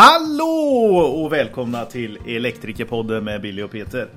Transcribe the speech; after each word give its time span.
Hallå 0.00 0.96
och 1.22 1.32
välkomna 1.32 1.84
till 1.84 2.18
Elektrikerpodden 2.26 3.24
med 3.24 3.42
Billy 3.42 3.62
och 3.62 3.70
Peter. 3.70 4.08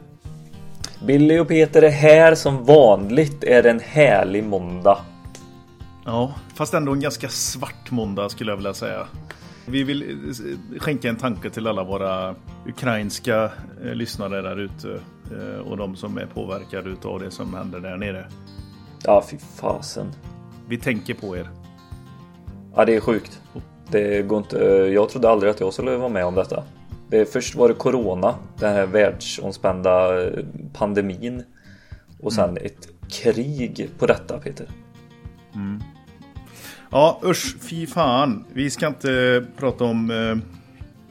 Billy 1.08 1.40
och 1.40 1.48
Peter 1.48 1.82
är 1.82 1.90
här 1.90 2.36
som 2.36 2.66
vanligt 2.66 3.44
är 3.44 3.64
det 3.64 3.70
en 3.70 3.80
härlig 3.80 4.44
måndag. 4.44 4.98
Ja, 6.06 6.36
fast 6.54 6.74
ändå 6.74 6.92
en 6.92 7.00
ganska 7.00 7.30
svart 7.30 7.92
måndag 7.92 8.30
skulle 8.30 8.52
jag 8.52 8.58
vilja 8.58 8.74
säga. 8.74 9.08
Vi 9.66 9.84
vill 9.84 10.04
eh, 10.04 10.80
skänka 10.80 11.10
en 11.10 11.16
tanke 11.16 11.50
till 11.50 11.68
alla 11.68 11.84
våra 11.84 12.36
ukrainska 12.68 13.52
eh, 13.84 13.94
lyssnare 13.94 14.42
där 14.42 14.60
ute 14.60 15.00
eh, 15.32 15.60
och 15.60 15.78
de 15.78 15.96
som 15.96 16.18
är 16.18 16.26
påverkade 16.26 16.96
av 17.04 17.20
det 17.20 17.32
som 17.32 17.54
händer 17.54 17.80
där 17.80 17.98
nere. 17.98 18.28
Ja, 19.04 19.24
fy 19.32 19.38
fasen. 19.38 20.12
Vi 20.68 20.78
tänker 20.78 21.14
på 21.14 21.38
er. 21.38 21.50
Ja, 22.76 22.86
det 22.86 22.96
är 22.96 23.00
sjukt. 23.00 23.42
Det 23.92 24.22
går 24.22 24.38
inte. 24.38 24.58
Jag 24.94 25.10
trodde 25.10 25.30
aldrig 25.30 25.52
att 25.52 25.60
jag 25.60 25.74
skulle 25.74 25.98
vara 25.98 26.10
med 26.10 26.26
om 26.26 26.36
detta. 26.36 26.64
Det, 27.10 27.26
först 27.26 27.56
var 27.56 27.68
det 27.68 27.74
Corona, 27.74 28.36
den 28.60 28.74
här 28.74 28.86
världsomspända 28.86 30.26
pandemin. 30.74 31.44
Och 32.20 32.34
sen 32.34 32.50
mm. 32.50 32.66
ett 32.66 32.88
krig 33.10 33.90
på 34.00 34.06
detta 34.06 34.38
Peter. 34.38 34.68
Mm. 35.56 35.84
Ja 36.92 37.22
usch, 37.24 37.56
fy 37.62 37.88
fan. 37.88 38.46
Vi 38.54 38.70
ska 38.70 38.88
inte 38.88 39.44
prata 39.58 39.84
om, 39.84 40.12
eh, 40.12 40.38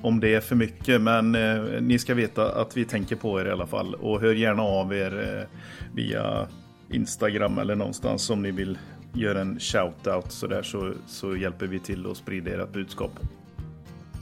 om 0.03 0.21
det 0.21 0.45
för 0.45 0.57
mycket. 0.57 1.01
Men 1.01 1.35
eh, 1.35 1.81
ni 1.81 1.99
ska 1.99 2.15
veta 2.15 2.53
att 2.53 2.77
vi 2.77 2.85
tänker 2.85 3.17
på 3.17 3.41
er 3.41 3.45
i 3.45 3.51
alla 3.51 3.67
fall. 3.67 3.95
Och 3.95 4.21
hör 4.21 4.35
gärna 4.35 4.63
av 4.63 4.95
er 4.95 5.39
eh, 5.39 5.59
via 5.95 6.47
Instagram 6.91 7.59
eller 7.59 7.75
någonstans 7.75 8.31
om 8.31 8.43
ni 8.43 8.51
vill 8.51 8.79
göra 9.13 9.41
en 9.41 9.59
shout-out 9.59 10.29
sådär 10.29 10.63
så, 10.63 10.93
så 11.07 11.37
hjälper 11.37 11.67
vi 11.67 11.79
till 11.79 12.11
att 12.11 12.17
sprida 12.17 12.63
ert 12.63 12.73
budskap. 12.73 13.13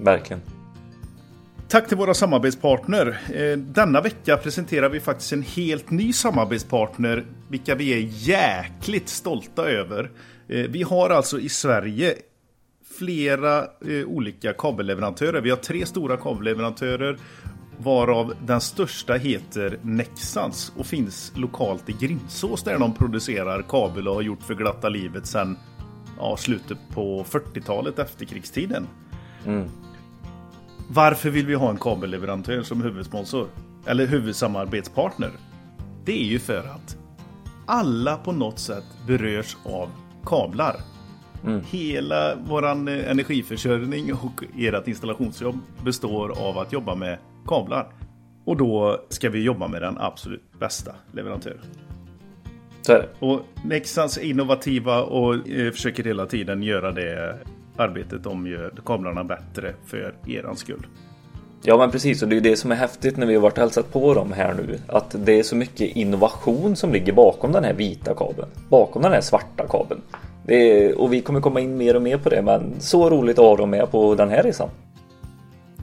Verkligen. 0.01 0.43
Tack 1.69 1.89
till 1.89 1.97
våra 1.97 2.15
samarbetspartner. 2.15 3.21
Eh, 3.35 3.59
denna 3.59 4.01
vecka 4.01 4.37
presenterar 4.37 4.89
vi 4.89 5.01
faktiskt 5.01 5.33
en 5.33 5.43
helt 5.43 5.91
ny 5.91 6.13
samarbetspartner, 6.13 7.25
vilka 7.49 7.75
vi 7.75 7.93
är 7.93 8.09
jäkligt 8.11 9.09
stolta 9.09 9.71
över. 9.71 10.11
Eh, 10.49 10.67
vi 10.69 10.83
har 10.83 11.11
alltså 11.11 11.41
i 11.41 11.49
Sverige 11.49 12.15
flera 12.99 13.59
eh, 13.59 14.07
olika 14.07 14.53
kabelleverantörer. 14.53 15.41
Vi 15.41 15.51
har 15.51 15.57
tre 15.57 15.87
stora 15.87 16.17
kabelleverantörer 16.17 17.19
varav 17.79 18.35
den 18.47 18.61
största 18.61 19.15
heter 19.15 19.79
Nexans 19.83 20.73
och 20.77 20.87
finns 20.87 21.33
lokalt 21.37 21.89
i 21.89 21.93
Grimsås 21.93 22.63
där 22.63 22.79
de 22.79 22.95
producerar 22.95 23.63
kabel 23.63 24.09
och 24.09 24.15
har 24.15 24.23
gjort 24.23 24.43
för 24.43 24.55
glatta 24.55 24.89
livet 24.89 25.27
sedan 25.27 25.57
ja, 26.19 26.37
slutet 26.37 26.79
på 26.95 27.25
40-talet 27.25 27.99
efterkrigstiden. 27.99 28.87
Mm. 29.47 29.69
Varför 30.89 31.31
vill 31.31 31.47
vi 31.47 31.55
ha 31.55 31.71
en 31.71 31.77
kabelleverantör 31.77 32.63
som 32.63 32.83
huvudsponsor? 32.83 33.49
Eller 33.87 34.07
huvudsamarbetspartner? 34.07 35.31
Det 36.05 36.23
är 36.23 36.27
ju 36.27 36.39
för 36.39 36.65
att 36.65 36.97
alla 37.67 38.17
på 38.17 38.33
något 38.33 38.59
sätt 38.59 38.85
berörs 39.07 39.57
av 39.65 39.91
kablar. 40.25 40.77
Mm. 41.45 41.61
Hela 41.71 42.35
våran 42.35 42.89
eh, 42.89 43.11
energiförsörjning 43.11 44.15
och 44.15 44.45
ert 44.59 44.89
installationsjobb 44.89 45.59
består 45.85 46.49
av 46.49 46.59
att 46.59 46.73
jobba 46.73 46.95
med 46.95 47.19
kablar. 47.49 47.93
Och 48.45 48.57
då 48.57 49.01
ska 49.09 49.31
vi 49.31 49.43
jobba 49.43 49.69
med 49.69 49.83
den 49.83 49.99
absolut 49.99 50.53
bästa 50.61 50.95
leverantören. 51.13 51.61
Så 52.83 52.93
är 52.93 52.99
det. 52.99 53.27
Och 53.27 53.41
Nexans 53.65 54.19
innovativa 54.19 55.03
och 55.03 55.49
eh, 55.49 55.73
försöker 55.73 56.05
hela 56.05 56.27
tiden 56.27 56.63
göra 56.63 56.93
det 56.93 57.39
arbetet 57.77 58.23
de 58.23 58.47
gör 58.47 58.73
kablarna 58.85 59.25
bättre 59.25 59.75
för 59.87 60.15
eran 60.27 60.57
skull. 60.57 60.87
Ja 61.63 61.79
men 61.79 61.91
precis 61.91 62.23
och 62.23 62.29
det 62.29 62.37
är 62.37 62.41
det 62.41 62.57
som 62.57 62.73
är 62.73 62.77
häftigt 62.77 63.17
när 63.17 63.27
vi 63.27 63.35
har 63.35 63.43
varit 63.43 63.59
och 63.59 63.63
hälsat 63.63 63.93
på 63.93 64.15
dem 64.15 64.33
här 64.33 64.55
nu. 64.55 64.79
Att 64.87 65.15
det 65.27 65.39
är 65.39 65.43
så 65.43 65.57
mycket 65.57 65.97
innovation 65.97 66.77
som 66.77 66.93
ligger 66.93 67.13
bakom 67.13 67.53
den 67.53 67.65
här 67.65 67.73
vita 67.73 68.15
kabeln. 68.15 68.49
Bakom 68.69 69.03
den 69.03 69.13
här 69.13 69.21
svarta 69.21 69.67
kabeln. 69.69 70.01
Är, 70.47 71.01
och 71.01 71.13
vi 71.13 71.21
kommer 71.21 71.41
komma 71.41 71.61
in 71.61 71.77
mer 71.77 71.97
och 71.97 72.03
mer 72.03 72.19
på 72.19 72.29
det 72.29 72.43
men 72.43 72.81
så 72.81 73.11
roligt 73.11 73.39
att 73.39 73.45
ha 73.45 73.57
dem 73.57 73.71
med 73.71 73.91
på 73.91 74.15
den 74.15 74.31
här 74.31 74.43
resan. 74.43 74.69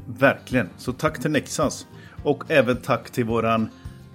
Verkligen, 0.05 0.69
så 0.77 0.93
tack 0.93 1.21
till 1.21 1.31
Nexans. 1.31 1.87
Och 2.23 2.43
även 2.47 2.77
tack 2.77 3.09
till 3.09 3.25
våran 3.25 3.69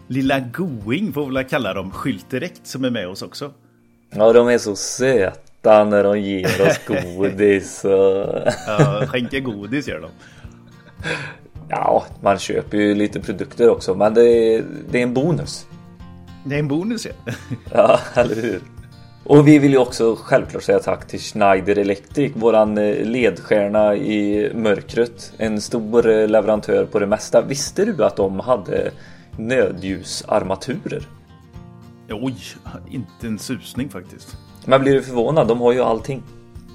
lilla 0.07 0.41
going 0.41 1.13
får 1.13 1.39
vi 1.39 1.45
kalla 1.45 1.75
dem, 1.75 1.91
Skylt 1.91 2.31
Direkt 2.31 2.67
som 2.67 2.85
är 2.85 2.91
med 2.91 3.09
oss 3.09 3.23
också. 3.23 3.53
Ja 4.11 4.33
de 4.33 4.49
är 4.49 4.59
så 4.59 4.77
söta 4.77 5.85
när 5.85 6.05
de 6.05 6.21
ger 6.21 6.67
oss 6.67 6.81
godis. 6.87 7.81
ja, 8.67 9.07
skänker 9.07 9.41
godis 9.41 9.89
gör 9.89 10.01
de. 10.01 10.11
Ja, 11.69 12.07
man 12.23 12.39
köper 12.39 12.79
ju 12.79 12.95
lite 12.95 13.21
produkter 13.21 13.71
också, 13.71 13.95
men 13.95 14.15
det 14.15 14.23
är, 14.23 14.65
det 14.91 14.99
är 14.99 15.03
en 15.03 15.15
bonus. 15.15 15.67
Det 16.45 16.55
är 16.55 16.59
en 16.59 16.69
bonus 16.69 17.07
ja. 17.07 17.33
ja, 17.73 18.01
eller 18.15 18.35
hur. 18.35 18.61
Och 19.25 19.49
vi 19.49 19.59
vill 19.59 19.73
ju 19.73 19.79
också 19.79 20.17
självklart 20.17 20.63
säga 20.63 20.79
tack 20.79 21.07
till 21.07 21.21
Schneider 21.21 21.79
Electric, 21.79 22.33
våran 22.35 22.79
eh, 22.79 23.05
ledstjärna 23.05 23.97
i 23.97 24.51
mörkret. 24.55 25.33
En 25.37 25.61
stor 25.61 26.11
eh, 26.11 26.29
leverantör 26.29 26.85
på 26.85 26.99
det 26.99 27.07
mesta. 27.07 27.43
Visste 27.43 27.85
du 27.85 28.05
att 28.05 28.17
de 28.17 28.41
hade 28.41 28.91
nödljusarmaturer? 29.37 31.09
Oj, 32.11 32.37
inte 32.91 33.27
en 33.27 33.39
susning 33.39 33.89
faktiskt. 33.89 34.37
Men 34.65 34.81
blir 34.81 34.93
du 34.93 35.03
förvånad? 35.03 35.49
De 35.49 35.61
har 35.61 35.73
ju 35.73 35.81
allting. 35.81 36.23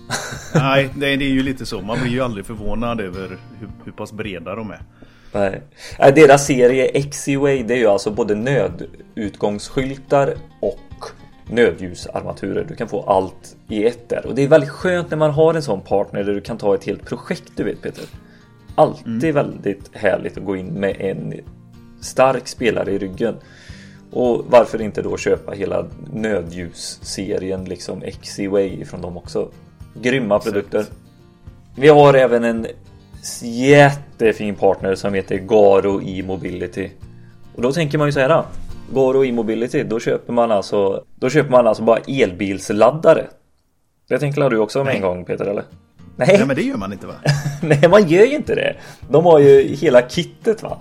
Nej, 0.55 0.89
det 0.95 1.07
är 1.07 1.17
ju 1.17 1.43
lite 1.43 1.65
så. 1.65 1.81
Man 1.81 1.99
blir 2.01 2.11
ju 2.11 2.21
aldrig 2.21 2.45
förvånad 2.45 3.01
över 3.01 3.37
hur, 3.59 3.69
hur 3.85 3.91
pass 3.91 4.11
breda 4.11 4.55
de 4.55 4.71
är. 4.71 4.81
Nej. 5.31 5.61
Deras 6.15 6.45
serie 6.45 6.85
X-Way 6.85 7.63
det 7.63 7.73
är 7.73 7.77
ju 7.77 7.87
alltså 7.87 8.11
både 8.11 8.35
nödutgångsskyltar 8.35 10.35
och 10.59 10.79
nödljusarmaturer. 11.49 12.65
Du 12.67 12.75
kan 12.75 12.87
få 12.87 13.01
allt 13.01 13.55
i 13.67 13.85
ett 13.85 14.09
där. 14.09 14.25
Och 14.25 14.35
det 14.35 14.43
är 14.43 14.47
väldigt 14.47 14.69
skönt 14.69 15.09
när 15.09 15.17
man 15.17 15.31
har 15.31 15.53
en 15.53 15.63
sån 15.63 15.81
partner 15.81 16.23
där 16.23 16.33
du 16.33 16.41
kan 16.41 16.57
ta 16.57 16.75
ett 16.75 16.83
helt 16.83 17.05
projekt 17.05 17.51
du 17.55 17.63
vet 17.63 17.81
Peter. 17.81 18.05
Alltid 18.75 19.23
mm. 19.23 19.35
väldigt 19.35 19.89
härligt 19.93 20.37
att 20.37 20.45
gå 20.45 20.55
in 20.55 20.67
med 20.67 20.95
en 20.99 21.33
stark 22.01 22.47
spelare 22.47 22.91
i 22.91 22.97
ryggen. 22.97 23.35
Och 24.11 24.45
varför 24.49 24.81
inte 24.81 25.01
då 25.01 25.17
köpa 25.17 25.51
hela 25.51 25.85
nödljusserien 26.13 27.65
liksom 27.65 28.03
X-Way 28.03 28.85
från 28.85 29.01
dem 29.01 29.17
också. 29.17 29.49
Grymma 30.01 30.39
produkter. 30.39 30.85
Vi 31.75 31.87
har 31.87 32.13
även 32.13 32.43
en 32.43 32.67
jättefin 33.41 34.55
partner 34.55 34.95
som 34.95 35.13
heter 35.13 35.37
Garo 35.37 36.01
E-mobility. 36.01 36.89
Och 37.55 37.61
då 37.61 37.71
tänker 37.71 37.97
man 37.97 38.07
ju 38.07 38.11
så 38.11 38.19
här. 38.19 38.43
Garo 38.93 39.25
E-mobility, 39.25 39.83
då 39.83 39.99
köper 39.99 40.33
man 40.33 40.51
alltså 40.51 41.03
Då 41.15 41.29
köper 41.29 41.51
man 41.51 41.67
alltså 41.67 41.83
bara 41.83 41.97
elbilsladdare. 42.07 43.27
Det 44.09 44.19
tänker 44.19 44.49
du 44.49 44.57
också 44.57 44.83
med 44.83 44.95
en 44.95 45.01
gång 45.01 45.25
Peter 45.25 45.45
eller? 45.45 45.63
Nej. 46.15 46.27
Nej 46.37 46.45
men 46.47 46.55
det 46.55 46.61
gör 46.61 46.77
man 46.77 46.93
inte 46.93 47.07
va? 47.07 47.13
Nej 47.61 47.89
man 47.89 48.07
gör 48.07 48.25
ju 48.25 48.35
inte 48.35 48.55
det. 48.55 48.75
De 49.09 49.25
har 49.25 49.39
ju 49.39 49.75
hela 49.75 50.09
kittet 50.09 50.63
va. 50.63 50.77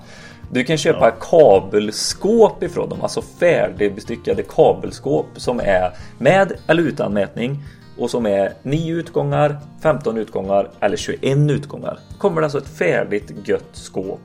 Du 0.51 0.65
kan 0.65 0.79
köpa 0.79 1.09
ja. 1.09 1.15
kabelskåp 1.31 2.63
ifrån 2.63 2.89
dem, 2.89 3.03
alltså 3.03 3.23
färdigbestyckade 3.23 4.43
kabelskåp 4.43 5.27
som 5.37 5.61
är 5.61 5.91
med 6.19 6.53
eller 6.67 6.83
utan 6.83 7.13
mätning 7.13 7.63
och 7.99 8.11
som 8.11 8.27
är 8.27 8.53
9 8.63 8.95
utgångar, 8.95 9.57
15 9.83 10.19
utgångar 10.19 10.71
eller 10.81 10.97
21 10.97 11.23
utgångar. 11.51 11.99
Kommer 12.19 12.41
det 12.41 12.47
alltså 12.47 12.59
ett 12.59 12.79
färdigt 12.79 13.33
gött 13.45 13.71
skåp 13.73 14.21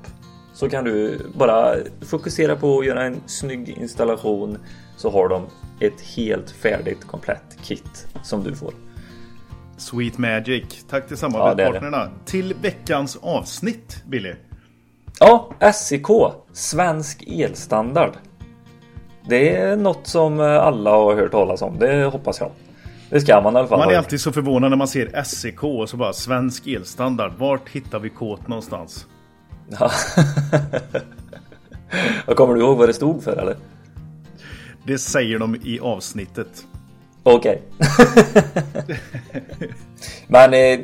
så 0.60 0.70
kan 0.70 0.84
du 0.84 1.20
bara 1.34 1.76
fokusera 2.02 2.56
på 2.56 2.80
att 2.80 2.86
göra 2.86 3.04
en 3.04 3.22
snygg 3.26 3.70
installation 3.70 4.58
så 4.98 5.10
har 5.10 5.30
de 5.30 5.46
ett 5.80 6.02
helt 6.02 6.52
färdigt 6.52 7.08
komplett 7.08 7.58
kit 7.64 8.08
som 8.24 8.44
du 8.44 8.56
får. 8.56 8.74
Sweet 9.78 10.18
Magic. 10.18 10.86
Tack 10.90 11.08
till 11.08 11.18
samarbetspartnerna. 11.18 11.98
Ja, 11.98 12.10
till 12.26 12.54
veckans 12.62 13.18
avsnitt, 13.22 14.04
Billy. 14.08 14.34
Ja, 15.20 15.54
SEK. 15.74 16.08
Svensk 16.54 17.24
elstandard. 17.28 18.14
Det 19.30 19.56
är 19.56 19.76
något 19.76 20.08
som 20.08 20.40
alla 20.40 20.90
har 20.90 21.16
hört 21.16 21.32
talas 21.32 21.62
om. 21.62 21.80
Det 21.80 22.06
hoppas 22.06 22.40
jag. 22.40 22.52
Det 23.10 23.22
ska 23.22 23.42
man 23.42 23.56
i 23.56 23.58
alla 23.58 23.68
fall. 23.68 23.80
Man 23.80 23.90
är 23.90 23.98
alltid 23.98 24.22
så 24.22 24.32
förvånad 24.32 24.70
när 24.70 24.78
man 24.78 24.88
ser 24.88 25.24
SEK 25.24 25.64
och 25.64 25.90
så 25.90 25.98
bara 25.98 26.14
svensk 26.14 26.68
elstandard. 26.68 27.32
Vart 27.38 27.70
hittar 27.70 28.00
vi 28.00 28.10
kåt 28.10 28.48
någonstans? 28.48 29.06
Ja. 29.70 29.92
Kommer 32.36 32.54
du 32.54 32.62
ihåg 32.62 32.78
vad 32.78 32.90
det 32.90 32.94
stod 32.94 33.24
för 33.24 33.38
eller? 33.38 33.56
Det 34.86 34.98
säger 34.98 35.40
de 35.40 35.56
i 35.56 35.80
avsnittet. 35.80 36.66
Okej. 37.24 37.62
Okay. 37.78 38.98
Men 40.28 40.54
eh, 40.54 40.80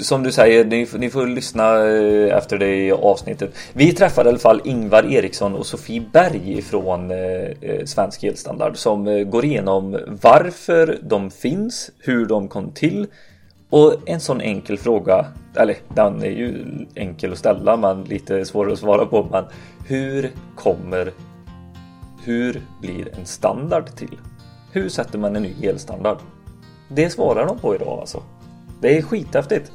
som 0.00 0.22
du 0.22 0.32
säger, 0.32 0.64
ni, 0.64 0.88
ni, 0.98 1.10
får 1.10 1.26
lyssna 1.26 1.86
eh, 1.86 2.36
efter 2.36 2.58
det 2.58 2.76
i 2.76 2.92
avsnittet. 2.92 3.54
Vi 3.72 3.92
träffade 3.92 4.28
i 4.28 4.30
alla 4.30 4.38
fall 4.38 4.60
Ingvar 4.64 5.12
Eriksson 5.12 5.54
och 5.54 5.66
Sofie 5.66 6.04
Berg 6.12 6.62
från 6.62 7.10
eh, 7.10 7.18
eh, 7.60 7.84
Svensk 7.84 8.24
Elstandard 8.24 8.76
som 8.76 9.06
eh, 9.06 9.24
går 9.24 9.44
igenom 9.44 9.98
varför 10.22 10.98
de 11.02 11.30
finns, 11.30 11.90
hur 11.98 12.26
de 12.26 12.48
kom 12.48 12.70
till 12.70 13.06
och 13.70 13.94
en 14.06 14.20
sån 14.20 14.40
enkel 14.40 14.78
fråga, 14.78 15.26
eller 15.56 15.76
den 15.88 16.22
är 16.22 16.30
ju 16.30 16.64
enkel 16.94 17.32
att 17.32 17.38
ställa 17.38 17.76
men 17.76 18.04
lite 18.04 18.44
svårare 18.44 18.72
att 18.72 18.78
svara 18.78 19.06
på. 19.06 19.28
Men 19.30 19.44
hur 19.86 20.30
kommer, 20.54 21.12
hur 22.24 22.62
blir 22.80 23.18
en 23.18 23.26
standard 23.26 23.86
till? 23.96 24.18
Hur 24.72 24.88
sätter 24.88 25.18
man 25.18 25.36
en 25.36 25.42
ny 25.42 25.66
elstandard? 25.66 26.18
Det 26.88 27.10
svarar 27.10 27.46
de 27.46 27.58
på 27.58 27.74
idag 27.74 27.98
alltså. 28.00 28.22
Det 28.80 28.98
är 28.98 29.02
skithäftigt. 29.02 29.72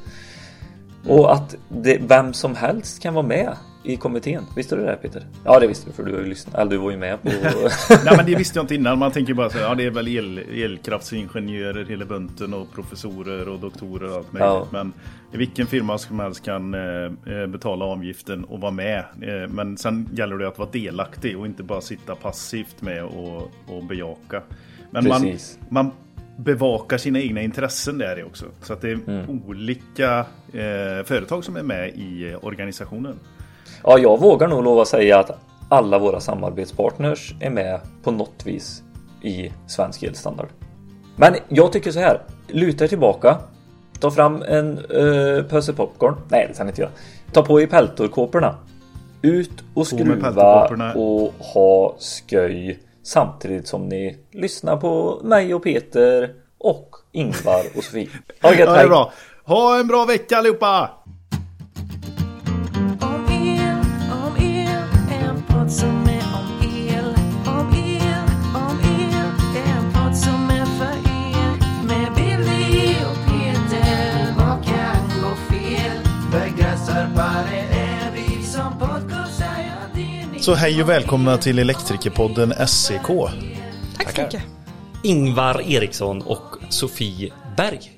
Och 1.08 1.32
att 1.32 1.56
det, 1.68 1.98
vem 2.08 2.32
som 2.32 2.54
helst 2.54 3.02
kan 3.02 3.14
vara 3.14 3.26
med 3.26 3.56
i 3.84 3.96
kommittén. 3.96 4.44
Visste 4.56 4.76
du 4.76 4.84
det 4.84 4.96
Peter? 5.02 5.22
Ja 5.44 5.60
det 5.60 5.66
visste 5.66 5.86
du 5.90 5.92
för 5.92 6.02
du 6.02 6.12
har 6.12 6.20
ju 6.20 6.26
lyssnat. 6.26 6.54
Eller 6.54 6.70
du 6.70 6.76
var 6.76 6.90
ju 6.90 6.96
med 6.96 7.22
på... 7.22 7.28
Nej 8.04 8.16
men 8.16 8.26
det 8.26 8.34
visste 8.34 8.58
jag 8.58 8.62
inte 8.64 8.74
innan. 8.74 8.98
Man 8.98 9.12
tänker 9.12 9.34
bara 9.34 9.50
så 9.50 9.58
här, 9.58 9.64
ja 9.64 9.74
det 9.74 9.84
är 9.84 9.90
väl 9.90 10.08
el, 10.08 10.38
elkraftsingenjörer 10.38 11.84
hela 11.84 12.04
bunten 12.04 12.54
och 12.54 12.72
professorer 12.74 13.48
och 13.48 13.58
doktorer 13.60 14.10
och 14.10 14.16
allt 14.16 14.32
möjligt. 14.32 14.48
Ja. 14.48 14.66
Men 14.70 14.92
vilken 15.32 15.66
firma 15.66 15.98
som 15.98 16.20
helst 16.20 16.44
kan 16.44 16.74
eh, 16.74 16.80
eh, 17.40 17.46
betala 17.46 17.84
avgiften 17.84 18.44
och 18.44 18.60
vara 18.60 18.72
med. 18.72 18.98
Eh, 19.22 19.48
men 19.48 19.76
sen 19.76 20.08
gäller 20.12 20.38
det 20.38 20.48
att 20.48 20.58
vara 20.58 20.68
delaktig 20.72 21.38
och 21.38 21.46
inte 21.46 21.62
bara 21.62 21.80
sitta 21.80 22.14
passivt 22.14 22.82
med 22.82 23.04
och, 23.04 23.50
och 23.66 23.84
bejaka. 23.84 24.42
Men 24.90 25.08
man, 25.08 25.22
Precis. 25.22 25.58
man 25.68 25.90
bevakar 26.36 26.98
sina 26.98 27.20
egna 27.20 27.42
intressen 27.42 27.98
där 27.98 28.24
också. 28.24 28.44
Så 28.62 28.72
att 28.72 28.80
det 28.80 28.90
är 28.90 28.98
Mm. 29.06 29.42
olika 29.46 30.18
eh, 30.52 31.04
företag 31.04 31.44
som 31.44 31.56
är 31.56 31.62
med 31.62 31.88
i 31.94 32.30
eh, 32.30 32.44
organisationen. 32.44 33.18
Ja, 33.86 33.98
jag 33.98 34.20
vågar 34.20 34.48
nog 34.48 34.64
lova 34.64 34.84
säga 34.84 35.18
att 35.18 35.30
alla 35.68 35.98
våra 35.98 36.20
samarbetspartners 36.20 37.34
är 37.40 37.50
med 37.50 37.80
på 38.02 38.10
något 38.10 38.46
vis 38.46 38.82
i 39.22 39.52
svensk 39.66 40.02
elstandard. 40.02 40.48
Men 41.16 41.34
jag 41.48 41.72
tycker 41.72 41.90
så 41.90 41.98
här. 41.98 42.22
Luta 42.48 42.84
er 42.84 42.88
tillbaka. 42.88 43.38
Ta 44.00 44.10
fram 44.10 44.42
en 44.42 44.78
uh, 44.78 45.42
pöse 45.42 45.72
popcorn. 45.72 46.14
Nej, 46.28 46.46
det 46.48 46.58
kan 46.58 46.68
inte 46.68 46.80
jag. 46.80 46.90
Ta 47.32 47.42
på 47.42 47.60
er 47.60 47.66
peltorkåporna. 47.66 48.54
Ut 49.22 49.64
och 49.74 49.86
skruva 49.86 50.68
och 50.94 51.32
ha 51.38 51.96
sköj 52.30 52.78
samtidigt 53.02 53.68
som 53.68 53.88
ni 53.88 54.18
lyssnar 54.30 54.76
på 54.76 55.20
mig 55.24 55.54
och 55.54 55.62
Peter 55.62 56.34
och 56.58 56.90
Ingvar 57.12 57.64
och 57.76 57.84
Sofie. 57.84 58.08
Ha 58.42 58.50
det 58.50 58.58
Ja, 58.58 58.72
det 58.72 58.80
är 58.80 58.88
bra. 58.88 59.12
Ha 59.44 59.78
en 59.80 59.86
bra 59.86 60.04
vecka 60.04 60.36
allihopa! 60.38 60.90
Så 80.44 80.54
hej 80.54 80.82
och 80.82 80.88
välkomna 80.88 81.36
till 81.38 81.58
Elektrikerpodden 81.58 82.54
SEK. 82.68 83.02
Tack 83.96 84.14
så 84.16 84.22
mycket. 84.22 84.42
Ingvar 85.02 85.62
Eriksson 85.72 86.22
och 86.22 86.56
Sofie 86.68 87.32
Berg. 87.56 87.92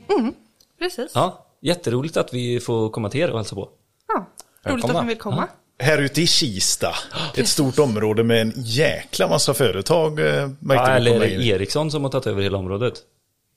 Precis. 0.79 1.13
Ja, 1.15 1.47
jätteroligt 1.63 2.17
att 2.17 2.35
vi 2.35 2.61
får 2.61 2.91
komma 2.91 3.11
till 3.11 3.21
er 3.21 3.31
och 3.31 3.37
hälsa 3.39 3.55
på. 3.55 3.69
Ja. 4.09 4.27
Roligt 4.73 4.85
att 4.85 5.03
ni 5.03 5.09
vill 5.09 5.19
komma. 5.19 5.49
Här 5.79 5.99
ute 6.03 6.23
i 6.23 6.27
Kista, 6.27 6.89
ett 7.37 7.49
stort 7.49 7.79
område 7.79 8.25
med 8.25 8.41
en 8.43 8.53
jäkla 8.57 9.29
massa 9.29 9.55
företag. 9.55 10.19
eh, 10.21 10.27
Ja, 10.69 10.89
eller 10.89 11.11
är 11.11 11.15
det 11.15 11.21
vägen. 11.21 11.43
Eriksson 11.43 11.91
som 11.91 12.03
har 12.05 12.11
tagit 12.11 12.27
över 12.27 12.43
hela 12.43 12.59
området? 12.59 12.95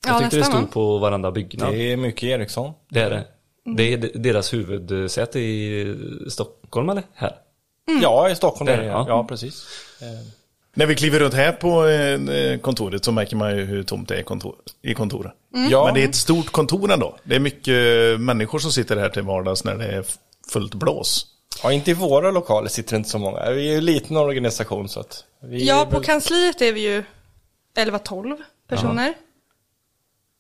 Jag 0.06 0.16
Ja, 0.16 0.20
tyckte 0.20 0.38
det 0.38 0.44
stod 0.44 0.62
va? 0.62 0.68
på 0.72 0.98
varenda 0.98 1.32
byggnad. 1.32 1.72
Det 1.74 1.92
är 1.92 1.98
mycket 1.98 2.24
Ericsson. 2.24 2.74
Det 2.90 3.00
är 3.00 3.10
det. 3.10 3.26
Det 3.78 3.94
är 3.94 3.98
de- 3.98 4.08
deras 4.20 4.54
huvudsäte 4.54 5.40
i 5.40 5.96
Stockholm 6.30 6.90
eller? 6.90 7.04
Här? 7.14 7.36
Ja, 8.02 8.30
i 8.30 8.36
Stockholm 8.36 8.70
är 8.70 8.78
det. 8.78 8.86
ja. 8.86 9.06
Ja, 9.08 9.24
precis. 9.24 9.66
När 10.74 10.86
vi 10.86 10.96
kliver 10.96 11.20
runt 11.20 11.34
här 11.34 11.52
på 11.52 11.88
eh, 11.88 12.60
kontoret 12.60 13.06
så 13.06 13.12
märker 13.12 13.36
man 13.36 13.58
ju 13.58 13.64
hur 13.66 13.84
tomt 13.84 14.10
det 14.10 14.16
är 14.18 14.24
kontor, 14.24 14.56
i 14.82 14.94
kontoret. 14.94 15.34
Ja, 15.70 15.86
Men 15.86 15.94
det 15.94 16.04
är 16.04 16.08
ett 16.10 16.16
stort 16.16 16.52
kontor 16.52 16.92
ändå. 16.92 17.18
Det 17.24 17.36
är 17.36 17.40
mycket 17.40 17.76
människor 18.20 18.60
som 18.60 18.72
sitter 18.72 18.98
här 18.98 19.10
till 19.10 19.22
vardags 19.22 19.64
när 19.64 19.76
det 19.76 19.86
är 19.86 20.06
fullt 20.54 20.74
blås. 20.76 21.26
ja, 21.64 21.72
inte 21.72 21.92
i 21.92 21.94
våra 21.94 22.32
lokaler 22.32 22.70
sitter 22.70 22.92
det 22.92 22.98
inte 22.98 23.10
så 23.10 23.18
många. 23.20 23.50
Vi 23.52 23.68
är 23.68 23.72
ju 23.72 23.78
en 23.78 23.86
liten 23.86 24.18
organisation 24.18 24.90
så 24.90 25.00
att 25.00 25.24
vi 25.44 25.68
Ja, 25.68 25.86
på 25.86 25.96
väl- 25.98 26.06
kansliet 26.06 26.62
är 26.62 26.74
vi 26.74 26.82
ju 26.82 27.04
11-12 27.78 28.38
personer. 28.68 29.14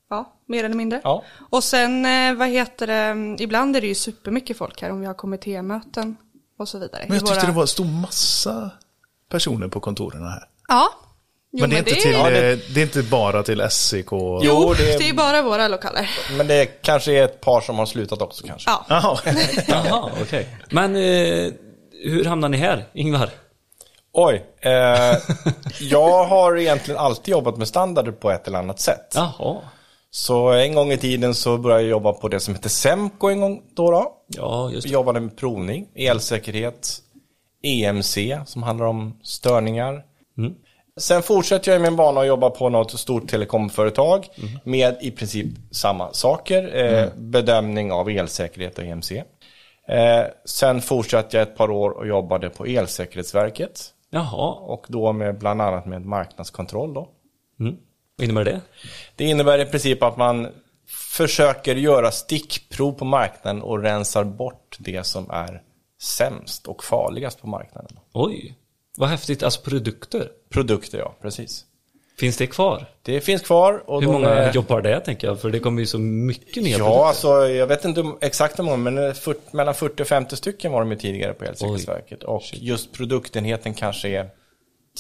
Ja, 0.10 0.34
mer 0.45 0.63
eller 0.63 0.75
mindre. 0.75 1.02
Ja. 1.04 1.24
Och 1.50 1.63
sen, 1.63 2.06
eh, 2.06 2.34
vad 2.34 2.48
heter 2.50 2.88
det, 2.88 3.44
ibland 3.44 3.75
är 3.75 3.81
det 3.81 3.88
ju 3.88 3.95
supermycket 3.95 4.57
folk 4.57 4.81
här 4.81 4.92
om 4.92 5.00
vi 5.00 5.06
har 5.06 5.13
kommittémöten 5.13 6.16
och 6.59 6.67
så 6.69 6.79
vidare. 6.79 7.06
Men 7.07 7.17
jag 7.17 7.25
tyckte 7.27 7.33
våra- 7.41 7.45
det 7.51 7.56
var 7.56 7.61
en 7.61 7.67
stor 7.67 7.85
massa 7.85 8.69
personer 9.31 9.67
på 9.67 9.79
kontoren 9.79 10.23
här. 10.27 10.44
Ja. 10.67 10.89
Jo, 11.51 11.59
men 11.61 11.69
det 11.69 11.75
är, 11.75 11.79
inte 11.79 11.91
till, 11.94 12.11
Ja, 12.11 12.29
det- 12.29 12.51
eh, 12.51 12.57
det 12.73 12.79
är 12.79 12.83
inte 12.83 13.03
bara 13.03 13.44
till 13.44 13.67
SEK. 13.69 14.06
Jo, 14.11 14.39
Jo, 14.44 14.73
det 14.73 14.83
det 14.83 14.94
är 14.94 15.01
är, 15.01 15.06
ju 15.07 15.13
bara 15.13 15.41
våra 15.41 15.67
lokaler. 15.67 16.09
men 16.38 16.47
det 16.47 16.65
kanske 16.65 17.11
är 17.13 17.23
ett 17.25 17.41
par 17.41 17.61
som 17.61 17.79
har 17.79 17.85
slutat 17.85 18.21
också 18.21 18.47
kanske. 18.47 18.69
Ja. 18.69 18.85
Jaha. 19.67 20.11
Okej. 20.21 20.57
Men 20.71 20.95
eh, 20.95 21.51
hur 22.03 22.25
hamnar 22.25 22.50
ni 22.50 22.57
här, 22.57 22.85
Ingvar? 22.94 23.29
Oj, 24.13 24.45
eh, 24.61 25.17
jag 25.79 26.23
har 26.25 26.57
egentligen 26.57 27.00
alltid 27.00 27.31
jobbat 27.31 27.57
med 27.57 27.67
standarder 27.67 28.11
på 28.11 28.31
ett 28.31 28.47
eller 28.47 28.59
annat 28.59 28.79
sätt. 28.79 29.13
Jaha. 29.15 29.57
Så 30.11 30.50
en 30.50 30.73
gång 30.75 30.91
i 30.91 30.97
tiden 30.97 31.35
så 31.35 31.57
började 31.57 31.81
jag 31.81 31.89
jobba 31.89 32.13
på 32.13 32.27
det 32.27 32.39
som 32.39 32.56
heter 32.56 32.69
Semco 32.69 33.27
en 33.29 33.41
gång 33.41 33.61
då. 33.75 33.91
då. 33.91 34.15
Ja, 34.38 34.72
just 34.72 34.88
det. 34.88 34.94
jobbade 34.94 35.20
med 35.20 35.38
provning, 35.38 35.88
elsäkerhet, 35.96 37.02
EMC 37.64 38.18
som 38.46 38.64
handlar 38.64 38.86
om 38.86 39.20
störningar. 39.24 40.04
Sen 40.98 41.24
fortsätter 41.24 41.72
jag 41.72 41.81
min 41.81 41.96
bana 41.96 42.22
att 42.22 42.28
jobba 42.28 42.50
på 42.50 42.70
något 42.70 43.00
stort 43.00 43.28
telekomföretag 43.30 44.28
med 44.64 44.98
i 45.02 45.12
princip 45.12 45.48
samma 45.72 46.14
saker. 46.14 46.76
Eh, 46.78 47.10
Bedömning 47.18 47.92
av 47.92 48.10
elsäkerhet 48.10 48.78
och 48.78 48.84
EMC. 48.84 49.12
Eh, 49.88 50.26
sen 50.46 50.81
fortsatte 50.81 51.38
jag 51.38 51.48
ett 51.48 51.58
par 51.58 51.72
år 51.72 51.90
och 51.90 52.08
jobbade 52.08 52.50
på 52.50 52.66
Elsäkerhetsverket. 52.66 53.94
Jaha. 54.10 54.52
Och 54.52 54.86
då 54.90 55.14
med 55.14 55.38
bland 55.38 55.62
annat 55.62 55.86
med 55.86 56.06
marknadskontroll 56.06 56.94
då. 56.94 57.10
Mm. 57.60 57.76
Vad 58.18 58.26
innebär 58.26 58.44
det? 58.46 58.62
Det 59.16 59.26
innebär 59.26 59.60
i 59.60 59.66
princip 59.66 60.04
att 60.04 60.18
man 60.18 60.48
försöker 61.24 61.75
göra 61.75 62.12
stickprov 62.12 62.92
på 62.92 63.06
marknaden 63.06 63.62
och 63.62 63.81
rensar 63.83 64.24
bort 64.24 64.77
det 64.80 65.04
som 65.06 65.30
är 65.31 65.62
sämst 66.01 66.68
och 66.68 66.83
farligast 66.83 67.42
på 67.42 67.47
marknaden. 67.47 67.99
Oj, 68.14 68.56
vad 68.97 69.09
häftigt. 69.09 69.44
Alltså 69.44 69.61
produkter. 69.61 70.30
Produkter, 70.49 70.97
ja, 70.99 71.16
precis. 71.21 71.66
Finns 72.19 72.38
det 72.38 72.47
kvar? 72.47 72.85
Det 73.02 73.21
finns 73.21 73.42
kvar. 73.42 73.83
Och 73.90 74.02
Hur 74.04 74.11
många 74.11 74.30
är- 74.30 74.54
jobbar 74.54 74.81
det 74.81 74.99
tänker 74.99 75.28
jag? 75.28 75.42
För 75.42 75.49
det 75.49 75.59
kommer 75.59 75.80
ju 75.80 75.85
så 75.85 75.99
mycket 75.99 76.64
nya 76.64 76.78
Ja, 76.78 76.78
produkter. 76.78 77.06
alltså 77.07 77.47
jag 77.47 77.68
vet 77.68 77.85
inte 77.85 78.04
exakt 78.21 78.59
hur 78.59 78.64
många, 78.64 78.78
men 78.78 79.16
40, 79.16 79.40
mellan 79.52 79.76
40 79.76 80.04
och 80.04 80.07
50 80.07 80.35
stycken 80.35 80.71
var 80.71 80.80
de 80.80 80.92
ju 80.92 80.97
tidigare 80.97 81.33
på 81.33 81.45
Elsäkerhetsverket. 81.45 82.23
Och 82.23 82.44
just 82.54 82.94
produktenheten 82.94 83.73
kanske 83.73 84.09
är 84.09 84.30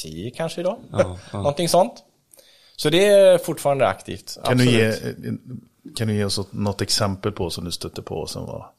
10 0.03 0.31
kanske 0.31 0.61
idag. 0.61 0.77
Ja, 0.91 1.17
ja. 1.31 1.37
Någonting 1.37 1.69
sånt. 1.69 1.93
Så 2.75 2.89
det 2.89 3.05
är 3.05 3.37
fortfarande 3.37 3.87
aktivt. 3.87 4.37
Kan 4.45 4.57
du, 4.57 4.65
ge, 4.65 4.87
absolut. 4.87 5.41
Kan 5.95 6.07
du 6.07 6.13
ge 6.13 6.23
oss 6.23 6.39
något 6.51 6.81
exempel 6.81 7.31
på 7.31 7.49
som 7.49 7.65
du 7.65 7.71
stötte 7.71 8.01
på 8.01 8.27
som 8.27 8.45
var 8.45 8.71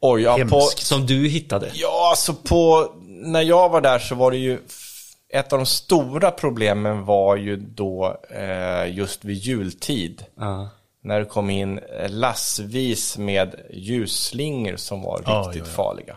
Oj, 0.00 0.22
ja, 0.22 0.34
på, 0.34 0.38
hemskt? 0.38 0.86
Som 0.86 1.06
du 1.06 1.28
hittade? 1.28 1.70
Ja, 1.74 2.08
alltså 2.10 2.34
på, 2.34 2.92
när 3.06 3.42
jag 3.42 3.68
var 3.68 3.80
där 3.80 3.98
så 3.98 4.14
var 4.14 4.30
det 4.30 4.36
ju, 4.36 4.58
ett 5.28 5.52
av 5.52 5.58
de 5.58 5.66
stora 5.66 6.30
problemen 6.30 7.04
var 7.04 7.36
ju 7.36 7.56
då 7.56 8.20
eh, 8.30 8.96
just 8.96 9.24
vid 9.24 9.36
jultid. 9.36 10.24
Ja. 10.34 10.68
När 11.02 11.18
det 11.18 11.24
kom 11.24 11.50
in 11.50 11.78
eh, 11.78 12.10
lassvis 12.10 13.18
med 13.18 13.54
ljusslingor 13.70 14.76
som 14.76 15.02
var 15.02 15.16
riktigt 15.16 15.62
ja, 15.62 15.70
ja. 15.70 15.76
farliga. 15.76 16.16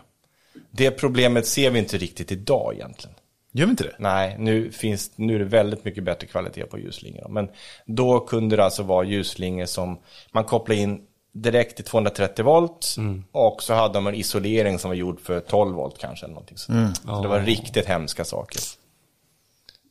Det 0.70 0.90
problemet 0.90 1.46
ser 1.46 1.70
vi 1.70 1.78
inte 1.78 1.98
riktigt 1.98 2.32
idag 2.32 2.74
egentligen. 2.74 3.16
Gör 3.56 3.66
vi 3.66 3.70
inte 3.70 3.84
det? 3.84 3.94
Nej, 3.98 4.36
nu, 4.38 4.70
finns, 4.72 5.10
nu 5.16 5.34
är 5.34 5.38
det 5.38 5.44
väldigt 5.44 5.84
mycket 5.84 6.04
bättre 6.04 6.26
kvalitet 6.26 6.64
på 6.64 6.78
ljusslingor. 6.78 7.28
Men 7.28 7.48
då 7.86 8.20
kunde 8.20 8.56
det 8.56 8.64
alltså 8.64 8.82
vara 8.82 9.04
ljusslingor 9.04 9.66
som 9.66 9.98
man 10.32 10.44
kopplade 10.44 10.80
in 10.80 11.00
direkt 11.32 11.76
till 11.76 11.84
230 11.84 12.44
volt. 12.44 12.94
Och 13.32 13.62
så 13.62 13.74
hade 13.74 13.94
de 13.94 14.06
en 14.06 14.14
isolering 14.14 14.78
som 14.78 14.88
var 14.90 14.94
gjord 14.94 15.20
för 15.20 15.40
12 15.40 15.74
volt 15.74 15.98
kanske. 15.98 16.26
Eller 16.26 16.34
någonting 16.34 16.58
sånt. 16.58 16.96
Så 17.16 17.22
det 17.22 17.28
var 17.28 17.40
riktigt 17.40 17.86
hemska 17.86 18.24
saker. 18.24 18.60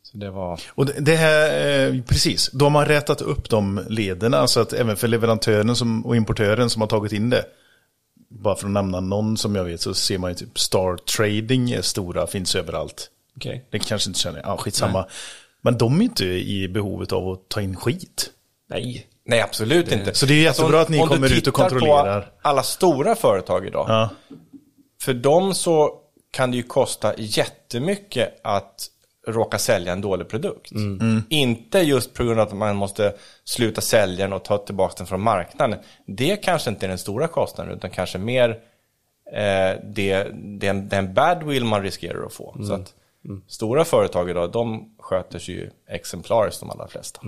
Så 0.03 0.17
det 0.17 0.29
var... 0.29 0.62
Och 0.70 0.86
det- 0.86 1.15
här, 1.15 1.67
eh, 1.89 2.01
precis, 2.01 2.50
då 2.53 2.65
har 2.65 2.70
man 2.70 2.86
rätat 2.86 3.22
upp 3.22 3.50
de 3.50 3.86
lederna 3.89 4.48
så 4.48 4.60
att 4.60 4.74
även 4.74 4.96
för 4.98 5.08
leverantören 5.08 5.75
som, 5.75 6.05
och 6.05 6.15
importören 6.15 6.70
som 6.70 6.82
har 6.82 6.88
tagit 6.89 7.12
in 7.13 7.29
det. 7.29 7.46
Bara 8.29 8.55
för 8.55 8.65
att 8.65 8.72
nämna 8.72 9.00
någon 9.00 9.38
som 9.38 9.55
jag 9.55 9.63
vet 9.63 9.82
så 9.82 9.93
ser 9.93 10.17
man 10.17 10.32
ju 10.32 10.36
typ 10.36 10.60
Star 10.60 10.98
Trading 10.98 11.72
är 11.72 11.82
stora, 11.82 12.27
finns 12.27 12.55
överallt. 12.55 13.10
Okej. 13.37 13.65
Det 13.69 13.79
kanske 13.79 14.09
inte 14.09 14.19
känner, 14.19 14.41
ja 14.43 14.57
skitsamma. 14.57 15.05
Men 15.61 15.77
de 15.77 15.99
är 15.99 16.03
inte 16.03 16.25
i 16.25 16.67
behovet 16.67 17.11
av 17.11 17.29
att 17.29 17.49
ta 17.49 17.61
in 17.61 17.75
skit. 17.75 18.29
Nej. 18.69 19.07
Nej, 19.25 19.41
absolut 19.41 19.91
inte. 19.91 20.13
Så 20.13 20.25
det 20.25 20.33
är 20.33 20.43
jättebra 20.43 20.81
att 20.81 20.89
ni 20.89 21.01
om 21.01 21.07
kommer 21.07 21.37
ut 21.37 21.47
och 21.47 21.53
kontrollerar. 21.53 22.21
På 22.21 22.27
alla 22.41 22.63
stora 22.63 23.15
företag 23.15 23.67
idag. 23.67 23.85
Ja. 23.89 24.09
För 25.01 25.13
dem 25.13 25.53
så 25.53 25.99
kan 26.31 26.51
det 26.51 26.57
ju 26.57 26.63
kosta 26.63 27.13
jättemycket 27.17 28.39
att 28.43 28.89
råka 29.27 29.57
sälja 29.57 29.93
en 29.93 30.01
dålig 30.01 30.27
produkt. 30.27 30.71
Inte 31.29 31.79
just 31.79 32.13
på 32.13 32.23
grund 32.23 32.39
av 32.39 32.47
att 32.47 32.53
man 32.53 32.75
måste 32.75 33.13
sluta 33.43 33.81
sälja 33.81 34.25
den 34.25 34.33
och 34.33 34.43
ta 34.43 34.57
tillbaka 34.57 34.93
den 34.97 35.07
från 35.07 35.21
marknaden. 35.21 35.79
Det 36.05 36.35
kanske 36.35 36.69
inte 36.69 36.85
är 36.85 36.87
den 36.87 36.97
stora 36.97 37.27
kostnaden 37.27 37.77
utan 37.77 37.89
kanske 37.89 38.17
mer 38.17 38.49
eh, 39.33 39.79
det, 39.83 40.27
den, 40.33 40.89
den 40.89 41.13
badwill 41.13 41.65
man 41.65 41.81
riskerar 41.81 42.25
att 42.25 42.33
få. 42.33 42.55
Så 42.67 42.73
att 42.73 42.93
stora 43.47 43.85
företag 43.85 44.29
idag, 44.29 44.51
de 44.51 44.95
sköter 44.99 45.39
sig 45.39 45.55
ju 45.55 45.69
exemplariskt 45.89 46.59
de 46.59 46.69
allra 46.69 46.87
flesta. 46.87 47.21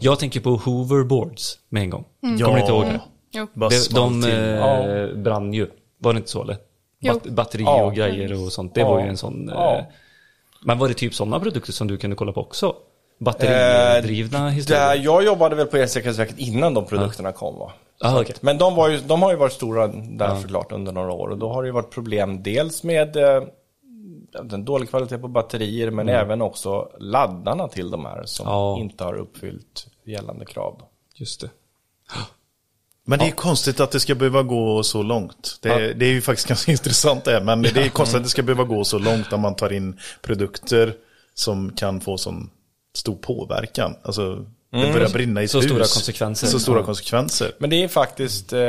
Jag 0.00 0.18
tänker 0.18 0.40
på 0.40 0.50
Hooverboards 0.50 1.58
med 1.68 1.82
en 1.82 1.90
gång. 1.90 2.04
Kommer 2.20 2.54
ni 2.54 2.60
inte 2.60 2.72
ihåg 2.72 2.84
det? 2.84 3.00
Jo. 3.32 3.46
Bara 3.54 3.70
De, 3.90 4.20
de 4.20 4.30
eh, 4.30 5.16
brann 5.22 5.52
ju. 5.52 5.70
Var 5.98 6.12
det 6.12 6.16
inte 6.16 6.30
så 6.30 6.42
eller? 6.42 6.56
Bat 7.02 7.22
batteri 7.26 7.62
Ja. 7.62 7.84
och 7.84 7.94
grejer 7.94 8.44
och 8.46 8.52
sånt. 8.52 8.74
Det 8.74 8.80
Ja. 8.80 8.88
var 8.90 9.00
ju 9.00 9.06
en 9.08 9.16
sån. 9.16 9.48
Ja. 9.54 9.76
Eh, 9.76 9.84
men 10.64 10.78
var 10.78 10.88
det 10.88 10.94
typ 10.94 11.14
sådana 11.14 11.40
produkter 11.40 11.72
som 11.72 11.88
du 11.88 11.96
kunde 11.96 12.16
kolla 12.16 12.32
på 12.32 12.40
också? 12.40 12.66
Eh, 12.66 12.72
Batteridrivna 13.24 14.44
Där, 14.44 14.50
historier? 14.50 14.94
jag 14.94 15.24
jobbade 15.24 15.56
väl 15.56 15.66
på 15.66 15.76
Elsäkerhetsverket 15.76 16.38
innan 16.38 16.74
de 16.74 16.84
produkterna 16.86 17.32
kom 17.32 17.58
va? 17.58 17.72
Ah, 18.00 18.20
okej. 18.20 18.34
Men 18.40 18.58
de, 18.58 18.74
var 18.74 18.88
ju, 18.88 18.98
de 18.98 19.22
har 19.22 19.30
ju 19.30 19.36
varit 19.36 19.52
stora 19.52 19.86
där 19.86 20.36
såklart 20.36 20.72
under 20.72 20.92
några 20.92 21.12
år 21.12 21.28
och 21.28 21.38
då 21.38 21.48
har 21.52 21.62
det 21.62 21.66
ju 21.66 21.72
varit 21.72 21.90
problem 21.90 22.42
dels 22.42 22.82
med 22.82 23.16
den 24.44 24.64
dålig 24.64 24.88
kvalitet 24.90 25.18
på 25.18 25.28
batterier 25.28 25.90
men 25.90 26.08
även 26.08 26.42
också 26.42 26.88
laddarna 26.98 27.68
till 27.68 27.90
de 27.90 28.04
här 28.04 28.22
som 28.24 28.46
Ja. 28.46 28.78
inte 28.78 29.04
har 29.04 29.14
uppfyllt 29.14 29.86
gällande 30.04 30.44
krav. 30.44 30.82
Just 31.14 31.40
det. 31.40 31.50
Men 33.04 33.18
det 33.18 33.26
är 33.26 33.30
konstigt 33.30 33.80
att 33.80 33.90
det 33.90 34.00
ska 34.00 34.14
behöva 34.14 34.42
gå 34.42 34.82
så 34.82 35.02
långt. 35.02 35.58
Det, 35.62 35.92
det 35.94 36.06
är 36.06 36.10
ju 36.12 36.20
faktiskt 36.20 36.48
ganska 36.48 36.72
intressant 36.78 37.24
det, 37.24 37.40
men 37.44 37.62
det 37.62 37.76
är 37.76 37.88
konstigt 37.88 38.16
att 38.16 38.22
det 38.22 38.28
ska 38.30 38.42
behöva 38.42 38.64
gå 38.64 38.84
så 38.84 38.98
långt 38.98 39.30
när 39.30 39.38
man 39.38 39.54
tar 39.56 39.72
in 39.72 39.98
produkter 40.22 40.94
som 41.34 41.72
kan 41.76 42.00
få 42.00 42.18
sån 42.18 42.50
stor 42.94 43.16
påverkan. 43.16 43.94
Alltså, 44.02 44.46
det 44.70 44.92
börjar 44.92 45.08
brinna 45.12 45.42
i 45.42 45.48
Så 45.48 45.58
hus. 45.58 45.64
stora 45.66 45.78
konsekvenser. 45.78 46.46
Så 46.46 46.58
stora 46.60 46.78
Ja. 46.80 46.84
konsekvenser. 46.84 47.52
Men 47.58 47.70
det 47.70 47.82
är 47.84 47.88
faktiskt, 47.88 48.52
eh, 48.52 48.60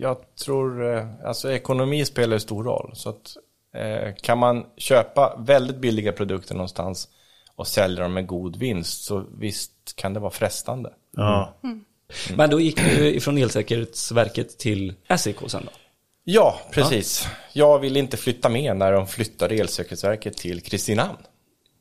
jag 0.00 0.16
tror, 0.44 0.94
eh, 0.96 1.06
alltså 1.24 1.52
ekonomi 1.52 2.04
spelar 2.04 2.38
stor 2.38 2.64
roll. 2.64 2.90
Så 2.94 3.08
att 3.08 3.36
kan 4.20 4.38
man 4.38 4.66
köpa 4.76 5.36
väldigt 5.38 5.76
billiga 5.76 6.12
produkter 6.12 6.54
någonstans 6.54 7.08
och 7.56 7.66
sälja 7.66 8.02
dem 8.02 8.12
med 8.12 8.26
god 8.26 8.56
vinst 8.56 9.04
så 9.04 9.24
visst 9.38 9.72
kan 9.96 10.14
det 10.14 10.20
vara 10.20 10.30
frestande. 10.30 10.92
Ja. 11.16 11.54
Men 12.36 12.50
då 12.50 12.60
gick 12.60 12.76
du 12.76 13.14
ifrån 13.14 13.38
Elsäkerhetsverket 13.38 14.58
till 14.58 14.94
SEK 15.16 15.36
sen 15.46 15.64
då? 15.64 15.70
Ja, 16.24 16.60
precis. 16.70 17.26
Jag 17.52 17.78
vill 17.78 17.96
inte 17.96 18.16
flytta 18.16 18.48
med 18.48 18.76
när 18.76 18.92
de 18.92 19.06
flyttade 19.06 19.54
Elsäkerhetsverket 19.54 20.36
till 20.36 20.60
Kristinehamn. 20.60 21.18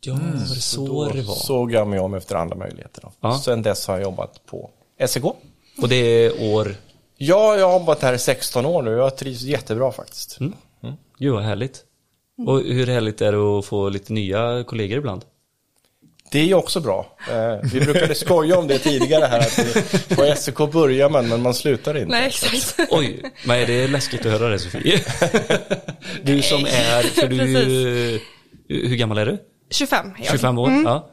Ja, 0.03 0.13
det 0.13 0.61
så 0.61 0.87
Då 0.87 1.09
det 1.09 1.21
var? 1.21 1.35
såg 1.35 1.71
jag 1.71 1.87
mig 1.87 1.99
om 1.99 2.13
efter 2.13 2.35
andra 2.35 2.55
möjligheter. 2.55 3.01
Då. 3.01 3.11
Ja. 3.19 3.39
Sen 3.39 3.61
dess 3.61 3.87
har 3.87 3.93
jag 3.93 4.03
jobbat 4.03 4.45
på 4.45 4.69
SEK. 5.07 5.23
Och 5.81 5.89
det 5.89 5.95
är 5.95 6.53
år... 6.53 6.75
Ja, 7.17 7.55
jag 7.55 7.69
har 7.69 7.79
jobbat 7.79 8.01
här 8.01 8.13
i 8.13 8.19
16 8.19 8.65
år 8.65 8.81
nu. 8.81 8.91
Jag 8.91 9.17
trivs 9.17 9.41
jättebra 9.41 9.91
faktiskt. 9.91 10.39
Gud 11.19 11.33
vad 11.33 11.43
härligt. 11.43 11.83
Och 12.47 12.61
hur 12.61 12.87
härligt 12.87 13.21
är 13.21 13.31
det 13.31 13.37
att 13.37 13.65
få 13.65 13.89
lite 13.89 14.13
nya 14.13 14.63
kollegor 14.63 14.97
ibland? 14.97 15.21
Det 16.31 16.39
är 16.39 16.45
ju 16.45 16.53
också 16.53 16.79
bra. 16.79 17.17
Eh, 17.29 17.69
vi 17.73 17.81
brukade 17.81 18.15
skoja 18.15 18.57
om 18.59 18.67
det 18.67 18.79
tidigare 18.79 19.25
här. 19.25 19.39
Att 19.39 20.09
på 20.17 20.33
SEK 20.37 20.57
börjar 20.71 21.09
man, 21.09 21.29
men 21.29 21.41
man 21.41 21.53
slutar 21.53 21.97
inte. 21.97 22.09
Nej, 22.11 22.27
exakt. 22.27 22.91
Oj, 22.91 23.21
men 23.45 23.59
är 23.59 23.67
det 23.67 23.87
läskigt 23.87 24.25
att 24.25 24.31
höra 24.31 24.49
det 24.49 24.59
Sofie? 24.59 24.99
Du 26.23 26.41
som 26.41 26.65
är, 26.65 27.03
för 27.03 27.27
du, 27.27 27.37
hur 28.67 28.95
gammal 28.95 29.17
är 29.17 29.25
du? 29.25 29.37
25 29.71 30.05
är 30.05 30.13
jag. 30.17 30.27
25 30.31 30.57
år? 30.57 30.71
Ja. 30.85 31.09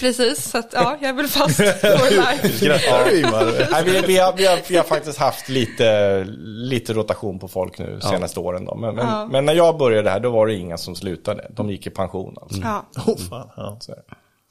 Precis, 0.00 0.50
så 0.50 0.58
att 0.58 0.72
ja, 0.72 0.96
jag 1.00 1.08
är 1.08 1.12
väl 1.12 1.28
fast 1.28 1.56
for 1.56 2.10
life. 2.10 3.68
Nej, 3.72 3.84
vi, 3.84 4.00
vi, 4.06 4.18
har, 4.18 4.32
vi, 4.36 4.46
har, 4.46 4.58
vi 4.68 4.76
har 4.76 4.84
faktiskt 4.84 5.18
haft 5.18 5.48
lite, 5.48 6.24
lite 6.44 6.92
rotation 6.92 7.38
på 7.38 7.48
folk 7.48 7.78
nu 7.78 8.00
senaste 8.00 8.40
åren. 8.40 8.64
Då. 8.64 8.74
Men, 8.74 8.94
men, 8.94 9.06
Ja. 9.06 9.26
men 9.30 9.44
när 9.44 9.54
jag 9.54 9.78
började 9.78 10.10
här, 10.10 10.20
då 10.20 10.30
var 10.30 10.46
det 10.46 10.54
inga 10.54 10.78
som 10.78 10.94
slutade. 10.96 11.50
De 11.50 11.70
gick 11.70 11.86
i 11.86 11.90
pension 11.90 12.36
alltså. 12.42 12.60
Ja. 12.60 12.86
Oh, 13.06 13.16
fan, 13.18 13.48
ja. 13.56 13.76
Så 13.80 13.94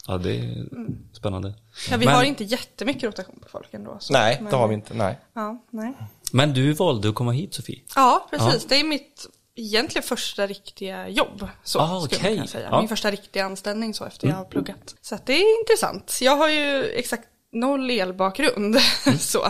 ja, 0.07 0.17
det 0.17 0.35
är 0.39 0.65
spännande. 1.13 1.53
ja, 1.91 1.97
vi 1.97 2.05
Men- 2.05 2.15
har 2.15 2.23
inte 2.23 2.43
jättemycket 2.43 3.03
rotation 3.03 3.39
på 3.43 3.49
folk 3.49 3.67
ändå. 3.73 3.97
Så. 3.99 4.13
Nej, 4.13 4.37
Men- 4.41 4.51
det 4.51 4.57
har 4.57 4.67
vi 4.67 4.73
inte. 4.73 4.93
Nej. 4.93 5.19
Ja, 5.35 5.63
nej. 5.71 5.93
Men 6.31 6.53
du 6.53 6.73
valde 6.73 7.09
att 7.09 7.15
komma 7.15 7.31
hit 7.31 7.53
Sofie? 7.53 7.81
ja 7.95 8.27
precis. 8.29 8.65
Det 8.65 8.75
är 8.79 8.83
mitt 8.83 9.25
egentligen 9.55 10.03
första 10.03 10.47
riktiga 10.47 11.07
jobb. 11.09 11.47
Så 11.63 11.79
Ah, 11.79 12.01
skulle 12.01 12.19
okej. 12.19 12.29
man 12.31 12.35
kunna 12.37 12.47
säga. 12.47 12.67
Ja. 12.71 12.79
Min 12.79 12.89
första 12.89 13.11
riktiga 13.11 13.45
anställning 13.45 13.93
så 13.93 14.05
efter 14.05 14.27
jag 14.27 14.35
har 14.35 14.45
pluggat. 14.45 14.95
Så 15.01 15.15
att 15.15 15.25
det 15.25 15.33
är 15.33 15.59
intressant. 15.59 16.19
Jag 16.21 16.35
har 16.37 16.49
ju 16.49 16.83
exakt 16.89 17.27
noll 17.51 17.89
elbakgrund. 17.89 18.77
så. 19.19 19.45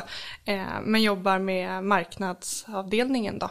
Eh, 0.46 0.66
men 0.84 1.02
jobbar 1.02 1.40
med 1.40 1.84
marknadsavdelningen 1.84 3.40
då. 3.40 3.50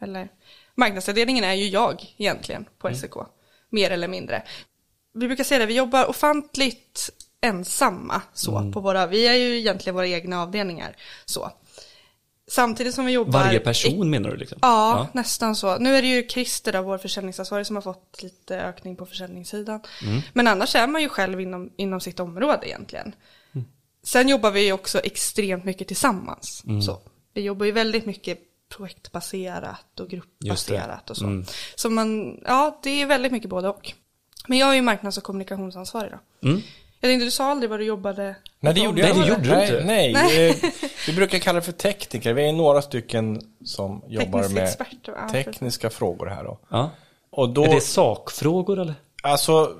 Eller 0.00 0.28
marknadsavdelningen 0.74 1.44
är 1.44 1.54
ju 1.54 1.68
jag 1.68 2.14
egentligen 2.16 2.64
på 2.78 2.94
SEK. 2.94 3.12
Mer 3.70 3.90
eller 3.90 4.08
mindre. 4.08 4.42
Vi 5.14 5.26
brukar 5.26 5.44
säga 5.44 5.58
det, 5.58 5.66
vi 5.66 5.74
jobbar 5.74 6.10
ofantligt 6.10 7.10
ensamma 7.40 8.22
så 8.32 8.72
på 8.72 8.80
våra, 8.80 9.06
vi 9.06 9.26
är 9.28 9.34
ju 9.34 9.58
egentligen 9.58 9.94
våra 9.94 10.06
egna 10.08 10.42
avdelningar 10.42 10.96
så. 11.24 11.50
Samtidigt 12.52 12.94
som 12.94 13.06
vi 13.06 13.12
jobbar 13.12 13.32
Varje 13.44 13.60
person 13.60 14.10
menar 14.10 14.30
du 14.30 14.36
liksom? 14.36 14.58
Ja, 14.62 15.08
nästan 15.12 15.56
så. 15.56 15.78
Nu 15.78 15.96
är 15.96 16.02
det 16.02 16.08
ju 16.08 16.28
Christer, 16.28 16.72
då, 16.72 16.82
vår 16.82 16.98
försäljningsansvarig, 16.98 17.66
som 17.66 17.76
har 17.76 17.82
fått 17.82 18.22
lite 18.22 18.60
ökning 18.60 18.96
på 18.96 19.06
försäljningssidan. 19.06 19.80
Men 20.32 20.46
annars 20.46 20.74
är 20.74 20.86
man 20.86 21.02
ju 21.02 21.08
själv 21.08 21.40
inom, 21.40 21.70
inom 21.76 22.00
sitt 22.00 22.20
område 22.20 22.68
egentligen. 22.68 23.14
Sen 24.02 24.28
jobbar 24.28 24.50
vi 24.50 24.64
ju 24.64 24.72
också 24.72 24.98
extremt 24.98 25.64
mycket 25.64 25.88
tillsammans. 25.88 26.62
Så. 26.86 26.98
Vi 27.34 27.42
jobbar 27.42 27.66
ju 27.66 27.72
väldigt 27.72 28.06
mycket 28.06 28.38
projektbaserat 28.76 30.00
och 30.00 30.08
gruppbaserat 30.08 31.10
och 31.10 31.16
så. 31.16 31.44
Så 31.74 31.90
man, 31.90 32.40
ja, 32.44 32.80
det 32.82 33.02
är 33.02 33.06
väldigt 33.06 33.32
mycket 33.32 33.50
både 33.50 33.68
och. 33.68 33.92
Men 34.46 34.58
jag 34.58 34.70
är 34.70 34.74
ju 34.74 34.82
marknads 34.82 35.18
och 35.18 35.24
kommunikationsansvarig 35.24 36.12
då. 36.12 36.48
Jag 37.04 37.10
tänkte, 37.10 37.24
du 37.24 37.30
sa 37.30 37.44
aldrig 37.44 37.70
vad 37.70 37.80
du 37.80 37.84
jobbade 37.84 38.34
Nej, 38.60 38.74
det 38.74 38.80
gjorde 38.80 39.00
jag 39.00 39.16
Nej, 39.16 39.24
det 39.24 39.28
gjorde 39.28 39.56
du 39.56 39.62
inte. 39.62 39.84
Nej, 39.84 40.12
Nej. 40.12 40.50
eh, 40.50 40.56
vi 41.06 41.12
brukar 41.12 41.38
kalla 41.38 41.60
det 41.60 41.64
för 41.64 41.72
tekniker. 41.72 42.32
Vi 42.32 42.48
är 42.48 42.52
några 42.52 42.82
stycken 42.82 43.42
som 43.64 44.02
jobbar 44.08 44.42
Teknisk 44.42 44.54
med 44.54 44.64
expert, 44.64 44.98
ja, 45.04 45.12
precis. 45.12 45.44
tekniska 45.44 45.90
frågor 45.90 46.26
här 46.26 46.44
då. 46.44 46.58
Ja. 46.68 46.90
Och 47.30 47.48
då, 47.48 47.64
Är 47.64 47.74
det 47.74 47.80
sakfrågor 47.80 48.80
eller? 48.80 48.94
alltså, 49.22 49.72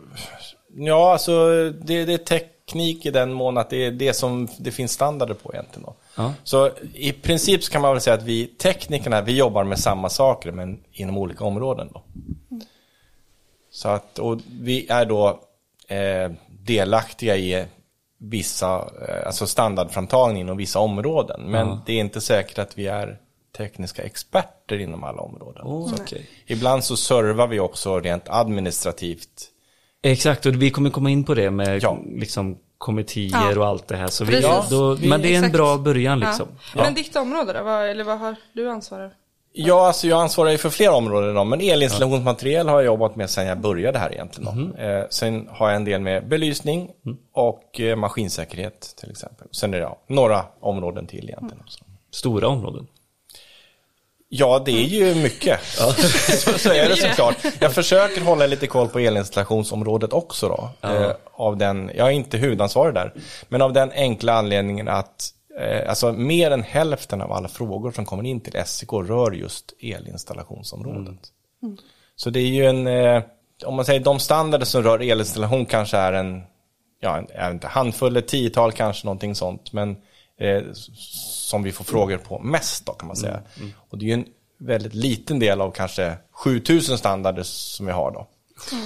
ja, 0.75 1.13
alltså 1.13 1.49
det, 1.71 2.05
det 2.05 2.13
är 2.13 2.19
teknik 2.19 3.07
i 3.07 3.11
den 3.11 3.33
mån 3.33 3.59
att 3.59 3.71
det 3.71 3.87
är 3.87 3.91
det 3.91 4.15
som 4.15 4.49
det 4.59 4.71
finns 4.71 4.93
standarder 4.93 5.35
på 5.35 5.53
egentligen 5.53 5.83
då. 5.87 5.95
Ja. 6.17 6.35
Så 6.45 6.71
i 6.95 7.13
princip 7.13 7.65
så 7.65 7.73
kan 7.73 7.83
man 7.83 7.93
väl 7.93 8.01
säga 8.01 8.15
att 8.15 8.23
vi 8.23 8.47
teknikerna, 8.47 9.21
vi 9.21 9.37
jobbar 9.37 9.65
med 9.65 9.79
samma 9.79 10.09
saker 10.09 10.53
men 10.53 10.85
inom 10.93 11.19
olika 11.19 11.45
områden 11.45 11.89
då. 11.93 12.03
Så 13.71 13.89
att, 13.89 14.19
och 14.19 14.39
vi 14.61 14.87
är 14.89 15.05
då 15.05 15.41
eh, 15.89 16.31
delaktiga 16.65 17.37
i 17.37 17.65
vissa, 18.19 18.77
eh, 19.09 19.27
alltså 19.27 19.47
standardframtagning 19.47 20.41
inom 20.41 20.57
vissa 20.57 20.79
områden. 20.79 21.41
Men 21.43 21.79
det 21.87 21.93
är 21.93 22.01
inte 22.01 22.21
säkert 22.21 22.59
att 22.59 22.79
vi 22.79 22.87
är 22.87 23.19
tekniska 23.57 24.03
experter 24.03 24.79
inom 24.79 25.05
alla 25.05 25.23
områden. 25.23 25.63
Oh, 25.67 25.89
Så 25.89 26.03
okej. 26.03 26.27
Ibland 26.47 26.85
så 26.85 26.97
servar 26.97 27.47
vi 27.47 27.61
också 27.61 28.01
rent 28.01 28.29
administrativt. 28.29 29.49
Exakt, 30.03 30.47
och 30.47 30.63
vi 30.63 30.71
kommer 30.71 30.91
komma 30.91 31.11
in 31.11 31.25
på 31.25 31.35
det 31.35 31.51
med 31.51 31.83
Ja. 31.83 31.99
liksom 32.15 32.59
kommittéer 32.79 33.53
Ja. 33.53 33.59
och 33.59 33.67
allt 33.67 33.89
det 33.89 33.97
här. 33.97 34.07
Så 34.07 34.25
vi, 34.25 34.33
Precis. 34.33 34.71
då, 34.71 34.95
Vi- 34.95 35.09
men 35.09 35.23
det 35.23 35.29
är 35.29 35.33
en 35.33 35.45
exakt. 35.45 35.53
bra 35.57 35.79
början 35.79 36.21
liksom. 36.21 36.49
Ja. 36.77 36.83
Men 36.83 36.95
ditt 36.95 37.17
område 37.17 37.53
då? 37.53 37.63
Vad, 37.65 37.89
eller 37.91 38.05
vad 38.05 38.19
har 38.19 38.37
du 38.53 38.71
ansvar 38.71 39.11
Ja, 39.55 39.87
alltså 39.87 40.07
jag 40.07 40.21
ansvarar 40.21 40.51
ju 40.51 40.59
för 40.59 40.71
flera 40.71 40.93
områden 40.93 41.35
då, 41.35 41.45
men 41.45 41.61
elinstallationsmaterial 41.61 42.69
har 42.69 42.75
jag 42.75 42.85
jobbat 42.85 43.17
med 43.17 43.31
sedan 43.31 43.47
jag 43.47 43.61
började 43.61 43.99
här 43.99 44.13
egentligen. 44.13 44.75
Eh, 44.75 45.05
sen 45.11 45.49
har 45.51 45.69
jag 45.69 45.77
en 45.77 45.85
del 45.85 46.01
med 46.01 46.29
belysning 46.29 46.91
och 47.33 47.81
eh, 47.81 47.97
maskinsäkerhet 47.97 48.95
till 49.01 49.11
exempel. 49.11 49.49
Sen 49.51 49.75
är 49.75 49.79
det 49.79 49.85
ja, 49.85 49.99
några 50.07 50.45
områden 50.61 51.07
till 51.07 51.25
egentligen. 51.29 51.61
också. 51.65 51.85
Stora 52.11 52.49
områden. 52.49 52.87
Ja, 54.35 54.63
det 54.65 54.73
är 54.73 54.87
ju 54.87 55.15
mycket. 55.15 55.61
så, 55.65 56.59
så 56.59 56.73
är 56.73 56.89
det 56.89 56.97
såklart. 56.97 57.37
Jag 57.59 57.73
försöker 57.73 58.21
hålla 58.21 58.47
lite 58.47 58.67
koll 58.67 58.89
på 58.89 58.99
elinstallationsområdet 58.99 60.13
också 60.13 60.49
då. 60.49 60.89
Eh, 60.89 61.11
av 61.33 61.57
den, 61.57 61.91
jag 61.95 62.07
är 62.07 62.11
inte 62.11 62.37
huvudansvarig 62.37 62.95
där. 62.95 63.13
Men 63.49 63.63
av 63.63 63.73
den 63.73 63.93
enkla 63.93 64.33
anledningen 64.33 64.89
att 64.89 65.31
alltså 65.89 66.13
mer 66.13 66.51
än 66.51 66.63
hälften 66.63 67.21
av 67.23 67.33
alla 67.33 67.49
frågor 67.49 67.93
som 67.93 68.05
kommer 68.07 68.25
in 68.25 68.41
till 68.41 68.63
SEK 68.67 68.93
rör 68.93 69.33
just 69.33 69.73
elinstallationsområdet. 69.81 71.19
Så 72.17 72.31
det 72.31 72.41
är 72.41 72.47
ju 72.47 72.65
en, 72.67 72.87
eh, 72.87 73.23
om 73.67 73.75
man 73.75 73.85
säger 73.85 74.01
de 74.01 74.19
standarder 74.19 74.65
som 74.67 74.83
rör 74.83 74.99
elinstallation 75.03 75.67
kanske 75.67 75.97
är 75.97 76.13
en 76.13 76.43
ja, 77.01 77.23
en- 77.35 77.53
inte, 77.53 77.67
handfull, 77.67 78.17
ett 78.17 78.29
tiotal 78.29 78.73
kanske, 78.73 79.07
någonting 79.07 79.35
sånt. 79.35 79.73
Men 79.73 79.97
eh, 80.41 80.63
som 80.73 81.63
vi 81.63 81.73
får 81.73 81.85
frågor 81.85 82.17
på 82.19 82.39
mest 82.39 82.87
då 82.87 82.93
kan 82.93 83.07
man 83.07 83.17
säga. 83.17 83.41
Och 83.91 83.99
det 83.99 84.05
är 84.05 84.07
ju 84.07 84.13
en 84.15 84.27
väldigt 84.59 84.95
liten 84.95 85.39
del 85.39 85.61
av 85.61 85.71
kanske 85.71 86.17
7000 86.31 86.99
standarder 86.99 87.43
som 87.43 87.87
vi 87.87 87.93
har 87.93 88.11
då. 88.11 88.27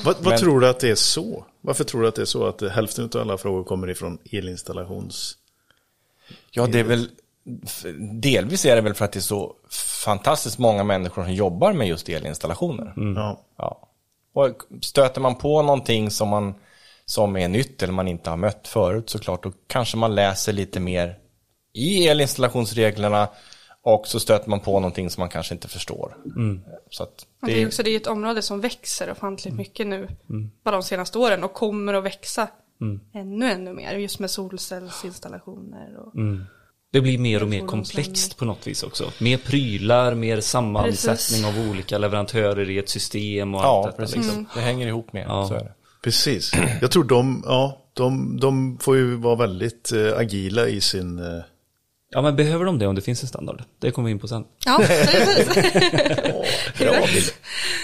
Vad, 0.05 0.17
vad 0.17 0.27
Men- 0.27 0.39
tror 0.39 0.61
du 0.61 0.69
att 0.69 0.81
det 0.81 0.91
är 0.91 0.95
så? 0.95 1.45
Varför 1.61 1.85
tror 1.85 2.03
du 2.03 2.09
att 2.09 2.15
det 2.15 2.23
är 2.23 2.27
så 2.27 2.47
att 2.47 2.63
eh, 2.63 2.71
hälften 2.71 3.05
av 3.15 3.21
alla 3.21 3.39
frågor 3.39 3.65
kommer 3.65 3.91
ifrån 3.91 4.19
elinstallations... 4.33 5.37
Ja, 6.57 6.67
det 6.67 6.81
är 6.81 6.85
väl, 6.85 7.11
delvis 8.23 8.65
är 8.65 8.77
det 8.77 8.83
väl 8.83 8.95
för 8.95 9.05
att 9.05 9.13
det 9.13 9.19
är 9.19 9.21
så 9.21 9.55
fantastiskt 10.05 10.59
många 10.59 10.85
människor 10.85 11.23
som 11.25 11.33
jobbar 11.33 11.73
med 11.73 11.89
just 11.89 12.09
elinstallationer. 12.09 12.93
Ja. 12.97 13.41
Ja. 13.57 13.89
Och 14.33 14.63
stöter 14.83 15.21
man 15.21 15.35
på 15.35 15.63
någonting 15.63 16.11
som, 16.11 16.29
man, 16.29 16.55
som 17.05 17.37
är 17.37 17.49
nytt 17.49 17.83
eller 17.83 17.93
man 17.93 18.09
inte 18.09 18.31
har 18.31 18.37
mött 18.37 18.69
förut 18.69 19.11
såklart, 19.11 19.43
då 19.43 19.53
kanske 19.67 19.97
man 19.97 20.15
läser 20.15 20.53
lite 20.53 20.81
mer 20.81 21.19
i 21.73 22.09
elinstallationsreglerna 22.09 23.29
och 23.83 24.07
så 24.07 24.21
stöter 24.21 24.51
man 24.51 24.61
på 24.61 24.81
någonting 24.81 25.11
som 25.11 25.21
man 25.21 25.29
kanske 25.29 25.55
inte 25.55 25.69
förstår. 25.69 26.17
Så 26.91 27.03
att 27.03 27.27
Och 27.41 27.47
det 27.47 27.53
är 27.53 27.57
det, 27.57 27.67
också 27.67 27.83
det 27.83 27.91
är 27.91 27.97
ett 27.97 28.07
område 28.07 28.43
som 28.43 28.61
växer 28.61 29.11
ofantligt 29.11 29.57
mycket 29.57 29.87
nu. 29.87 30.09
Bara 30.65 30.75
de 30.75 30.83
senaste 30.83 31.19
åren 31.19 31.45
och 31.45 31.53
kommer 31.53 31.95
att 31.95 32.05
växa 32.05 32.49
ännu, 33.15 33.47
ännu 33.51 33.73
mer. 33.73 33.95
Just 33.99 34.19
med 34.19 34.31
solcellsinstallationer. 34.31 35.97
Och, 35.99 36.13
Det 36.93 37.01
blir 37.01 37.19
mer 37.19 37.43
och 37.43 37.49
mer 37.49 37.67
komplext 37.67 38.37
på 38.37 38.45
något 38.45 38.67
vis 38.67 38.83
också. 38.83 39.13
Mer 39.21 39.37
prylar, 39.37 40.15
mer 40.15 40.41
sammansättning 40.41 41.43
Precis. 41.43 41.45
av 41.45 41.71
olika 41.71 41.99
leverantörer 41.99 42.71
i 42.71 42.79
ett 42.79 42.89
system 42.89 43.55
och 43.55 43.61
allt 43.65 43.85
ja, 43.85 43.87
detta. 43.87 43.97
precis. 44.03 44.17
Liksom. 44.17 44.47
Det 44.55 44.61
hänger 44.61 44.87
ihop 44.87 45.13
med, 45.13 45.27
Ja. 45.29 45.49
så 45.49 45.55
är 45.55 45.59
det. 45.59 45.73
Precis. 46.03 46.53
Jag 46.81 46.91
tror 46.91 47.05
de, 47.05 47.43
ja, 47.47 47.91
de, 47.93 48.37
de 48.41 48.79
får 48.79 48.97
ju 48.97 49.17
vara 49.17 49.37
väldigt 49.37 49.93
eh, 49.93 50.19
agila 50.19 50.67
i 50.69 50.81
sin... 50.81 51.19
Ja, 52.11 52.23
men 52.23 52.37
behöver 52.37 52.65
de 52.65 52.79
det 52.79 52.87
om 52.87 52.95
det 52.95 53.01
finns 53.01 53.23
en 53.23 53.29
standard? 53.29 53.63
Det 53.81 53.91
kommer 53.91 54.07
vi 54.07 54.13
in 54.13 54.19
på 54.19 54.29
sen. 54.29 54.45
ja, 54.67 54.79
precis. 54.87 55.47
bra 56.79 56.93
bild. 57.15 57.33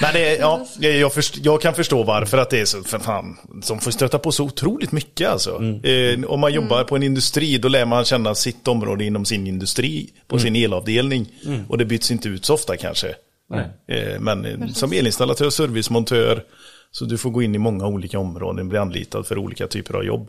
Nej, 0.03 0.13
det 0.13 0.37
ja, 0.37 0.67
det- 0.79 0.97
jag, 0.99 1.13
först, 1.15 1.37
jag 1.45 1.61
kan 1.63 1.75
förstå 1.75 2.03
varför 2.03 2.39
att 2.39 2.51
det 2.51 2.61
är 2.61 2.65
så, 2.65 2.83
för 2.83 2.99
fan, 2.99 3.37
som 3.63 3.79
får 3.81 3.91
stöta 3.91 4.19
på 4.19 4.33
så 4.33 4.45
otroligt 4.45 4.93
mycket 4.93 5.29
alltså. 5.29 5.63
Eh, 5.85 6.25
om 6.27 6.41
man 6.41 6.53
jobbar 6.53 6.85
på 6.85 6.97
en 6.97 7.03
industri, 7.03 7.59
då 7.59 7.69
lär 7.69 7.85
man 7.85 8.05
känna 8.05 8.35
sitt 8.35 8.69
område 8.69 9.05
inom 9.05 9.25
sin 9.25 9.47
industri, 9.47 10.11
på 10.29 10.39
sin 10.39 10.57
elavdelning. 10.57 11.27
Och 11.69 11.79
det 11.79 11.85
byts 11.85 12.11
inte 12.11 12.29
ut 12.29 12.45
så 12.45 12.55
ofta 12.55 12.77
kanske. 12.77 13.15
Nej. 13.51 13.67
Eh, 13.99 14.21
men 14.21 14.45
eh, 14.45 14.69
som 14.69 14.93
elinstallatör, 14.93 15.51
servicemontör, 15.51 16.45
så 16.91 17.05
du 17.05 17.19
får 17.19 17.31
gå 17.31 17.43
in 17.43 17.55
i 17.55 17.59
många 17.59 17.87
olika 17.87 18.19
områden, 18.19 18.69
bli 18.69 18.79
anlitad 18.79 19.27
för 19.27 19.39
olika 19.39 19.67
typer 19.67 19.95
av 19.95 20.05
jobb. 20.05 20.29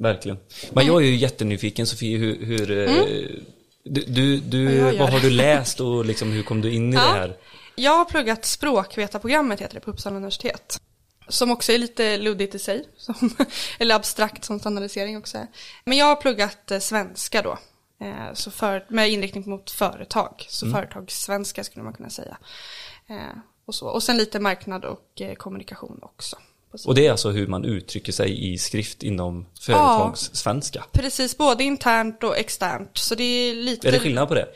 Mm, 0.00 0.12
verkligen. 0.12 0.38
Men 0.72 0.86
jag 0.86 1.02
är 1.02 1.06
ju 1.06 1.16
jättenyfiken 1.16 1.86
Sofie, 1.86 2.18
hur, 2.18 2.44
hur 2.44 2.70
eh, 2.70 3.04
du, 3.84 4.04
du, 4.06 4.36
du 4.40 4.80
Vad 4.80 4.98
vad, 4.98 5.10
har 5.10 5.20
du 5.20 5.30
läst 5.46 5.80
och 5.80 6.04
liksom 6.04 6.32
hur 6.32 6.42
kom 6.42 6.60
du 6.60 6.72
in 6.72 6.92
i 6.92 6.96
Ja. 6.96 7.00
det 7.02 7.08
här? 7.08 7.36
Jag 7.74 7.96
har 7.98 8.04
pluggat 8.04 8.44
språkvetarprogrammet 8.44 9.60
heter 9.60 9.74
det 9.74 9.80
på 9.80 9.90
Uppsala 9.90 10.16
universitet. 10.16 10.80
Som 11.28 11.50
också 11.50 11.72
är 11.72 11.78
lite 11.78 12.16
luddigt 12.18 12.54
i 12.54 12.58
sig. 12.58 12.84
Som, 12.96 13.36
eller 13.78 13.94
abstrakt 13.94 14.44
som 14.44 14.60
standardisering 14.60 15.18
också 15.18 15.38
är. 15.38 15.46
Men 15.84 15.98
jag 15.98 16.06
har 16.06 16.16
pluggat 16.16 16.70
eh, 16.70 16.78
svenska 16.78 17.42
då. 17.42 17.58
Eh, 18.00 18.34
så 18.34 18.50
för, 18.50 18.86
med 18.88 19.10
inriktning 19.10 19.50
mot 19.50 19.70
företag. 19.70 20.46
Så 20.48 20.70
företagssvenska 20.70 21.64
skulle 21.64 21.84
man 21.84 21.92
kunna 21.92 22.10
säga. 22.10 22.38
Och, 23.66 23.74
så. 23.74 23.86
och 23.86 24.02
sen 24.02 24.16
lite 24.16 24.40
marknad 24.40 24.84
och 24.84 25.22
kommunikation 25.36 25.98
också. 26.02 26.36
Och 26.86 26.94
det 26.94 27.06
är 27.06 27.10
alltså 27.10 27.30
hur 27.30 27.46
man 27.46 27.64
uttrycker 27.64 28.12
sig 28.12 28.52
i 28.52 28.58
skrift 28.58 29.02
inom 29.02 29.46
företagssvenska. 29.60 30.84
Precis, 30.92 31.38
både 31.38 31.64
internt 31.64 32.22
och 32.22 32.38
externt. 32.38 32.98
Så 32.98 33.14
det 33.14 33.24
är 33.24 33.54
lite... 33.54 33.88
Är 33.88 33.92
det 33.92 33.98
skillnad 33.98 34.28
på 34.28 34.34
det? 34.34 34.48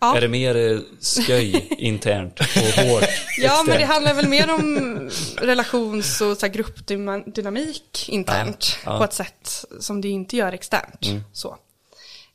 Ja. 0.00 0.16
Är 0.16 0.20
det 0.20 0.28
mer 0.28 0.56
eh, 0.56 0.78
sköj 1.26 1.68
internt 1.78 2.40
och 2.40 2.46
hårt 2.46 3.04
Ja, 3.38 3.56
men 3.56 3.66
det 3.66 3.72
externt? 3.72 3.92
handlar 3.92 4.14
väl 4.14 4.28
mer 4.28 4.54
om 4.54 5.10
relations 5.40 6.20
och 6.20 6.36
så 6.36 6.48
gruppdynamik 6.48 8.08
internt 8.08 8.78
Ja, 8.84 8.92
ja. 8.92 8.98
på 8.98 9.04
ett 9.04 9.12
sätt 9.12 9.64
som 9.80 10.00
det 10.00 10.08
inte 10.08 10.36
gör 10.36 10.52
externt. 10.52 11.06
Så. 11.32 11.56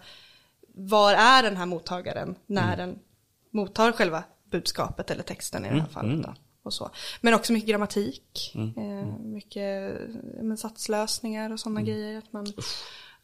var 0.74 1.14
är 1.14 1.42
den 1.42 1.56
här 1.56 1.66
mottagaren 1.66 2.34
när 2.46 2.76
den 2.76 2.98
mottar 3.52 3.92
själva 3.92 4.22
budskapet 4.50 5.10
eller 5.10 5.22
texten 5.22 5.64
i 5.64 5.68
det 5.68 5.74
här 5.80 5.88
fallet. 5.92 6.22
Då, 6.22 6.34
och 6.64 6.74
så. 6.74 6.90
Men 7.20 7.34
också 7.34 7.52
mycket 7.52 7.68
grammatik, 7.70 8.52
eh, 8.54 9.18
mycket 9.24 9.90
eh, 9.98 10.42
men, 10.42 10.56
satslösningar 10.56 11.52
och 11.52 11.60
sådana 11.60 11.82
grejer. 11.82 12.18
Att 12.18 12.32
man, 12.32 12.52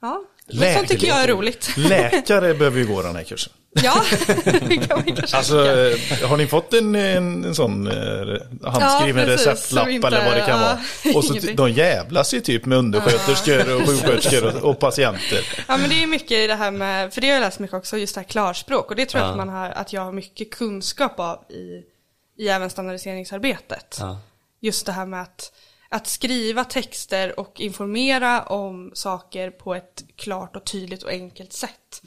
ja, 0.01 0.23
men 0.47 0.75
sånt 0.75 0.89
tycker 0.89 1.07
jag 1.07 1.23
är 1.23 1.29
roligt. 1.29 1.71
Läkare 1.77 2.55
behöver 2.55 2.79
ju 2.79 2.87
gå 2.87 3.03
den 3.03 3.17
här 3.17 3.25
kursen. 3.25 3.53
ja, 3.83 4.03
det 4.45 4.77
kan 4.77 4.97
man 4.99 5.05
kanske 5.17 5.37
Alltså, 5.37 5.65
tycka. 5.95 6.23
eh, 6.25 6.29
har 6.29 6.37
ni 6.37 6.47
fått 6.47 6.75
en, 6.75 6.95
en, 6.95 7.45
en 7.45 7.55
sån 7.55 7.87
eh, 7.87 7.93
handskriven 8.63 9.21
Ja, 9.23 9.27
precis, 9.27 9.47
receptlapp 9.47 9.89
inte- 9.89 10.07
eller 10.09 10.25
vad 10.25 10.35
det 10.35 10.41
kan 10.41 10.61
ja, 10.61 10.79
vara? 11.05 11.15
Och 11.17 11.25
så 11.25 11.33
ingenting. 11.33 11.57
de 11.57 11.71
jävlas 11.71 12.35
ju 12.35 12.41
typ 12.41 12.65
med 12.67 12.79
undersköterskor 12.79 13.75
och 13.81 13.87
sjuksköterskor 13.89 14.57
och, 14.57 14.71
och 14.71 14.79
patienter. 14.79 15.65
Ja 15.69 15.77
men 15.77 15.91
det 15.91 16.03
är 16.03 16.07
mycket 16.07 16.31
i 16.33 16.47
det 16.47 16.55
här 16.55 16.71
med, 16.71 17.15
för 17.15 17.21
det 17.21 17.27
har 17.27 17.35
jag 17.35 17.41
läst 17.41 17.59
mycket 17.59 17.77
också, 17.77 17.97
just 17.99 18.15
det 18.15 18.21
här 18.21 18.29
klarspråk. 18.29 18.91
Och 18.91 18.97
det 18.97 19.07
tror 19.07 19.21
jag 19.21 19.29
Ja. 19.29 19.31
att, 19.31 19.37
man 19.37 19.49
har, 19.49 19.71
att 19.71 19.93
jag 19.93 20.01
har 20.05 20.13
mycket 20.13 20.51
kunskap 20.51 21.21
av 21.21 21.45
i, 21.51 21.83
i 22.37 22.49
även 22.49 22.71
standardiseringsarbetet. 22.71 23.97
Ja. 24.01 24.19
Just 24.61 24.87
det 24.87 24.93
här 24.93 25.07
med 25.07 25.23
att, 25.23 25.53
att 25.89 26.07
skriva 26.07 26.65
texter 26.65 27.41
och 27.41 27.61
informera 27.61 28.43
om 28.43 28.91
saker 28.95 29.51
på 29.51 29.75
ett 29.75 30.05
klart 30.17 30.57
och 30.57 30.65
tydligt 30.65 31.03
och 31.03 31.11
enkelt 31.11 31.53
sätt. 31.53 32.03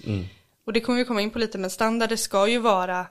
Och 0.66 0.74
det 0.74 0.82
kommer 0.82 1.00
vi 1.00 1.06
komma 1.06 1.22
in 1.22 1.32
på 1.32 1.40
lite, 1.40 1.58
men 1.58 1.70
standarder 1.70 2.16
ska 2.16 2.48
ju 2.48 2.58
vara 2.60 3.08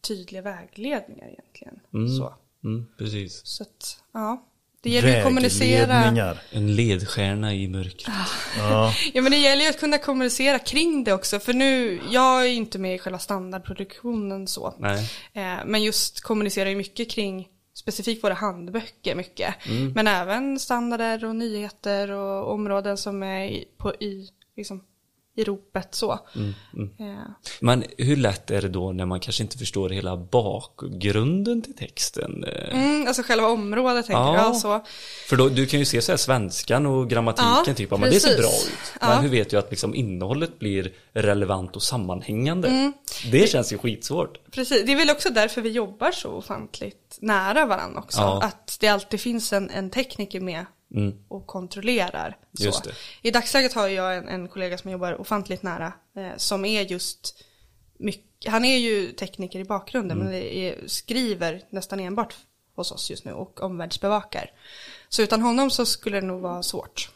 tydliga 0.00 0.42
vägledningar 0.42 1.28
egentligen. 1.28 1.80
Så, 2.18 2.34
Mm, 2.64 2.86
precis. 2.98 3.40
så 3.46 3.62
att, 3.62 4.00
ja. 4.12 4.46
Det 4.86 4.92
gäller 4.92 5.08
ju 5.08 5.16
att 5.16 5.24
kommunicera. 5.24 6.36
En 6.50 6.76
ledstjärna 6.76 7.54
i 7.54 7.68
mörkret. 7.68 8.16
Ja. 8.58 8.92
Ja 9.14 9.22
men 9.22 9.32
det 9.32 9.38
gäller 9.38 9.62
ju 9.62 9.68
att 9.68 9.80
kunna 9.80 9.98
kommunicera 9.98 10.58
kring 10.58 11.04
det 11.04 11.12
också 11.12 11.38
för 11.38 11.52
nu, 11.52 12.00
jag 12.10 12.42
är 12.42 12.46
ju 12.46 12.54
inte 12.54 12.78
med 12.78 12.94
i 12.94 12.98
själva 12.98 13.18
standardproduktionen 13.18 14.46
så. 14.46 14.74
Nej. 14.78 15.10
Eh, 15.32 15.64
men 15.66 15.82
just 15.82 16.20
kommunicerar 16.20 16.70
ju 16.70 16.76
mycket 16.76 17.10
kring 17.10 17.48
specifikt 17.74 18.24
våra 18.24 18.34
handböcker 18.34 19.14
mycket. 19.14 19.54
Men 19.94 20.06
även 20.06 20.58
standarder 20.58 21.24
och 21.24 21.36
nyheter 21.36 22.10
och 22.10 22.52
områden 22.52 22.96
som 22.96 23.22
är 23.22 23.64
på, 23.78 23.94
i, 23.94 24.28
liksom, 24.56 24.82
i 25.36 25.44
ropet 25.44 25.94
så. 25.94 26.18
Mm, 26.34 26.54
Eh, 26.98 27.16
Men 27.60 27.84
hur 27.98 28.16
lätt 28.16 28.50
är 28.50 28.62
det 28.62 28.68
då 28.68 28.92
när 28.92 29.06
man 29.06 29.20
kanske 29.20 29.42
inte 29.42 29.58
förstår 29.58 29.90
hela 29.90 30.16
bakgrunden 30.16 31.62
till 31.62 31.74
texten? 31.76 32.44
Eh, 32.44 32.78
Mm, 32.78 33.06
alltså 33.06 33.22
själva 33.22 33.48
området 33.48 34.06
tänker 34.06 34.20
Ja. 34.22 34.34
jag. 34.36 34.56
Så. 34.56 34.84
För 35.28 35.36
då, 35.36 35.48
du 35.48 35.66
kan 35.66 35.78
ju 35.80 35.84
se 35.86 36.02
så 36.02 36.12
här 36.12 36.16
svenskan 36.16 36.86
och 36.86 37.10
grammatiken 37.10 37.64
Ja, 37.66 37.74
typ, 37.74 37.90
men 37.90 38.00
det 38.00 38.20
ser 38.20 38.36
bra 38.38 38.46
ut. 38.48 38.70
Men 39.00 39.10
Ja. 39.10 39.16
hur 39.16 39.28
vet 39.28 39.50
du 39.50 39.56
att 39.58 39.70
liksom 39.70 39.94
innehållet 39.94 40.58
blir 40.58 40.92
relevant 41.12 41.76
och 41.76 41.82
sammanhängande? 41.82 42.68
Mm. 42.68 42.92
Det 43.30 43.50
känns 43.50 43.72
ju 43.72 43.78
skitsvårt. 43.78 44.38
Precis, 44.50 44.82
det 44.86 44.92
är 44.92 44.96
väl 44.96 45.10
också 45.10 45.30
därför 45.30 45.60
vi 45.60 45.70
jobbar 45.70 46.10
så 46.12 46.28
ofantligt 46.30 47.18
nära 47.20 47.66
varandra 47.66 47.98
också. 48.00 48.20
Att 48.20 48.76
det 48.80 48.88
alltid 48.88 49.20
finns 49.20 49.52
en, 49.52 49.70
en 49.70 49.90
tekniker 49.90 50.40
med 50.40 50.66
och 51.28 51.46
kontrollerar. 51.46 52.36
Så. 52.52 52.64
Just 52.64 52.84
det. 52.84 52.90
I 53.22 53.30
dagsläget 53.30 53.72
har 53.72 53.88
jag 53.88 54.16
en, 54.16 54.28
en 54.28 54.48
kollega 54.48 54.78
som 54.78 54.90
jobbar 54.90 55.20
ofantligt 55.20 55.62
nära 55.62 55.92
eh, 56.16 56.36
som 56.36 56.64
är 56.64 56.82
just 56.82 57.44
mycket, 57.98 58.52
han 58.52 58.64
är 58.64 58.76
ju 58.76 59.12
tekniker 59.12 59.58
i 59.58 59.64
bakgrunden 59.64 60.18
men 60.18 60.34
är, 60.34 60.86
skriver 60.86 61.62
nästan 61.70 62.00
enbart 62.00 62.36
hos 62.74 62.92
oss 62.92 63.10
just 63.10 63.24
nu 63.24 63.32
och 63.32 63.62
omvärldsbevakar. 63.62 64.50
Så 65.08 65.22
utan 65.22 65.42
honom 65.42 65.70
så 65.70 65.86
skulle 65.86 66.20
det 66.20 66.26
nog 66.26 66.40
vara 66.40 66.62
svårt, 66.62 67.10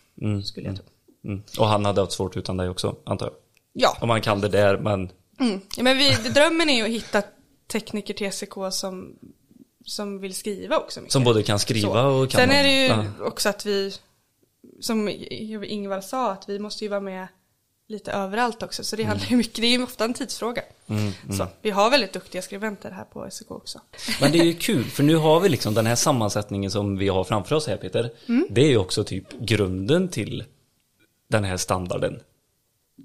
skulle 0.45 0.67
jag 0.67 0.77
tro. 0.77 0.85
Mm. 1.25 1.43
Och 1.59 1.67
han 1.67 1.85
hade 1.85 2.01
haft 2.01 2.13
svårt 2.13 2.37
utan 2.37 2.57
dig 2.57 2.69
också, 2.69 2.97
antar 3.05 3.27
jag. 3.27 3.35
Ja, 3.73 3.99
Om 4.01 4.09
man 4.09 4.21
kan 4.21 4.41
det 4.41 4.49
där, 4.49 4.79
men 4.79 5.11
Mm. 5.41 5.61
Men 5.79 5.99
vi, 5.99 6.15
drömmen 6.15 6.71
är 6.71 6.77
ju 6.77 6.83
att 6.83 7.03
hitta 7.03 7.23
tekniker 7.73 8.15
till 8.15 8.33
SEK 8.33 8.53
som, 8.71 9.19
som 9.85 10.21
vill 10.21 10.35
skriva 10.35 10.77
också 10.79 11.01
mycket. 11.01 11.12
som 11.12 11.25
både 11.25 11.43
kan 11.43 11.59
skriva 11.59 12.03
Så. 12.03 12.09
och 12.09 12.31
kan... 12.31 12.40
Sen 12.40 12.51
är 12.51 12.62
det 12.62 12.83
ju 12.83 12.87
Ja. 12.88 13.05
också 13.21 13.49
att 13.49 13.66
vi, 13.66 13.95
som 14.81 15.09
Ingvar 15.09 16.01
sa, 16.01 16.33
att 16.33 16.49
vi 16.49 16.59
måste 16.59 16.85
ju 16.85 16.88
vara 16.88 17.01
med 17.01 17.29
lite 17.88 18.12
överallt 18.12 18.62
också. 18.62 18.85
Så 18.85 18.97
det 18.97 19.03
handlar 19.05 19.27
ju 19.27 19.37
mycket, 19.37 19.55
det 19.61 19.66
är 19.66 19.71
ju 19.71 19.83
ofta 19.83 20.05
en 20.05 20.14
tidsfråga. 20.14 20.62
Så, 21.37 21.47
vi 21.62 21.71
har 21.71 21.90
väldigt 21.90 22.12
duktiga 22.12 22.43
skribenter 22.43 22.90
här 22.90 23.05
på 23.05 23.29
SEK 23.31 23.51
också. 23.51 23.81
Men 24.21 24.33
det 24.33 24.38
är 24.38 24.45
ju 24.45 24.55
kul, 24.55 24.85
för 24.85 25.03
nu 25.03 25.16
har 25.16 25.40
vi 25.40 25.49
liksom 25.49 25.75
den 25.75 25.87
här 25.87 25.95
sammansättningen 25.97 26.71
som 26.71 26.97
vi 26.99 27.09
har 27.09 27.25
framför 27.25 27.57
oss 27.57 27.66
här 27.66 27.77
Peter. 27.77 28.11
Mm. 28.29 28.47
Det 28.51 28.61
är 28.61 28.69
ju 28.69 28.77
också 28.79 29.05
typ 29.05 29.40
grunden 29.40 30.09
till 30.09 30.45
den 31.29 31.45
här 31.45 31.57
standarden 31.57 32.21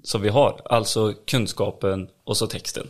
som 0.02 0.22
vi 0.22 0.28
har. 0.28 0.60
Alltså 0.64 1.14
kunskapen 1.26 2.08
och 2.24 2.36
så 2.36 2.46
texten. 2.46 2.86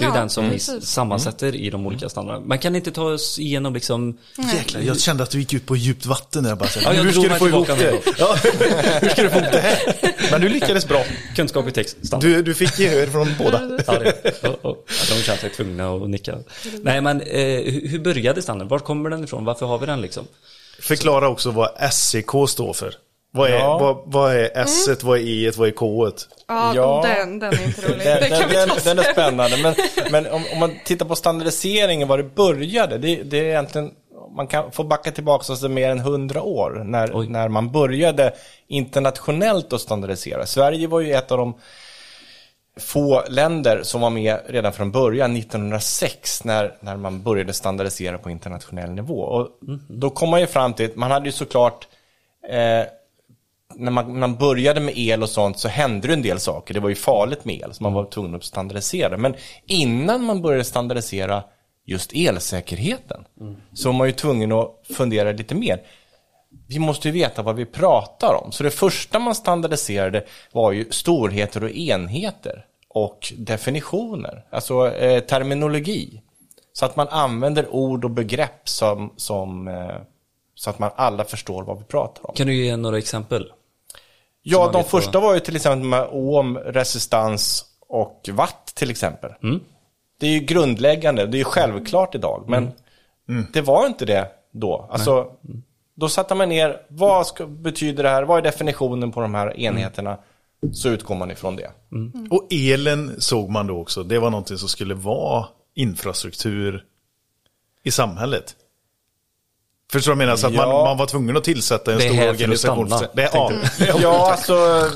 Det 0.00 0.06
är 0.06 0.08
Ja, 0.08 0.14
den 0.14 0.30
som 0.30 0.50
vi 0.50 0.58
sammansätter 0.82 1.54
i 1.54 1.70
de 1.70 1.86
olika 1.86 2.08
standarderna. 2.08 2.46
Man 2.46 2.58
kan 2.58 2.76
inte 2.76 2.90
ta 2.90 3.02
oss 3.02 3.38
igenom 3.38 3.74
liksom... 3.74 4.18
Jäklar, 4.54 4.80
jag 4.80 5.00
kände 5.00 5.22
att 5.22 5.30
du 5.30 5.38
gick 5.38 5.52
ut 5.52 5.66
på 5.66 5.76
djupt 5.76 6.06
vatten 6.06 6.44
där 6.44 6.54
bara. 6.56 6.68
Så, 6.68 6.80
Ja, 6.84 6.94
jag 6.94 7.02
hur 7.04 7.12
ska 7.12 7.22
du 7.22 7.34
få 7.34 7.48
ihop 7.48 7.66
det? 7.66 8.00
Ja, 8.18 8.36
hur 9.00 9.08
ska 9.08 9.22
du 9.22 9.30
få 9.30 9.38
ihop 9.38 9.52
det 9.52 9.60
här? 9.60 9.78
Men 10.30 10.40
du 10.40 10.48
lyckades 10.48 10.88
bra. 10.88 11.04
Kunskap 11.36 11.68
i 11.68 11.70
text, 11.70 11.96
standard. 12.06 12.30
Du, 12.30 12.42
du 12.42 12.54
fick 12.54 12.78
gehör 12.78 13.06
från 13.06 13.28
båda. 13.38 13.78
Ja, 13.86 13.98
det, 13.98 14.42
oh. 14.42 14.54
Ja, 14.62 14.76
de 14.86 15.22
känner 15.22 15.38
sig 15.38 15.50
tvungna 15.50 15.90
att 15.94 16.10
nicka. 16.10 16.38
Nej, 16.82 17.00
men 17.00 17.20
eh, 17.20 17.36
hur 17.72 17.88
hur 17.88 17.98
började 17.98 18.42
standarden? 18.42 18.68
Var 18.68 18.78
kommer 18.78 19.10
den 19.10 19.24
ifrån? 19.24 19.44
Varför 19.44 19.66
har 19.66 19.78
vi 19.78 19.86
den 19.86 20.00
liksom? 20.00 20.24
Förklara 20.80 21.28
också 21.28 21.50
vad 21.50 21.92
SEK 21.92 22.30
står 22.48 22.72
för. 22.72 22.94
Vad 23.32 23.50
är, 23.50 23.54
Ja. 23.58 23.78
vad, 23.78 24.02
vad 24.04 24.34
är 24.36 24.50
S, 24.54 24.86
Mm. 24.88 24.98
vad 25.02 25.18
är 25.18 25.22
E, 25.22 25.50
vad 25.56 25.68
är 25.68 25.72
K? 25.72 26.08
Ja, 26.48 26.72
Ja. 26.74 27.02
Den, 27.04 27.38
den 27.38 27.52
är 27.52 27.64
inte 27.66 27.88
rolig. 27.88 28.04
Den, 28.04 28.20
den, 28.30 28.48
den, 28.48 28.68
den 28.84 28.98
är 28.98 29.12
spännande. 29.12 29.56
Men, 29.62 29.74
men 30.10 30.26
om, 30.32 30.44
om 30.52 30.58
man 30.58 30.72
tittar 30.84 31.06
på 31.06 31.16
standardiseringen, 31.16 32.08
var 32.08 32.18
det 32.18 32.24
började, 32.34 32.98
det, 32.98 33.22
det 33.22 33.38
är 33.38 33.44
egentligen, 33.44 33.90
man 34.36 34.46
kan 34.46 34.72
få 34.72 34.84
backa 34.84 35.10
tillbaka 35.10 35.52
oss 35.52 35.62
mer 35.62 35.90
än 35.90 35.98
hundra 36.00 36.42
år 36.42 36.82
när, 36.84 37.10
Oj. 37.14 37.28
när 37.28 37.48
man 37.48 37.72
började 37.72 38.32
internationellt 38.68 39.72
att 39.72 39.80
standardisera. 39.80 40.46
Sverige 40.46 40.86
var 40.86 41.00
ju 41.00 41.12
ett 41.14 41.32
av 41.32 41.38
de 41.38 41.54
få 42.80 43.22
länder 43.28 43.82
som 43.82 44.00
var 44.00 44.10
med 44.10 44.40
redan 44.46 44.72
från 44.72 44.90
början 44.90 45.36
1906 45.36 46.44
när, 46.44 46.74
när 46.80 46.96
man 46.96 47.22
började 47.22 47.52
standardisera 47.52 48.18
på 48.18 48.30
internationell 48.30 48.90
nivå. 48.90 49.20
Och 49.20 49.48
då 49.88 50.10
kom 50.10 50.28
man 50.30 50.40
ju 50.40 50.46
fram 50.46 50.72
till, 50.74 50.90
man 50.94 51.10
hade 51.10 51.26
ju 51.26 51.32
såklart 51.32 51.88
eh, 52.50 52.84
när 53.76 53.90
man, 53.90 54.12
när 54.12 54.20
man 54.20 54.36
började 54.36 54.80
med 54.80 54.98
el 54.98 55.22
och 55.22 55.28
sånt 55.28 55.58
så 55.58 55.68
hände 55.68 56.08
det 56.08 56.14
en 56.14 56.22
del 56.22 56.40
saker. 56.40 56.74
Det 56.74 56.80
var 56.80 56.88
ju 56.88 56.94
farligt 56.94 57.44
med 57.44 57.60
el, 57.60 57.74
så 57.74 57.82
man 57.82 57.92
var 57.92 58.04
tvungen 58.04 58.34
att 58.34 58.44
standardisera. 58.44 59.16
Men 59.16 59.34
innan 59.66 60.24
man 60.24 60.42
började 60.42 60.64
standardisera 60.64 61.44
just 61.86 62.12
elsäkerheten 62.14 63.24
så 63.74 63.88
var 63.88 63.98
man 63.98 64.06
ju 64.06 64.12
tvungen 64.12 64.52
att 64.52 64.80
fundera 64.96 65.32
lite 65.32 65.54
mer. 65.54 65.82
Vi 66.68 66.78
måste 66.78 67.08
ju 67.08 67.12
veta 67.12 67.42
vad 67.42 67.56
vi 67.56 67.66
pratar 67.66 68.40
om. 68.44 68.52
Så 68.52 68.62
det 68.62 68.70
första 68.70 69.18
man 69.18 69.34
standardiserade 69.34 70.24
var 70.52 70.72
ju 70.72 70.90
storheter 70.90 71.64
och 71.64 71.70
enheter 71.70 72.64
och 72.88 73.32
definitioner, 73.36 74.44
alltså 74.50 74.94
eh, 74.94 75.20
terminologi. 75.20 76.22
Så 76.72 76.84
att 76.84 76.96
man 76.96 77.08
använder 77.08 77.74
ord 77.74 78.04
och 78.04 78.10
begrepp 78.10 78.68
som, 78.68 79.12
som 79.16 79.68
eh, 79.68 79.96
så 80.54 80.70
att 80.70 80.78
man 80.78 80.90
alla 80.96 81.24
förstår 81.24 81.64
vad 81.64 81.78
vi 81.78 81.84
pratar 81.84 82.26
om. 82.30 82.34
Kan 82.34 82.46
du 82.46 82.54
ge 82.54 82.76
några 82.76 82.98
exempel? 82.98 83.52
Ja, 84.42 84.58
de 84.58 84.66
vet 84.66 84.74
vad- 84.74 84.86
första 85.02 85.20
var 85.20 85.34
ju 85.34 85.40
till 85.40 85.56
exempel 85.56 85.88
med 85.88 86.08
ohm, 86.10 86.58
resistans 86.58 87.64
och 87.88 88.28
watt 88.32 88.72
till 88.74 88.90
exempel. 88.90 89.30
Mm. 89.42 89.60
Det 90.20 90.26
är 90.26 90.30
ju 90.30 90.40
grundläggande, 90.40 91.26
det 91.26 91.36
är 91.36 91.38
ju 91.38 91.44
självklart 91.44 92.14
idag, 92.14 92.44
men 92.48 92.72
Mm. 93.28 93.46
det 93.52 93.60
var 93.60 93.86
inte 93.86 94.04
det 94.04 94.28
då. 94.52 94.88
Alltså, 94.90 95.30
då 95.94 96.08
satte 96.08 96.34
man 96.34 96.48
ner, 96.48 96.82
vad 96.88 97.26
ska, 97.26 97.46
betyder 97.46 98.02
det 98.02 98.08
här, 98.08 98.22
vad 98.22 98.38
är 98.38 98.42
definitionen 98.42 99.12
på 99.12 99.20
de 99.20 99.34
här 99.34 99.60
enheterna? 99.60 100.18
Så 100.72 100.88
utgår 100.88 101.14
man 101.14 101.30
ifrån 101.30 101.56
det. 101.56 101.70
Och 102.30 102.46
elen 102.50 103.20
såg 103.20 103.50
man 103.50 103.66
då 103.66 103.78
också, 103.80 104.02
det 104.02 104.18
var 104.18 104.30
någonting 104.30 104.58
som 104.58 104.68
skulle 104.68 104.94
vara 104.94 105.46
infrastruktur 105.74 106.84
i 107.82 107.90
samhället. 107.90 108.56
Förstår 109.92 110.12
du 110.12 110.16
vad 110.16 110.22
jag 110.22 110.26
menar? 110.26 110.36
Så 110.36 110.46
att 110.46 110.52
man, 110.54 110.68
Ja. 110.68 110.84
man 110.84 110.96
var 110.96 111.06
tvungen 111.06 111.36
att 111.36 111.44
tillsätta 111.44 111.92
en 111.92 111.98
Det 111.98 112.04
är 112.04 112.08
stor 112.08 112.16
här 112.16 112.22
för 112.24 112.30
att 112.30 112.40
organisation. 112.40 112.86
stanna, 112.90 113.08
Det, 113.14 113.30
ja, 113.32 113.52
Ja, 114.02 114.32
alltså, 114.32 114.86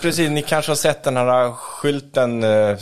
precis, 0.00 0.30
ni 0.30 0.42
kanske 0.42 0.70
har 0.70 0.76
sett 0.76 1.02
den 1.04 1.16
här 1.16 1.52
skylten 1.52 2.44
eh, 2.44 2.76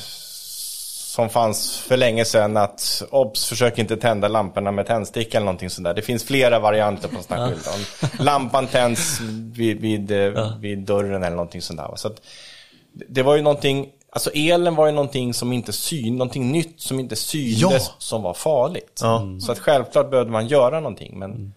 som 1.14 1.29
fanns 1.31 1.79
för 1.79 1.96
länge 1.96 2.24
sedan 2.24 2.57
att 2.57 3.03
obs, 3.11 3.46
försök 3.48 3.79
inte 3.79 3.96
tända 3.96 4.29
lamporna 4.29 4.70
med 4.70 4.87
tändsticka 4.87 5.37
eller 5.38 5.44
någonting 5.44 5.70
sånt 5.70 5.85
där. 5.85 5.94
Det 5.94 6.03
finns 6.03 6.24
flera 6.24 6.59
varianter 6.59 7.09
på 7.09 7.16
en 7.16 7.22
sån 7.22 7.38
här 7.38 7.48
skylt. 7.48 8.20
Lampan 8.20 8.66
tänds 8.66 9.20
vid, 9.55 9.81
vid, 9.81 10.11
eh, 10.11 10.57
vid 10.61 10.79
dörren 10.79 11.22
eller 11.22 11.37
någonting 11.37 11.62
sånt 11.62 11.79
där. 11.81 11.90
Så 11.96 12.09
att, 12.09 12.20
det 13.09 13.22
var 13.22 13.37
ju 13.37 13.42
någonting, 13.42 13.88
alltså 14.14 14.31
elen 14.35 14.74
var 14.74 14.87
ju 14.87 14.92
någonting 14.92 15.35
som 15.35 15.53
inte 15.53 15.72
syn, 15.72 16.16
någonting 16.16 16.53
nytt 16.53 16.81
som 16.81 17.00
inte 17.00 17.16
syntes 17.16 17.61
Ja. 17.62 17.94
som 17.98 18.22
var 18.22 18.35
farligt. 18.35 19.00
Ja. 19.03 19.22
Så 19.40 19.53
att 19.53 19.59
självklart 19.59 20.11
behövde 20.11 20.33
man 20.33 20.46
göra 20.46 20.81
någonting, 20.81 21.18
men 21.18 21.55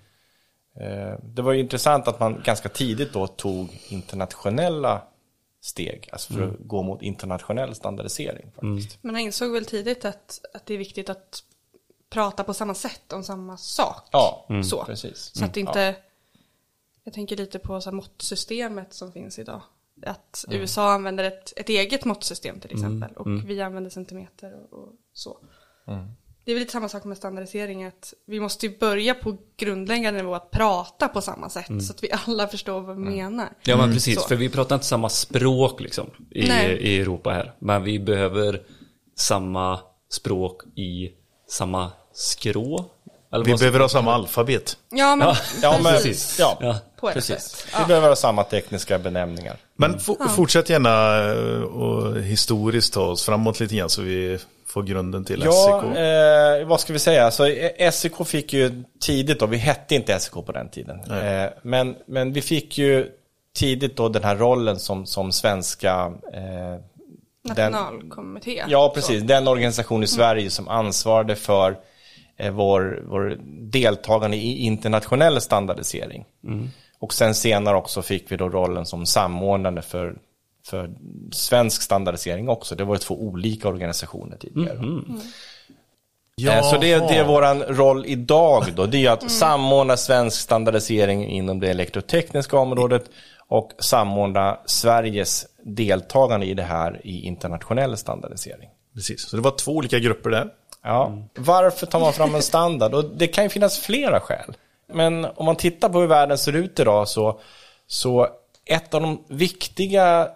eh, 0.80 1.20
det 1.24 1.41
var 1.41 1.54
ju 1.54 1.60
intressant 1.60 2.08
att 2.08 2.20
man 2.20 2.41
ganska 2.46 2.70
tidigt 2.70 3.13
då 3.13 3.28
tog 3.28 3.80
internationella 3.89 5.02
steg, 5.62 6.10
alltså 6.12 6.34
för 6.34 6.43
att 6.48 6.54
gå 6.60 6.84
mot 6.84 7.02
internationell 7.02 7.76
standardisering. 7.76 8.52
Faktiskt. 8.56 8.98
Men 9.02 9.15
jag 9.15 9.24
insåg 9.24 9.52
väl 9.52 9.65
tidigt 9.65 10.06
att, 10.06 10.41
att 10.54 10.65
det 10.65 10.74
är 10.74 10.78
viktigt 10.78 11.10
att 11.10 11.43
prata 12.10 12.43
på 12.43 12.54
samma 12.54 12.74
sätt 12.74 13.13
om 13.13 13.24
samma 13.24 13.58
sak. 13.58 14.08
Ja, 14.12 14.48
Så. 14.63 14.84
precis. 14.86 15.32
Så 15.36 15.46
att 15.46 15.54
det 15.54 15.60
inte, 15.60 15.96
jag 17.04 17.13
tänker 17.13 17.36
lite 17.36 17.60
på 17.60 17.82
så 17.82 17.89
här 17.89 17.96
måttsystemet 17.96 18.93
som 18.93 19.12
finns 19.12 19.39
idag. 19.39 19.62
Att 20.05 20.45
USA 20.49 20.91
använder 20.91 21.23
ett, 21.23 21.53
ett 21.55 21.69
eget 21.69 22.05
måttsystem 22.05 22.60
till 22.60 22.71
exempel 22.71 23.12
och 23.15 23.27
vi 23.49 23.62
använder 23.62 23.89
centimeter 23.89 24.53
och, 24.71 24.79
och 24.79 24.89
så. 25.13 25.38
Det 26.45 26.51
är 26.51 26.55
väl 26.55 26.60
lite 26.60 26.71
samma 26.71 26.89
sak 26.89 27.03
med 27.03 27.17
standardisering, 27.17 27.86
att 27.86 28.13
vi 28.27 28.39
måste 28.39 28.65
ju 28.65 28.77
börja 28.77 29.13
på 29.13 29.38
grundläggande 29.57 30.21
nivå 30.21 30.36
att 30.36 30.51
prata 30.51 31.07
på 31.07 31.21
samma 31.21 31.49
sätt 31.49 31.65
så 31.86 31.93
att 31.93 32.03
vi 32.03 32.10
alla 32.12 32.47
förstår 32.47 32.81
vad 32.81 32.95
vi 32.95 33.03
menar. 33.03 33.49
Ja 33.63 33.77
men 33.77 33.93
precis, 33.93 34.21
Så. 34.21 34.27
för 34.27 34.36
vi 34.36 34.49
pratar 34.49 34.75
inte 34.75 34.88
samma 34.88 35.10
språk 35.10 35.81
liksom 35.81 36.10
i, 36.31 36.41
i 36.49 37.01
Europa 37.01 37.29
här. 37.29 37.53
Men 37.60 37.83
vi 37.83 37.99
behöver 37.99 38.62
samma 39.15 39.79
språk 40.10 40.63
i 40.75 41.12
samma 41.49 41.91
skrå. 42.13 42.86
Eller 43.31 43.45
vi 43.45 43.55
behöver 43.55 43.79
ha 43.79 43.89
samma 43.89 44.13
alfabet. 44.13 44.77
Ja, 44.89 45.15
men, 45.15 45.36
Ja, 45.62 45.79
men, 45.83 45.93
precis. 45.93 46.39
ja, 46.39 46.57
Ja. 46.62 46.79
På 46.99 47.10
ett 47.10 47.13
precis. 47.13 47.36
sätt. 47.41 47.67
Vi 47.79 47.86
behöver 47.86 48.07
ha 48.07 48.15
samma 48.15 48.43
tekniska 48.43 48.99
benämningar. 48.99 49.57
Men 49.80 49.98
fo- 50.00 50.28
fortsätt 50.28 50.70
gärna 50.70 51.24
eh, 51.32 51.62
och 51.63 52.22
historiskt 52.22 52.94
ta 52.94 53.02
oss 53.02 53.26
framåt 53.26 53.60
lite 53.60 53.76
grann 53.76 53.90
så 53.90 54.02
vi 54.02 54.38
får 54.66 54.84
grunden 54.84 55.26
till 55.26 55.42
Ja, 55.46 55.82
SEK. 55.92 55.98
eh, 55.98 56.68
vad 56.68 56.80
ska 56.80 56.94
vi 56.94 57.00
säga? 57.00 57.26
Alltså, 57.26 57.48
eh, 57.50 57.92
SEK 57.92 58.26
fick 58.28 58.54
ju 58.54 58.84
tidigt 59.00 59.40
då, 59.40 59.46
vi 59.46 59.58
hette 59.58 59.96
inte 59.96 60.20
SEK 60.20 60.34
på 60.34 60.52
den 60.52 60.70
tiden. 60.70 61.00
Eh, 61.12 61.50
men, 61.62 61.96
men 62.08 62.34
vi 62.34 62.42
fick 62.42 62.78
ju 62.78 63.12
tidigt 63.56 63.98
då 63.98 64.10
den 64.10 64.24
här 64.24 64.36
rollen 64.36 64.80
som, 64.80 65.06
som 65.06 65.32
svenska 65.32 66.12
eh, 66.34 66.82
den, 67.56 67.72
Nationalkommitté. 67.72 68.63
Ja, 68.68 68.92
precis. 68.96 69.24
Den 69.24 69.48
organisation 69.48 70.04
i 70.04 70.08
Sverige 70.08 70.50
som 70.50 70.68
ansvarade 70.68 71.36
för 71.36 71.78
eh, 72.38 72.52
vår, 72.52 73.04
vår 73.10 73.38
deltagande 73.72 74.38
i 74.38 74.58
internationell 74.58 75.42
standardisering. 75.42 76.26
Och 76.99 77.13
sen 77.13 77.36
senare 77.36 77.77
också 77.77 78.01
fick 78.01 78.31
vi 78.31 78.38
då 78.38 78.49
rollen 78.49 78.86
som 78.86 79.05
samordnande 79.05 79.81
för, 79.81 80.15
för 80.65 80.91
svensk 81.31 81.81
standardisering 81.81 82.49
också. 82.49 82.75
Det 82.75 82.83
var 82.83 82.97
två 82.97 83.21
olika 83.21 83.67
organisationer 83.67 84.38
tidigare. 84.38 84.77
Eh, 86.57 86.62
Så 86.63 86.77
det, 86.77 86.95
det 86.97 87.15
är 87.17 87.23
våran 87.23 87.63
roll 87.63 88.05
idag 88.07 88.63
då, 88.75 88.86
det 88.86 89.05
är 89.05 89.12
att 89.12 89.31
samordna 89.31 89.97
svensk 89.97 90.41
standardisering 90.41 91.25
inom 91.25 91.60
det 91.60 91.67
elektrotekniska 91.69 92.57
området 92.57 93.10
och 93.47 93.71
samordna 93.79 94.60
Sveriges 94.65 95.45
deltagande 95.63 96.45
i 96.45 96.53
det 96.53 96.63
här 96.63 97.01
i 97.03 97.21
internationell 97.21 97.97
standardisering. 97.97 98.69
Precis, 98.93 99.29
så 99.29 99.36
det 99.36 99.41
var 99.41 99.51
två 99.51 99.71
olika 99.71 99.99
grupper 99.99 100.29
där. 100.29 100.49
Ja. 100.83 101.17
Varför 101.36 101.86
tar 101.86 101.99
man 101.99 102.13
fram 102.13 102.36
en 102.36 102.41
standard? 102.41 102.93
Och 102.93 103.05
det 103.05 103.27
kan 103.27 103.43
ju 103.43 103.49
finnas 103.49 103.79
flera 103.79 104.19
skäl. 104.19 104.53
Men 104.93 105.26
om 105.26 105.45
man 105.45 105.56
tittar 105.56 105.89
på 105.89 106.00
hur 106.00 106.08
världen 106.08 106.38
ser 106.38 106.56
ut 106.56 106.80
idag 106.80 107.08
så, 107.08 107.39
så 107.88 108.28
ett 108.65 108.93
av 108.93 109.02
de 109.02 109.23
viktiga 109.28 110.30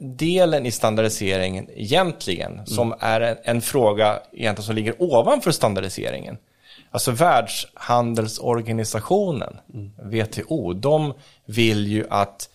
delen 0.00 0.66
i 0.66 0.70
standardiseringen 0.70 1.68
egentligen, 1.74 2.66
som 2.66 2.94
är 3.00 3.20
en, 3.20 3.36
en 3.42 3.60
fråga 3.60 4.20
egentligen 4.32 4.66
som 4.66 4.74
ligger 4.74 5.02
ovanför 5.02 5.50
standardiseringen. 5.50 6.36
Alltså 6.90 7.10
Världshandelsorganisationen, 7.10 9.56
WTO, 9.96 10.72
de 10.72 11.14
vill 11.44 11.86
ju 11.86 12.06
att 12.10 12.48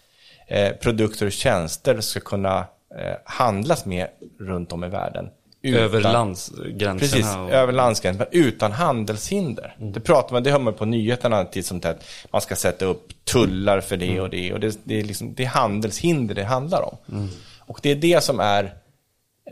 eh, 0.47 0.71
produkter 0.71 1.25
och 1.25 1.31
tjänster 1.31 2.01
ska 2.01 2.19
kunna 2.19 2.57
eh, 2.97 3.15
handlas 3.25 3.85
med 3.85 4.07
runt 4.39 4.71
om 4.71 4.83
i 4.83 4.87
världen. 4.87 5.29
Över 5.63 5.99
Utan- 5.99 6.13
landsgränserna. 6.13 6.99
Precis, 6.99 7.35
och... 7.35 7.51
över 7.51 7.73
landsgränsen, 7.73 8.27
men 8.31 8.41
utan 8.41 8.71
handelshinder. 8.71 9.75
Det 9.79 9.99
pratar 9.99 10.33
man, 10.33 10.43
det 10.43 10.51
hör 10.51 10.59
man 10.59 10.73
på 10.73 10.85
nyheterna 10.85 11.45
till 11.45 11.63
som 11.63 11.77
att 11.83 12.03
man 12.31 12.41
ska 12.41 12.55
sätta 12.55 12.85
upp 12.85 13.25
tullar 13.25 13.81
för 13.81 13.97
det 13.97 14.21
och 14.21 14.29
det. 14.29 14.53
Och 14.53 14.59
det, 14.59 14.79
det, 14.83 14.99
är, 14.99 15.03
liksom, 15.03 15.33
det 15.33 15.43
är 15.43 15.47
handelshinder 15.47 16.35
det 16.35 16.43
handlar 16.43 16.81
om. 16.81 17.29
Och 17.59 17.79
det 17.83 17.91
är 17.91 17.95
det 17.95 18.23
som 18.23 18.39
är 18.39 18.63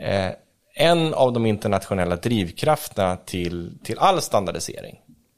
eh, 0.00 0.30
en 0.74 1.14
av 1.14 1.32
de 1.32 1.46
internationella 1.46 2.16
drivkrafterna 2.16 3.16
till, 3.16 3.78
till 3.82 3.98
all 3.98 4.22
standardisering. 4.22 4.96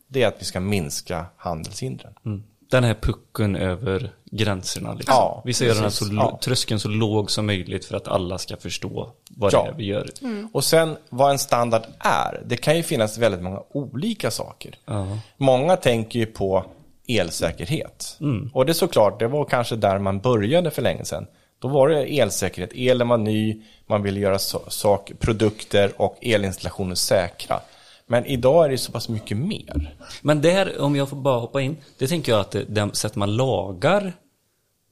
Det 0.08 0.22
är 0.22 0.28
att 0.28 0.36
vi 0.38 0.44
ska 0.44 0.60
minska 0.60 1.26
handelshindren. 1.36 2.12
Mm. 2.24 2.42
Den 2.70 2.84
här 2.84 2.94
pucken 2.94 3.56
över 3.56 4.10
gränserna. 4.30 4.94
Liksom. 4.94 5.14
Ja, 5.14 5.42
vi 5.44 5.52
ser 5.52 5.74
den 5.74 5.82
här 5.82 5.90
så, 5.90 6.04
Ja. 6.12 6.38
tröskeln 6.42 6.80
så 6.80 6.88
låg 6.88 7.30
som 7.30 7.46
möjligt 7.46 7.84
för 7.84 7.96
att 7.96 8.08
alla 8.08 8.38
ska 8.38 8.56
förstå 8.56 9.12
vad 9.36 9.52
Ja. 9.52 9.62
det 9.62 9.68
är 9.70 9.74
vi 9.74 9.84
gör. 9.84 10.08
Och 10.52 10.64
sen 10.64 10.96
vad 11.08 11.30
en 11.30 11.38
standard 11.38 11.82
är. 11.98 12.42
Det 12.46 12.56
kan 12.56 12.76
ju 12.76 12.82
finnas 12.82 13.18
väldigt 13.18 13.42
många 13.42 13.62
olika 13.72 14.30
saker. 14.30 14.74
Ja. 14.84 15.18
Många 15.36 15.76
tänker 15.76 16.18
ju 16.18 16.26
på 16.26 16.64
elsäkerhet. 17.08 18.18
Och 18.52 18.66
det 18.66 18.72
är 18.72 18.74
såklart, 18.74 19.18
det 19.18 19.28
var 19.28 19.44
kanske 19.44 19.76
där 19.76 19.98
man 19.98 20.18
började 20.20 20.70
för 20.70 20.82
länge 20.82 21.04
sedan. 21.04 21.26
Då 21.58 21.68
var 21.68 21.88
det 21.88 22.18
elsäkerhet, 22.18 22.70
elen 22.74 23.08
var 23.08 23.18
ny, 23.18 23.62
man 23.86 24.02
ville 24.02 24.20
göra 24.20 24.38
sak, 24.38 25.12
produkter 25.18 25.92
och 25.96 26.18
elinstallationer 26.20 26.94
säkra. 26.94 27.60
Men 28.06 28.26
idag 28.26 28.64
är 28.64 28.68
det 28.68 28.78
så 28.78 28.92
pass 28.92 29.08
mycket 29.08 29.36
mer. 29.36 29.96
Men 30.22 30.40
där, 30.40 30.80
om 30.80 30.96
jag 30.96 31.08
får 31.08 31.16
bara 31.16 31.38
hoppa 31.40 31.60
in, 31.60 31.76
det 31.98 32.06
tänker 32.06 32.32
jag 32.32 32.40
att 32.40 32.56
det, 32.68 32.90
sätter 32.96 33.18
man 33.18 33.36
lagar 33.36 34.12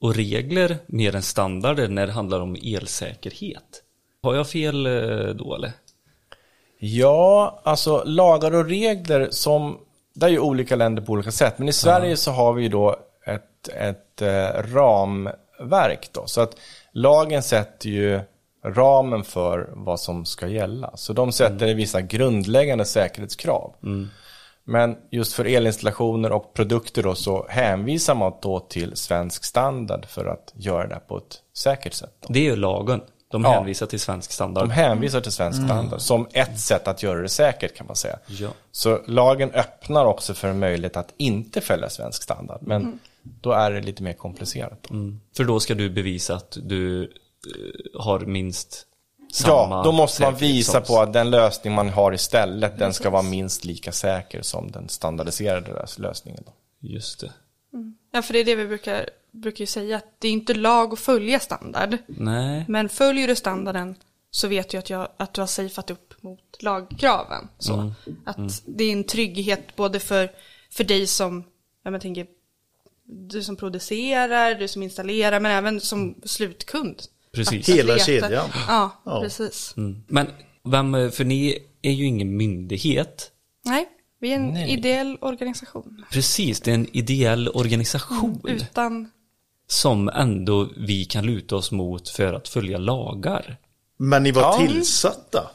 och 0.01 0.15
regler 0.15 0.77
mer 0.85 1.15
än 1.15 1.21
standarder 1.21 1.87
när 1.87 2.07
det 2.07 2.13
handlar 2.13 2.39
om 2.39 2.55
elsäkerhet. 2.63 3.83
Har 4.23 4.35
jag 4.35 4.49
fel 4.49 4.85
eh, 4.85 5.35
då 5.35 5.55
eller? 5.55 5.71
Ja, 6.79 7.61
alltså 7.63 8.03
lagar 8.05 8.55
och 8.55 8.65
regler 8.65 9.27
som, 9.31 9.77
det 10.13 10.25
är 10.25 10.29
ju 10.29 10.39
olika 10.39 10.75
länder 10.75 11.01
på 11.01 11.11
olika 11.11 11.31
sätt. 11.31 11.59
Men 11.59 11.69
i 11.69 11.73
Sverige 11.73 12.17
så 12.17 12.31
har 12.31 12.53
vi 12.53 12.63
ju 12.63 12.69
då 12.69 12.95
ett, 13.25 13.67
ett 13.67 14.21
eh, 14.21 14.73
ramverk 14.73 16.09
då. 16.11 16.23
Så 16.25 16.41
att 16.41 16.55
lagen 16.91 17.43
sätter 17.43 17.89
ju 17.89 18.19
ramen 18.65 19.23
för 19.23 19.69
vad 19.73 19.99
som 19.99 20.25
ska 20.25 20.47
gälla. 20.47 20.97
Så 20.97 21.13
de 21.13 21.31
sätter 21.31 21.73
vissa 21.73 22.01
grundläggande 22.01 22.85
säkerhetskrav. 22.85 23.73
Men 24.63 24.97
just 25.11 25.33
för 25.33 25.45
elinstallationer 25.45 26.31
och 26.31 26.53
produkter 26.53 27.03
då 27.03 27.15
så 27.15 27.45
hänvisar 27.49 28.15
man 28.15 28.33
då 28.41 28.59
till 28.59 28.95
svensk 28.95 29.43
standard 29.43 30.05
för 30.05 30.25
att 30.25 30.53
göra 30.55 30.87
det 30.87 30.99
på 31.07 31.17
ett 31.17 31.41
säkert 31.57 31.93
sätt. 31.93 32.13
Då. 32.19 32.33
Det 32.33 32.39
är 32.39 32.43
ju 32.43 32.55
lagen. 32.55 33.01
De 33.31 33.43
Ja. 33.43 33.51
hänvisar 33.51 33.85
till 33.85 33.99
svensk 33.99 34.31
standard. 34.31 34.63
De 34.63 34.71
hänvisar 34.71 35.21
till 35.21 35.31
svensk 35.31 35.63
standard 35.65 36.01
som 36.01 36.27
ett 36.33 36.59
sätt 36.59 36.87
att 36.87 37.03
göra 37.03 37.21
det 37.21 37.29
säkert 37.29 37.75
kan 37.75 37.87
man 37.87 37.95
säga. 37.95 38.19
Ja. 38.27 38.49
Så 38.71 39.01
lagen 39.07 39.51
öppnar 39.51 40.05
också 40.05 40.33
för 40.33 40.47
en 40.47 40.59
möjlighet 40.59 40.97
att 40.97 41.13
inte 41.17 41.61
följa 41.61 41.89
svensk 41.89 42.23
standard. 42.23 42.59
Men 42.61 42.99
då 43.41 43.51
är 43.51 43.71
det 43.71 43.81
lite 43.81 44.03
mer 44.03 44.13
komplicerat. 44.13 44.79
Då. 44.87 44.93
Mm. 44.93 45.19
För 45.37 45.43
då 45.43 45.59
ska 45.59 45.75
du 45.75 45.89
bevisa 45.89 46.35
att 46.35 46.57
du 46.63 47.03
eh, 47.03 47.09
har 48.01 48.19
minst 48.19 48.85
samma 49.31 49.75
Ja, 49.75 49.83
då 49.83 49.91
måste 49.91 50.21
man 50.21 50.35
visa 50.35 50.71
som- 50.71 50.95
på 50.95 51.01
att 51.01 51.13
den 51.13 51.29
lösning 51.29 51.73
man 51.73 51.89
har 51.89 52.13
istället, 52.13 52.79
den 52.79 52.93
ska 52.93 53.09
vara 53.09 53.21
minst 53.21 53.65
lika 53.65 53.91
säker 53.91 54.41
som 54.41 54.71
den 54.71 54.89
standardiserade 54.89 55.71
lös- 55.71 55.99
lösningen. 56.01 56.43
Då. 56.45 56.53
Just 56.87 57.19
det. 57.19 57.31
Ja, 58.11 58.21
för 58.21 58.33
det 58.33 58.39
är 58.39 58.45
det 58.45 58.55
vi 58.55 58.67
brukar, 58.67 59.09
brukar 59.31 59.59
ju 59.59 59.65
säga, 59.65 59.97
att 59.97 60.15
det 60.19 60.27
är 60.27 60.31
inte 60.31 60.53
lag 60.53 60.93
att 60.93 60.99
följa 60.99 61.39
standard. 61.39 61.97
Nej. 62.07 62.65
Men 62.67 62.89
följer 62.89 63.27
du 63.27 63.35
standarden 63.35 63.95
så 64.31 64.47
vet 64.47 64.69
du 64.69 64.77
att, 64.77 64.89
jag, 64.89 65.07
att 65.17 65.33
du 65.33 65.41
har 65.41 65.47
safeat 65.47 65.91
upp 65.91 66.23
mot 66.23 66.63
lagkraven. 66.63 67.47
Så. 67.57 67.93
Att 68.25 68.63
det 68.65 68.83
är 68.83 68.91
en 68.91 69.03
trygghet 69.03 69.75
både 69.75 69.99
för, 69.99 70.31
för 70.71 70.83
dig 70.83 71.07
som, 71.07 71.43
jag 71.83 72.01
tänker, 72.01 72.27
du 73.03 73.43
som 73.43 73.55
producerar, 73.55 74.55
du 74.55 74.67
som 74.67 74.83
installerar, 74.83 75.39
men 75.39 75.51
även 75.51 75.81
som 75.81 76.15
slutkund. 76.23 77.01
Precis. 77.31 77.69
Att 77.69 77.75
Hela 77.75 77.97
kedjan. 77.99 78.49
Ja, 78.67 79.01
Ja. 79.05 79.21
precis. 79.21 79.73
Mm. 79.77 80.03
Men 80.07 80.27
vem, 80.63 81.11
för 81.11 81.23
ni 81.23 81.57
är 81.81 81.91
ju 81.91 82.05
ingen 82.05 82.37
myndighet. 82.37 83.31
Nej, 83.65 83.89
vi 84.19 84.31
är 84.31 84.35
en 84.35 84.57
ideell 84.57 85.17
organisation. 85.21 86.05
Precis, 86.11 86.61
det 86.61 86.71
är 86.71 86.75
en 86.75 86.87
ideell 86.95 87.49
organisation 87.49 88.41
Utan, 88.43 89.11
som 89.71 90.09
ändå 90.09 90.69
vi 90.77 91.05
kan 91.05 91.25
luta 91.25 91.55
oss 91.55 91.71
mot 91.71 92.09
för 92.09 92.33
att 92.33 92.47
följa 92.47 92.77
lagar. 92.77 93.57
Men 93.97 94.23
ni 94.23 94.31
var 94.31 94.41
Ja. 94.41 94.57
tillsatta, 94.57 95.51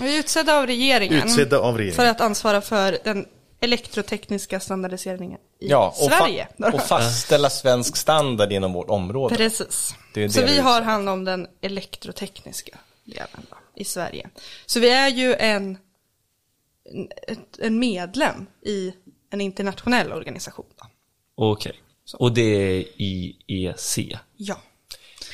vi 0.00 0.14
är 0.14 0.18
utsedda 0.18 0.58
av 0.58 0.66
regeringen. 0.66 1.22
utsedda 1.28 1.58
av 1.58 1.76
regeringen. 1.78 1.96
För 1.96 2.06
att 2.06 2.20
ansvara 2.20 2.60
för 2.60 2.98
den 3.04 3.26
elektrotekniska 3.60 4.60
standardiseringen 4.60 5.38
i 5.60 5.68
Ja, 5.68 5.94
och, 6.00 6.10
fa- 6.10 6.18
Sverige. 6.18 6.48
och 6.74 6.82
fastställa 6.88 7.50
svensk 7.50 7.96
standard 7.96 8.52
inom 8.52 8.72
vårt 8.72 8.90
område. 8.90 9.36
Precis. 9.36 9.94
Det 10.14 10.20
är 10.20 10.24
det 10.28 10.32
så 10.34 10.44
vi 10.44 10.58
har 10.58 10.82
hand 10.82 11.08
om 11.08 11.24
den 11.24 11.46
elektrotekniska 11.60 12.78
delen 13.04 13.46
då, 13.50 13.56
i 13.74 13.84
Sverige. 13.84 14.30
Så 14.66 14.80
vi 14.80 14.90
är 14.90 15.08
ju 15.08 15.34
en, 15.34 15.78
en, 17.58 17.78
medlem 17.78 18.46
i 18.62 18.92
en 19.30 19.40
internationell 19.40 20.12
organisation. 20.12 20.66
Då. 20.78 20.86
Okej. 22.14 22.24
Och 22.24 22.32
det 22.32 22.78
är 22.78 22.84
IEC. 22.96 23.98
Ja, 24.36 24.54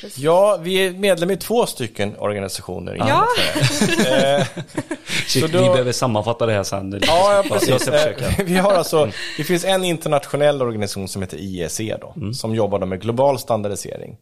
precis. 0.01 0.17
Ja, 0.17 0.57
vi 0.61 0.75
är 0.87 0.91
medlem 0.91 1.31
i 1.31 1.37
två 1.37 1.65
stycken 1.65 2.15
organisationer. 2.17 2.95
Ja. 2.95 3.27
Sverige. 3.71 4.47
Shit, 5.27 5.41
Så 5.43 5.47
då- 5.47 5.63
Vi 5.63 5.69
behöver 5.69 5.91
sammanfatta 5.91 6.45
det 6.45 6.53
här 6.53 6.63
sen. 6.63 6.99
Ja, 7.07 7.33
ja 7.35 7.43
precis. 7.49 7.87
Eh, 7.87 8.15
Vi 8.45 8.55
har 8.57 8.71
alltså, 8.73 9.09
det 9.37 9.43
finns 9.43 9.65
en 9.65 9.83
internationell 9.83 10.61
organisation 10.61 11.07
som 11.07 11.21
heter 11.21 11.37
IEC 11.37 11.81
då, 12.01 12.13
som 12.33 12.55
jobbar 12.55 12.79
med 12.85 13.01
global 13.01 13.39
standardisering. 13.39 14.17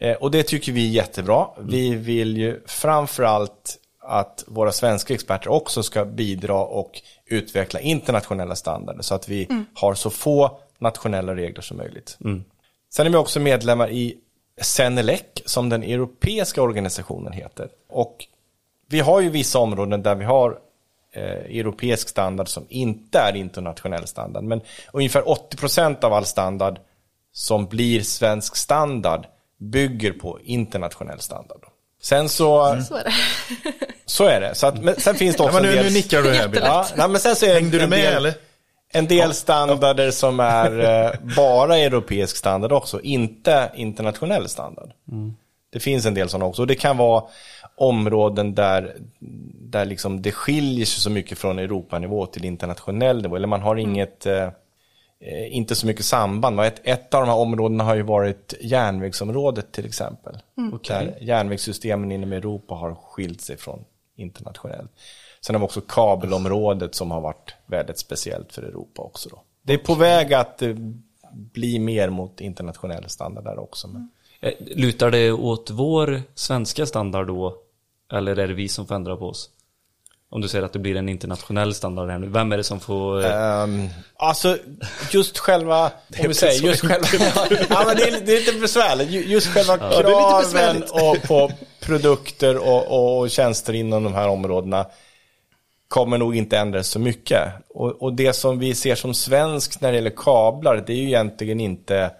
Eh, 0.00 0.12
Och 0.16 0.30
det 0.30 0.42
tycker 0.42 0.72
vi 0.72 0.86
är 0.88 0.90
jättebra. 0.90 1.46
Vi 1.60 1.94
vill 1.94 2.36
ju 2.36 2.60
framförallt 2.66 3.78
att 4.08 4.44
våra 4.46 4.72
svenska 4.72 5.14
experter 5.14 5.48
också 5.50 5.82
ska 5.82 6.04
bidra 6.04 6.54
och 6.64 6.90
utveckla 7.26 7.80
internationella 7.80 8.56
standarder 8.56 9.02
så 9.02 9.14
att 9.14 9.28
vi 9.28 9.48
har 9.74 9.94
så 9.94 10.10
få 10.10 10.58
nationella 10.78 11.34
regler 11.36 11.62
som 11.62 11.76
möjligt. 11.76 12.18
Sen 12.94 13.06
är 13.06 13.10
vi 13.10 13.16
också 13.16 13.40
medlemmar 13.40 13.90
i 13.90 14.14
Senelec 14.60 15.22
som 15.44 15.68
den 15.68 15.82
europeiska 15.82 16.62
organisationen 16.62 17.32
heter. 17.32 17.68
Och 17.88 18.16
vi 18.88 19.00
har 19.00 19.20
ju 19.20 19.28
vissa 19.30 19.58
områden 19.58 20.02
där 20.02 20.14
vi 20.14 20.24
har 20.24 20.58
eh, 21.12 21.22
europeisk 21.58 22.08
standard 22.08 22.48
som 22.48 22.66
inte 22.68 23.18
är 23.18 23.36
internationell 23.36 24.06
standard. 24.06 24.44
Men 24.44 24.60
ungefär 24.92 25.22
80% 25.22 26.04
av 26.04 26.12
all 26.12 26.24
standard 26.24 26.78
som 27.32 27.66
blir 27.66 28.00
svensk 28.00 28.56
standard 28.56 29.26
bygger 29.58 30.12
på 30.12 30.40
internationell 30.44 31.20
standard. 31.20 31.60
Sen 32.02 32.28
så, 32.28 32.82
Så 32.88 32.94
är 32.96 33.04
det. 33.04 33.12
så 34.06 34.24
är 34.24 34.40
det. 34.40 34.54
Så 34.54 34.66
att, 34.66 34.82
men 34.82 35.00
sen 35.00 35.14
finns 35.14 35.36
det 35.36 35.42
Ja, 35.42 35.46
också 35.48 35.62
men 35.62 35.62
nu, 35.62 35.70
en 35.70 35.76
nu 35.76 35.82
del... 35.82 35.92
nickar 35.92 36.22
du 36.22 36.30
här. 36.34 36.50
Ja, 36.54 36.86
nej, 36.96 37.08
men 37.08 37.20
sen 37.20 37.36
så 37.36 37.44
är 37.46 37.48
det 37.48 37.54
Hängde 37.54 37.78
du 37.78 37.84
en 37.84 37.90
med 37.90 37.98
del, 37.98 38.14
eller? 38.14 38.34
En 38.98 39.06
del 39.06 39.34
standarder 39.34 40.10
som 40.10 40.40
är 40.40 40.80
eh, 41.04 41.34
bara 41.36 41.78
europeisk 41.78 42.36
standard 42.36 42.72
också, 42.72 43.00
inte 43.00 43.72
internationell 43.74 44.48
standard. 44.48 44.92
Det 45.72 45.80
finns 45.80 46.06
en 46.06 46.14
del 46.14 46.28
sådana 46.28 46.46
också. 46.46 46.62
Och 46.62 46.68
det 46.68 46.74
kan 46.74 46.96
vara 46.96 47.24
områden 47.76 48.54
där, 48.54 48.96
där 49.60 49.84
liksom 49.84 50.22
det 50.22 50.32
skiljer 50.32 50.86
sig 50.86 51.00
så 51.00 51.10
mycket 51.10 51.38
från 51.38 51.58
Europanivå 51.58 52.26
till 52.26 52.44
internationell 52.44 53.22
nivå. 53.22 53.36
Eller 53.36 53.48
man 53.48 53.62
har 53.62 53.76
inget, 53.76 54.26
eh, 54.26 54.48
eh, 55.20 55.56
inte 55.56 55.74
så 55.74 55.86
mycket 55.86 56.04
samband. 56.04 56.60
Ett, 56.60 56.80
ett 56.84 57.14
av 57.14 57.20
de 57.20 57.28
här 57.28 57.36
områdena 57.36 57.84
har 57.84 57.94
ju 57.94 58.02
varit 58.02 58.54
järnvägsområdet 58.60 59.72
till 59.72 59.86
exempel. 59.86 60.38
Där 60.88 61.18
järnvägssystemen 61.20 62.12
inom 62.12 62.32
Europa 62.32 62.74
har 62.74 62.94
skilt 62.94 63.40
sig 63.40 63.56
från 63.56 63.84
internationellt. 64.16 64.90
Sen 65.46 65.54
har 65.54 65.60
vi 65.60 65.66
också 65.66 65.80
kabelområdet 65.80 66.94
som 66.94 67.10
har 67.10 67.20
varit 67.20 67.54
väldigt 67.66 67.98
speciellt 67.98 68.52
för 68.52 68.62
Europa 68.62 69.02
också. 69.02 69.28
Då. 69.28 69.42
Det 69.62 69.72
är 69.72 69.78
på 69.78 69.94
väg 69.94 70.34
att 70.34 70.62
eh, 70.62 70.74
bli 71.32 71.78
mer 71.78 72.10
mot 72.10 72.40
internationell 72.40 73.08
standard 73.08 73.44
där 73.44 73.58
också. 73.58 73.88
Men... 73.88 74.10
Eh, 74.40 74.52
Lutar 74.58 75.10
det 75.10 75.32
åt 75.32 75.70
vår 75.70 76.22
svenska 76.34 76.86
standard 76.86 77.26
då? 77.26 77.56
Eller 78.12 78.36
är 78.38 78.48
det 78.48 78.54
vi 78.54 78.68
som 78.68 78.86
får 78.86 78.94
ändra 78.94 79.16
på 79.16 79.28
oss? 79.28 79.50
Om 80.30 80.40
du 80.40 80.48
säger 80.48 80.64
att 80.64 80.72
det 80.72 80.78
blir 80.78 80.96
en 80.96 81.08
internationell 81.08 81.74
standard 81.74 82.10
här 82.10 82.18
nu, 82.18 82.26
vem 82.26 82.52
är 82.52 82.56
det 82.56 82.64
som 82.64 82.80
får... 82.80 83.24
Um, 83.26 83.88
alltså, 84.16 84.58
just 85.10 85.38
själva... 85.38 85.84
Om 85.84 86.28
vi 86.28 86.34
säger, 86.34 86.62
just 86.62 86.80
själva... 86.80 87.06
ja, 87.68 87.84
men 87.86 87.96
det, 87.96 88.02
är, 88.02 88.20
det 88.20 88.36
är 88.36 88.40
lite 88.40 88.60
besvärligt. 88.60 89.10
Ju- 89.10 89.26
Just 89.26 89.46
själva 89.46 89.76
det 89.76 89.84
är 89.84 89.96
lite 89.96 90.50
kraven 90.52 90.82
och 90.90 91.22
på 91.28 91.50
produkter 91.80 92.56
och, 92.56 92.86
och, 92.86 93.18
och 93.18 93.30
tjänster 93.30 93.72
inom 93.72 94.04
de 94.04 94.14
här 94.14 94.28
områdena 94.28 94.86
kommer 95.88 96.18
nog 96.18 96.36
inte 96.36 96.58
ändras 96.58 96.88
så 96.88 96.98
mycket. 96.98 97.52
Och, 97.68 98.02
och 98.02 98.12
det 98.14 98.32
som 98.32 98.58
vi 98.58 98.74
ser 98.74 98.94
som 98.94 99.14
svenskt 99.14 99.80
när 99.80 99.90
det 99.92 99.96
gäller 99.96 100.12
kablar, 100.16 100.84
det 100.86 100.92
är 100.92 100.96
ju 100.96 101.06
egentligen 101.06 101.60
inte 101.60 102.10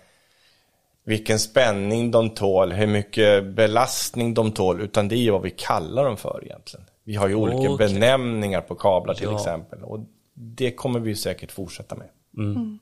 vilken 1.04 1.38
spänning 1.38 2.10
de 2.10 2.30
tål, 2.30 2.72
hur 2.72 2.86
mycket 2.86 3.44
belastning 3.44 4.34
de 4.34 4.52
tål, 4.52 4.80
utan 4.80 5.08
det 5.08 5.14
är 5.16 5.20
ju 5.20 5.30
vad 5.30 5.42
vi 5.42 5.50
kallar 5.50 6.04
dem 6.04 6.16
för 6.16 6.40
egentligen. 6.44 6.86
Vi 7.04 7.14
har 7.14 7.28
ju 7.28 7.34
olika 7.34 7.76
benämningar 7.76 8.60
på 8.60 8.74
kablar 8.74 9.14
till 9.14 9.24
Ja. 9.30 9.36
exempel. 9.36 9.82
Och 9.82 10.00
det 10.34 10.72
kommer 10.72 11.00
vi 11.00 11.16
säkert 11.16 11.52
fortsätta 11.52 11.94
med. 11.94 12.08
Mm. 12.36 12.78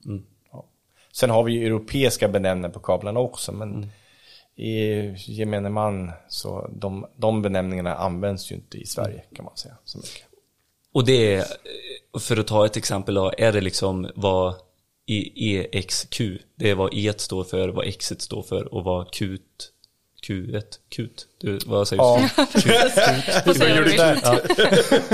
Ja. 0.52 0.64
Sen 1.12 1.30
har 1.30 1.42
vi 1.42 1.52
ju 1.52 1.66
europeiska 1.66 2.28
benämningar 2.28 2.70
på 2.70 2.80
kablarna 2.80 3.20
också, 3.20 3.52
men 3.52 3.74
Mm. 3.74 3.88
i 4.56 5.14
gemene 5.32 5.68
man 5.70 6.12
så 6.28 6.70
de, 6.72 7.06
de 7.16 7.42
benämningarna 7.42 7.94
används 7.94 8.50
ju 8.52 8.54
inte 8.54 8.78
i 8.78 8.86
Sverige 8.86 9.22
kan 9.36 9.44
man 9.44 9.56
säga. 9.56 9.74
Så 9.84 9.98
mycket. 9.98 10.23
Och 10.94 11.04
det 11.04 11.34
är, 11.34 11.44
för 12.20 12.36
att 12.36 12.46
ta 12.46 12.66
ett 12.66 12.76
exempel 12.76 13.14
då, 13.14 13.32
är 13.38 13.52
det 13.52 13.60
liksom 13.60 14.10
vad 14.14 14.54
i 15.06 15.58
EXQ, 15.78 16.20
det 16.58 16.70
är 16.70 16.74
vad 16.74 16.90
E 16.94 17.12
står 17.16 17.44
för, 17.44 17.68
vad 17.68 17.86
X 17.86 18.12
står 18.18 18.42
för 18.42 18.74
och 18.74 18.84
vad 18.84 19.12
Q 19.14 19.38
Q1, 20.28 20.62
Q, 20.96 21.08
du, 21.40 21.58
vad 21.66 21.88
säger 21.88 22.02
Ja. 22.02 22.28
du? 22.38 22.42
Vad 23.46 23.56
säger 23.56 23.82
Det 23.82 23.90
du? 23.90 23.96
där, 23.96 24.18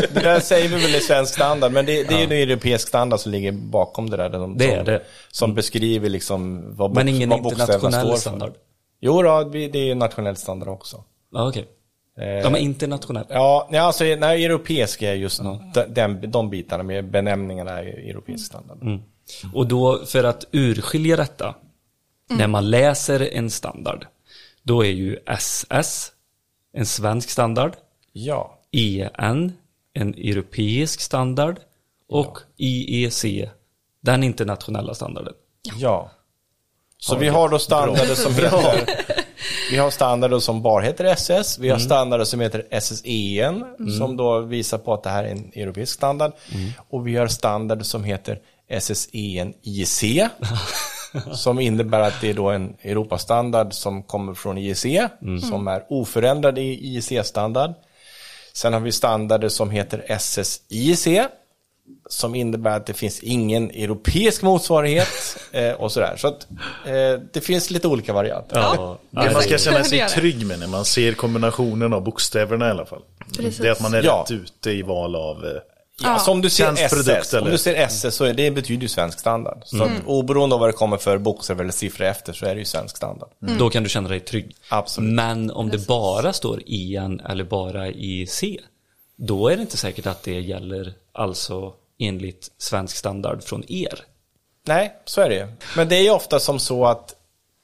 det 0.15 0.21
där 0.21 0.41
säger 0.41 0.69
vi 0.69 0.75
väl 0.75 0.95
i 0.95 1.01
svensk 1.01 1.35
standard, 1.35 1.73
men 1.73 1.87
det, 1.87 2.03
det 2.09 2.15
är 2.15 2.19
ju 2.19 2.25
en 2.25 2.33
europeisk 2.33 2.89
standard 2.89 3.21
som 3.21 3.33
ligger 3.33 3.53
bakom 3.53 4.11
det 4.11 4.17
där. 4.17 4.31
De, 4.31 4.59
Det 4.59 4.65
är 4.73 4.77
som, 4.77 4.85
det. 4.85 5.03
Som 5.31 5.55
beskriver 5.55 6.09
liksom 6.09 6.63
vad, 6.77 6.95
Men 6.95 7.07
bok- 7.07 7.15
ingen 7.15 7.29
vad 7.29 7.39
internationell 7.39 8.01
står 8.01 8.11
för. 8.11 8.17
standard? 8.17 8.53
Jo, 9.01 9.23
då, 9.23 9.45
det 9.45 9.59
är 9.79 9.85
ju 9.85 9.95
nationell 9.95 10.37
standard 10.37 10.69
också. 10.69 11.05
Ja, 11.33 11.49
okej. 11.49 11.67
Ja, 12.21 12.51
men 12.51 12.61
internationell. 12.61 13.27
Ja, 13.29 13.69
nej, 13.71 13.81
alltså 13.81 14.05
nej, 14.05 14.45
europeisk 14.45 15.03
är 15.03 15.15
just 15.15 15.43
de, 15.43 15.73
den, 15.89 16.31
de 16.31 16.51
bitarna 16.51 16.83
med 16.83 17.11
benämningarna 17.11 17.71
är 17.71 17.85
europeisk 17.85 18.47
standard. 18.47 18.83
Mm. 18.83 19.01
Och 19.55 19.67
då, 19.67 20.07
för 20.07 20.25
att 20.25 20.45
urskilja 20.53 21.17
detta, 21.17 21.55
när 22.29 22.47
man 22.47 22.71
läser 22.71 23.35
en 23.35 23.51
standard, 23.51 24.07
då 24.63 24.85
är 24.85 24.91
ju 24.91 25.19
SS 25.27 26.13
en 26.73 26.87
svensk 26.87 27.31
standard, 27.31 27.77
Ja. 28.13 28.59
EN 28.73 29.53
en 29.93 30.15
europeisk 30.15 31.01
standard 31.01 31.61
och 32.09 32.39
IEC 32.57 33.25
den 34.01 34.23
internationella 34.23 34.95
standarden. 34.95 35.35
Ja. 35.77 36.11
Så 36.99 37.17
vi 37.17 37.29
har 37.29 37.49
då 37.49 37.59
standarder 37.59 38.15
som 38.15 38.35
heter... 38.35 39.10
Vi 39.71 39.77
har 39.77 39.91
standarder 39.91 40.39
som 40.39 40.63
bara 40.63 40.83
heter 40.85 41.05
SS, 41.05 41.59
vi 41.59 41.69
har 41.69 41.79
standarder 41.79 42.25
som 42.25 42.41
heter 42.41 42.81
SSEN, 42.81 43.65
som 43.99 44.17
då 44.17 44.41
visar 44.41 44.79
på 44.79 44.95
att 44.95 45.03
det 45.03 45.11
här 45.11 45.25
är 45.25 45.29
en 45.29 45.53
europeisk 45.55 45.93
standard. 45.95 46.33
Och 46.89 47.07
vi 47.07 47.17
har 47.17 47.27
standarder 47.27 47.85
som 47.85 48.05
heter 48.05 48.39
SSEN 48.81 49.55
IEC, 49.63 50.05
som 51.33 51.61
innebär 51.61 52.01
att 52.01 52.21
det 52.21 52.31
är 52.31 52.35
då 52.35 52.51
en 52.51 52.77
Europastandard 52.83 53.73
som 53.73 54.03
kommer 54.03 54.35
från 54.35 54.59
IEC, 54.59 54.87
som 55.51 55.69
är 55.69 55.85
oförändrad 55.89 56.59
i 56.59 56.63
IEC-standard. 56.63 57.75
Sen 58.53 58.73
har 58.73 58.81
vi 58.81 58.93
standarder 58.93 59.49
som 59.49 59.71
heter 59.71 60.19
SSIEC, 60.19 61.29
som 62.09 62.35
innebär 62.35 62.77
att 62.77 62.87
det 62.87 62.93
finns 62.95 63.21
ingen 63.21 63.71
europeisk 63.71 64.43
motsvarighet 64.43 65.09
eh, 65.53 65.73
och 65.73 65.93
sådär. 65.93 66.17
Så 66.17 66.29
att 66.29 66.47
eh, 66.87 67.23
det 67.33 67.41
finns 67.41 67.71
lite 67.71 67.89
olika 67.89 68.13
varianter. 68.13 68.57
Ja, 68.59 68.99
det 69.11 69.33
man 69.33 69.43
ska 69.43 69.59
känna 69.59 69.85
sig 69.85 70.09
trygg 70.09 70.47
med 70.47 70.59
när 70.59 70.67
man 70.67 70.85
ser 70.85 71.13
kombinationen 71.13 71.93
av 71.93 72.03
bokstäverna 72.05 72.67
i 72.67 72.71
alla 72.71 72.87
fall. 72.87 73.03
Precis. 73.37 73.59
Det 73.59 73.69
är 73.69 73.73
att 73.73 73.81
man 73.83 73.95
är 73.95 74.03
Ja. 74.03 74.25
rätt 74.25 74.31
ute 74.31 74.71
i 74.71 74.83
val 74.83 75.17
av... 75.17 75.45
eh, 75.47 75.51
Ja, 76.03 76.19
så 76.19 76.31
om 76.33 76.41
du 76.43 76.51
ser 76.51 76.73
SS, 76.73 77.33
om 77.35 77.39
eller? 77.39 77.51
du 77.51 77.59
ser 77.59 77.75
SS 77.75 78.15
så 78.15 78.25
är 78.25 78.35
det 78.35 78.51
betyder 78.51 78.83
ju 78.83 78.89
svensk 78.89 79.19
standard. 79.21 79.63
Så 79.65 79.83
att 79.85 79.91
oberoende 80.07 80.55
av 80.55 80.61
vad 80.61 80.69
det 80.69 80.73
kommer 80.73 80.97
för 80.97 81.19
bokstäver 81.19 81.63
eller 81.65 81.73
siffror 81.73 82.07
efter 82.07 82.33
så 82.33 82.47
är 82.47 82.55
det 82.55 82.59
ju 82.59 82.65
svensk 82.65 82.97
standard. 82.97 83.29
Då 83.59 83.71
kan 83.71 83.83
du 83.83 83.89
känna 83.89 84.09
dig 84.09 84.21
trygg. 84.21 84.57
Absolut. 84.69 85.11
Men 85.13 85.51
om 85.51 85.69
det 85.71 85.87
bara 85.87 86.33
står 86.33 86.63
EN 86.67 87.21
eller 87.21 87.45
bara 87.45 87.89
IEC, 87.89 88.45
då 89.17 89.49
är 89.49 89.57
det 89.57 89.63
inte 89.63 89.77
säkert 89.77 90.07
att 90.07 90.23
det 90.23 90.41
gäller 90.41 90.93
alltså 91.13 91.73
enligt 92.01 92.51
svensk 92.59 92.97
standard 92.97 93.43
från 93.43 93.65
er. 93.73 94.05
Nej, 94.67 94.95
så 95.05 95.21
är 95.21 95.29
det 95.29 95.35
ju. 95.35 95.47
Men 95.77 95.89
det 95.89 95.97
är 95.97 96.03
ju 96.03 96.11
ofta 96.11 96.41
som 96.41 96.59
så 96.59 96.87
att 96.87 97.15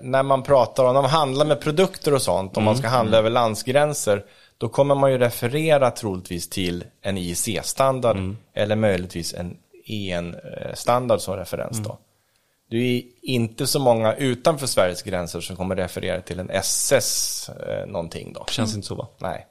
när 0.03 0.23
man 0.23 0.43
pratar 0.43 0.85
om, 0.85 0.95
när 0.95 1.03
man 1.03 1.11
handlar 1.11 1.47
med 1.47 1.61
produkter 1.61 2.15
och 2.15 2.23
sånt, 2.23 2.57
om 2.57 2.65
man 2.65 2.77
ska 2.77 2.89
handla 2.89 3.19
över 3.19 3.31
landsgränser, 3.31 4.25
då 4.59 4.69
kommer 4.69 4.95
man 4.95 5.13
ju 5.13 5.19
referera 5.19 5.91
troligtvis 5.91 6.49
till 6.49 6.85
en 7.03 7.19
IEC-standard 7.19 8.17
eller 8.55 8.77
möjligtvis 8.77 9.35
en 9.35 9.57
EN-standard 9.87 11.21
som 11.21 11.37
referens 11.37 11.79
då. 11.79 11.99
Det 12.71 12.77
är 12.77 13.03
inte 13.23 13.67
så 13.67 13.79
många 13.79 14.15
utanför 14.15 14.67
Sveriges 14.67 15.03
gränser 15.03 15.41
som 15.41 15.57
kommer 15.57 15.77
referera 15.77 16.21
till 16.21 16.39
en 16.39 16.51
SS 16.51 17.49
eh, 17.49 17.87
någonting 17.87 18.33
då. 18.33 18.45
Känns 18.49 18.75
inte 18.75 18.87
så 18.87 18.95
va? 18.95 19.09
Nej. 19.19 19.47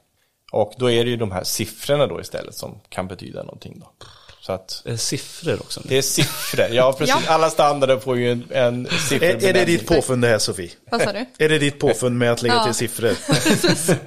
Och 0.52 0.74
då 0.78 0.90
är 0.90 1.04
det 1.04 1.10
ju 1.10 1.16
de 1.16 1.30
här 1.30 1.44
siffrorna 1.44 2.06
då 2.06 2.20
istället 2.20 2.54
som 2.54 2.80
kan 2.88 3.08
betyda 3.08 3.42
någonting 3.42 3.80
då. 3.80 4.06
Så 4.46 4.52
att 4.52 4.82
Eh, 4.84 4.96
Siffror 4.96 5.54
också. 5.60 5.80
Nu. 5.84 5.88
det 5.88 5.98
är 5.98 6.02
siffror. 6.02 6.66
Ja, 6.70 6.92
precis. 6.98 7.16
Ja. 7.26 7.32
Alla 7.34 7.50
standarder 7.50 7.98
får 7.98 8.16
ju 8.16 8.32
en, 8.32 8.44
en 8.50 8.86
Är, 8.86 8.90
sifferbenämning. 8.90 9.48
är 9.48 9.52
det 9.52 9.64
ditt 9.64 9.86
påfund 9.86 10.22
det 10.22 10.28
här 10.28 10.38
Sofie? 10.38 10.70
Vad 10.90 11.02
sa 11.02 11.12
du? 11.12 11.26
Är 11.44 11.48
det 11.48 11.58
ditt 11.58 11.78
påfund 11.78 12.18
med 12.18 12.32
att 12.32 12.42
lägga 12.42 12.54
Ja. 12.54 12.64
till 12.64 12.74
siffror? 12.74 13.10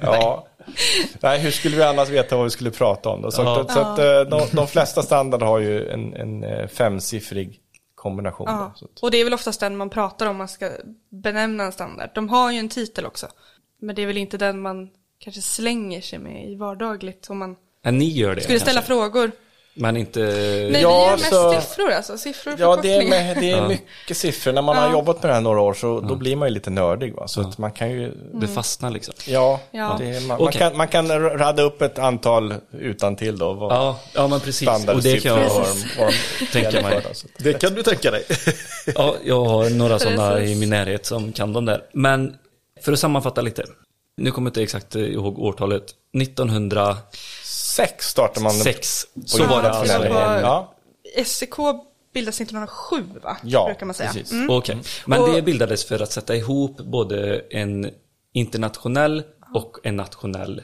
Ja. 0.00 0.46
Nej, 1.20 1.40
hur 1.40 1.50
skulle 1.50 1.76
vi 1.76 1.82
annars 1.82 2.08
veta 2.08 2.36
vad 2.36 2.44
vi 2.44 2.50
skulle 2.50 2.70
prata 2.70 3.08
om 3.08 3.22
då? 3.22 3.30
Så, 3.30 3.42
Ja. 3.42 3.60
att, 3.60 3.72
så 3.72 3.78
att 3.80 3.98
eh, 3.98 4.20
de, 4.38 4.42
de 4.52 4.68
flesta 4.68 5.02
standarder 5.02 5.46
har 5.46 5.58
ju 5.58 5.88
en, 5.90 6.14
en 6.14 6.44
eh, 6.44 6.66
femsiffrig 6.68 7.60
kombination. 7.94 8.46
Ja. 8.48 8.74
Då, 8.80 8.86
Och 9.02 9.10
det 9.10 9.18
är 9.18 9.24
väl 9.24 9.34
oftast 9.34 9.60
den 9.60 9.76
man 9.76 9.90
pratar 9.90 10.26
om 10.26 10.36
man 10.36 10.48
ska 10.48 10.70
benämna 11.10 11.64
en 11.64 11.72
standard. 11.72 12.10
De 12.14 12.28
har 12.28 12.52
ju 12.52 12.58
en 12.58 12.68
titel 12.68 13.06
också. 13.06 13.26
Men 13.80 13.94
det 13.96 14.02
är 14.02 14.06
väl 14.06 14.16
inte 14.16 14.38
den 14.38 14.60
man 14.60 14.88
kanske 15.18 15.42
slänger 15.42 16.00
sig 16.00 16.18
med 16.18 16.50
i 16.50 16.54
vardagligt. 16.54 17.30
Om 17.30 17.38
man 17.38 17.56
Ja, 17.82 17.90
ni 17.90 18.08
gör 18.08 18.34
det 18.34 18.40
skulle 18.40 18.60
ställa 18.60 18.80
kanske. 18.80 18.86
frågor. 18.94 19.30
Men 19.74 19.96
inte... 19.96 20.20
Nej, 20.20 20.84
alltså- 20.84 20.88
ja, 20.88 21.06
det 21.06 21.12
är 21.12 21.16
mest 21.16 21.30
så, 21.30 21.60
siffror 21.60 21.90
alltså. 21.92 22.18
Siffror 22.18 22.54
Ja, 22.58 22.78
det 22.82 22.94
är, 22.94 23.08
med, 23.08 23.36
det 23.36 23.50
är 23.50 23.68
mycket 23.68 24.16
siffror. 24.16 24.52
När 24.52 24.62
man 24.62 24.76
ja. 24.76 24.82
har 24.82 24.92
jobbat 24.92 25.22
med 25.22 25.30
det 25.30 25.34
här 25.34 25.40
några 25.40 25.60
år 25.60 25.74
så 25.74 26.00
då 26.00 26.14
blir 26.14 26.36
man 26.36 26.48
ju 26.48 26.54
lite 26.54 26.70
nördig. 26.70 27.14
Va? 27.14 27.28
Så 27.28 27.40
ja. 27.40 27.48
att 27.48 27.58
man 27.58 27.72
kan 27.72 27.90
ju... 27.90 28.12
Det 28.32 28.48
fastnar 28.48 28.90
liksom. 28.90 29.14
Ja, 29.26 29.60
ja. 29.70 29.96
Det, 29.98 30.26
man, 30.26 30.40
okay. 30.40 30.60
man, 30.74 30.88
kan, 30.88 31.00
man 31.02 31.08
kan 31.08 31.38
rada 31.38 31.62
upp 31.62 31.82
ett 31.82 31.98
antal 31.98 32.54
utan 32.72 33.16
till 33.16 33.38
då. 33.38 33.52
Vad 33.52 33.72
ja. 33.72 34.00
ja, 34.14 34.28
men 34.28 34.40
precis. 34.40 34.68
Och 34.88 35.02
det 35.02 35.20
kan 35.20 35.38
jag 35.38 35.66
tänka 36.52 36.82
mig. 36.82 37.02
Det 37.38 37.60
kan 37.60 37.74
du 37.74 37.82
tänka 37.82 38.10
dig. 38.10 38.24
ja, 38.94 39.14
jag 39.24 39.44
har 39.44 39.70
några 39.70 39.98
sådana 39.98 40.40
i 40.40 40.54
min 40.54 40.70
närhet 40.70 41.06
som 41.06 41.32
kan 41.32 41.52
de 41.52 41.64
där. 41.64 41.82
Men 41.92 42.36
för 42.84 42.92
att 42.92 42.98
sammanfatta 42.98 43.40
lite. 43.40 43.64
Nu 44.16 44.30
kommer 44.30 44.46
jag 44.46 44.50
inte 44.50 44.62
exakt 44.62 44.94
ihåg 44.94 45.38
årtalet. 45.38 45.84
1900... 46.22 46.96
Sex 47.70 48.08
startade 48.08 48.40
man. 48.42 48.52
Sex, 48.52 49.06
så 49.26 49.46
var 49.46 49.62
det 49.62 49.70
alltså. 49.70 50.04
Ja. 50.06 50.74
SEK 51.24 51.54
bildades 52.12 52.40
1907 52.40 53.04
va? 53.22 53.36
Ja, 53.42 53.66
brukar 53.66 53.86
man 53.86 53.94
säga. 53.94 54.12
precis. 54.12 54.32
Mm. 54.32 54.50
Okay. 54.50 54.76
Men 55.06 55.20
och, 55.20 55.32
det 55.32 55.42
bildades 55.42 55.84
för 55.84 56.02
att 56.02 56.12
sätta 56.12 56.36
ihop 56.36 56.76
både 56.76 57.42
en 57.50 57.90
internationell 58.32 59.22
ah. 59.40 59.58
och 59.58 59.78
en 59.82 59.96
nationell 59.96 60.62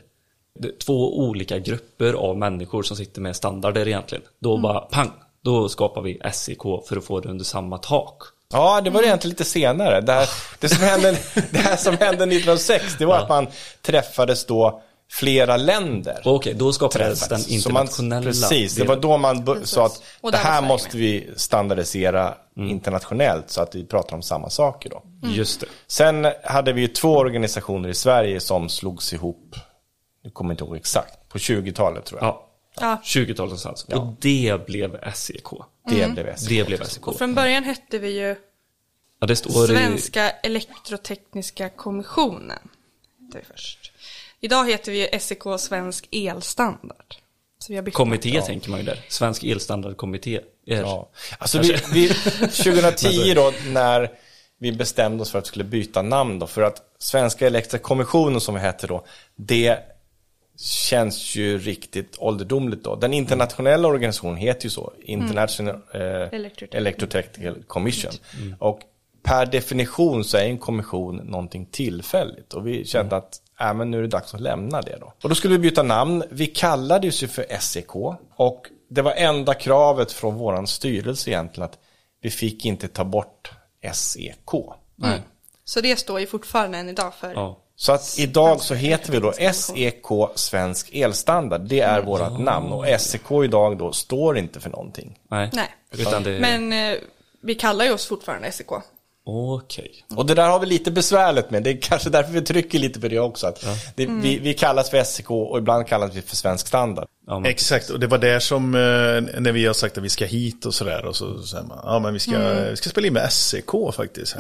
två 0.87 1.19
olika 1.19 1.59
grupper 1.59 2.13
av 2.13 2.39
människor 2.39 2.83
som 2.83 2.97
sitter 2.97 3.21
med 3.21 3.37
standarder 3.37 3.89
egentligen. 3.89 4.25
Då 4.39 4.53
mm. 4.53 4.63
bara 4.63 4.81
pang, 4.81 5.13
då 5.43 5.69
skapar 5.69 6.03
vi 6.03 6.21
SEK 6.33 6.63
för 6.89 6.97
att 6.97 7.05
få 7.05 7.21
det 7.21 7.29
under 7.29 7.45
samma 7.45 7.79
tak. 7.79 8.23
Ja, 8.53 8.81
det 8.81 8.91
var 8.91 9.03
egentligen 9.03 9.31
lite 9.31 9.45
senare. 9.45 10.01
Det, 10.01 10.13
här, 10.13 10.29
det, 10.59 10.69
som 10.69 10.83
hände, 10.83 11.19
det 11.51 11.59
här 11.59 11.77
som 11.77 11.97
hände 11.97 12.25
1906, 12.25 12.97
det 12.99 13.07
var 13.07 13.17
ja. 13.17 13.23
att 13.23 13.29
man 13.29 13.47
träffades 13.83 14.47
då 14.47 14.83
flera 15.11 15.57
länder. 15.57 16.23
Okej, 16.25 16.55
då 16.55 16.73
skapades 16.73 17.29
den 17.29 17.39
Så 17.39 17.45
man, 17.45 17.83
internationella 17.83 18.23
precis, 18.23 18.75
det 18.75 18.85
var 18.85 18.97
då 18.97 19.17
man 19.19 19.45
Precis. 19.45 19.69
sa 19.69 19.87
att 19.87 20.03
det 20.23 20.37
här 20.37 20.63
måste 20.63 20.97
vi 20.97 21.31
standardisera 21.37 22.35
internationellt 22.57 23.51
så 23.51 23.63
att 23.63 23.75
vi 23.75 23.87
pratar 23.87 24.17
om 24.17 24.23
samma 24.23 24.51
saker 24.51 24.91
då. 24.91 25.03
Just 25.23 25.61
det. 25.61 25.67
Sen 25.87 26.27
hade 26.45 26.73
vi 26.73 26.81
ju 26.81 26.89
två 26.89 27.17
organisationer 27.17 27.89
i 27.89 27.95
Sverige 27.95 28.41
som 28.41 28.69
slogs 28.69 29.13
ihop, 29.13 29.57
nu 30.25 30.31
kommer 30.31 30.51
jag 30.51 30.55
inte 30.55 30.65
ihåg 30.65 30.77
exakt, 30.77 31.29
på 31.29 31.39
20-talet 31.39 32.05
tror 32.05 32.21
jag. 32.21 32.29
Ja. 32.29 32.43
Ja. 32.81 33.01
20-talet 33.05 33.39
någonstans. 33.39 33.85
Och 33.85 34.15
det 34.21 34.67
blev 34.67 35.13
SEK. 35.15 35.45
Det 35.89 36.13
blev 36.13 36.37
SEK. 36.37 36.49
Det 36.49 36.67
blev 36.67 36.85
SEK. 36.85 37.09
Och 37.09 37.19
från 37.19 37.35
början 37.35 37.65
hette 37.65 37.99
vi 37.99 38.21
ju 38.21 38.37
Ja, 39.21 39.27
det 39.27 39.37
står 39.37 39.65
i... 39.65 39.67
Svenska 39.67 40.31
elektrotekniska 40.31 41.69
kommissionen. 41.69 42.69
Idag 44.47 44.71
heter 44.71 44.93
vi 44.93 44.99
ju 44.99 45.21
SEK 45.21 45.43
Svensk 45.59 46.09
Elstandard. 46.11 47.15
Så 47.59 47.73
vi 47.73 47.77
har 47.77 47.91
Kommitté 47.91 48.41
tänker 48.41 48.71
man 48.71 48.81
ju 48.81 48.87
där. 48.87 49.01
Svensk 49.09 49.45
elstandardkommitté. 49.45 50.41
Är... 50.67 50.81
Ja. 50.81 51.11
Alltså 51.39 51.59
vi, 51.59 51.77
vi, 51.93 52.09
2010 52.39 53.35
då 53.35 53.53
när 53.69 54.11
vi 54.59 54.73
bestämde 54.73 55.23
oss 55.23 55.31
för 55.31 55.39
att 55.39 55.45
vi 55.45 55.49
skulle 55.49 55.65
byta 55.65 56.03
namn 56.03 56.39
då, 56.39 56.47
för 56.47 56.63
att 56.63 56.83
Svenska 56.99 57.47
Elektriska 57.47 57.79
Kommissionen 57.79 58.41
som 58.41 58.55
vi 58.55 58.61
hette 58.61 58.87
då, 58.87 59.05
det 59.37 59.79
känns 60.59 61.37
ju 61.37 61.59
riktigt 61.59 62.17
ålderdomligt 62.19 62.85
då. 62.85 62.97
Den 62.97 63.13
internationella 63.13 63.89
organisationen 63.89 64.37
heter 64.37 64.65
ju 64.65 64.71
så, 64.71 64.93
International 65.03 65.75
eh, 65.75 66.01
Electrotechnical. 66.01 66.81
Electrotechnical 66.81 67.63
Commission. 67.67 68.13
Och 68.59 68.81
per 69.23 69.47
definition 69.47 70.25
så 70.25 70.37
är 70.37 70.45
en 70.45 70.59
kommission 70.59 71.17
någonting 71.17 71.67
tillfälligt. 71.67 72.53
Och 72.53 72.67
vi 72.67 72.85
kände 72.85 73.17
att 73.17 73.41
äh, 73.61 73.75
men 73.75 73.91
nu 73.91 73.99
är 73.99 74.03
det 74.03 74.09
dags 74.09 74.35
att 74.35 74.41
lämna 74.41 74.83
det 74.83 74.97
då. 75.01 75.13
Och 75.23 75.29
då 75.29 75.35
skulle 75.35 75.55
vi 75.55 75.59
byta 75.59 75.83
namn. 75.83 76.25
Vi 76.31 76.47
kallade 76.47 77.09
oss 77.09 77.23
ju 77.23 77.29
för 77.29 77.47
SEK. 77.61 77.97
Och 78.37 78.67
det 78.91 79.03
var 79.03 79.13
enda 79.13 79.55
kravet 79.55 80.13
från 80.13 80.35
våran 80.35 80.67
styrelse 80.67 81.31
egentligen 81.31 81.71
att 81.71 81.79
vi 82.21 82.31
fick 82.31 82.65
inte 82.65 82.89
ta 82.89 83.05
bort 83.05 83.51
SEK. 83.93 84.51
Så 85.65 85.81
det 85.81 85.97
står 85.97 86.21
ju 86.21 86.27
fortfarande 86.27 86.79
än 86.79 86.89
idag 86.89 87.15
för 87.15 87.33
Ja. 87.33 87.63
Så 87.79 87.93
att 87.93 88.19
idag 88.19 88.61
så 88.61 88.75
heter 88.75 89.13
vi 89.13 89.21
då 89.21 89.33
SEK 89.53 90.05
Svensk 90.35 90.95
Elstandard. 90.95 91.61
Det 91.61 91.81
är 91.81 92.03
vårat 92.03 92.41
namn. 92.41 92.73
Och 92.73 93.01
SEK 93.01 93.31
idag 93.45 93.79
då 93.79 93.93
står 93.93 94.39
inte 94.39 94.61
för 94.61 94.71
någonting. 94.71 95.19
Nej. 95.29 95.51
Nej. 95.53 95.75
Utan 95.93 96.23
det... 96.23 96.41
Men 96.41 96.73
eh, 96.73 96.99
vi 97.43 97.55
kallar 97.55 97.85
ju 97.85 97.93
oss 97.93 98.07
fortfarande 98.07 98.53
SEK. 98.53 98.71
Okej. 99.29 100.05
Och 100.17 100.27
det 100.27 100.35
där 100.35 100.49
har 100.49 100.59
vi 100.61 100.67
lite 100.67 100.91
besvärligt 100.91 101.51
med. 101.51 101.63
Det 101.63 101.71
är 101.71 101.81
kanske 101.81 102.11
därför 102.11 102.33
vi 102.33 102.43
trycker 102.43 102.79
lite 102.79 103.01
på 103.01 103.09
det 103.09 103.19
också. 103.19 103.47
Att 103.47 103.65
det, 103.95 104.07
vi, 104.07 104.39
vi 104.39 104.55
kallas 104.55 104.91
för 104.91 105.05
SEK 105.05 105.31
och 105.31 105.59
ibland 105.59 105.87
kallas 105.87 106.15
vi 106.15 106.23
för 106.23 106.37
Svensk 106.37 106.67
Standard. 106.67 107.09
Ja. 107.27 107.47
Exakt, 107.47 107.91
och 107.91 108.01
det 108.01 108.07
var 108.07 108.19
där 108.19 108.39
som 108.39 108.75
eh, 108.75 108.81
när 109.41 109.53
vi 109.53 109.67
har 109.67 109.75
sagt 109.75 109.99
att 109.99 110.05
vi 110.05 110.09
ska 110.09 110.25
hit 110.25 110.67
och 110.67 110.75
sådär 110.75 111.05
och 111.05 111.17
så 111.17 111.43
säger 111.43 111.65
man, 111.65 111.79
ja 111.85 111.99
men 111.99 112.13
vi 112.13 112.19
ska, 112.19 112.39
vi 112.71 112.77
ska 112.77 112.91
spela 112.91 113.07
in 113.07 113.13
med 113.13 113.33
SEK 113.33 113.71
faktiskt. 113.93 114.37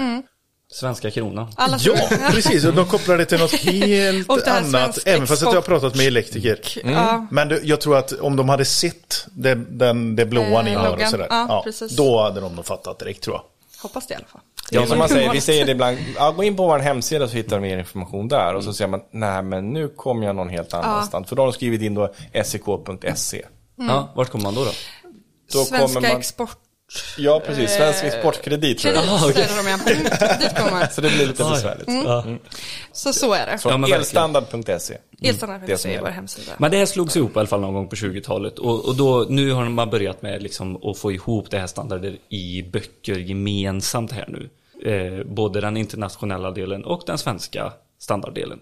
Svenska 0.73 1.11
kronan. 1.11 1.53
Alla 1.57 1.79
Ja, 1.81 2.09
precis. 2.31 2.65
Och 2.65 2.75
de 2.75 2.87
kopplar 2.87 3.19
det 3.19 3.25
till 3.25 3.39
något 3.39 3.53
helt 3.55 4.49
annat. 4.49 4.99
Även 5.07 5.27
fast 5.27 5.43
att 5.43 5.53
jag 5.53 5.61
har 5.61 5.67
pratat 5.67 5.95
med 5.95 6.07
elektriker. 6.07 6.59
Ja. 6.85 7.27
Men 7.31 7.49
det, 7.49 7.61
jag 7.63 7.81
tror 7.81 7.97
att 7.97 8.13
om 8.13 8.37
de 8.37 8.49
hade 8.49 8.65
sett 8.65 9.27
det, 9.31 9.55
den, 9.55 10.17
det 10.17 10.27
blåa 10.27 10.59
Eh, 10.59 10.65
ni 10.65 10.75
har 10.75 11.03
och 11.03 11.09
sådär. 11.09 11.27
Ja, 11.31 11.65
Ja, 11.81 11.87
då 11.97 12.23
hade 12.23 12.41
de 12.41 12.55
nog 12.57 12.67
fattat 12.67 12.99
direkt 12.99 13.23
tror 13.23 13.37
jag. 13.37 13.43
Hoppas 13.83 14.07
det 14.07 14.15
i 14.15 14.17
alla 14.17 14.27
fall. 14.27 14.41
Det 14.71 14.77
är 14.77 14.87
som 14.87 14.99
man 14.99 15.09
säger, 15.09 15.33
vi 15.33 15.41
säger 15.41 15.67
det 15.67 15.73
ibland, 15.73 15.99
ja, 16.17 16.31
gå 16.31 16.45
in 16.45 16.57
på 16.57 16.67
vår 16.67 16.79
hemsida 16.79 17.29
så 17.29 17.37
hittar 17.37 17.57
du 17.57 17.63
mer 17.63 17.79
information 17.79 18.29
där. 18.29 18.55
Och 18.55 18.65
så 18.65 18.73
säger 18.73 18.89
man, 18.89 19.01
nej 19.11 19.43
men 19.43 19.73
nu 19.73 19.89
kommer 19.89 20.27
jag 20.27 20.37
någon 20.37 20.49
helt 20.49 20.75
annanstans. 20.75 21.29
För 21.29 21.37
då 21.37 21.43
har 21.43 21.47
de 21.47 21.53
skrivit 21.53 21.83
in 21.83 21.95
då 21.95 22.13
sek.se. 22.45 23.43
Ja, 23.77 24.13
vart 24.17 24.29
kommer 24.31 24.45
man 24.45 24.55
då? 24.55 24.65
då? 24.65 24.71
Då 25.53 25.65
Svenska 25.65 25.87
kommer 25.87 26.09
man- 26.09 26.19
export... 26.19 26.59
Ja, 27.19 27.43
precis. 27.47 27.71
Svensk 27.71 28.05
Exportkredit 28.05 28.79
tror 28.79 28.95
jag. 28.95 29.05
Kredit 29.05 29.51
ställer 29.51 29.63
de 29.63 29.69
ja. 29.69 29.79
Mm, 29.93 30.41
Dit 30.41 30.57
kommer 30.57 30.71
man. 30.71 30.87
Så 30.91 31.01
det 31.01 31.09
blir 31.11 31.27
lite 31.27 31.45
besvärligt. 31.45 31.89
Så 32.93 33.13
så 33.13 33.33
är 33.33 33.47
det. 33.47 33.59
Ja, 33.65 33.97
elstandard.se. 33.97 34.99
det 35.11 35.29
Elstandard.se 35.29 35.79
som 35.79 35.91
är 35.91 35.95
gäller. 35.95 36.07
vår 36.07 36.11
hemsida. 36.15 36.53
Men 36.59 36.71
det 36.71 36.77
här 36.77 36.87
slogs 36.87 37.17
ihop 37.17 37.37
i 37.37 37.39
alla 37.39 37.49
fall 37.49 37.61
någon 37.61 37.75
gång 37.75 37.89
på 37.89 37.97
20-talet. 37.97 38.59
Och, 38.59 38.85
och 38.89 38.97
då, 38.97 39.27
nu 39.29 39.53
har 39.53 39.65
man 39.69 39.91
börjat 39.91 40.23
med 40.23 40.43
liksom 40.43 40.77
att 40.85 40.99
få 40.99 41.13
ihop 41.13 41.51
det 41.51 41.59
här 41.59 41.67
standarder 41.67 42.17
i 42.29 42.63
böcker 42.63 43.15
gemensamt 43.19 44.13
här 44.13 44.25
nu. 44.29 44.49
Eh, 44.93 45.25
både 45.25 45.61
den 45.61 45.77
internationella 45.77 46.51
delen 46.51 46.85
och 46.85 47.03
den 47.07 47.19
svenska 47.19 47.73
standarddelen. 47.99 48.61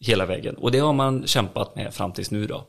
Hela 0.00 0.26
vägen. 0.26 0.54
Och 0.54 0.70
det 0.72 0.78
har 0.78 0.92
man 0.92 1.26
kämpat 1.26 1.76
med 1.76 1.94
fram 1.94 2.12
tills 2.12 2.30
nu 2.30 2.46
då. 2.46 2.64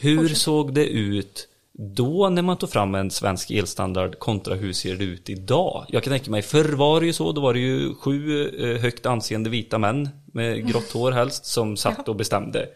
hur 0.00 0.28
såg 0.28 0.74
det 0.74 0.86
ut 0.86 1.48
då 1.78 2.28
när 2.28 2.42
man 2.42 2.56
tog 2.56 2.70
fram 2.70 2.94
en 2.94 3.10
svensk 3.10 3.50
elstandard 3.50 4.18
kontra 4.18 4.54
hur 4.54 4.72
ser 4.72 4.96
det 4.96 5.04
ut 5.04 5.30
idag? 5.30 5.84
Jag 5.88 6.02
kan 6.02 6.10
tänka 6.10 6.30
mig, 6.30 6.42
förr 6.42 6.72
var 6.72 7.00
det 7.00 7.06
ju 7.06 7.12
så, 7.12 7.32
då 7.32 7.40
var 7.40 7.54
det 7.54 7.60
ju 7.60 7.94
sju 7.94 8.48
eh, 8.74 8.80
högt 8.80 9.06
anseende 9.06 9.50
vita 9.50 9.78
män 9.78 10.08
med 10.32 10.68
grått 10.68 10.92
hår 10.92 11.12
helst 11.12 11.44
som 11.46 11.76
satt 11.76 12.08
och 12.08 12.16
bestämde. 12.16 12.68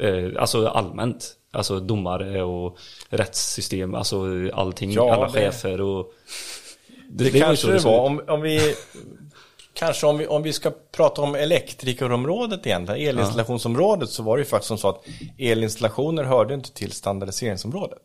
Eh, 0.00 0.28
alltså 0.38 0.66
allmänt. 0.68 1.36
Alltså 1.54 1.80
domare 1.80 2.42
och 2.42 2.78
rättssystem, 3.08 3.94
alltså 3.94 4.26
allting, 4.54 4.92
Ja, 4.92 5.14
alla 5.14 5.26
det- 5.26 5.32
chefer 5.32 5.80
och... 5.80 6.12
Det, 7.10 7.24
var 7.24 7.30
ju 7.30 7.40
kanske 7.40 7.66
så 7.66 7.72
det 7.72 7.78
var. 7.78 8.00
Om, 8.06 8.20
om 8.28 8.40
vi, 8.40 8.74
kanske 9.74 10.06
om 10.06 10.18
vi, 10.18 10.26
om 10.26 10.42
vi 10.42 10.52
ska 10.52 10.72
prata 10.96 11.22
om 11.22 11.34
elektrikerområdet 11.34 12.66
egentligen, 12.66 13.08
elinstallationsområdet, 13.08 14.10
så 14.10 14.22
var 14.22 14.36
det 14.36 14.40
ju 14.40 14.44
faktiskt 14.44 14.68
som 14.68 14.78
så 14.78 14.88
att 14.88 15.04
elinstallationer 15.38 16.24
hörde 16.24 16.54
inte 16.54 16.72
till 16.72 16.92
standardiseringsområdet. 16.92 18.02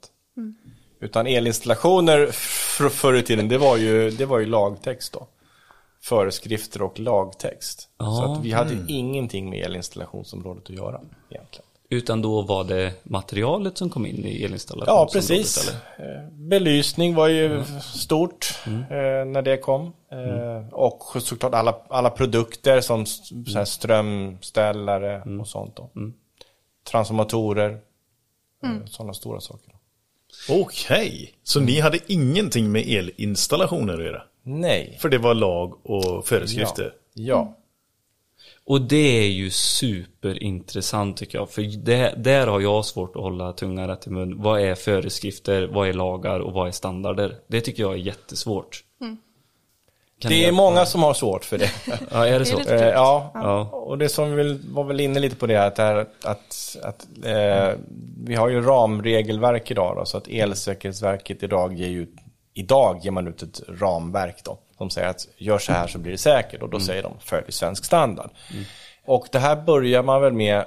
Utan 0.99 1.27
elinstallationer 1.27 2.27
för, 2.31 2.89
förr 2.89 3.13
i 3.13 3.23
tiden, 3.23 3.47
det 3.47 3.57
var, 3.57 3.77
ju, 3.77 4.11
det 4.11 4.25
var 4.25 4.39
ju 4.39 4.45
lagtext 4.45 5.13
då. 5.13 5.27
Föreskrifter 6.01 6.81
och 6.81 6.99
lagtext. 6.99 7.79
Så 7.81 7.87
Ja. 7.97 8.33
att 8.33 8.45
vi 8.45 8.51
hade 8.51 8.77
ingenting 8.87 9.49
med 9.49 9.59
elinstallationsområdet 9.65 10.63
att 10.63 10.69
göra 10.75 11.01
egentligen. 11.29 11.63
Utan 11.89 12.21
då 12.21 12.41
var 12.41 12.63
det 12.63 12.93
materialet 13.03 13.77
som 13.77 13.89
kom 13.89 14.05
in 14.05 14.25
i 14.25 14.43
elinstallationsområdet? 14.43 15.13
Ja, 15.13 15.19
precis. 15.19 15.67
eller? 15.97 16.15
Eh, 16.23 16.29
Belysning 16.31 17.15
var 17.15 17.27
ju 17.27 17.63
stort 17.93 18.59
eh, 18.65 19.25
när 19.25 19.41
det 19.41 19.57
kom. 19.57 19.93
Eh, 20.11 20.73
Och 20.73 21.03
såklart 21.21 21.53
alla, 21.53 21.75
alla 21.87 22.09
produkter 22.09 22.81
som 22.81 23.05
så 23.05 23.57
här 23.57 23.65
strömställare 23.65 25.39
och 25.41 25.47
sånt. 25.47 25.75
Då. 25.75 25.89
Transformatorer, 26.91 27.79
mm. 28.63 28.87
sådana 28.87 29.13
stora 29.13 29.39
saker. 29.41 29.73
Okej, 30.49 31.33
så 31.43 31.59
ni 31.59 31.79
hade 31.79 31.99
ingenting 32.07 32.71
med 32.71 32.87
elinstallationer 32.87 33.93
att 33.93 34.03
göra? 34.03 34.21
Nej. 34.43 34.97
För 35.01 35.09
det 35.09 35.17
var 35.17 35.33
lag 35.33 35.85
och 35.85 36.27
föreskrifter? 36.27 36.93
Ja. 37.13 37.23
ja. 37.23 37.57
Och 38.65 38.81
det 38.81 39.19
är 39.19 39.27
ju 39.27 39.49
superintressant 39.49 41.17
tycker 41.17 41.37
jag. 41.37 41.49
För 41.49 41.61
det, 41.61 42.13
där 42.17 42.47
har 42.47 42.59
jag 42.59 42.85
svårt 42.85 43.15
att 43.15 43.21
hålla 43.21 43.53
tungan 43.53 43.87
rätt 43.87 44.07
i 44.07 44.09
mun. 44.09 44.41
Vad 44.41 44.61
är 44.61 44.75
föreskrifter, 44.75 45.67
vad 45.67 45.89
är 45.89 45.93
lagar 45.93 46.39
och 46.39 46.53
vad 46.53 46.67
är 46.67 46.71
standarder? 46.71 47.35
Det 47.47 47.61
tycker 47.61 47.83
jag 47.83 47.93
är 47.93 47.97
jättesvårt. 47.97 48.83
Kan 48.99 49.17
Det 50.21 50.27
är 50.27 50.31
hjälpa? 50.31 50.55
många 50.55 50.85
som 50.85 51.03
har 51.03 51.13
svårt 51.13 51.45
för 51.45 51.57
det. 51.57 51.71
Ja, 52.11 52.27
är 52.27 52.39
det 52.39 52.45
så? 52.45 52.59
Eh, 52.59 52.87
ja. 52.87 53.31
Ja. 53.33 53.69
och 53.71 53.97
det 53.97 54.09
som 54.09 54.35
vi 54.35 54.59
var 54.67 54.83
väl 54.83 54.99
inne 54.99 55.19
lite 55.19 55.35
på 55.35 55.47
det 55.47 55.57
här, 55.57 55.67
att, 55.67 55.75
det 55.75 55.83
här, 55.83 56.05
att, 56.23 56.77
att 56.83 57.07
eh, 57.23 57.79
vi 58.23 58.35
har 58.35 58.49
ju 58.49 58.61
ramregelverk 58.61 59.71
idag 59.71 59.95
då, 59.95 60.05
så 60.05 60.17
att 60.17 60.27
Elsäkerhetsverket 60.27 61.43
idag 61.43 61.73
ger 61.73 61.89
ut, 61.89 62.15
idag 62.53 62.99
ger 63.03 63.11
man 63.11 63.27
ut 63.27 63.41
ett 63.41 63.61
ramverk 63.67 64.43
då, 64.43 64.57
som 64.77 64.89
säger 64.89 65.07
att 65.07 65.27
gör 65.37 65.57
så 65.57 65.71
här 65.71 65.87
så 65.87 65.97
blir 65.99 66.11
det 66.11 66.17
säkert 66.17 66.61
och 66.61 66.69
då 66.69 66.79
säger 66.79 67.03
de 67.03 67.13
följ 67.19 67.51
svensk 67.51 67.85
standard. 67.85 68.29
Och 69.05 69.27
det 69.31 69.39
här 69.39 69.55
börjar 69.55 70.03
man 70.03 70.21
väl 70.21 70.33
med 70.33 70.65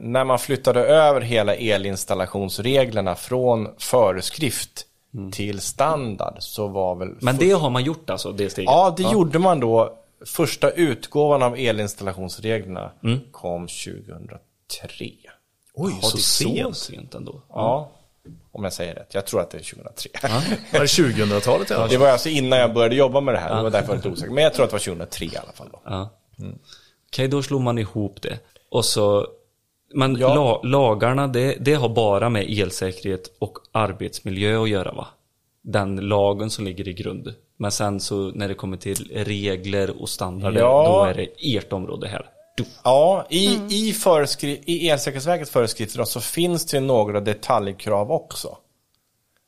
när 0.00 0.24
man 0.24 0.38
flyttade 0.38 0.80
över 0.80 1.20
hela 1.20 1.54
elinstallationsreglerna 1.54 3.14
från 3.14 3.68
föreskrift 3.78 4.86
till 5.32 5.60
standard 5.60 6.36
så 6.38 6.68
var 6.68 6.94
väl 6.94 7.08
Men 7.20 7.36
det 7.36 7.50
har 7.50 7.70
man 7.70 7.84
gjort 7.84 8.10
alltså, 8.10 8.32
det 8.32 8.50
steget? 8.50 8.66
Ja, 8.70 8.94
det 8.96 9.02
gjorde 9.02 9.38
man 9.38 9.60
då. 9.60 9.96
Första 10.26 10.70
utgåvan 10.70 11.42
av 11.42 11.56
elinstallationsreglerna 11.58 12.90
kom 13.32 13.66
2003. 13.68 14.38
Oj, 15.74 15.92
Ja, 16.02 16.08
så 16.08 16.16
det 16.16 16.22
sent? 16.22 16.76
så 16.76 16.92
sent 16.92 17.14
ändå. 17.14 17.42
Ja, 17.48 17.90
om 18.52 18.64
jag 18.64 18.72
säger 18.72 18.94
rätt. 18.94 19.14
Jag 19.14 19.26
tror 19.26 19.40
att 19.40 19.50
det 19.50 19.58
är 19.58 19.62
2003. 19.62 20.10
Var 20.72 20.80
det 20.80 20.86
2000-talet? 20.86 21.70
Ja. 21.70 21.86
Det 21.90 21.96
var 21.96 22.08
alltså 22.08 22.28
innan 22.28 22.58
jag 22.58 22.74
började 22.74 22.94
jobba 22.94 23.20
med 23.20 23.34
det 23.34 23.38
här. 23.38 23.56
Det 23.56 23.62
var 23.62 23.70
därför 23.70 23.78
jag 23.78 23.88
var 23.88 23.96
lite 23.96 24.08
osäker. 24.08 24.32
Men 24.32 24.44
jag 24.44 24.54
tror 24.54 24.64
att 24.64 24.70
det 24.70 24.74
var 24.74 24.78
2003 24.80 25.24
i 25.26 25.36
alla 25.36 25.52
fall. 25.52 25.68
Då. 25.72 25.80
Ja. 25.84 26.10
Okej, 27.08 27.28
då 27.28 27.42
slår 27.42 27.60
man 27.60 27.78
ihop 27.78 28.22
det. 28.22 28.38
Och 28.70 28.84
så, 28.84 29.26
men 29.94 30.16
Ja. 30.16 30.34
la, 30.34 30.60
lagarna, 30.62 31.26
det, 31.26 31.56
det 31.60 31.74
har 31.74 31.88
bara 31.88 32.28
med 32.28 32.46
elsäkerhet 32.58 33.36
och 33.38 33.58
arbetsmiljö 33.72 34.62
att 34.62 34.68
göra 34.68 34.92
va? 34.92 35.06
Den 35.62 35.96
lagen 35.96 36.50
som 36.50 36.64
ligger 36.64 36.88
i 36.88 36.92
grund. 36.92 37.34
Men 37.56 37.72
sen 37.72 38.00
så 38.00 38.14
när 38.34 38.48
det 38.48 38.54
kommer 38.54 38.76
till 38.76 39.10
regler 39.14 40.02
och 40.02 40.08
standarder, 40.08 40.60
Ja. 40.60 40.88
då 40.88 41.04
är 41.10 41.14
det 41.14 41.56
ert 41.56 41.72
område 41.72 42.08
här. 42.08 42.26
Du. 42.56 42.64
Ja, 42.84 43.26
i, 43.30 43.44
i, 43.54 43.92
föreskri- 43.92 44.60
i 44.66 44.88
Elsäkerhetsverkets 44.88 45.50
föreskrifter 45.50 45.98
då, 45.98 46.04
så 46.04 46.20
finns 46.20 46.66
det 46.66 46.80
några 46.80 47.20
detaljkrav 47.20 48.12
också. 48.12 48.56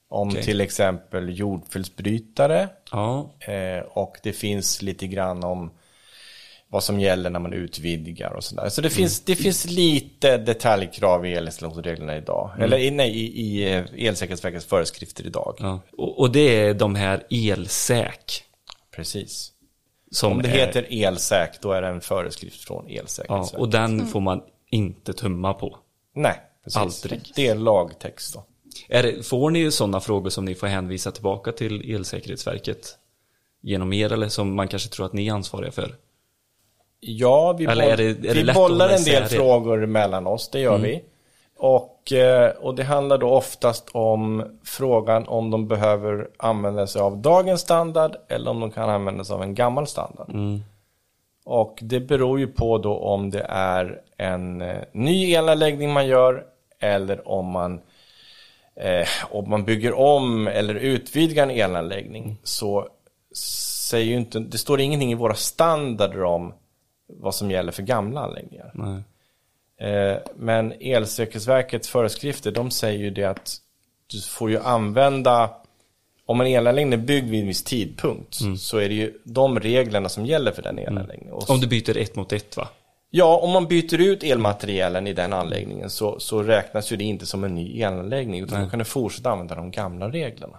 Om 0.08 0.28
Okej. 0.28 0.42
till 0.42 0.60
exempel 0.60 1.38
jordfelsbrytare. 1.38 2.68
Ja, 2.90 3.30
Eh, 3.40 3.84
och 3.90 4.16
det 4.22 4.32
finns 4.32 4.82
lite 4.82 5.06
grann 5.06 5.44
om 5.44 5.70
vad 6.72 6.84
som 6.84 7.00
gäller 7.00 7.30
när 7.30 7.40
man 7.40 7.52
utvidgar 7.52 8.30
och 8.36 8.44
sådär. 8.44 8.68
Så 8.68 8.80
det, 8.80 8.90
finns, 8.90 9.20
det 9.20 9.36
finns 9.36 9.70
lite 9.70 10.38
detaljkrav 10.38 11.26
i 11.26 11.32
elinstallationsreglerna 11.34 12.16
idag. 12.16 12.50
Eller 12.60 12.78
i- 12.78 12.90
nej, 12.90 13.10
i, 13.10 13.40
i 13.40 13.72
eh, 13.72 13.84
Elsäkerhetsverkets 14.08 14.66
föreskrifter 14.66 15.26
idag. 15.26 15.56
ja. 15.58 15.80
Och, 15.98 16.18
och 16.20 16.32
det 16.32 16.40
är 16.60 16.74
de 16.74 16.94
här 16.94 17.22
elsäk. 17.30 18.44
Precis. 18.96 19.52
Som 20.10 20.32
Om 20.32 20.42
det 20.42 20.48
är, 20.48 20.66
heter 20.66 20.86
elsäk, 20.90 21.50
då 21.60 21.72
är 21.72 21.82
det 21.82 21.88
en 21.88 22.00
föreskrift 22.00 22.60
från 22.64 22.84
Ja, 22.88 23.00
Elsäkerhetsverket. 23.00 23.60
och 23.60 23.68
den 23.68 24.06
får 24.06 24.20
man 24.20 24.42
inte 24.70 25.12
tumma 25.12 25.54
på. 25.54 25.78
Nej, 26.14 26.40
precis. 26.64 26.76
Aldrig. 27.04 27.20
Det 27.36 27.46
är 27.48 27.54
lagtext 27.54 28.34
då. 28.34 28.44
Är 28.88 29.02
det, 29.02 29.22
får 29.22 29.50
ni 29.50 29.58
ju 29.58 29.70
sådana 29.70 30.00
frågor 30.00 30.30
som 30.30 30.44
ni 30.44 30.54
får 30.54 30.66
hänvisa 30.66 31.10
tillbaka 31.10 31.52
till 31.52 31.94
Elsäkerhetsverket 31.94 32.98
genom 33.62 33.92
er 33.92 34.12
eller 34.12 34.28
som 34.28 34.54
man 34.54 34.68
kanske 34.68 34.88
tror 34.88 35.06
att 35.06 35.12
ni 35.12 35.26
är 35.28 35.32
ansvariga 35.32 35.72
för? 35.72 35.96
Ja, 37.04 37.52
vi, 37.58 37.66
boll, 37.66 37.80
är 37.92 37.96
det- 37.96 38.28
är 38.28 38.34
vi 38.34 38.40
bollar 38.54 38.88
en 38.88 39.04
del 39.04 39.22
frågor 39.36 39.86
mellan 39.86 40.26
oss, 40.26 40.48
det 40.50 40.60
gör 40.60 40.78
vi. 40.78 41.02
Och, 41.58 42.12
eh, 42.12 42.50
och 42.50 42.74
det 42.74 42.82
handlar 42.82 43.18
då 43.18 43.28
oftast 43.28 43.88
om 43.92 44.44
frågan 44.64 45.28
om 45.28 45.50
de 45.50 45.68
behöver 45.68 46.28
använda 46.36 46.86
sig 46.86 47.02
av 47.02 47.16
dagens 47.16 47.60
standard 47.60 48.16
eller 48.28 48.50
om 48.50 48.60
de 48.60 48.70
kan 48.70 48.90
använda 48.90 49.24
sig 49.24 49.34
av 49.34 49.42
en 49.42 49.54
gammal 49.54 49.86
standard. 49.86 50.30
Och 51.44 51.78
det 51.82 52.00
beror 52.00 52.38
ju 52.40 52.46
på 52.46 52.78
då 52.78 52.96
om 52.98 53.30
det 53.30 53.46
är 53.48 54.00
en 54.16 54.60
eh, 54.62 54.76
ny 54.92 55.34
elanläggning 55.34 55.92
man 55.92 56.06
gör 56.06 56.44
eller 56.80 57.28
om 57.28 57.46
man 57.46 57.80
eh, 58.76 59.08
om 59.30 59.50
man 59.50 59.64
bygger 59.64 59.92
om 59.98 60.48
eller 60.48 60.74
utvidgar 60.74 61.42
en 61.42 61.50
elanläggning. 61.50 62.36
Så 62.42 62.88
säger 63.90 64.06
ju 64.06 64.16
inte, 64.16 64.38
det 64.38 64.58
står 64.58 64.80
ingenting 64.80 65.12
i 65.12 65.14
våra 65.14 65.34
standarder 65.34 66.22
om 66.24 66.54
vad 67.20 67.34
som 67.34 67.50
gäller 67.50 67.72
för 67.72 67.82
gamla 67.82 68.20
anläggningar. 68.20 68.70
Nej. 68.74 69.02
Eh, 69.90 70.16
men 70.36 70.72
Elsäkerhetsverkets 70.80 71.88
föreskrifter, 71.88 72.50
de 72.50 72.70
säger 72.70 72.98
ju 72.98 73.10
det 73.10 73.24
att 73.24 73.56
du 74.06 74.20
får 74.20 74.50
ju 74.50 74.58
använda, 74.58 75.50
om 76.26 76.40
en 76.40 76.46
elanläggning 76.46 76.92
är 77.00 77.04
byggd 77.04 77.30
vid 77.30 77.40
en 77.40 77.46
viss 77.46 77.62
tidpunkt, 77.64 78.38
så 78.58 78.78
är 78.78 78.88
det 78.88 78.94
ju 78.94 79.12
de 79.24 79.60
reglerna 79.60 80.08
som 80.08 80.26
gäller 80.26 80.52
för 80.52 80.62
den 80.62 80.78
elanläggningen. 80.78 81.34
Och 81.34 81.50
Om 81.50 81.60
du 81.60 81.66
byter 81.66 81.96
ett 81.96 82.16
mot 82.16 82.32
ett 82.32 82.56
va? 82.56 82.68
Ja, 83.14 83.38
om 83.38 83.50
man 83.50 83.66
byter 83.66 84.00
ut 84.00 84.22
elmaterialen 84.24 85.06
i 85.06 85.12
den 85.12 85.32
anläggningen 85.32 85.90
så, 85.90 86.20
så 86.20 86.42
räknas 86.42 86.92
ju 86.92 86.96
det 86.96 87.04
inte 87.04 87.26
som 87.26 87.44
en 87.44 87.54
ny 87.54 87.80
elanläggning 87.80 88.40
utan 88.40 88.62
då 88.64 88.70
kan 88.70 88.78
du 88.78 88.84
fortsätta 88.84 89.30
använda 89.30 89.54
de 89.54 89.70
gamla 89.70 90.08
reglerna. 90.08 90.58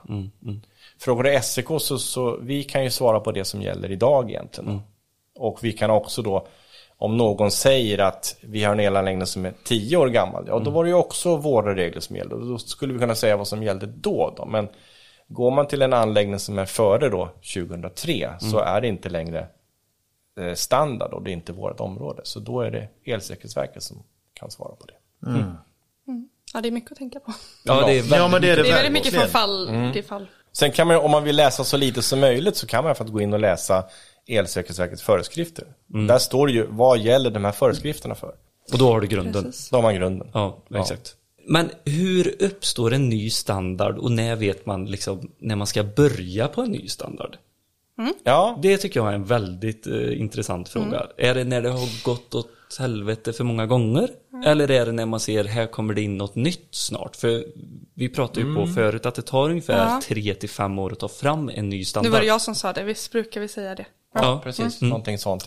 Frågar 1.00 1.24
du 1.24 1.42
SEK 1.42 1.66
så, 1.80 1.98
så 2.00 2.38
vi 2.38 2.64
kan 2.64 2.84
ju 2.84 2.90
svara 2.90 3.20
på 3.20 3.32
det 3.32 3.46
som 3.46 3.62
gäller 3.62 3.92
idag 3.92 4.30
egentligen. 4.30 4.82
Och 5.44 5.64
vi 5.64 5.74
kan 5.74 5.90
också 5.90 6.22
då, 6.22 6.48
om 6.98 7.18
någon 7.18 7.52
säger 7.52 7.98
att 7.98 8.38
vi 8.42 8.64
har 8.64 8.74
en 8.74 8.80
elanläggning 8.80 9.28
som 9.28 9.46
är 9.46 9.54
10 9.64 9.98
år 9.98 10.08
gammal, 10.08 10.46
ja 10.48 10.60
då 10.60 10.72
var 10.72 10.84
det 10.84 10.90
ju 10.90 10.96
också 10.96 11.38
våra 11.38 11.76
regler 11.76 12.00
som 12.02 12.16
gällde. 12.16 12.36
Och 12.36 12.46
Då 12.46 12.58
skulle 12.58 12.94
vi 12.94 13.00
kunna 13.00 13.16
säga 13.16 13.38
vad 13.38 13.48
som 13.48 13.64
gällde 13.64 13.86
då. 13.86 14.34
då. 14.38 14.46
Men 14.46 14.68
går 15.28 15.52
man 15.52 15.68
till 15.68 15.82
en 15.82 15.94
anläggning 15.94 16.40
som 16.40 16.60
är 16.60 16.66
före 16.66 17.10
då, 17.10 17.30
2003, 17.54 18.34
så 18.40 18.60
är 18.60 18.82
det 18.82 18.88
inte 18.88 19.10
längre 19.10 19.48
eh, 20.40 20.54
standard 20.54 21.14
och 21.14 21.24
det 21.24 21.32
är 21.32 21.34
inte 21.34 21.54
vårt 21.54 21.80
område. 21.80 22.22
Så 22.24 22.40
då 22.40 22.62
är 22.62 22.72
det 22.72 22.88
Elsäkerhetsverket 23.06 23.84
som 23.84 24.04
kan 24.34 24.52
svara 24.52 24.76
på 24.76 24.86
det. 24.86 24.94
Ja, 26.54 26.62
det 26.62 26.70
är 26.70 26.72
mycket 26.72 26.92
att 26.92 26.98
tänka 26.98 27.20
på. 27.20 27.34
Ja, 27.64 27.74
det 27.74 27.82
är 27.82 27.86
väldigt 27.86 28.12
Ja, 28.12 28.28
men 28.28 28.42
det 28.42 28.50
är 28.50 28.56
det, 28.58 28.64
Det 28.64 28.70
är 28.70 28.74
väldigt 28.74 28.94
mycket 28.94 29.14
från 29.14 29.28
fall 29.30 29.92
till 29.94 30.04
fall. 30.04 30.28
Sen 30.52 30.72
kan 30.72 30.88
man, 30.88 30.98
om 30.98 31.12
man 31.12 31.24
vill 31.24 31.36
läsa 31.36 31.64
så 31.64 31.78
lite 31.78 32.02
som 32.02 32.20
möjligt 32.20 32.58
så 32.58 32.68
kan 32.68 32.84
man 32.84 32.96
för 32.96 33.04
att 33.06 33.12
gå 33.12 33.22
in 33.22 33.34
och 33.34 33.40
läsa 33.40 33.84
Elsäkerhetsverkets 34.28 35.02
föreskrifter. 35.02 35.66
Där 35.88 36.18
står 36.18 36.48
det 36.48 36.54
ju 36.54 36.66
vad 36.70 37.00
gäller 37.00 37.30
de 37.32 37.46
här 37.46 37.52
föreskrifterna 37.52 38.16
för. 38.16 38.36
Och 38.72 38.78
då 38.78 38.88
har 38.92 39.02
du 39.02 39.08
grunden. 39.08 39.44
Precis. 39.44 39.70
Då 39.70 39.78
har 39.78 39.82
man 39.82 39.96
grunden. 39.96 40.28
Ja, 40.34 40.64
exakt. 40.76 41.16
Men 41.48 41.70
hur 41.86 42.36
uppstår 42.44 42.94
en 42.94 43.10
ny 43.10 43.30
standard 43.30 43.98
och 43.98 44.12
när 44.12 44.36
vet 44.36 44.66
man 44.66 44.86
liksom 44.86 45.32
när 45.40 45.56
man 45.56 45.68
ska 45.68 45.84
börja 45.84 46.48
på 46.48 46.62
en 46.62 46.72
ny 46.72 46.88
standard? 46.88 47.38
Ja, 48.24 48.60
Det 48.62 48.78
tycker 48.78 49.00
jag 49.00 49.10
är 49.10 49.14
en 49.14 49.26
väldigt 49.26 49.88
eh, 49.88 50.22
intressant 50.22 50.70
fråga. 50.70 51.08
Är 51.18 51.36
det 51.36 51.44
när 51.44 51.62
det 51.62 51.70
har 51.70 52.04
gått 52.06 52.36
åt 52.36 52.50
helvete 52.80 53.34
för 53.34 53.44
många 53.44 53.66
gånger? 53.66 54.10
Eller 54.46 54.72
är 54.72 54.86
det 54.86 54.92
när 54.92 55.06
man 55.06 55.20
ser 55.20 55.44
här 55.44 55.68
kommer 55.68 55.94
det 55.94 56.02
in 56.02 56.18
något 56.18 56.36
nytt 56.36 56.68
snart? 56.72 57.16
För 57.16 57.46
vi 57.94 58.10
pratade 58.10 58.48
ju 58.48 58.56
på 58.56 58.68
förut 58.68 59.06
att 59.06 59.16
det 59.16 59.22
tar 59.22 59.50
ungefär 59.50 59.78
Ja. 59.86 60.02
tre 60.08 60.34
till 60.36 60.50
fem 60.50 60.80
år 60.80 60.92
att 60.92 61.00
ta 61.00 61.08
fram 61.08 61.50
en 61.50 61.70
ny 61.70 61.78
Nu 61.78 61.86
standard. 61.86 62.12
var 62.14 62.20
det 62.20 62.26
jag 62.26 62.42
som 62.42 62.56
sa 62.56 62.74
det, 62.74 62.84
visst 62.84 63.12
brukar 63.12 63.42
vi 63.42 63.48
säga 63.48 63.76
det? 63.76 63.86
Ja, 64.14 64.42
precis. 64.44 64.82
Någonting 64.82 65.18
sånt. 65.18 65.46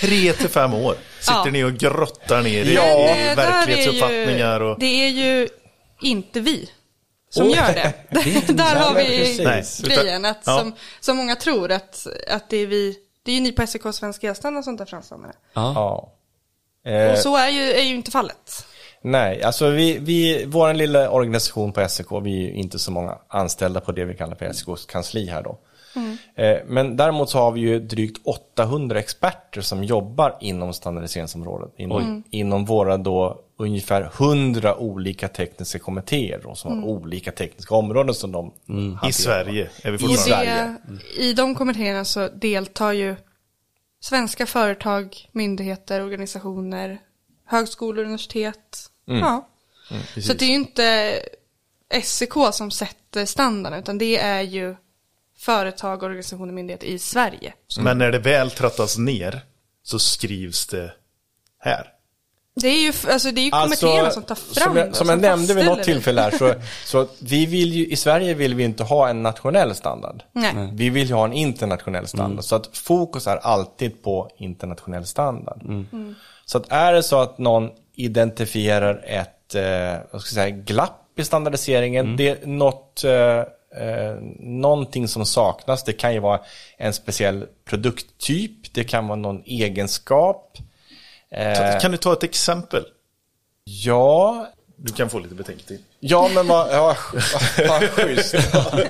Tre 0.00 0.32
till 0.32 0.48
fem 0.48 0.74
år 0.74 0.94
sitter 1.20 1.32
Ja. 1.34 1.44
ni 1.50 1.64
och 1.64 1.72
grottar 1.74 2.42
ner 2.42 2.64
i 2.64 2.74
Ja, 2.74 2.82
där 2.82 3.36
verklighetsuppfattningar. 3.36 4.60
Och... 4.60 4.78
Det 4.78 4.86
är 4.86 5.08
ju 5.08 5.48
inte 6.02 6.40
vi 6.40 6.70
som 7.30 7.46
Oh. 7.46 7.56
gör 7.56 7.74
det. 7.74 7.92
där 8.52 8.76
har 8.76 8.94
vi. 8.94 9.44
Nej. 9.44 9.64
grejen, 9.82 10.24
att 10.24 10.42
Ja. 10.46 10.58
som, 10.58 10.72
som 11.00 11.16
många 11.16 11.36
tror 11.36 11.70
att, 11.72 12.06
att 12.30 12.50
det 12.50 12.56
är 12.56 12.66
vi, 12.66 12.96
det 13.24 13.30
är 13.30 13.34
ju 13.34 13.40
ni 13.40 13.52
på 13.52 13.66
SEK 13.66 13.82
Svensk 13.94 14.24
Elstandard 14.24 14.64
som 14.64 14.78
tar 14.78 14.86
fram 14.86 15.02
standarden. 15.02 15.36
Ja. 15.54 15.72
Ja. 16.84 16.90
Eh, 16.90 17.12
Och 17.12 17.18
så 17.18 17.36
är 17.36 17.48
ju, 17.48 17.72
är 17.72 17.82
ju 17.82 17.94
inte 17.94 18.10
fallet. 18.10 18.66
Nej, 19.02 19.42
alltså 19.42 19.68
vi, 19.70 19.98
vi, 19.98 20.44
vår 20.46 20.74
lilla 20.74 21.10
organisation 21.10 21.72
på 21.72 21.88
SEK, 21.88 22.06
vi 22.10 22.16
är 22.16 22.48
ju 22.48 22.52
inte 22.52 22.78
så 22.78 22.90
många 22.90 23.18
anställda 23.28 23.80
på 23.80 23.92
det 23.92 24.04
vi 24.04 24.14
kallar 24.16 24.36
för 24.36 24.52
SEKs 24.52 24.86
kansli 24.86 25.26
här 25.30 25.42
då. 25.42 25.58
Eh, 26.34 26.56
Men 26.66 26.96
däremot 26.96 27.30
så 27.30 27.38
har 27.38 27.52
vi 27.52 27.60
ju 27.60 27.80
drygt 27.80 28.26
800 28.26 28.98
experter 28.98 29.60
som 29.60 29.84
jobbar 29.84 30.36
inom 30.40 30.72
standardiseringsområdet. 30.72 31.72
Inom, 31.76 32.22
inom 32.30 32.64
våra 32.64 32.96
då 32.96 33.40
ungefär 33.56 34.10
100 34.18 34.76
olika 34.76 35.28
tekniska 35.28 35.78
kommittéer 35.78 36.40
då, 36.44 36.54
som 36.54 36.78
har 36.82 36.88
olika 36.88 37.32
tekniska 37.32 37.74
områden 37.74 38.14
som 38.14 38.32
de 38.32 38.52
hanterar. 38.68 39.08
I 39.08 39.12
Sverige 39.12 39.70
är 39.82 39.90
vi 39.90 39.96
Och 39.96 40.00
fortfarande. 40.00 40.46
Sverige. 40.46 40.76
det, 41.16 41.22
I 41.22 41.32
de 41.32 41.54
kommittéerna 41.54 42.04
så 42.04 42.28
deltar 42.28 42.92
ju 42.92 43.16
svenska 44.00 44.46
företag, 44.46 45.28
myndigheter, 45.32 46.02
organisationer, 46.02 46.98
högskolor, 47.46 48.04
universitet. 48.04 48.90
Ja. 49.04 49.48
så 50.22 50.32
det 50.32 50.44
är 50.44 50.48
ju 50.48 50.54
inte 50.54 51.18
SEK 52.02 52.32
som 52.52 52.70
sätter 52.70 53.26
standarden, 53.26 53.78
utan 53.80 53.98
det 53.98 54.18
är 54.18 54.40
ju 54.42 54.76
företag, 55.40 56.02
organisationer, 56.02 56.52
myndigheter 56.52 56.86
i 56.86 56.98
Sverige. 56.98 57.52
Men 57.80 57.98
när 57.98 58.12
det 58.12 58.18
väl 58.18 58.50
trattas 58.50 58.98
ner 58.98 59.40
så 59.82 59.98
skrivs 59.98 60.66
det 60.66 60.92
här. 61.58 61.86
Det 62.54 62.68
är 62.68 62.82
ju, 62.82 62.92
alltså, 63.12 63.30
det 63.30 63.40
är 63.40 63.44
ju 63.44 63.50
kommittéerna 63.50 64.10
som 64.10 64.22
tar 64.22 64.34
fram 64.34 64.64
som 64.64 64.76
jag, 64.76 64.96
som 64.96 65.08
jag 65.08 65.20
nämnde 65.20 65.54
vid 65.54 65.64
något 65.64 65.82
tillfälle 65.82 66.20
här, 66.20 66.30
så, 66.30 66.54
så 66.84 67.08
vi 67.18 67.46
vill 67.46 67.72
ju, 67.72 67.86
i 67.86 67.96
Sverige 67.96 68.34
vill 68.34 68.54
vi 68.54 68.64
inte 68.64 68.84
ha 68.84 69.08
en 69.08 69.22
nationell 69.22 69.74
standard. 69.74 70.22
Nej. 70.32 70.70
Vi 70.72 70.90
vill 70.90 71.08
ju 71.08 71.14
ha 71.14 71.24
en 71.24 71.32
internationell 71.32 72.06
standard. 72.06 72.44
Så 72.44 72.56
att 72.56 72.76
fokus 72.76 73.26
är 73.26 73.36
alltid 73.36 74.02
på 74.02 74.30
internationell 74.36 75.06
standard. 75.06 75.62
Så 76.44 76.58
att 76.58 76.72
är 76.72 76.92
det 76.92 77.02
så 77.02 77.20
att 77.20 77.38
någon 77.38 77.70
identifierar 77.94 79.04
ett 79.06 79.54
eh, 79.54 79.62
vad 80.10 80.22
ska 80.22 80.40
jag 80.40 80.44
säga, 80.44 80.50
glapp 80.50 81.18
i 81.18 81.24
standardiseringen, 81.24 82.16
det 82.16 82.28
är 82.28 82.46
något, 82.46 83.04
eh, 83.04 83.42
eh, 83.76 84.14
någonting 84.40 85.08
som 85.08 85.26
saknas. 85.26 85.84
Det 85.84 85.92
kan 85.92 86.12
ju 86.14 86.20
vara 86.20 86.40
en 86.78 86.92
speciell 86.92 87.46
produkttyp, 87.64 88.74
det 88.74 88.84
kan 88.84 89.06
vara 89.08 89.16
någon 89.18 89.42
egenskap. 89.46 90.58
Eh, 91.30 91.80
Kan 91.80 91.90
du 91.90 91.96
ta 91.96 92.12
ett 92.12 92.22
exempel? 92.22 92.84
ja, 93.64 94.46
Du 94.76 94.92
kan 94.92 95.10
få 95.10 95.18
lite 95.18 95.34
betänketid. 95.34 95.80
Ja, 96.00 96.30
men 96.34 96.46
vad 96.46 96.68
ja, 96.72 96.94
schysst. 97.90 98.34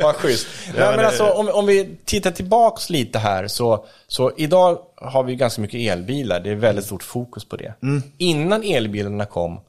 vad 0.03 0.15
schysst. 0.17 0.47
Nej, 0.77 0.97
men 0.97 1.05
alltså, 1.07 1.31
om, 1.31 1.49
om 1.49 1.67
vi 1.67 1.97
tittar 2.05 2.31
tillbaks 2.31 2.91
lite 2.91 3.19
här 3.19 3.49
så, 3.49 3.85
så 4.07 4.33
idag 4.37 4.79
har 4.97 5.23
vi 5.23 5.37
ganska 5.37 5.61
mycket 5.63 5.93
elbilar. 5.93 6.41
Det 6.41 6.51
är 6.51 6.55
väldigt 6.55 6.85
stort 6.85 7.03
fokus 7.03 7.45
på 7.45 7.57
det. 7.57 7.75
Innan 8.19 8.63
elbilarna 8.63 9.27
kom 9.27 9.61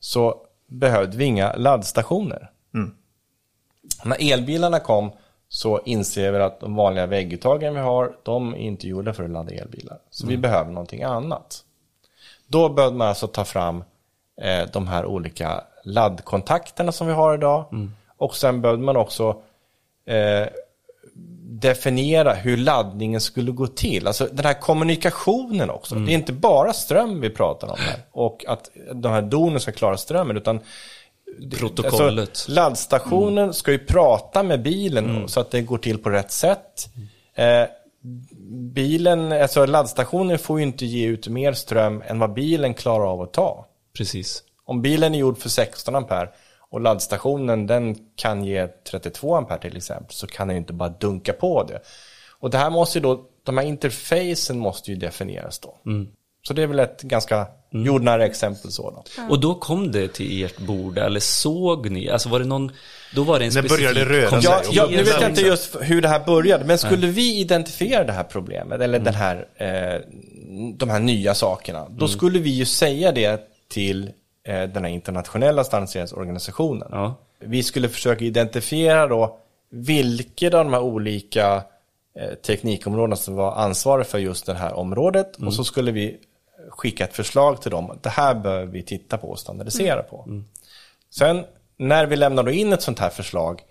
så 0.00 0.34
behövde 0.66 1.16
vi 1.16 1.24
inga 1.24 1.56
laddstationer. 1.56 2.50
När 4.04 4.32
elbilarna 4.32 4.80
kom 4.80 5.12
så 5.48 5.80
inser 5.84 6.32
vi 6.32 6.38
att 6.38 6.60
de 6.60 6.74
vanliga 6.74 7.06
vägguttagen 7.06 7.74
vi 7.74 7.80
har, 7.80 8.12
de 8.22 8.54
är 8.54 8.58
inte 8.58 8.88
gjorda 8.88 9.12
för 9.12 9.24
att 9.24 9.30
ladda 9.30 9.54
elbilar. 9.54 9.98
Så 10.10 10.26
vi 10.26 10.36
behöver 10.36 10.72
någonting 10.72 11.02
annat. 11.02 11.64
Då 12.46 12.68
började 12.68 12.96
man 12.96 13.08
alltså 13.08 13.26
ta 13.26 13.44
fram 13.44 13.84
eh, 14.42 14.68
de 14.72 14.88
här 14.88 15.06
olika 15.06 15.64
laddkontakterna 15.84 16.92
som 16.92 17.06
vi 17.06 17.12
har 17.12 17.34
idag. 17.34 17.64
Och 18.16 18.36
sen 18.36 18.62
behövde 18.62 18.84
man 18.84 18.96
också 18.96 19.42
eh, 20.06 20.46
definiera 21.42 22.34
hur 22.34 22.56
laddningen 22.56 23.20
skulle 23.20 23.52
gå 23.52 23.66
till. 23.66 24.06
Alltså 24.06 24.28
den 24.32 24.44
här 24.44 24.60
kommunikationen 24.60 25.70
också. 25.70 25.94
Det 25.94 26.12
är 26.12 26.14
inte 26.14 26.32
bara 26.32 26.72
ström 26.72 27.20
vi 27.20 27.30
pratar 27.30 27.68
om 27.68 27.76
här. 27.78 28.00
Och 28.12 28.44
att 28.48 28.70
de 28.94 29.12
här 29.12 29.22
donen 29.22 29.60
ska 29.60 29.72
klara 29.72 29.96
strömmen. 29.96 30.36
Utan 30.36 30.60
protokollet. 31.58 32.28
Alltså, 32.28 32.52
laddstationen 32.52 33.54
ska 33.54 33.72
ju 33.72 33.78
prata 33.78 34.42
med 34.42 34.62
bilen 34.62 35.28
så 35.28 35.40
att 35.40 35.50
det 35.50 35.62
går 35.62 35.78
till 35.78 35.98
på 35.98 36.10
rätt 36.10 36.32
sätt. 36.32 36.88
Eh, 37.34 37.64
bilen, 38.74 39.32
alltså 39.32 39.66
laddstationen 39.66 40.38
får 40.38 40.58
ju 40.60 40.66
inte 40.66 40.86
ge 40.86 41.06
ut 41.06 41.28
mer 41.28 41.52
ström 41.52 42.02
än 42.06 42.18
vad 42.18 42.32
bilen 42.32 42.74
klarar 42.74 43.12
av 43.12 43.20
att 43.20 43.32
ta. 43.32 43.66
Precis. 43.96 44.42
Om 44.64 44.82
bilen 44.82 45.14
är 45.14 45.18
gjord 45.18 45.38
för 45.38 45.48
16 45.48 45.94
ampere 45.94 46.28
och 46.70 46.80
laddstationen 46.80 47.66
den 47.66 47.96
kan 48.16 48.44
ge 48.44 48.68
32 48.90 49.36
ampere 49.36 49.58
till 49.58 49.76
exempel 49.76 50.14
så 50.14 50.26
kan 50.26 50.48
den 50.48 50.54
ju 50.56 50.60
inte 50.60 50.72
bara 50.72 50.88
dunka 50.88 51.32
på 51.32 51.64
det. 51.64 51.80
Och 52.40 52.50
det 52.50 52.58
här 52.58 52.70
måste 52.70 52.98
ju 52.98 53.02
då, 53.02 53.24
de 53.42 53.58
här 53.58 53.64
interfacen 53.64 54.58
måste 54.58 54.90
ju 54.90 54.96
definieras 54.96 55.58
då. 55.58 55.78
Så 56.42 56.54
det 56.54 56.62
är 56.62 56.66
väl 56.66 56.78
ett 56.78 57.02
ganska 57.02 57.46
jordnära 57.70 58.26
exempel 58.26 58.70
så 58.70 58.90
då. 58.90 59.04
Och 59.28 59.40
då 59.40 59.54
kom 59.54 59.92
det 59.92 60.08
till 60.08 60.44
ert 60.44 60.58
bord, 60.58 60.98
eller 60.98 61.20
såg 61.20 61.90
ni? 61.90 62.10
Alltså 62.10 62.28
var 62.28 62.38
det 62.38 62.44
någon, 62.44 62.72
då 63.14 63.22
var 63.22 63.38
det 63.38 63.44
en 63.44 63.52
När 63.54 63.68
började 63.68 64.04
det 64.04 64.10
röra 64.10 64.30
sig? 64.30 64.40
Ja, 64.42 64.62
ja, 64.70 64.86
nu 64.90 65.02
vet 65.02 65.20
jag 65.20 65.30
inte 65.30 65.40
just 65.40 65.76
hur 65.80 66.02
det 66.02 66.08
här 66.08 66.24
började, 66.26 66.64
men 66.64 66.78
skulle 66.78 67.06
vi 67.06 67.40
identifiera 67.40 68.04
det 68.04 68.12
här 68.12 68.24
problemet, 68.24 68.80
eller 68.80 68.98
den 68.98 69.14
här, 69.14 69.46
eh, 69.56 70.00
de 70.76 70.90
här 70.90 71.00
nya 71.00 71.34
sakerna, 71.34 71.86
då 71.90 72.08
skulle 72.08 72.38
vi 72.38 72.50
ju 72.50 72.64
säga 72.64 73.12
det 73.12 73.40
till 73.68 74.10
eh, 74.46 74.62
den 74.62 74.84
här 74.84 74.90
internationella 74.90 75.64
standardiseringsorganisationen. 75.64 76.88
Ja. 76.90 77.14
Vi 77.40 77.62
skulle 77.62 77.88
försöka 77.88 78.24
identifiera 78.24 79.06
då 79.06 79.38
vilka 79.70 80.46
av 80.46 80.64
de 80.64 80.72
här 80.72 80.80
olika 80.82 81.62
eh, 82.18 82.34
teknikområdena 82.46 83.16
som 83.16 83.34
var 83.34 83.52
ansvariga 83.52 84.04
för 84.04 84.18
just 84.18 84.46
det 84.46 84.54
här 84.54 84.72
området 84.72 85.36
och 85.36 85.54
så 85.54 85.64
skulle 85.64 85.92
vi 85.92 86.18
skicka 86.70 87.04
ett 87.04 87.16
förslag 87.16 87.62
till 87.62 87.70
dem. 87.70 87.98
Det 88.02 88.08
här 88.08 88.34
bör 88.34 88.64
vi 88.64 88.82
titta 88.82 89.18
på 89.18 89.30
och 89.30 89.38
standardisera 89.38 90.02
på. 90.02 90.42
Sen 91.10 91.44
när 91.76 92.06
vi 92.06 92.16
lämnar 92.16 92.48
in 92.48 92.72
ett 92.72 92.82
sånt 92.82 92.98
här 92.98 93.10
förslag 93.10 93.62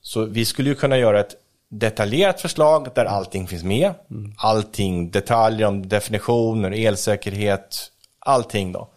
så 0.00 0.24
vi 0.24 0.44
skulle 0.44 0.68
ju 0.68 0.74
kunna 0.74 0.98
göra 0.98 1.20
ett 1.20 1.36
detaljerat 1.68 2.40
förslag 2.40 2.88
där 2.94 3.04
allting 3.04 3.46
finns 3.46 3.64
med. 3.64 3.94
Allting, 4.36 5.10
detaljer 5.10 5.66
om 5.66 5.88
definitioner, 5.88 6.70
elsäkerhet, 6.86 7.90
allting 8.18 8.72
då. 8.72 8.88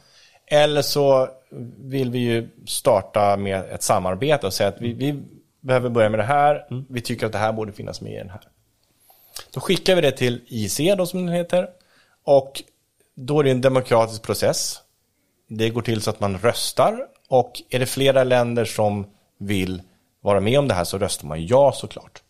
Eller 0.47 0.81
så 0.81 1.29
vill 1.77 2.11
vi 2.11 2.19
ju 2.19 2.49
starta 2.67 3.37
med 3.37 3.65
ett 3.65 3.83
samarbete 3.83 4.47
och 4.47 4.53
säga 4.53 4.69
att 4.69 4.81
vi, 4.81 4.93
vi 4.93 5.23
behöver 5.61 5.89
börja 5.89 6.09
med 6.09 6.19
det 6.19 6.23
här. 6.23 6.65
Vi 6.89 7.01
tycker 7.01 7.25
att 7.25 7.31
det 7.31 7.37
här 7.37 7.53
borde 7.53 7.71
finnas 7.71 8.01
med 8.01 8.13
i 8.13 8.17
den 8.17 8.29
här. 8.29 8.41
Då 9.51 9.59
skickar 9.59 9.95
vi 9.95 10.01
det 10.01 10.11
till 10.11 10.41
IC 10.47 10.79
då 10.97 11.05
som 11.05 11.25
den 11.25 11.35
heter. 11.35 11.69
Och 12.23 12.63
då 13.15 13.39
är 13.39 13.43
det 13.43 13.51
en 13.51 13.61
demokratisk 13.61 14.21
process. 14.21 14.81
Det 15.49 15.69
går 15.69 15.81
till 15.81 16.01
så 16.01 16.09
att 16.09 16.19
man 16.19 16.37
röstar. 16.37 16.99
Och 17.29 17.61
är 17.69 17.79
det 17.79 17.85
flera 17.85 18.23
länder 18.23 18.65
som 18.65 19.07
vill 19.39 19.81
vara 20.21 20.39
med 20.39 20.59
om 20.59 20.67
det 20.67 20.73
här 20.73 20.83
så 20.83 20.97
röstar 20.97 21.27
man 21.27 21.45
ja 21.45 21.71
såklart. 21.75 22.21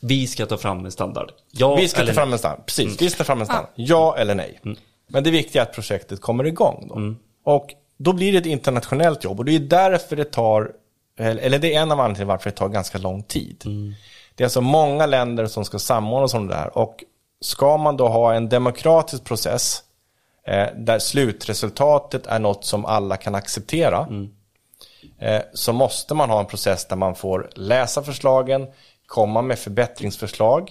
Vi 0.00 0.26
ska 0.26 0.46
ta 0.46 0.56
fram 0.56 0.84
en 0.84 0.92
standard. 0.92 1.32
Ja 1.50 1.76
vi 1.76 1.88
ska 1.88 2.00
eller 2.00 2.12
ta 2.12 2.20
fram 2.20 2.32
en 2.32 2.38
standard. 2.38 2.66
Precis, 2.66 3.02
vi 3.02 3.10
ska 3.10 3.18
ta 3.18 3.24
fram 3.24 3.40
en 3.40 3.46
standard. 3.46 3.70
Ja 3.74 4.16
eller 4.16 4.34
nej. 4.34 4.60
Men 5.08 5.24
det 5.24 5.30
viktiga 5.30 5.62
är 5.62 5.66
att 5.66 5.74
projektet 5.74 6.20
kommer 6.20 6.46
igång 6.46 6.88
då. 6.88 7.14
Och 7.52 7.74
då 7.96 8.12
blir 8.12 8.32
det 8.32 8.38
ett 8.38 8.46
internationellt 8.46 9.24
jobb 9.24 9.38
och 9.38 9.44
det 9.44 9.54
är 9.54 9.60
därför 9.60 10.16
det 10.16 10.24
tar, 10.24 10.72
eller 11.16 11.58
det 11.58 11.74
är 11.74 11.82
en 11.82 11.92
av 11.92 12.00
anledningarna 12.00 12.14
till 12.14 12.26
varför 12.26 12.50
det 12.50 12.56
tar 12.56 12.68
ganska 12.68 12.98
lång 12.98 13.22
tid. 13.22 13.64
Det 14.34 14.42
är 14.42 14.46
alltså 14.46 14.60
många 14.60 15.06
länder 15.06 15.46
som 15.46 15.64
ska 15.64 15.78
samordnas 15.78 16.34
om 16.34 16.46
det 16.46 16.54
här 16.54 16.78
och 16.78 17.04
ska 17.40 17.76
man 17.76 17.96
då 17.96 18.08
ha 18.08 18.34
en 18.34 18.48
demokratisk 18.48 19.24
process 19.24 19.82
eh, 20.48 20.68
där 20.76 20.98
slutresultatet 20.98 22.26
är 22.26 22.38
något 22.38 22.64
som 22.64 22.84
alla 22.84 23.16
kan 23.16 23.34
acceptera 23.34 24.08
eh, 25.18 25.42
så 25.52 25.72
måste 25.72 26.14
man 26.14 26.30
ha 26.30 26.40
en 26.40 26.46
process 26.46 26.86
där 26.88 26.96
man 26.96 27.14
får 27.14 27.50
läsa 27.54 28.02
förslagen, 28.02 28.66
komma 29.06 29.42
med 29.42 29.58
förbättringsförslag, 29.58 30.70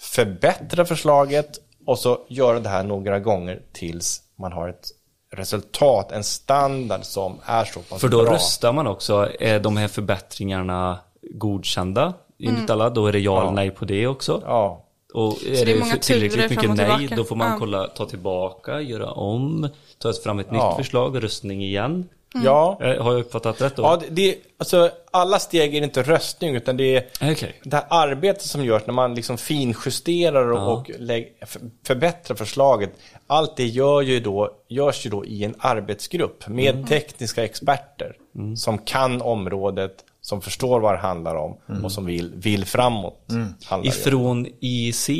förbättra 0.00 0.84
förslaget 0.84 1.58
och 1.86 1.98
så 1.98 2.18
göra 2.28 2.60
det 2.60 2.68
här 2.68 2.82
några 2.82 3.18
gånger 3.18 3.62
tills 3.72 4.22
man 4.36 4.52
har 4.52 4.68
ett 4.68 4.88
resultat, 5.32 6.12
en 6.12 6.24
standard 6.24 7.04
som 7.04 7.38
är 7.44 7.64
så 7.64 7.80
pass 7.80 8.00
För 8.00 8.08
då 8.08 8.22
bra. 8.22 8.34
röstar 8.34 8.72
man 8.72 8.86
också, 8.86 9.28
är 9.40 9.60
de 9.60 9.76
här 9.76 9.88
förbättringarna 9.88 10.98
godkända 11.22 12.14
enligt 12.38 12.70
alla? 12.70 12.90
Då 12.90 13.06
är 13.06 13.12
det 13.12 13.18
ja 13.18 13.40
eller 13.40 13.50
nej 13.50 13.70
på 13.70 13.84
det 13.84 14.06
också. 14.06 14.42
Ja, 14.46 14.84
Och 15.14 15.32
är 15.46 15.50
det 15.50 15.60
är 15.60 15.66
det, 15.66 15.74
många 15.78 15.90
för- 15.92 15.98
tillräckligt 15.98 16.50
mycket 16.50 16.76
nej, 16.76 17.08
då 17.16 17.24
får 17.24 17.36
man 17.36 17.50
Ja. 17.50 17.56
kolla, 17.58 17.86
ta 17.86 18.06
tillbaka, 18.06 18.80
göra 18.80 19.10
om, 19.10 19.68
ta 19.98 20.12
fram 20.12 20.38
ett 20.38 20.46
Ja. 20.50 20.68
nytt 20.68 20.76
förslag, 20.76 21.24
röstning 21.24 21.62
igen. 21.64 22.08
ja. 22.44 22.78
Eh, 22.80 23.02
Har 23.02 23.12
jag 23.12 23.20
uppfattat 23.20 23.60
rätt 23.60 23.76
då? 23.76 23.82
ja 23.82 23.96
det, 23.96 24.06
det, 24.10 24.36
alltså, 24.58 24.90
alla 25.10 25.38
steg 25.38 25.74
är 25.76 25.82
inte 25.82 26.02
röstning 26.02 26.54
utan 26.54 26.76
det 26.76 26.96
är 26.96 27.06
Okej. 27.32 27.60
det 27.64 27.76
här 27.76 27.84
arbetet 27.90 28.42
som 28.44 28.64
görs 28.64 28.82
när 28.86 28.94
man 28.94 29.14
liksom 29.14 29.38
finjusterar 29.38 30.50
och, 30.52 30.58
Ja. 30.58 30.66
och 30.66 30.90
lägg, 30.98 31.32
för, 31.46 31.60
förbättrar 31.86 32.36
förslaget. 32.36 32.90
Allt 33.26 33.56
det 33.56 33.66
gör 33.66 34.00
ju 34.00 34.20
då, 34.20 34.50
görs 34.68 35.06
ju 35.06 35.10
då 35.10 35.24
i 35.24 35.44
en 35.44 35.54
arbetsgrupp 35.58 36.48
med 36.48 36.74
Mm. 36.74 36.86
tekniska 36.86 37.44
experter 37.44 38.16
som 38.56 38.78
kan 38.78 39.22
området, 39.22 40.04
som 40.28 40.40
förstår 40.40 40.80
vad 40.80 40.94
det 40.94 40.98
handlar 40.98 41.34
om 41.34 41.58
Mm. 41.68 41.84
och 41.84 41.92
som 41.92 42.04
vill, 42.06 42.32
vill 42.34 42.64
framåt. 42.64 43.26
Handlar 43.28 43.56
det 43.68 43.74
om. 43.74 43.84
Ifrån 43.84 44.46
IC 44.60 45.10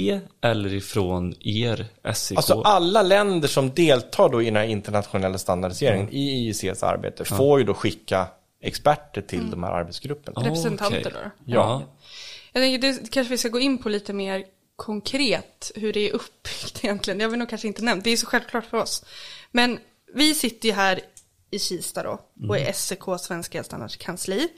eller 0.40 0.74
ifrån 0.74 1.34
er 1.40 1.86
SIK? 2.14 2.36
Alltså 2.36 2.62
alla 2.62 3.02
länder 3.02 3.48
som 3.48 3.70
deltar 3.70 4.28
då 4.28 4.42
i 4.42 4.44
den 4.44 4.56
här 4.56 4.64
internationella 4.64 5.38
standardiseringen 5.38 6.08
i 6.10 6.46
IECs 6.46 6.82
arbete 6.82 7.24
får 7.24 7.58
ju 7.58 7.64
då 7.64 7.74
skicka 7.74 8.26
experter 8.62 9.22
till 9.22 9.50
de 9.50 9.62
här 9.62 9.70
arbetsgrupperna. 9.70 10.40
Representanter 10.48 11.00
Okej. 11.00 11.12
då? 11.12 11.52
Ja. 11.52 11.82
Jag 12.52 12.62
tänker 12.62 12.88
det 12.92 13.10
kanske 13.10 13.30
vi 13.30 13.38
ska 13.38 13.48
gå 13.48 13.60
in 13.60 13.78
på 13.78 13.88
lite 13.88 14.12
mer 14.12 14.44
konkret 14.76 15.72
hur 15.74 15.92
det 15.92 16.08
är 16.10 16.12
uppbyggt 16.14 16.78
egentligen. 16.84 17.18
Det 17.18 17.24
har 17.24 17.30
vi 17.30 17.36
nog 17.36 17.48
kanske 17.48 17.68
inte 17.68 17.82
nämnt, 17.82 18.04
det 18.04 18.10
är 18.10 18.16
så 18.16 18.26
självklart 18.26 18.64
för 18.64 18.76
oss. 18.78 19.04
Men 19.50 19.78
vi 20.14 20.34
sitter 20.34 20.68
ju 20.68 20.74
här 20.74 21.00
i 21.50 21.58
Kista 21.58 22.02
då 22.02 22.20
och 22.48 22.58
är 22.58 22.72
SEK, 22.72 23.02
Svenska 23.20 23.58
Elstandards 23.58 23.96
kansli. 23.96 24.48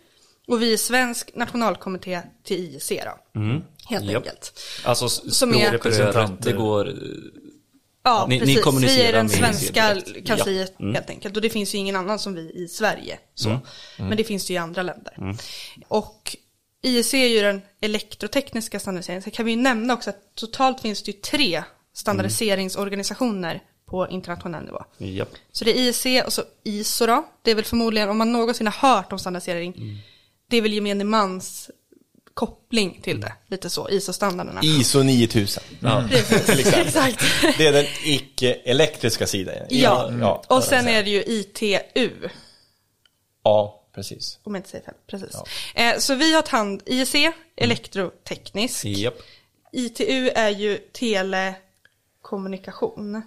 Och 0.51 0.63
vi 0.63 0.73
är 0.73 0.77
svensk 0.77 1.31
nationalkommitté 1.35 2.21
till 2.45 2.57
IEC 2.75 2.89
då. 2.89 3.41
Helt 3.89 4.05
Japp. 4.05 4.17
enkelt. 4.17 4.61
Alltså 4.85 5.09
Som 5.09 5.55
är- 5.55 5.69
språkröret, 5.69 6.31
det 6.43 6.53
går... 6.53 6.89
eh, 6.89 6.95
Ja, 8.05 8.27
Ni- 8.29 8.35
ni 8.35 8.41
precis. 8.41 8.57
vi 8.59 8.63
kommunicerar 8.63 9.09
är 9.09 9.13
den 9.13 9.29
svenska 9.29 9.95
direkt. 9.95 10.27
kansliet 10.27 10.75
Ja. 10.79 10.83
Mm. 10.85 10.95
helt 10.95 11.11
enkelt. 11.11 11.37
Och 11.37 11.43
det 11.43 11.51
finns 11.51 11.75
ju 11.75 11.79
ingen 11.79 11.97
annan 11.97 12.19
som 12.19 12.35
vi 12.35 12.41
i 12.55 12.69
Sverige. 12.69 13.19
Så. 13.35 13.59
Men 13.99 14.17
det 14.17 14.25
finns 14.25 14.47
det 14.47 14.53
ju 14.53 14.55
i 14.55 14.59
andra 14.59 14.83
länder. 14.83 15.37
Och 15.89 16.37
IEC 16.83 17.15
är 17.15 17.27
ju 17.29 17.41
den 17.41 17.63
elektrotekniska 17.81 18.81
standardiseringen. 18.81 19.23
Så 19.23 19.31
kan 19.31 19.45
vi 19.47 19.51
ju 19.51 19.57
nämna 19.57 19.95
också 19.95 20.11
att 20.11 20.35
totalt 20.35 20.81
finns 20.81 21.03
det 21.03 21.11
ju 21.11 21.19
tre 21.21 21.63
standardiseringsorganisationer 21.95 23.63
på 23.87 24.09
internationell 24.11 24.65
nivå. 24.65 24.85
Japp. 24.99 25.29
Så 25.53 25.65
det 25.65 25.71
är 25.79 25.83
IEC 25.83 26.23
och 26.27 26.33
så 26.33 26.43
ISO 26.65 27.07
då. 27.07 27.27
Det 27.43 27.51
är 27.51 27.55
väl 27.55 27.65
förmodligen, 27.65 28.09
om 28.09 28.19
man 28.19 28.33
någonsin 28.33 28.67
har 28.67 28.95
hört 28.95 29.13
om 29.13 29.19
standardisering, 29.19 30.03
det 30.51 30.57
är 30.57 30.63
väl 30.63 30.73
gemene 30.73 31.05
mans 31.05 31.71
koppling 32.35 33.01
till 33.03 33.21
det. 33.21 33.33
Lite 33.47 33.71
så, 33.71 33.89
ISO-standarderna. 33.91 34.61
ISO 34.65 35.03
9000. 35.03 35.63
Precis, 36.09 36.73
exakt. 36.77 37.25
Det 37.59 37.67
är 37.67 37.73
den 37.73 37.87
icke-elektriska 38.05 39.27
sidan. 39.27 39.55
Ja, 39.69 40.13
ja, 40.21 40.43
och 40.49 40.65
sen 40.65 40.89
är 40.89 41.03
det 41.03 41.11
ju 41.11 41.23
ITU, 41.23 41.79
Ja, 43.45 43.85
precis. 43.95 44.39
om 44.43 44.55
jag 44.55 44.59
inte 44.59 44.69
säger 44.71 44.85
fel. 44.85 44.95
Precis. 45.07 45.37
Eh, 45.75 45.99
så 45.99 46.15
vi 46.15 46.35
har 46.35 46.45
hand 46.51 46.83
IEC, 46.87 47.15
elektroteknisk. 47.57 48.85
Japp. 48.85 49.19
ITU 49.73 50.29
är 50.35 50.51
ju 50.51 50.79
telekommunikation. 50.79 53.23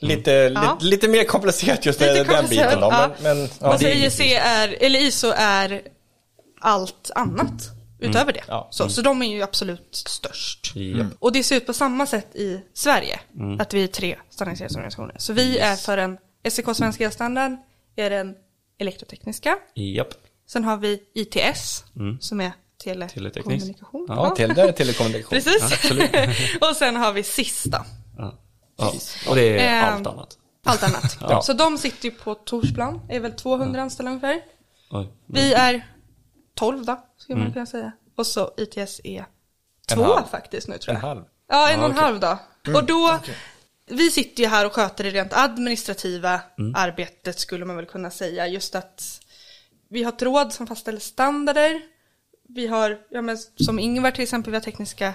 Lite, 0.00 0.30
Ja. 0.30 0.78
lite, 0.80 0.84
lite 0.84 1.08
mer 1.08 1.24
komplicerat 1.24 1.86
just 1.86 2.00
Lite 2.00 2.12
den, 2.14 2.26
den 2.26 2.36
komplicerat, 2.36 2.68
biten 2.68 2.80
då. 2.80 2.86
ja. 2.90 3.10
Men, 3.22 3.38
men, 3.38 3.48
ja, 3.60 3.68
och 3.74 3.80
så 3.80 3.86
det 3.86 3.92
är 3.92 3.96
IEC 3.96 4.20
är, 4.40 4.76
eller 4.80 5.00
ISO 5.00 5.32
är 5.36 5.82
allt 6.60 7.10
annat 7.14 7.70
utöver 8.00 8.32
det. 8.32 8.42
Ja. 8.48 8.68
Så, 8.70 8.88
så 8.88 9.02
de 9.02 9.22
är 9.22 9.26
ju 9.26 9.42
absolut 9.42 9.88
störst. 10.06 10.76
Japp. 10.76 11.06
Och 11.18 11.32
det 11.32 11.42
ser 11.42 11.56
ut 11.56 11.66
på 11.66 11.72
samma 11.72 12.06
sätt 12.06 12.36
i 12.36 12.60
Sverige, 12.74 13.20
att 13.58 13.74
vi 13.74 13.82
är 13.82 13.86
tre 13.86 14.16
standardiseringsorganisationer. 14.30 15.14
Så 15.18 15.32
vi 15.32 15.58
är 15.58 15.76
för 15.76 15.98
en 15.98 16.18
SEK 16.50 16.66
Svenska 16.76 17.04
Elstandard, 17.04 17.52
är 17.96 18.10
den 18.10 18.34
elektrotekniska. 18.80 19.58
Japp. 19.74 20.08
Sen 20.48 20.64
har 20.64 20.76
vi 20.76 21.00
ITS, 21.14 21.84
som 22.20 22.40
är 22.40 22.52
Teleteknisk. 22.84 23.14
telekommunikation. 23.14 24.06
Ja, 24.08 24.30
till, 24.30 24.48
där 24.54 24.68
är 24.68 24.72
telekommunikation. 24.72 25.30
Precis. 25.42 25.90
och 26.60 26.76
sen 26.76 26.96
har 26.96 27.12
vi 27.12 27.22
sista, 27.22 27.84
Ja. 28.18 28.34
Ja. 28.76 28.92
Och 29.28 29.36
det 29.36 29.42
är 29.60 29.82
Ehm, 29.88 29.94
allt 29.94 30.06
annat. 30.06 30.38
allt 30.64 30.82
annat. 30.82 31.18
Ja. 31.20 31.42
Så 31.42 31.52
de 31.52 31.78
sitter 31.78 32.04
ju 32.04 32.10
på 32.10 32.34
Torsplan, 32.34 33.00
är 33.08 33.20
väl 33.20 33.32
200 33.32 33.82
anställda 33.82 34.10
ungefär. 34.10 34.40
Oj. 34.90 35.08
Vi 35.26 35.52
är 35.54 35.86
12 36.58 36.84
då, 36.84 37.04
skulle 37.16 37.38
man 37.38 37.52
kunna 37.52 37.66
säga. 37.66 37.92
Och 38.16 38.26
så 38.26 38.50
ITS 38.56 39.00
är 39.04 39.24
två 39.94 40.02
halv. 40.02 40.26
faktiskt 40.26 40.68
nu 40.68 40.78
tror 40.78 40.94
En 40.94 41.00
jag. 41.00 41.08
halv. 41.08 41.22
Ja, 41.48 41.70
en 41.70 41.78
och 41.80 41.84
en 41.84 41.90
okej. 41.90 42.02
halv 42.02 42.20
dag. 42.20 42.38
Och 42.74 42.84
då, 42.84 43.18
vi 43.86 44.10
sitter 44.10 44.42
ju 44.42 44.48
här 44.48 44.66
och 44.66 44.72
sköter 44.72 45.04
det 45.04 45.10
rent 45.10 45.32
administrativa 45.32 46.40
Mm. 46.58 46.74
arbetet 46.76 47.38
skulle 47.38 47.64
man 47.64 47.76
väl 47.76 47.86
kunna 47.86 48.10
säga. 48.10 48.46
Just 48.46 48.74
att 48.74 49.20
vi 49.88 50.02
har 50.02 50.12
ett 50.12 50.22
råd 50.22 50.52
som 50.52 50.66
fastställer 50.66 51.00
standarder. 51.00 51.80
Vi 52.48 52.66
har, 52.66 52.98
ja 53.10 53.22
men 53.22 53.38
som 53.38 53.78
Ingvar 53.78 54.10
till 54.10 54.22
exempel, 54.22 54.50
vi 54.50 54.56
har 54.56 54.62
tekniska 54.62 55.14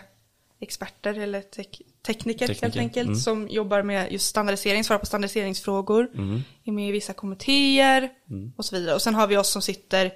experter 0.60 1.20
eller 1.20 1.42
tek 1.42 1.82
tekniker, 2.06 2.48
helt 2.48 2.60
Tekniker, 2.60 2.80
enkelt 2.80 3.08
mm. 3.08 3.20
som 3.20 3.48
jobbar 3.48 3.82
med 3.84 4.12
just 4.12 4.28
standardisering, 4.28 4.84
svarar 4.84 5.00
på 5.00 5.06
standardiseringsfrågor, 5.06 6.12
Mm. 6.16 6.42
är 6.64 6.72
med 6.72 6.90
i 6.90 6.92
vissa 6.92 7.14
kommittéer 7.14 8.10
och 8.58 8.66
så 8.66 8.76
vidare. 8.76 8.96
Och 8.96 9.02
sen 9.02 9.16
har 9.16 9.28
vi 9.28 9.38
oss 9.38 9.50
som 9.52 9.62
sitter, 9.62 10.12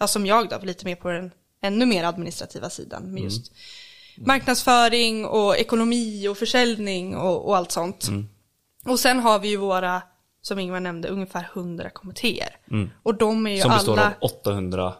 ja 0.00 0.06
som 0.06 0.26
jag 0.26 0.48
då, 0.48 0.58
lite 0.62 0.84
mer 0.84 0.96
på 0.96 1.08
den 1.08 1.30
ännu 1.62 1.86
mer 1.86 2.04
administrativa 2.04 2.70
sidan 2.70 3.02
Mm. 3.02 3.14
med 3.14 3.22
just 3.22 3.52
marknadsföring 4.16 5.24
och 5.26 5.56
ekonomi 5.56 6.28
och 6.28 6.38
försäljning 6.38 7.16
och, 7.16 7.46
och 7.48 7.56
allt 7.56 7.72
sånt. 7.72 8.08
Mm. 8.08 8.28
Och 8.84 9.00
sen 9.00 9.20
har 9.20 9.38
vi 9.38 9.48
ju 9.48 9.56
våra, 9.56 10.02
som 10.42 10.58
Ingvar 10.58 10.80
nämnde, 10.80 11.08
ungefär 11.08 11.50
100 11.54 11.90
kommittéer. 11.90 12.56
Och 13.02 13.14
de 13.14 13.46
är 13.46 13.50
ju 13.50 13.56
Mm. 13.56 13.62
Som 13.62 13.70
består 13.72 13.92
alla 13.98 14.06
av 14.06 14.12
800 14.20 14.94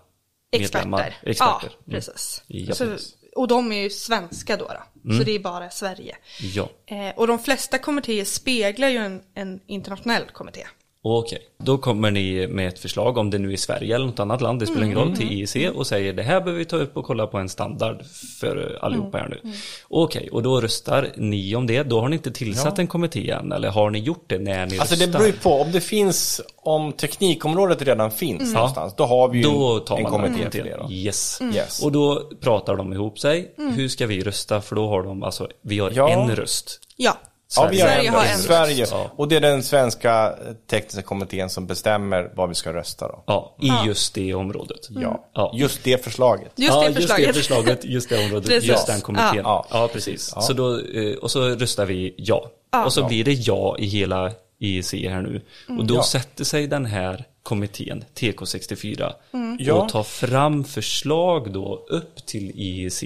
experter. 0.52 0.78
medlemmar. 0.88 1.14
Experter. 1.22 1.70
Ja, 1.84 1.92
precis. 1.92 2.42
Ja, 2.46 2.74
så, 2.74 2.84
precis. 2.86 3.14
och 3.36 3.48
de 3.48 3.72
är 3.72 3.82
ju 3.82 3.90
svenska 3.90 4.56
då. 4.56 4.64
då. 5.04 5.12
Så 5.18 5.24
det 5.24 5.32
är 5.32 5.38
bara 5.38 5.70
Sverige. 5.70 6.16
Ja, 6.40 6.68
Eh, 6.86 7.10
och 7.16 7.26
de 7.26 7.38
flesta 7.38 7.78
kommittéer 7.78 8.24
speglar 8.24 8.88
ju 8.88 8.96
en, 8.96 9.22
en 9.34 9.60
internationell 9.66 10.24
kommitté. 10.32 10.66
Okej. 11.02 11.38
Då 11.64 11.78
kommer 11.78 12.10
ni 12.10 12.46
med 12.46 12.68
ett 12.68 12.78
förslag, 12.78 13.18
om 13.18 13.30
det 13.30 13.38
nu 13.38 13.52
är 13.52 13.56
Sverige 13.56 13.94
eller 13.94 14.06
något 14.06 14.20
annat 14.20 14.40
land, 14.40 14.60
det 14.60 14.66
spelar 14.66 14.84
ingen 14.84 14.96
Mm. 14.98 15.08
roll, 15.08 15.16
till 15.16 15.32
IEC 15.32 15.70
och 15.74 15.86
säger 15.86 16.12
det 16.12 16.22
här 16.22 16.40
behöver 16.40 16.58
vi 16.58 16.64
ta 16.64 16.76
upp 16.76 16.96
och 16.96 17.04
kolla 17.04 17.26
på 17.26 17.38
en 17.38 17.48
standard 17.48 18.02
för 18.40 18.78
allihopa 18.82 19.18
här 19.18 19.28
nu. 19.28 19.40
Mm. 19.44 19.56
Okej, 19.88 20.28
och 20.32 20.42
då 20.42 20.60
röstar 20.60 21.08
ni 21.16 21.54
om 21.56 21.66
det. 21.66 21.82
Då 21.82 22.00
har 22.00 22.08
ni 22.08 22.16
inte 22.16 22.30
tillsatt 22.30 22.78
en 22.78 22.86
kommitté 22.86 23.30
än, 23.30 23.52
eller 23.52 23.68
har 23.70 23.90
ni 23.90 23.98
gjort 23.98 24.24
det 24.26 24.38
när 24.38 24.66
ni 24.66 24.78
Alltså 24.78 24.94
röstar? 24.94 25.06
det 25.06 25.12
beror 25.12 25.26
ju 25.26 25.32
på, 25.32 25.52
om 25.60 25.72
det 25.72 25.80
finns, 25.80 26.40
om 26.56 26.92
teknikområdet 26.92 27.82
redan 27.82 28.10
finns 28.10 28.54
någonstans, 28.54 28.94
då 28.96 29.04
har 29.04 29.28
vi 29.28 29.38
ju 29.38 29.44
Då 29.44 29.74
en, 29.78 29.84
tar 29.84 29.96
en 29.96 30.02
man 30.02 30.12
kommitté 30.12 30.36
kommitté 30.38 30.58
för 30.62 30.68
det 30.70 30.76
då. 30.76 30.90
Yes. 30.92 31.40
Yes. 31.54 31.82
Och 31.82 31.92
då 31.92 32.30
pratar 32.40 32.76
de 32.76 32.92
ihop 32.92 33.18
sig. 33.18 33.54
Hur 33.76 33.88
ska 33.88 34.06
vi 34.06 34.20
rösta? 34.20 34.60
För 34.60 34.76
då 34.76 34.88
har 34.88 35.02
de, 35.02 35.22
alltså, 35.22 35.48
vi 35.62 35.78
har 35.78 35.90
Ja. 35.94 36.08
en 36.10 36.36
röst. 36.36 36.80
Ja, 36.96 37.18
Ja, 37.56 37.68
vi 37.70 37.78
Sverige 37.78 38.10
har 38.10 38.24
en 38.24 38.38
Sverige. 38.38 38.86
Ja. 38.90 39.10
Och 39.16 39.28
det 39.28 39.36
är 39.36 39.40
den 39.40 39.62
svenska 39.62 40.34
tekniska 40.70 41.02
kommittén 41.02 41.50
som 41.50 41.66
bestämmer 41.66 42.30
vad 42.36 42.48
vi 42.48 42.54
ska 42.54 42.72
rösta 42.72 43.08
då. 43.08 43.24
Ja, 43.26 43.56
i 43.60 43.66
Ja. 43.68 43.86
just 43.86 44.14
det 44.14 44.34
området. 44.34 44.88
Ja, 44.90 45.28
Ja. 45.34 45.52
just 45.54 45.84
det 45.84 46.04
förslaget. 46.04 46.52
just 46.56 46.72
det 46.80 46.92
förslaget. 46.94 46.98
just 47.00 47.26
det 47.26 47.32
förslaget, 47.32 47.84
just 47.84 48.08
det 48.08 48.24
området, 48.24 48.48
Precis. 48.48 48.68
just 48.70 48.86
den 48.86 49.00
kommittén. 49.00 49.36
Ja. 49.44 49.66
Ja, 49.70 49.88
precis. 49.92 50.34
Så 50.40 50.52
då, 50.52 50.78
eh, 50.78 51.14
och 51.22 51.30
så 51.30 51.48
röstar 51.48 51.86
vi 51.86 52.14
ja. 52.18 52.50
Ja. 52.72 52.84
Och 52.84 52.92
så 52.92 53.04
blir 53.04 53.24
det 53.24 53.32
ja 53.32 53.76
i 53.78 53.86
hela 53.86 54.32
IEC 54.58 54.92
här 55.08 55.20
nu. 55.22 55.40
Och 55.78 55.84
då 55.86 55.94
Ja. 55.94 56.02
sätter 56.02 56.44
sig 56.44 56.66
den 56.66 56.86
här 56.86 57.24
kommittén, 57.42 58.04
TK64, 58.14 59.12
Ja. 59.58 59.74
och 59.74 59.88
tar 59.88 60.02
fram 60.02 60.64
förslag 60.64 61.52
då 61.52 61.86
upp 61.88 62.26
till 62.26 62.52
IEC. 62.54 63.04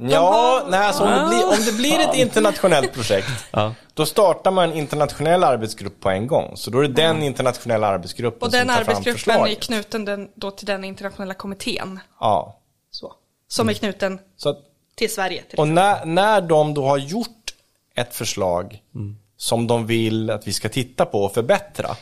Ja, 0.00 0.62
nej, 0.68 0.80
alltså 0.86 1.02
om, 1.04 1.10
det 1.10 1.28
blir, 1.28 1.44
om 1.44 1.64
det 1.66 1.72
blir 1.72 2.00
ett 2.00 2.14
internationellt 2.16 2.92
projekt, 2.92 3.28
Ja. 3.50 3.74
då 3.94 4.06
startar 4.06 4.50
man 4.50 4.70
en 4.70 4.76
internationell 4.76 5.44
arbetsgrupp 5.44 6.00
på 6.00 6.10
en 6.10 6.26
gång. 6.26 6.56
Så 6.56 6.70
då 6.70 6.78
är 6.78 6.82
det 6.82 6.88
den 6.88 7.22
internationella 7.22 7.86
arbetsgruppen 7.86 8.46
Och 8.46 8.50
den 8.52 8.66
som 8.68 8.76
tar 8.76 8.84
fram 8.84 8.96
arbetsgruppen 8.96 9.46
är 9.46 9.54
knuten 9.54 10.04
den, 10.04 10.28
då 10.34 10.50
till 10.50 10.66
den 10.66 10.84
internationella 10.84 11.34
kommittén. 11.34 12.00
Ja. 12.20 12.58
Så. 12.90 13.12
Som 13.48 13.68
är 13.68 13.72
knuten 13.72 14.18
Så 14.36 14.48
att, 14.48 14.58
till 14.94 15.14
Sverige. 15.14 15.42
Till 15.42 15.58
och 15.58 15.68
när, 15.68 16.04
när 16.04 16.40
de 16.40 16.74
då 16.74 16.84
har 16.84 16.98
gjort 16.98 17.28
ett 17.94 18.14
förslag 18.14 18.82
Mm. 18.94 19.16
som 19.36 19.66
de 19.66 19.86
vill 19.86 20.30
att 20.30 20.46
vi 20.48 20.52
ska 20.52 20.68
titta 20.68 21.04
på 21.04 21.24
och 21.24 21.34
förbättra, 21.34 21.96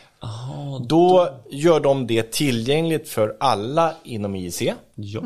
då 0.87 1.29
gör 1.51 1.81
de 1.81 2.07
det 2.07 2.33
tillgängligt 2.33 3.09
för 3.09 3.37
alla 3.41 3.95
inom 4.05 4.35
IEC. 4.35 4.63
Ja. 4.95 5.21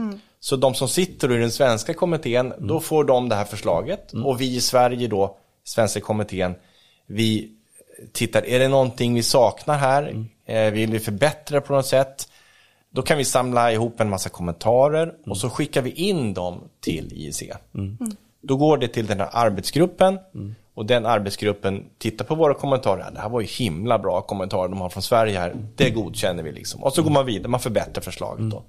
Så 0.44 0.56
de 0.56 0.74
som 0.74 0.88
sitter 0.88 1.32
i 1.32 1.38
den 1.38 1.50
svenska 1.50 1.94
kommittén, 1.94 2.52
då 2.58 2.80
får 2.80 3.04
de 3.04 3.28
det 3.28 3.34
här 3.34 3.44
förslaget. 3.44 4.12
Och 4.24 4.40
vi 4.40 4.56
i 4.56 4.60
Sverige 4.60 5.08
då, 5.08 5.36
svenska 5.64 6.00
kommittén, 6.00 6.54
vi 7.06 7.52
tittar, 8.12 8.46
är 8.46 8.58
det 8.58 8.68
någonting 8.68 9.14
vi 9.14 9.22
saknar 9.22 9.78
här? 9.78 10.26
Eh, 10.46 10.72
vill 10.72 10.90
vi 10.90 11.00
förbättra 11.00 11.60
på 11.60 11.72
något 11.72 11.86
sätt? 11.86 12.28
Då 12.90 13.02
kan 13.02 13.18
vi 13.18 13.24
samla 13.24 13.72
ihop 13.72 14.00
en 14.00 14.10
massa 14.10 14.28
kommentarer 14.28 15.14
och 15.26 15.36
så 15.36 15.50
skickar 15.50 15.82
vi 15.82 15.90
in 15.90 16.34
dem 16.34 16.60
till 16.80 17.12
IEC. 17.12 17.42
Då 18.40 18.56
går 18.56 18.76
det 18.76 18.88
till 18.88 19.06
den 19.06 19.20
här 19.20 19.28
arbetsgruppen 19.32 20.18
och 20.74 20.86
den 20.86 21.06
arbetsgruppen 21.06 21.84
tittar 21.98 22.24
på 22.24 22.34
våra 22.34 22.54
kommentarer. 22.54 23.10
Det 23.14 23.20
här 23.20 23.28
var 23.28 23.40
ju 23.40 23.46
himla 23.46 23.98
bra 23.98 24.20
kommentarer 24.22 24.68
de 24.68 24.80
har 24.80 24.88
från 24.88 25.02
Sverige 25.02 25.38
här. 25.38 25.56
Det 25.76 25.90
godkänner 25.90 26.42
vi 26.42 26.52
liksom. 26.52 26.82
Och 26.84 26.92
så 26.92 27.02
går 27.02 27.10
man 27.10 27.26
vidare, 27.26 27.48
man 27.48 27.60
förbättrar 27.60 28.02
förslaget 28.02 28.50
då. 28.50 28.62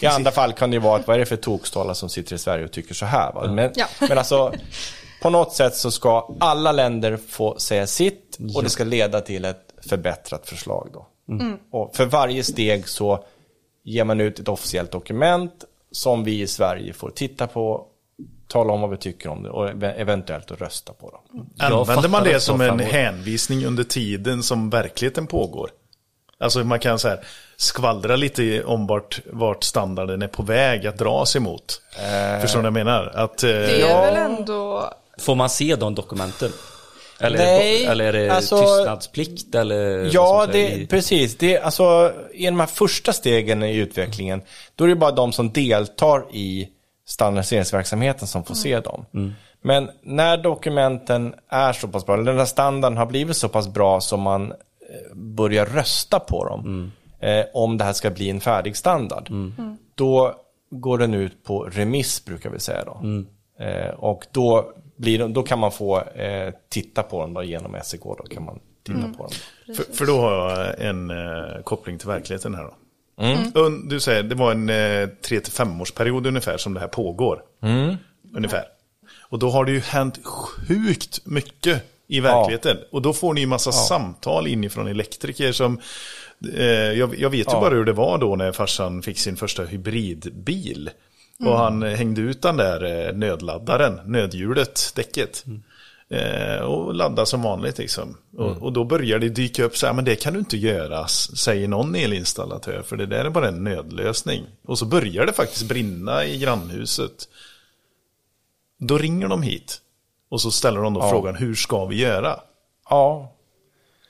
I 0.00 0.06
andra 0.06 0.30
fall 0.30 0.52
kan 0.52 0.70
det 0.70 0.74
ju 0.74 0.80
vara 0.80 1.00
att 1.00 1.06
vad 1.06 1.14
är 1.14 1.18
det 1.18 1.26
för 1.26 1.36
tokstollar 1.36 1.94
som 1.94 2.08
sitter 2.08 2.34
i 2.34 2.38
Sverige 2.38 2.64
och 2.64 2.72
tycker 2.72 2.94
så 2.94 3.06
här. 3.06 3.32
Va? 3.32 3.52
Men, 3.52 3.72
Ja. 3.74 3.86
men 4.08 4.18
alltså, 4.18 4.52
på 5.22 5.30
något 5.30 5.52
sätt 5.52 5.74
så 5.76 5.90
ska 5.90 6.34
alla 6.40 6.72
länder 6.72 7.18
få 7.28 7.58
säga 7.58 7.86
sitt 7.86 8.38
och 8.56 8.62
det 8.62 8.70
ska 8.70 8.84
leda 8.84 9.20
till 9.20 9.44
ett 9.44 9.74
förbättrat 9.88 10.48
förslag. 10.48 10.88
Då. 10.92 11.06
Och 11.72 11.96
för 11.96 12.06
varje 12.06 12.44
steg 12.44 12.88
så 12.88 13.24
ger 13.84 14.04
man 14.04 14.20
ut 14.20 14.38
ett 14.38 14.48
officiellt 14.48 14.90
dokument 14.92 15.64
som 15.92 16.24
vi 16.24 16.40
i 16.40 16.46
Sverige 16.46 16.92
får 16.92 17.10
titta 17.10 17.46
på, 17.46 17.86
tala 18.48 18.72
om 18.72 18.80
vad 18.80 18.90
vi 18.90 18.96
tycker 18.96 19.28
om 19.28 19.42
det 19.42 19.50
och 19.50 19.68
ev- 19.68 19.94
eventuellt 19.96 20.46
då 20.48 20.54
rösta 20.54 20.92
på. 20.92 21.10
Då. 21.10 21.44
Jag 21.56 21.72
Använder 21.72 22.08
man 22.08 22.24
det 22.24 22.40
som 22.40 22.60
en 22.60 22.80
hänvisning 22.80 23.66
under 23.66 23.84
tiden 23.84 24.42
som 24.42 24.70
verkligheten 24.70 25.26
pågår? 25.26 25.70
Alltså 26.38 26.64
man 26.64 26.78
kan 26.78 26.98
här 27.04 27.24
skvallra 27.60 28.16
lite 28.16 28.64
om 28.64 28.86
vart, 28.86 29.20
vart 29.32 29.64
standarden 29.64 30.22
är 30.22 30.28
på 30.28 30.42
väg 30.42 30.86
att 30.86 30.98
dras 30.98 31.36
emot. 31.36 31.82
Förstår 32.40 32.58
ni 32.58 32.62
vad 32.62 32.66
jag 32.66 32.72
menar? 32.86 33.06
Att, 33.14 33.42
eh, 33.42 33.48
Det 33.50 33.82
är 33.82 33.88
Ja. 33.88 34.00
väl 34.00 34.16
ändå... 34.16 34.92
Får 35.18 35.34
man 35.34 35.50
se 35.50 35.76
de 35.76 35.94
dokumenten? 35.94 36.52
Eller, 37.20 37.38
Nej, 37.38 37.84
eller 37.86 38.04
är 38.04 38.12
det 38.12 38.30
alltså- 38.30 38.60
tystnadsplikt? 38.60 39.54
Eller 39.54 40.10
Ja, 40.12 40.46
det, 40.52 40.86
precis. 40.90 41.36
Det, 41.38 41.58
alltså, 41.60 42.12
I 42.34 42.44
de 42.46 42.60
här 42.60 42.66
första 42.66 43.12
stegen 43.12 43.62
i 43.62 43.76
utvecklingen, 43.76 44.42
då 44.74 44.84
är 44.84 44.88
det 44.88 44.94
bara 44.96 45.10
de 45.12 45.32
som 45.32 45.52
deltar 45.52 46.24
i 46.32 46.68
standardiseringsverksamheten 47.06 48.28
som 48.28 48.44
får 48.44 48.54
se 48.54 48.80
dem. 48.80 49.04
Men 49.62 49.90
när 50.02 50.36
dokumenten 50.36 51.34
är 51.48 51.72
så 51.72 51.88
pass 51.88 52.06
bra, 52.06 52.14
eller 52.14 52.24
den 52.32 52.38
här 52.38 52.46
standarden 52.46 52.98
har 52.98 53.06
blivit 53.06 53.36
så 53.36 53.48
pass 53.48 53.68
bra 53.68 54.00
som 54.00 54.20
man 54.20 54.50
eh, 54.52 54.56
börjar 55.14 55.66
rösta 55.66 56.18
på 56.20 56.44
dem, 56.48 56.92
eh, 57.20 57.44
om 57.54 57.78
det 57.78 57.84
här 57.84 57.92
ska 57.92 58.10
bli 58.10 58.30
en 58.30 58.40
färdig 58.40 58.76
standard, 58.76 59.30
då 59.94 60.34
går 60.70 60.98
den 60.98 61.14
ut 61.14 61.44
på 61.44 61.62
remiss 61.64 62.24
brukar 62.24 62.50
vi 62.50 62.60
säga 62.60 62.84
då. 62.84 63.00
Eh, 63.64 63.90
och 63.90 64.26
då, 64.32 64.72
blir 64.96 65.18
de, 65.18 65.32
då 65.32 65.42
kan 65.42 65.58
man 65.58 65.72
få 65.72 65.98
eh, 66.00 66.54
titta 66.68 67.02
på 67.02 67.20
dem 67.20 67.34
då, 67.34 67.42
genom 67.42 67.76
SEK, 67.84 68.02
då 68.02 68.24
kan 68.30 68.44
man 68.44 68.58
titta 68.86 68.98
på 69.16 69.22
dem. 69.22 69.32
För, 69.76 69.96
för 69.96 70.06
då 70.06 70.20
har 70.20 70.32
jag 70.32 70.80
en 70.80 71.10
eh, 71.10 71.62
koppling 71.64 71.98
till 71.98 72.08
verkligheten 72.08 72.54
här 72.54 72.64
då. 72.64 72.74
Un, 73.54 73.88
du 73.88 74.00
säger 74.00 74.22
det 74.22 74.34
var 74.34 74.52
en 74.52 74.68
eh, 74.68 74.72
3-5 74.72 75.80
årsperiod 75.80 76.26
ungefär 76.26 76.56
som 76.56 76.74
det 76.74 76.80
här 76.80 76.88
pågår. 76.88 77.42
Ungefär. 78.36 78.64
Och 79.20 79.38
då 79.38 79.50
har 79.50 79.64
det 79.64 79.72
ju 79.72 79.80
hänt 79.80 80.20
sjukt 80.24 81.26
mycket 81.26 81.82
i 82.06 82.20
verkligheten. 82.20 82.76
Och 82.92 83.02
då 83.02 83.12
får 83.12 83.34
ni 83.34 83.40
ju 83.40 83.46
massa 83.46 83.72
samtal 83.72 84.46
inifrån 84.46 84.88
elektriker 84.88 85.52
som... 85.52 85.80
Eh, 86.54 86.64
jag, 86.66 87.18
jag 87.18 87.30
vet 87.30 87.46
ju 87.48 87.60
bara 87.60 87.74
hur 87.74 87.84
det 87.84 87.92
var 87.92 88.18
då 88.18 88.36
när 88.36 88.52
farsan 88.52 89.02
fick 89.02 89.18
sin 89.18 89.36
första 89.36 89.64
hybridbil. 89.64 90.90
Och 91.44 91.58
han 91.58 91.82
hängde 91.82 92.20
ut 92.20 92.42
den 92.42 92.56
där 92.56 93.08
eh, 93.08 93.14
nödladdaren, 93.16 94.00
nödhjulet, 94.04 94.92
däcket. 94.94 95.44
Eh, 96.10 96.62
och 96.62 96.94
ladda 96.94 97.26
som 97.26 97.42
vanligt 97.42 97.78
liksom. 97.78 98.16
Och, 98.36 98.62
och 98.62 98.72
då 98.72 98.84
börjar 98.84 99.18
det 99.18 99.28
dyka 99.28 99.64
upp 99.64 99.76
så 99.76 99.86
här, 99.86 99.92
men 99.92 100.04
det 100.04 100.16
kan 100.16 100.32
du 100.32 100.38
inte 100.38 100.56
göra, 100.56 101.08
säger 101.08 101.68
någon 101.68 101.94
elinstallatör, 101.94 102.82
för 102.82 102.96
det 102.96 103.06
där 103.06 103.24
är 103.24 103.30
bara 103.30 103.48
en 103.48 103.64
nödlösning. 103.64 104.46
Och 104.64 104.78
så 104.78 104.86
börjar 104.86 105.26
det 105.26 105.32
faktiskt 105.32 105.68
brinna 105.68 106.24
i 106.24 106.38
grannhuset. 106.38 107.28
Då 108.78 108.98
ringer 108.98 109.28
de 109.28 109.42
hit. 109.42 109.80
Och 110.28 110.40
så 110.40 110.50
ställer 110.50 110.80
de 110.80 110.94
då 110.94 111.10
frågan, 111.10 111.36
hur 111.36 111.54
ska 111.54 111.86
vi 111.86 111.96
göra? 111.96 112.40
Ja, 112.90 113.32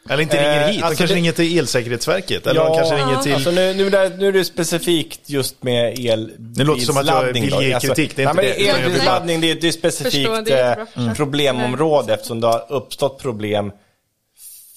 Eller 0.09 0.23
inte 0.23 0.39
Eh, 0.39 0.43
ringer 0.43 0.67
hit, 0.69 0.81
de 0.81 0.83
alltså 0.87 0.99
kanske 0.99 1.15
det- 1.15 1.19
ringer 1.19 1.33
till 1.33 1.59
Elsäkerhetsverket. 1.59 2.47
Eller 2.47 2.65
de 2.65 2.77
kanske 2.77 2.95
ringer 2.97 3.17
till... 3.23 3.35
Alltså 3.35 3.51
nu, 3.51 3.75
nu, 3.75 3.87
är 3.87 3.91
det, 3.91 4.17
nu 4.17 4.29
är 4.29 4.33
det 4.33 4.45
specifikt 4.45 5.31
just 5.31 5.63
med 5.63 5.99
el. 5.99 6.33
Det 6.39 6.65
låter 6.65 6.83
som 6.83 6.97
att 6.97 7.07
jag 7.07 7.33
vill 7.33 7.45
ge 7.63 7.79
kritik, 7.81 8.17
det 8.17 8.23
är 8.23 8.35
nej, 8.35 8.47
inte 8.51 8.63
det. 8.65 8.69
Elbilsladdning, 8.69 9.41
det 9.41 9.51
är, 9.51 9.55
det 9.55 9.69
är 9.69 9.73
Förstår, 9.73 9.91
specifikt 9.91 10.31
det 10.47 10.53
är 10.59 10.71
eh, 10.71 10.77
bra 10.77 10.87
försök. 10.87 11.17
problemområde 11.17 12.15
eftersom 12.15 12.41
det 12.41 12.47
har 12.47 12.65
uppstått 12.69 13.19
problem 13.23 13.73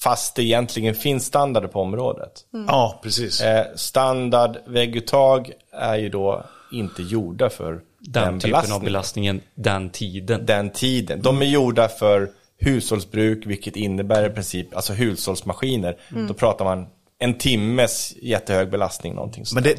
fast 0.00 0.34
det 0.34 0.42
egentligen 0.42 0.94
finns 0.94 1.24
standarder 1.26 1.68
på 1.68 1.80
området. 1.80 2.32
Ja, 2.68 3.00
precis. 3.02 3.40
Eh, 3.40 3.66
standard 3.76 4.56
vägguttag 4.66 5.50
är 5.72 5.96
ju 5.96 6.08
då 6.08 6.44
inte 6.72 7.02
gjorda 7.02 7.50
för 7.50 7.72
den, 7.72 7.80
den, 8.22 8.40
typen 8.40 8.50
belastningen. 8.50 8.76
av 8.76 8.84
belastningen, 8.84 9.40
den 9.54 9.90
tiden. 9.90 10.46
den 10.46 10.70
tiden. 10.70 11.22
De 11.22 11.42
är 11.42 11.46
gjorda 11.46 11.88
för 11.88 12.30
hushållsbruk, 12.58 13.46
vilket 13.46 13.76
innebär 13.76 14.26
i 14.26 14.30
princip, 14.30 14.76
alltså 14.76 14.92
hushållsmaskiner. 14.92 15.96
Då 16.28 16.34
pratar 16.34 16.64
man 16.64 16.86
en 17.18 17.38
timmes 17.38 18.14
jättehög 18.22 18.70
belastning 18.70 19.14
någonting. 19.14 19.44
Men 19.54 19.62
det, 19.62 19.76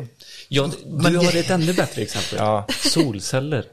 Ja, 0.50 0.70
du 0.86 1.18
har 1.18 1.36
ett 1.38 1.50
ännu 1.50 1.74
bättre 1.74 2.02
exempel. 2.02 2.38
Ja. 2.40 2.66
Solceller. 2.92 3.66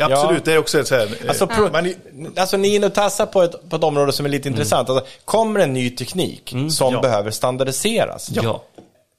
absolut, 0.00 0.44
det 0.44 0.52
är 0.52 0.58
också 0.58 0.80
ett 0.80 0.86
så 0.88 0.94
här... 0.94 1.06
eh, 1.06 1.28
Alltså, 1.28 1.46
pro- 1.46 1.70
man, 1.72 1.94
alltså 2.36 2.56
ni 2.56 2.72
är 2.72 2.76
inne 2.76 2.86
och 2.86 2.94
tassar 2.94 3.26
på 3.26 3.42
ett, 3.42 3.70
på 3.70 3.76
ett 3.76 3.84
område 3.84 4.12
som 4.12 4.26
är 4.26 4.30
lite 4.30 4.48
intressant. 4.48 4.90
Alltså, 4.90 5.06
kommer 5.24 5.60
en 5.60 5.72
ny 5.72 5.90
teknik 5.90 6.54
som 6.70 6.94
Ja. 6.94 7.00
behöver 7.00 7.30
standardiseras, 7.30 8.30
Ja. 8.32 8.62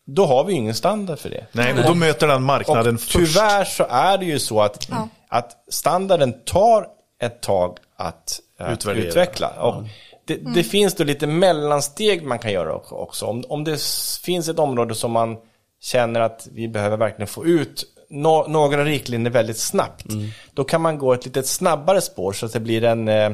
då 0.06 0.26
har 0.26 0.44
vi 0.44 0.54
ju 0.54 0.60
ingen 0.60 0.76
standard 0.76 1.20
för 1.20 1.30
det. 1.30 1.46
nej, 1.52 1.74
och 1.74 1.84
då 1.84 1.94
möter 1.94 2.28
den 2.28 2.44
marknaden 2.44 2.96
Och 2.96 3.02
först. 3.02 3.14
tyvärr 3.16 3.66
så 3.66 3.86
är 3.90 4.18
det 4.18 4.26
ju 4.26 4.40
så 4.40 4.62
att, 4.62 4.88
Ja. 4.90 5.10
att 5.30 5.52
standarden 5.72 6.34
tar 6.46 6.88
ett 7.22 7.42
tag 7.42 7.78
att 7.98 8.40
Utvärdera. 8.60 9.06
utveckla. 9.06 9.50
Och 9.50 9.84
det, 10.26 10.36
det 10.36 10.64
finns 10.64 10.96
då 10.96 11.04
lite 11.04 11.28
mellansteg 11.28 12.24
man 12.26 12.40
kan 12.40 12.52
göra 12.52 12.74
också-. 12.76 13.26
Om, 13.26 13.44
om 13.50 13.64
det 13.64 13.82
finns 14.24 14.50
ett 14.50 14.60
område 14.60 14.96
som 14.96 15.12
man 15.12 15.38
känner 15.82 16.20
att 16.20 16.48
vi 16.52 16.68
behöver 16.68 16.98
verkligen 16.98 17.28
få 17.28 17.46
ut 17.46 17.84
nå- 18.10 18.48
några 18.48 18.86
riktlinjer 18.86 19.32
väldigt 19.32 19.58
snabbt. 19.58 20.06
Då 20.54 20.64
kan 20.64 20.82
man 20.82 20.98
gå 20.98 21.14
ett 21.14 21.26
lite 21.26 21.44
snabbare 21.44 22.02
spår 22.02 22.34
så 22.34 22.46
att 22.46 22.54
det 22.54 22.60
blir 22.60 22.84
en 22.84 23.08
eh, 23.08 23.32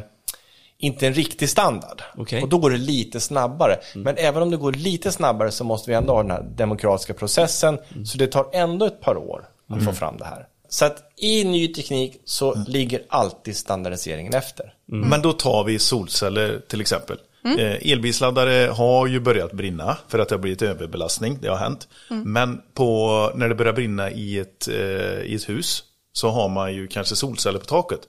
inte 0.77 1.07
en 1.07 1.13
riktig 1.13 1.49
standard. 1.49 2.01
Okej. 2.17 2.43
Och 2.43 2.49
då 2.49 2.57
går 2.57 2.69
det 2.71 2.77
lite 2.77 3.19
snabbare. 3.19 3.79
Men 3.95 4.17
även 4.17 4.43
om 4.43 4.51
det 4.51 4.57
går 4.57 4.71
lite 4.71 5.11
snabbare 5.11 5.51
så 5.51 5.63
måste 5.63 5.89
vi 5.91 5.95
ändå 5.95 6.13
ha 6.13 6.21
den 6.21 6.31
här 6.31 6.43
demokratiska 6.43 7.13
processen. 7.13 7.79
Så 8.05 8.17
det 8.17 8.27
tar 8.27 8.49
ändå 8.53 8.85
ett 8.85 9.01
par 9.01 9.17
år 9.17 9.45
att 9.69 9.85
få 9.85 9.93
fram 9.93 10.17
det 10.17 10.25
här. 10.25 10.47
Så 10.69 10.85
att 10.85 10.97
i 11.17 11.43
ny 11.43 11.67
teknik 11.67 12.21
så 12.25 12.55
ligger 12.67 13.01
alltid 13.09 13.57
standardiseringen 13.57 14.33
efter. 14.33 14.73
Men 15.01 15.21
då 15.21 15.33
tar 15.33 15.63
vi 15.63 15.79
solceller 15.79 16.61
till 16.67 16.81
exempel. 16.81 17.17
Eh, 17.59 17.91
elbilsladdare 17.91 18.71
har 18.71 19.07
ju 19.07 19.19
börjat 19.19 19.51
brinna 19.51 19.97
för 20.07 20.19
att 20.19 20.29
det 20.29 20.35
har 20.35 20.39
blivit 20.41 20.61
överbelastning, 20.61 21.37
det 21.41 21.47
har 21.47 21.57
hänt. 21.57 21.87
Men 22.09 22.61
på, 22.73 23.31
när 23.35 23.49
det 23.49 23.55
börjar 23.55 23.73
brinna 23.73 24.11
i 24.11 24.39
ett, 24.39 24.67
eh, 24.67 25.21
i 25.21 25.35
ett 25.35 25.49
hus 25.49 25.83
så 26.13 26.29
har 26.29 26.49
man 26.49 26.73
ju 26.73 26.87
kanske 26.87 27.15
solceller 27.15 27.59
på 27.59 27.65
taket. 27.65 27.99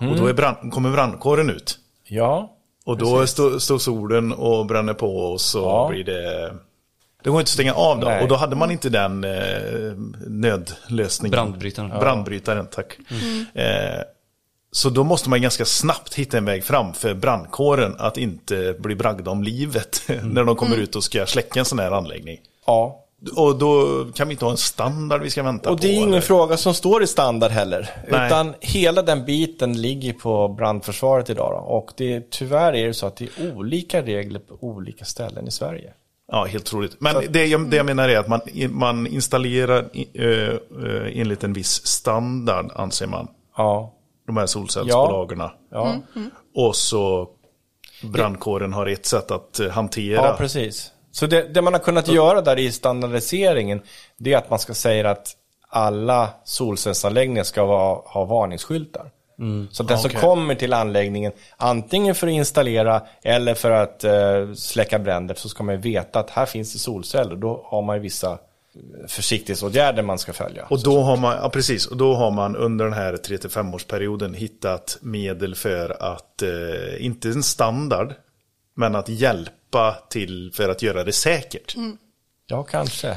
Och 0.00 0.16
då 0.16 0.26
är 0.26 0.32
brand, 0.34 0.72
kommer 0.72 0.90
brandkåren 0.92 1.50
ut. 1.50 1.78
Ja, 2.04 2.56
Och 2.84 2.96
då 2.98 3.26
står 3.26 3.58
står 3.58 3.78
solen 3.78 4.32
och 4.32 4.66
bränner 4.66 4.94
på 4.94 5.16
och 5.16 5.40
så 5.40 5.58
Ja. 5.58 5.88
blir 5.90 6.04
det... 6.04 6.54
Det 7.22 7.30
går 7.30 7.40
inte 7.40 7.48
att 7.48 7.52
stänga 7.52 7.74
av 7.74 8.00
då. 8.00 8.06
Nej. 8.06 8.22
Och 8.22 8.28
då 8.28 8.34
hade 8.36 8.56
man 8.56 8.70
inte 8.70 8.88
den 8.88 9.24
eh, 9.24 9.92
nödlösningen. 10.26 11.30
Brandbrytaren. 11.30 11.90
Ja. 11.90 12.00
Brandbrytaren, 12.00 12.66
tack. 12.66 12.98
Eh, 13.54 14.00
så 14.76 14.90
då 14.90 15.04
måste 15.04 15.30
man 15.30 15.42
ganska 15.42 15.64
snabbt 15.64 16.14
hitta 16.14 16.38
en 16.38 16.44
väg 16.44 16.64
fram 16.64 16.92
för 16.94 17.14
brandkåren 17.14 17.96
att 17.98 18.18
inte 18.18 18.76
bli 18.78 18.94
bragda 18.94 19.30
om 19.30 19.42
livet 19.42 20.02
när 20.22 20.44
de 20.44 20.56
kommer 20.56 20.76
ut 20.76 20.96
och 20.96 21.04
ska 21.04 21.26
släcka 21.26 21.60
en 21.60 21.64
sån 21.66 21.78
här 21.78 21.90
anläggning. 21.90 22.38
ja. 22.66 23.02
Och 23.36 23.58
då 23.58 24.04
kan 24.14 24.28
vi 24.28 24.32
inte 24.34 24.44
ha 24.44 24.52
en 24.52 24.56
standard 24.56 25.22
vi 25.22 25.30
ska 25.30 25.42
vänta 25.42 25.70
Och 25.70 25.76
på. 25.76 25.82
det 25.82 25.88
är 25.88 25.94
ingen 25.96 26.08
eller? 26.08 26.20
fråga 26.20 26.56
som 26.56 26.74
står 26.74 27.02
i 27.02 27.06
standard 27.06 27.50
heller. 27.50 27.90
Nej. 28.10 28.26
Utan 28.26 28.54
hela 28.60 29.02
den 29.02 29.24
biten 29.24 29.80
ligger 29.82 30.12
på 30.12 30.48
brandförsvaret 30.48 31.30
idag. 31.30 31.52
Då. 31.52 31.58
Och 31.58 31.90
det, 31.96 32.30
tyvärr 32.30 32.72
är 32.72 32.86
det 32.86 32.94
så 32.94 33.06
att 33.06 33.16
det 33.16 33.24
är 33.38 33.56
olika 33.56 34.02
regler 34.02 34.40
på 34.40 34.56
olika 34.60 35.04
ställen 35.04 35.48
i 35.48 35.50
Sverige. 35.50 35.92
Ja, 36.32 36.44
helt 36.44 36.64
troligt. 36.64 36.96
Men 36.98 37.14
det, 37.30 37.46
jag, 37.46 37.70
det 37.70 37.76
jag 37.76 37.86
menar 37.86 38.08
är 38.08 38.18
att 38.18 38.28
man, 38.28 38.40
man 38.70 39.06
installerar 39.06 39.88
ö, 40.14 40.58
ö, 40.82 41.10
enligt 41.14 41.44
en 41.44 41.52
viss 41.52 41.86
standard, 41.86 42.70
anser 42.74 43.06
man, 43.06 43.28
Ja, 43.56 43.92
de 44.26 44.36
här 44.36 44.46
solcellsbolagen. 44.46 45.42
ja. 45.70 45.96
Och 46.54 46.76
så 46.76 47.28
brandkåren 48.02 48.72
har 48.72 48.86
ett 48.86 49.06
sätt 49.06 49.30
att 49.30 49.60
eh, 49.60 49.68
hantera. 49.68 50.26
Ja, 50.26 50.34
precis. 50.38 50.92
Så 51.10 51.26
det, 51.26 51.54
det 51.54 51.62
man 51.62 51.72
har 51.72 51.80
kunnat 51.80 52.08
göra 52.08 52.40
där 52.40 52.58
i 52.58 52.72
standardiseringen, 52.72 53.82
det 54.16 54.32
är 54.32 54.38
att 54.38 54.50
man 54.50 54.58
ska 54.58 54.74
säga 54.74 55.10
att 55.10 55.32
alla 55.68 56.30
solcellsanläggningar 56.44 57.44
ska 57.44 57.64
vara, 57.64 57.94
ha 58.04 58.24
varningsskyltar. 58.24 59.10
Så 59.70 59.82
att 59.82 59.88
den 59.88 59.98
som 59.98 60.10
Okej. 60.10 60.20
kommer 60.20 60.54
till 60.54 60.72
anläggningen, 60.72 61.32
antingen 61.56 62.14
för 62.14 62.26
att 62.26 62.32
installera 62.32 63.02
eller 63.22 63.54
för 63.54 63.70
att 63.70 64.04
eh, 64.04 64.52
släcka 64.54 64.98
bränder, 64.98 65.34
så 65.34 65.48
ska 65.48 65.62
man 65.62 65.74
ju 65.74 65.80
veta 65.80 66.20
att 66.20 66.30
här 66.30 66.46
finns 66.46 66.72
det 66.72 66.78
solceller. 66.78 67.36
Då 67.36 67.62
har 67.64 67.82
man 67.82 67.96
ju 67.96 68.02
vissa 68.02 68.38
försiktighetsåtgärder 69.08 70.02
man 70.02 70.18
ska 70.18 70.32
följa. 70.32 70.64
Och 70.70 70.82
då 70.82 71.00
har 71.02 71.16
man, 71.16 71.36
ja 71.42 71.50
precis, 71.50 71.86
och 71.86 71.96
då 71.96 72.14
har 72.14 72.30
man 72.30 72.56
under 72.56 72.84
den 72.84 72.94
här 72.94 73.12
3-5 73.12 73.74
årsperioden 73.74 74.34
hittat 74.34 74.98
medel 75.00 75.54
för 75.54 76.02
att, 76.02 76.42
eh, 76.42 77.04
inte 77.04 77.28
en 77.28 77.42
standard, 77.42 78.14
men 78.76 78.94
att 78.94 79.08
hjälpa 79.08 79.96
till 80.10 80.50
för 80.54 80.68
att 80.68 80.82
göra 80.82 81.04
det 81.04 81.12
säkert. 81.12 81.74
Ja, 82.48 82.62
kanske. 82.62 83.06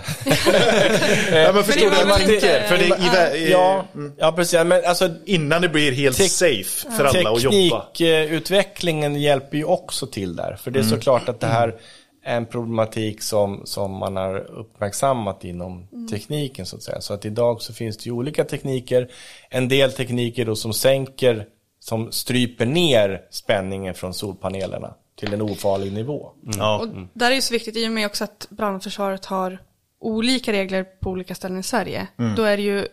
Ja, 1.31 1.51
men 1.53 1.63
förstår 1.63 1.89
det 1.89 1.99
du 2.03 2.05
man 2.07 2.19
För 2.19 2.77
det, 2.77 2.85
vä- 2.95 3.35
i, 3.35 3.51
ja, 3.51 3.85
ja, 4.17 4.31
precis. 4.31 4.63
Men 4.65 4.85
alltså, 4.85 5.09
Innan 5.25 5.61
det 5.61 5.69
blir 5.69 5.91
helt 5.91 6.31
safe 6.31 6.91
för 6.97 7.05
alla 7.05 7.29
att 7.31 7.41
jobba. 7.41 7.85
Teknikutvecklingen 7.97 9.15
hjälper 9.21 9.57
ju 9.57 9.63
också 9.63 10.07
till 10.07 10.35
där. 10.35 10.55
För 10.63 10.71
det 10.71 10.79
är 10.79 10.83
Mm. 10.83 10.97
såklart 10.97 11.29
att 11.29 11.39
det 11.39 11.47
här 11.47 11.67
är 11.67 11.75
en 12.21 12.45
problematik 12.45 13.21
som, 13.21 13.61
som 13.65 13.91
man 13.91 14.15
har 14.15 14.35
uppmärksammat 14.35 15.43
inom 15.43 15.87
tekniken 16.11 16.65
så 16.65 16.75
att 16.75 16.83
säga. 16.83 17.01
Så 17.01 17.13
att 17.13 17.25
idag 17.25 17.61
så 17.61 17.73
finns 17.73 17.97
det 17.97 18.05
ju 18.05 18.11
olika 18.11 18.43
tekniker. 18.43 19.11
En 19.49 19.67
del 19.67 19.91
tekniker 19.91 20.45
då 20.45 20.55
som 20.55 20.73
sänker, 20.73 21.47
som 21.79 22.11
stryper 22.11 22.65
ner 22.65 23.21
spänningen 23.29 23.93
från 23.93 24.13
solpanelerna 24.13 24.93
till 25.15 25.33
en 25.33 25.41
ofarlig 25.41 25.93
nivå. 25.93 26.31
Ja. 26.57 26.79
Och 26.79 26.87
där 27.13 27.31
är 27.31 27.35
det 27.35 27.41
så 27.41 27.53
viktigt 27.53 27.77
i 27.77 27.87
och 27.87 27.91
med 27.91 28.05
också 28.05 28.23
att 28.23 28.47
brandförsvaret 28.49 29.25
har 29.25 29.59
olika 29.99 30.51
regler 30.51 30.83
på 30.83 31.09
olika 31.09 31.35
ställen 31.35 31.59
i 31.59 31.63
Sverige. 31.63 32.07
Då 32.35 32.43
är 32.43 32.57
det 32.57 32.63
ju 32.63 32.87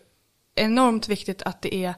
enormt 0.54 1.08
viktigt 1.08 1.42
att 1.42 1.62
det 1.62 1.74
är 1.74 1.94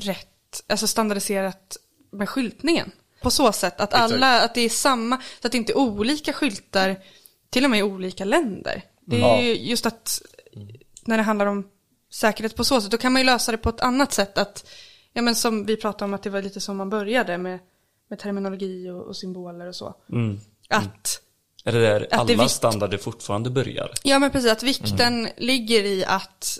rätt, 0.00 0.64
alltså 0.66 0.86
standardiserat 0.86 1.76
med 2.12 2.28
skyltningen. 2.28 2.92
På 3.24 3.30
så 3.30 3.52
sätt 3.52 3.80
att 3.80 3.94
alla, 3.94 4.40
att 4.42 4.54
det 4.54 4.60
är 4.60 4.68
samma, 4.68 5.16
så 5.40 5.46
att 5.46 5.52
det 5.52 5.58
inte 5.58 5.72
är 5.72 5.78
olika 5.78 6.32
skyltar, 6.32 6.96
till 7.50 7.64
och 7.64 7.70
med 7.70 7.80
i 7.80 7.82
olika 7.82 8.24
länder. 8.24 8.82
Det 9.06 9.20
är 9.22 9.40
ju 9.42 9.54
just 9.56 9.86
att 9.86 10.22
när 11.04 11.16
det 11.16 11.22
handlar 11.22 11.46
om 11.46 11.64
säkerhet 12.12 12.56
på 12.56 12.64
så 12.64 12.80
sätt, 12.80 12.90
då 12.90 12.96
kan 12.96 13.12
man 13.12 13.22
ju 13.22 13.26
lösa 13.26 13.52
det 13.52 13.58
på 13.58 13.68
ett 13.68 13.80
annat 13.80 14.12
sätt. 14.12 14.38
Att, 14.38 14.66
ja 15.12 15.22
men 15.22 15.34
som 15.34 15.66
vi 15.66 15.76
pratade 15.76 16.04
om 16.04 16.14
att 16.14 16.22
det 16.22 16.30
var 16.30 16.42
lite 16.42 16.60
som 16.60 16.76
man 16.76 16.90
började 16.90 17.38
med, 17.38 17.58
med 18.10 18.18
terminologi 18.18 18.90
och, 18.90 19.02
och 19.02 19.16
symboler 19.16 19.66
och 19.66 19.74
så. 19.76 19.94
Att 20.68 21.20
Är 21.64 21.72
det 21.72 21.80
där 21.80 22.00
är 22.00 22.14
alla 22.14 22.24
vikt- 22.34 22.48
standarder 22.50 22.98
fortfarande 22.98 23.50
börjar? 23.50 23.90
Ja 24.02 24.18
men 24.18 24.30
precis, 24.30 24.50
att 24.50 24.62
vikten 24.62 25.28
ligger 25.36 25.84
i 25.84 26.04
att 26.04 26.58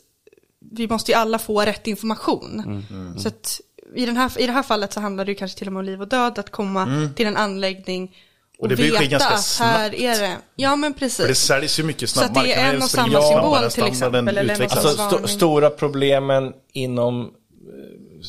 vi 0.71 0.89
måste 0.89 1.11
ju 1.13 1.17
alla 1.19 1.39
få 1.39 1.61
rätt 1.61 1.87
information. 1.87 2.85
Så 3.19 3.29
att 3.29 3.61
i, 3.95 4.07
den 4.07 4.17
här, 4.17 4.41
i 4.41 4.47
det 4.47 4.53
här 4.53 4.63
fallet 4.63 4.93
så 4.93 5.01
handlar 5.01 5.25
det 5.25 5.31
ju 5.33 5.35
kanske 5.35 5.59
till 5.59 5.67
och 5.67 5.73
med 5.73 5.81
om 5.81 5.87
liv 5.87 6.03
och 6.03 6.09
död, 6.09 6.39
att 6.39 6.51
komma 6.51 7.09
till 7.17 7.27
en 7.27 7.37
anläggning 7.37 8.17
och, 8.59 8.63
Och 8.63 8.69
det 8.69 8.75
veta 8.75 9.05
ganska 9.05 9.29
att 9.29 9.33
här 9.35 9.91
snabbt. 9.91 9.95
är 9.95 10.21
det. 10.21 10.37
Ja 10.57 10.77
men 10.77 10.95
För 10.95 11.01
det 11.01 11.07
precis. 11.07 11.39
säljs 11.39 11.79
ju 11.79 11.83
mycket 11.83 12.11
Så 12.11 12.25
att 12.25 12.35
det 12.35 12.53
är 12.55 12.75
en 12.75 12.83
och 12.83 12.91
samma 12.91 13.23
symbol 13.23 13.71
till 13.71 13.85
exempel, 13.85 14.39
eller. 14.39 14.63
Alltså 14.63 14.97
varning. 14.97 15.29
stora 15.29 15.71
problemen 15.71 16.53
inom 16.73 17.21
eh, 17.25 17.31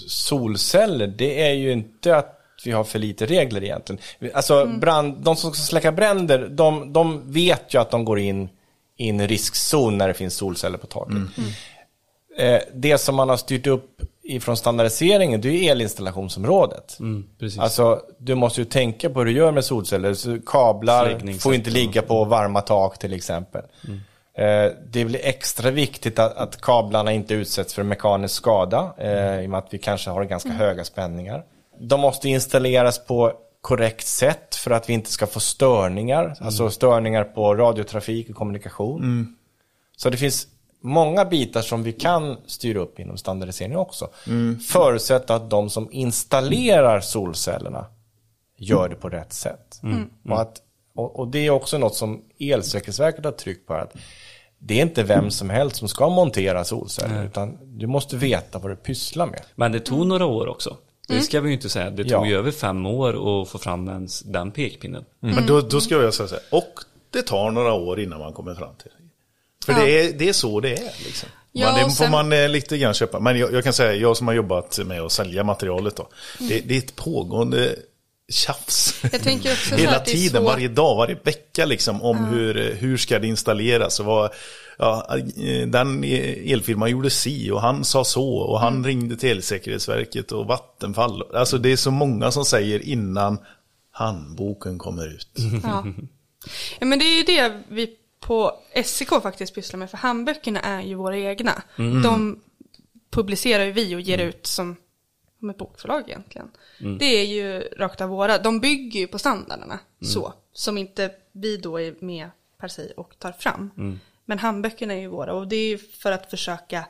solceller, 0.08 1.08
det 1.08 1.48
är 1.50 1.54
ju 1.54 1.72
inte 1.72 2.18
att 2.18 2.32
vi 2.66 2.72
har 2.72 2.84
för 2.84 3.00
lite 3.00 3.26
regler 3.26 3.64
egentligen. 3.64 4.02
Alltså 4.34 4.66
brand, 4.66 5.18
de 5.24 5.36
som 5.36 5.54
ska 5.54 5.64
släcka 5.64 5.92
bränder, 5.92 6.48
de, 6.52 6.94
de 6.94 7.32
vet 7.32 7.74
ju 7.74 7.82
att 7.82 7.92
de 7.92 8.06
går 8.06 8.20
in 8.20 8.50
i 8.98 9.10
en 9.10 9.28
riskzon 9.28 9.98
när 9.98 10.08
det 10.08 10.14
finns 10.14 10.36
solceller 10.36 10.78
på 10.78 10.88
taket. 10.88 11.18
Eh, 12.38 12.60
det 12.74 12.98
som 12.98 13.16
man 13.16 13.30
har 13.30 13.38
styrt 13.38 13.68
upp 13.68 14.02
ifrån 14.26 14.58
standardiseringen, 14.58 15.42
det 15.42 15.48
är 15.48 15.52
ju 15.52 15.66
elinstallationsområdet. 15.66 17.00
Mm, 17.00 17.26
precis. 17.40 17.60
Alltså, 17.60 18.02
du 18.18 18.36
måste 18.36 18.62
ju 18.62 18.66
tänka 18.66 19.10
på 19.10 19.20
hur 19.20 19.26
du 19.26 19.32
gör 19.32 19.52
med 19.52 19.66
solceller. 19.66 20.14
Så 20.14 20.40
kablar 20.46 21.38
får 21.40 21.56
inte 21.56 21.70
ligga 21.70 22.02
på 22.02 22.26
varma 22.26 22.62
tak 22.62 22.98
till 22.98 23.14
exempel. 23.14 23.62
Eh, 24.38 24.72
det 24.92 25.06
blir 25.06 25.20
extra 25.24 25.72
viktigt 25.72 26.20
att, 26.20 26.38
att 26.38 26.62
kablarna 26.62 27.14
inte 27.14 27.34
utsätts 27.34 27.74
för 27.74 27.84
mekanisk 27.84 28.36
skada, 28.36 28.94
eh, 28.98 29.42
i 29.42 29.46
och 29.46 29.50
med 29.50 29.58
att 29.58 29.68
vi 29.70 29.78
kanske 29.78 30.10
har 30.10 30.24
ganska 30.24 30.50
höga 30.50 30.84
spänningar. 30.84 31.44
De 31.80 32.00
måste 32.00 32.30
installeras 32.30 33.06
på 33.06 33.34
korrekt 33.62 34.08
sätt 34.08 34.56
för 34.56 34.72
att 34.72 34.90
vi 34.90 34.94
inte 34.94 35.12
ska 35.12 35.28
få 35.28 35.40
störningar, 35.40 36.36
alltså 36.42 36.70
störningar 36.70 37.24
på 37.24 37.56
radiotrafik 37.56 38.30
och 38.30 38.36
kommunikation. 38.36 39.36
Så 39.98 40.10
det 40.10 40.18
finns 40.18 40.48
många 40.86 41.26
bitar 41.26 41.62
som 41.62 41.84
vi 41.84 41.92
kan 41.92 42.38
styra 42.46 42.80
upp 42.80 43.00
inom 43.00 43.18
standardisering 43.18 43.78
också. 43.78 44.10
Förutsatt 44.68 45.30
att 45.30 45.50
de 45.50 45.70
som 45.70 45.88
installerar 45.92 47.00
solcellerna 47.02 47.86
gör 48.58 48.90
det 48.90 48.96
på 48.96 49.10
rätt 49.10 49.34
sätt. 49.34 49.82
Och, 50.30 50.42
att, 50.42 50.62
och, 50.96 51.20
och 51.20 51.28
det 51.28 51.40
är 51.46 51.50
också 51.50 51.78
något 51.78 51.96
som 51.96 52.22
Elsäkerhetsverket 52.40 53.26
har 53.26 53.32
tryckt 53.32 53.68
på. 53.68 53.74
Att 53.74 53.94
det 54.60 54.78
är 54.78 54.82
inte 54.82 55.04
vem 55.04 55.32
som 55.32 55.50
helst 55.50 55.76
som 55.76 55.88
ska 55.88 56.10
montera 56.10 56.64
solceller, 56.64 57.26
utan 57.26 57.58
du 57.64 57.88
måste 57.88 58.16
veta 58.18 58.60
vad 58.60 58.72
du 58.72 58.76
pysslar 58.76 59.26
med. 59.26 59.42
Men 59.56 59.72
det 59.72 59.80
tog 59.80 60.08
några 60.08 60.26
år 60.26 60.48
också. 60.48 60.78
Det 61.08 61.22
ska 61.22 61.42
vi 61.42 61.50
ju 61.50 61.56
inte 61.56 61.70
säga. 61.70 61.90
Det 61.90 62.04
tog 62.04 62.12
Ja. 62.12 62.26
ju 62.26 62.36
över 62.38 62.52
fem 62.52 62.86
år 62.86 63.42
att 63.42 63.50
få 63.50 63.58
fram 63.58 63.88
ens 63.90 64.20
den 64.22 64.52
pekpinnen. 64.52 65.06
Men 65.20 65.46
då, 65.48 65.62
då 65.62 65.82
ska 65.82 65.96
jag 65.96 66.14
säga 66.14 66.28
så 66.28 66.36
här, 66.36 66.44
och 66.52 66.80
det 67.10 67.22
tar 67.22 67.52
några 67.52 67.74
år 67.74 68.00
innan 68.00 68.20
man 68.20 68.34
kommer 68.34 68.56
fram 68.56 68.76
till 68.76 68.92
För 69.66 69.74
det, 69.74 70.00
är, 70.06 70.14
det 70.14 70.30
är 70.30 70.34
så 70.34 70.60
det 70.60 70.74
är. 70.74 70.94
Liksom. 71.06 71.30
Ja, 71.52 71.66
man, 71.72 71.76
det 71.76 71.82
får 71.82 71.90
sen- 71.90 72.12
man 72.12 72.34
eh, 72.34 72.50
lite 72.50 72.78
grann 72.78 72.94
köpa. 72.94 73.20
Men 73.20 73.40
jag, 73.40 73.54
jag 73.54 73.64
kan 73.64 73.74
säga, 73.74 73.94
jag 73.96 74.18
som 74.18 74.28
har 74.28 74.34
jobbat 74.34 74.80
med 74.86 75.02
att 75.02 75.12
sälja 75.12 75.44
materialet 75.44 75.96
då. 75.96 76.10
Mm. 76.40 76.50
Det, 76.50 76.60
det 76.60 76.74
är 76.74 76.78
ett 76.80 76.96
pågående 76.96 77.76
tjafs. 78.32 79.02
Hela 79.72 80.00
tiden, 80.00 80.42
svårt- 80.42 80.46
varje 80.54 80.68
dag, 80.68 80.96
varje 80.96 81.18
vecka 81.24 81.66
liksom. 81.66 82.02
Om 82.02 82.26
hur, 82.26 82.58
eh, 82.58 82.76
hur 82.78 82.98
ska 82.98 83.20
det 83.20 83.28
installeras 83.28 84.00
och 84.00 84.06
vad, 84.06 84.32
ja, 84.78 85.08
eh, 85.38 85.68
den 85.68 86.04
elfirman 86.04 86.90
gjorde 86.92 87.10
si 87.10 87.52
och 87.52 87.62
han 87.62 87.86
sa 87.86 88.04
så 88.06 88.30
och 88.38 88.60
han 88.60 88.74
Mm. 88.74 88.86
ringde 88.86 89.16
till 89.16 89.30
Elsäkerhetsverket 89.32 90.32
och 90.32 90.46
Vattenfall. 90.48 91.24
Alltså 91.36 91.58
det 91.58 91.72
är 91.72 91.76
så 91.78 91.92
många 91.92 92.32
som 92.32 92.46
säger 92.46 92.80
innan 92.88 93.38
handboken 93.92 94.78
kommer 94.78 95.08
ut. 95.08 95.30
Ja. 95.64 95.84
ja, 96.80 96.86
men 96.86 97.00
det 97.00 97.06
är 97.06 97.18
ju 97.18 97.24
det 97.24 97.62
vi 97.70 97.90
på 98.26 98.60
SEK 98.86 99.10
faktiskt 99.10 99.56
pysslar 99.56 99.78
med, 99.78 99.90
för 99.90 99.98
handböckerna 99.98 100.60
är 100.62 100.82
ju 100.82 100.96
våra 100.96 101.18
egna. 101.18 101.64
De 102.04 102.40
publicerar 103.10 103.64
ju 103.64 103.72
vi 103.72 103.96
och 103.96 104.02
ger 104.02 104.18
ut 104.18 104.48
som, 104.48 104.76
som 105.40 105.50
ett 105.50 105.58
bokförlag 105.58 106.04
egentligen. 106.10 106.52
Det 107.00 107.06
är 107.06 107.26
ju 107.26 107.60
rakt 107.60 108.02
av 108.02 108.10
våra, 108.10 108.38
de 108.38 108.60
bygger 108.60 109.00
ju 109.00 109.08
på 109.08 109.20
standarderna 109.20 109.80
så, 110.02 110.34
som 110.54 110.78
inte 110.78 111.12
vi 111.32 111.58
då 111.58 111.82
är 111.82 111.96
med 112.00 112.30
per 112.60 112.68
se 112.68 112.92
och 112.98 113.20
tar 113.20 113.32
fram. 113.32 114.00
Men 114.26 114.40
handböckerna 114.40 114.94
är 114.94 115.00
ju 115.00 115.08
våra 115.08 115.34
och 115.34 115.48
det 115.48 115.56
är 115.56 115.68
ju 115.68 115.78
för 115.78 116.12
att 116.12 116.30
försöka 116.30 116.86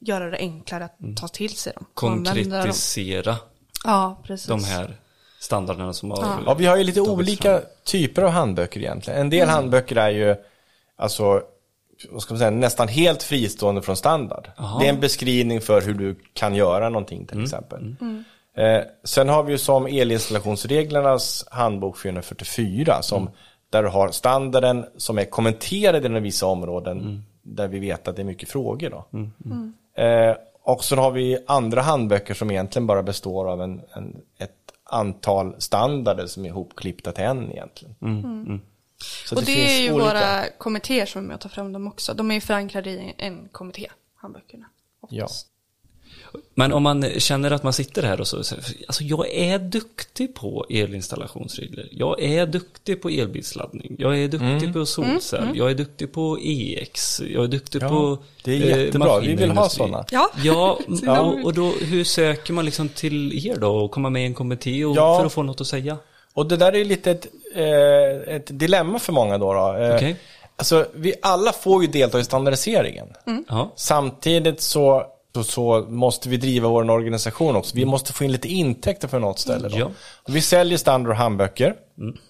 göra 0.00 0.30
det 0.30 0.36
enklare 0.36 0.84
att 0.84 1.16
ta 1.20 1.28
till 1.28 1.56
sig 1.56 1.72
dem. 1.72 1.84
och 1.94 2.02
använda 2.02 2.34
dem. 2.34 2.44
Konkretisera 2.50 3.36
Ja, 3.84 4.22
precis. 4.24 4.46
de 4.46 4.64
här 4.64 4.96
standarderna 5.40 5.92
som 5.92 6.10
har 6.10 6.42
Ja, 6.46 6.54
vi 6.54 6.66
har 6.66 6.76
ju 6.76 6.84
lite 6.84 7.00
olika 7.00 7.58
fram. 7.58 7.68
typer 7.84 8.22
av 8.22 8.30
handböcker 8.30 8.80
egentligen. 8.80 9.20
En 9.20 9.30
del 9.30 9.48
handböcker 9.48 9.96
är 9.96 10.10
ju, 10.10 10.36
alltså, 11.00 11.42
vad 12.10 12.22
ska 12.22 12.34
man 12.34 12.38
säga, 12.38 12.50
nästan 12.50 12.88
helt 12.88 13.22
fristående 13.22 13.82
från 13.82 13.96
standard. 13.96 14.50
Det 14.80 14.86
är 14.86 14.90
en 14.90 15.00
beskrivning 15.00 15.60
för 15.60 15.80
hur 15.80 15.94
du 15.94 16.16
kan 16.32 16.54
göra 16.54 16.88
någonting 16.88 17.26
till 17.26 17.42
exempel. 17.42 17.94
Eh, 18.56 18.82
sen 19.04 19.28
har 19.28 19.42
vi 19.42 19.52
ju 19.52 19.58
som 19.58 19.86
elinstallationsreglernas 19.86 21.44
handbok 21.50 21.98
444 21.98 23.02
som 23.02 23.30
där 23.70 23.82
du 23.82 23.88
har 23.88 24.10
standarden 24.10 24.84
som 24.96 25.18
är 25.18 25.24
kommenterad 25.24 26.06
inom 26.06 26.22
vissa 26.22 26.46
områden 26.46 27.24
där 27.42 27.68
vi 27.68 27.78
vet 27.78 28.08
att 28.08 28.16
det 28.16 28.22
är 28.22 28.24
mycket 28.26 28.48
frågor 28.48 28.90
då. 28.90 29.04
Eh, 30.02 30.36
och 30.62 30.84
så 30.84 30.96
har 30.96 31.10
vi 31.10 31.38
andra 31.46 31.80
handböcker 31.80 32.34
som 32.34 32.50
egentligen 32.50 32.86
bara 32.86 33.02
består 33.02 33.50
av 33.50 33.62
en, 33.62 33.80
en, 33.92 34.16
ett 34.38 34.50
antal 34.84 35.54
standarder 35.58 36.26
som 36.26 36.44
är 36.44 36.48
ihopklippta 36.48 37.12
till 37.12 37.24
en 37.24 37.52
egentligen. 37.52 37.94
Så 39.26 39.34
och 39.36 39.40
det, 39.40 39.46
finns 39.46 39.70
är 39.70 39.82
ju 39.82 39.92
olika. 39.92 40.08
våra 40.08 40.48
kommittéer 40.58 41.06
som 41.06 41.22
är 41.22 41.26
med 41.26 41.34
och 41.34 41.40
tar 41.40 41.48
fram 41.50 41.72
dem 41.72 41.86
också. 41.86 42.14
De 42.14 42.30
är 42.30 42.34
ju 42.34 42.40
förankrade 42.40 42.90
i 42.90 43.14
en 43.18 43.48
kommitté, 43.52 43.90
handböckerna. 44.16 44.66
Ja. 45.10 45.24
oftast. 45.24 45.46
Men 46.54 46.72
om 46.72 46.82
man 46.82 47.10
känner 47.20 47.50
att 47.50 47.62
man 47.62 47.72
sitter 47.72 48.02
här 48.02 48.20
och 48.20 48.26
så, 48.28 48.44
så- 48.44 48.54
alltså 48.88 49.04
jag 49.04 49.28
är 49.30 49.58
duktig 49.58 50.34
på 50.34 50.66
elinstallationsregler. 50.70 51.88
Jag 51.92 52.22
är 52.22 52.46
duktig 52.46 53.02
på 53.02 53.08
elbilsladdning. 53.08 53.96
Jag 53.98 54.18
är 54.18 54.28
duktig 54.28 54.46
Mm. 54.48 54.72
på 54.72 54.86
solcell. 54.86 55.48
Jag 55.54 55.70
är 55.70 55.74
duktig 55.74 56.12
på 56.12 56.38
EX. 56.42 57.20
Jag 57.20 57.44
är 57.44 57.48
duktig 57.48 57.82
Ja, 57.82 57.88
på 57.88 58.18
det 58.44 58.52
är 58.56 58.76
eh, 58.76 58.84
jättebra. 58.84 59.20
Vi 59.20 59.34
vill 59.34 59.50
ha 59.50 59.68
sådana. 59.68 60.04
Ja, 60.10 60.30
Ja, 60.44 60.78
Ja. 61.02 61.20
och, 61.20 61.44
och 61.44 61.54
då 61.54 61.70
hur 61.70 62.04
söker 62.04 62.52
man 62.52 62.64
liksom 62.64 62.88
till 62.88 63.46
er 63.48 63.56
då 63.56 63.76
och 63.76 63.90
komma 63.90 64.10
med 64.10 64.22
i 64.22 64.26
en 64.26 64.34
kommitté 64.34 64.84
och, 64.84 64.96
Ja. 64.96 65.18
för 65.18 65.26
att 65.26 65.32
få 65.32 65.42
något 65.42 65.60
att 65.60 65.66
säga? 65.66 65.96
Och 66.32 66.46
det 66.48 66.56
där 66.56 66.72
är 66.72 66.76
ju 66.78 66.84
lite 66.84 67.10
ett, 67.10 67.26
eh, 67.54 68.34
ett 68.34 68.58
dilemma 68.58 68.98
för 68.98 69.12
många 69.12 69.38
då. 69.38 69.52
då. 69.52 69.76
Eh, 69.76 69.94
Okej. 69.96 70.16
Alltså, 70.56 70.86
vi 70.94 71.14
alla 71.22 71.52
får 71.52 71.82
ju 71.82 71.88
delta 71.88 72.20
i 72.20 72.24
standardiseringen. 72.24 73.08
Ja. 73.48 73.72
Samtidigt 73.76 74.60
så, 74.60 75.06
så, 75.34 75.44
så 75.44 75.86
måste 75.88 76.28
vi 76.28 76.36
driva 76.36 76.68
vår 76.68 76.90
organisation 76.90 77.56
också. 77.56 77.76
Vi 77.76 77.84
måste 77.84 78.12
få 78.12 78.24
in 78.24 78.32
lite 78.32 78.48
intäkter 78.48 79.08
från 79.08 79.20
något 79.20 79.38
ställe. 79.38 79.68
Då. 79.68 79.78
Ja. 79.78 79.90
Vi 80.26 80.40
säljer 80.40 80.78
standard 80.78 81.10
och 81.10 81.16
handböcker. 81.16 81.74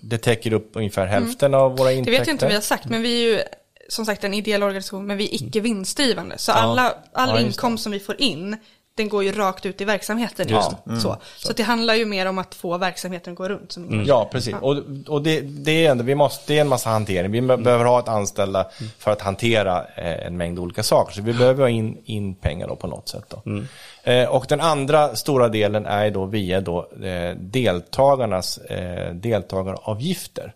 Det 0.00 0.18
täcker 0.18 0.52
upp 0.52 0.70
ungefär 0.74 1.06
hälften 1.06 1.54
av 1.54 1.76
våra 1.76 1.88
det 1.88 1.94
intäkter. 1.94 2.18
vet 2.18 2.26
jag 2.28 2.34
inte 2.34 2.44
vad 2.44 2.50
vi 2.50 2.56
har 2.56 2.62
sagt, 2.62 2.84
men 2.88 3.02
vi 3.02 3.24
är 3.24 3.28
ju 3.32 3.40
som 3.88 4.06
sagt 4.06 4.24
en 4.24 4.34
ideell 4.34 4.62
organisation, 4.62 5.06
men 5.06 5.16
vi 5.16 5.24
är 5.24 5.34
icke 5.34 5.60
vinstdrivande. 5.60 6.38
Så 6.38 6.52
alla, 6.52 6.94
all 7.12 7.28
Ja, 7.28 7.34
det. 7.36 7.42
inkomst 7.42 7.82
som 7.82 7.92
vi 7.92 8.00
får 8.00 8.20
in, 8.20 8.56
den 8.94 9.08
går 9.08 9.24
ju 9.24 9.32
rakt 9.32 9.66
ut 9.66 9.80
i 9.80 9.84
verksamheten. 9.84 10.48
Just 10.48 10.70
Just. 10.84 11.02
Så. 11.02 11.16
så 11.36 11.50
att 11.50 11.56
det 11.56 11.62
handlar 11.62 11.94
ju 11.94 12.04
mer 12.04 12.26
om 12.26 12.38
att 12.38 12.54
få 12.54 12.78
verksamheten 12.78 13.32
att 13.32 13.36
gå 13.36 13.48
runt. 13.48 13.72
Som 13.72 13.84
Mm. 13.84 14.04
Ja, 14.06 14.28
precis. 14.32 14.54
Och, 14.60 14.76
och 15.06 15.22
det, 15.22 15.40
det, 15.40 15.86
är 15.86 15.90
ändå, 15.90 16.04
vi 16.04 16.14
måste, 16.14 16.52
det 16.52 16.58
är 16.58 16.60
en 16.60 16.68
massa 16.68 16.90
hantering. 16.90 17.30
Vi 17.30 17.40
behöver 17.40 17.84
ha 17.84 17.98
ett 17.98 18.08
anställda 18.08 18.66
för 18.98 19.10
att 19.10 19.20
hantera 19.20 19.84
eh, 19.96 20.26
en 20.26 20.36
mängd 20.36 20.58
olika 20.58 20.82
saker. 20.82 21.14
Så 21.14 21.22
vi 21.22 21.32
behöver 21.32 21.62
ha 21.62 21.68
in, 21.68 21.98
in 22.04 22.34
pengar 22.34 22.68
då 22.68 22.76
på 22.76 22.86
något 22.86 23.08
sätt. 23.08 23.24
Då. 23.28 23.62
Eh, 24.02 24.28
och 24.28 24.46
den 24.48 24.60
andra 24.60 25.16
stora 25.16 25.48
delen 25.48 25.86
är 25.86 26.10
då 26.10 26.24
via 26.24 26.60
då, 26.60 26.88
eh, 27.02 27.36
deltagarnas 27.36 28.58
eh, 28.58 29.14
deltagaravgifter. 29.14 30.54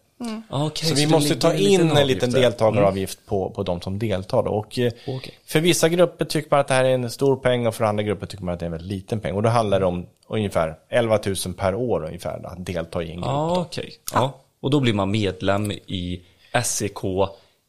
Ah, 0.49 0.67
okej, 0.67 0.89
Så 0.89 0.95
vi 0.95 1.05
det 1.05 1.11
måste 1.11 1.37
ta 1.37 1.55
in 1.55 1.91
en 1.91 2.07
liten 2.07 2.31
deltagaravgift 2.31 3.27
på, 3.27 3.51
på 3.51 3.63
de 3.63 3.81
som 3.81 3.99
deltar. 3.99 4.43
Då. 4.43 4.51
Och, 4.51 4.79
eh, 4.79 4.93
Okej. 5.07 5.35
För 5.47 5.61
vissa 5.61 5.89
grupper 5.89 6.25
tycker 6.25 6.51
man 6.51 6.61
att 6.61 6.69
det 6.69 6.75
här 6.75 6.85
är 6.85 6.95
en 6.95 7.11
stor 7.11 7.37
peng 7.37 7.67
och 7.67 7.75
för 7.75 7.85
andra 7.85 8.03
grupper 8.03 8.27
tycker 8.27 8.45
man 8.45 8.55
att 8.55 8.61
det 8.61 8.65
är 8.65 8.67
en 8.67 8.73
väldigt 8.73 8.91
liten 8.91 9.21
peng. 9.21 9.35
Och 9.35 9.43
då 9.43 9.49
handlar 9.49 9.81
det 9.81 9.87
om 9.87 10.07
ungefär 10.29 10.77
11 10.89 11.19
000 11.27 11.55
per 11.57 11.75
år 11.75 12.05
ungefär 12.05 12.47
att 12.47 12.67
delta 12.67 13.03
i 13.03 13.11
en 13.11 13.17
grupp. 13.17 13.27
Ja, 13.27 13.61
okej. 13.61 13.93
Ja. 14.13 14.33
Och 14.61 14.71
då 14.71 14.81
blir 14.81 14.93
man 14.93 15.11
medlem 15.11 15.73
i 15.73 16.21
SEK, 16.65 16.99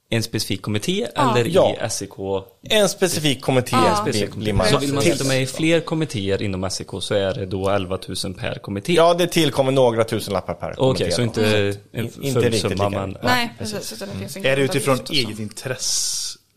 en 0.09 0.23
specifik 0.23 0.61
kommitté 0.61 1.07
eller 1.15 1.45
Ja. 1.45 1.75
i 1.85 1.89
SEK 1.89 2.09
En 2.69 2.89
specifik 2.89 3.41
kommitté 3.41 3.75
blir, 4.03 4.27
blir 4.35 4.53
man 4.53 4.67
Så 4.67 4.77
vill 4.77 4.93
man 4.93 5.03
sitta 5.03 5.23
med 5.23 5.41
i 5.41 5.45
fler 5.45 5.79
kommittéer 5.79 6.41
inom 6.41 6.69
SEK 6.69 6.87
så 6.99 7.15
är 7.15 7.33
det 7.33 7.45
då 7.45 7.69
11 7.69 7.99
000 8.23 8.33
per 8.33 8.59
kommitté. 8.59 8.93
Ja, 8.93 9.13
det 9.13 9.27
tillkommer 9.27 9.71
några 9.71 10.03
tusen 10.03 10.33
lappar 10.33 10.53
per 10.53 10.67
Okej, 10.71 10.77
kommitté. 10.77 11.11
så 11.11 11.21
inte 11.21 11.45
en 11.91 12.05
In- 12.05 12.11
inte 12.21 12.33
full 12.33 12.43
riktigt 12.43 12.61
summa 12.71 12.89
men... 12.89 13.17
Nej, 13.23 13.53
precis. 13.59 14.03
Finns 14.19 14.37
en 14.37 14.45
Är 14.45 14.55
det 14.55 14.61
utifrån 14.61 14.95
grundavgift 14.95 15.29
och 15.29 15.35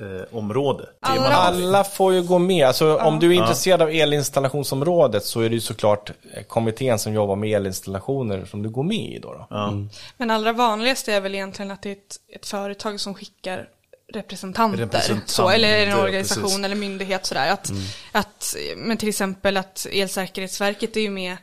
eget 0.00 0.10
intresseområde? 0.20 0.88
Alla- 1.00 1.34
Alla 1.34 1.84
får 1.84 2.12
ju 2.14 2.22
gå 2.22 2.38
med. 2.38 2.66
Alltså, 2.66 2.96
Om 2.96 3.18
du 3.18 3.30
är 3.30 3.32
intresserad 3.40 3.82
av 3.82 3.90
elinstallationsområdet 3.90 5.24
så 5.24 5.40
är 5.40 5.48
det 5.48 5.54
ju 5.54 5.60
såklart 5.60 6.10
eh, 6.34 6.42
kommittén 6.42 6.98
som 6.98 7.12
jobbar 7.12 7.36
med 7.36 7.50
elinstallationer 7.56 8.44
som 8.44 8.62
du 8.62 8.68
går 8.68 8.82
med 8.82 8.96
i. 8.96 9.18
Då, 9.18 9.46
då. 9.50 9.86
Men 10.16 10.30
allra 10.30 10.52
vanligast 10.52 11.08
är 11.08 11.20
väl 11.20 11.34
egentligen 11.34 11.70
att 11.70 11.82
det 11.82 11.88
är 11.88 11.92
ett, 11.92 12.16
ett 12.34 12.46
företag 12.46 13.00
som 13.00 13.14
skickar 13.14 13.68
representanter. 14.12 14.78
Representanter, 14.78 15.32
så, 15.32 15.48
eller 15.48 15.82
en 15.82 15.88
ja, 15.88 16.02
organisation 16.02 16.42
precis. 16.44 16.64
eller 16.64 16.76
myndighet 16.76 17.26
sådär. 17.26 17.50
Att, 17.52 17.70
att, 18.12 18.56
men 18.76 18.96
till 18.96 19.08
exempel 19.08 19.56
att 19.56 19.86
Elsäkerhetsverket 19.92 20.96
är 20.96 21.00
ju 21.00 21.10
med 21.10 21.36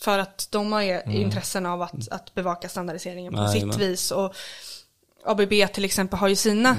för 0.00 0.18
att 0.18 0.48
de 0.50 0.72
har 0.72 0.82
e- 0.82 1.02
intressen 1.06 1.66
av 1.66 1.82
att, 1.82 2.08
att 2.10 2.34
bevaka 2.34 2.68
standardiseringen 2.68 3.32
på 3.32 3.38
Jajamän. 3.42 3.72
sitt 3.72 3.82
vis. 3.82 4.10
Och 4.10 4.34
ABB 5.24 5.52
till 5.72 5.84
exempel 5.84 6.18
har 6.18 6.28
ju 6.28 6.36
sina 6.36 6.76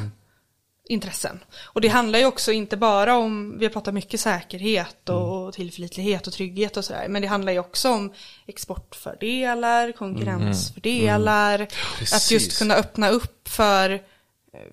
intressen. 0.90 1.40
Och 1.66 1.82
det 1.82 1.88
handlar 1.88 2.20
ju 2.20 2.26
också 2.26 2.52
inte 2.52 2.78
bara 2.78 3.16
om, 3.18 3.58
vi 3.58 3.66
har 3.66 3.72
pratat 3.72 3.94
mycket 3.94 4.20
säkerhet 4.20 5.10
och, 5.10 5.48
och 5.48 5.54
tillförlitlighet 5.54 6.28
och 6.28 6.34
trygghet 6.34 6.78
och 6.78 6.86
sådär, 6.86 7.08
men 7.10 7.22
det 7.22 7.28
handlar 7.28 7.54
ju 7.54 7.60
också 7.60 7.90
om 7.90 8.14
exportfördelar, 8.48 9.92
konkurrensfördelar, 9.92 11.60
att 11.60 11.70
Precis. 12.00 12.32
just 12.32 12.60
kunna 12.60 12.76
öppna 12.76 13.10
upp 13.10 13.48
för, 13.48 14.02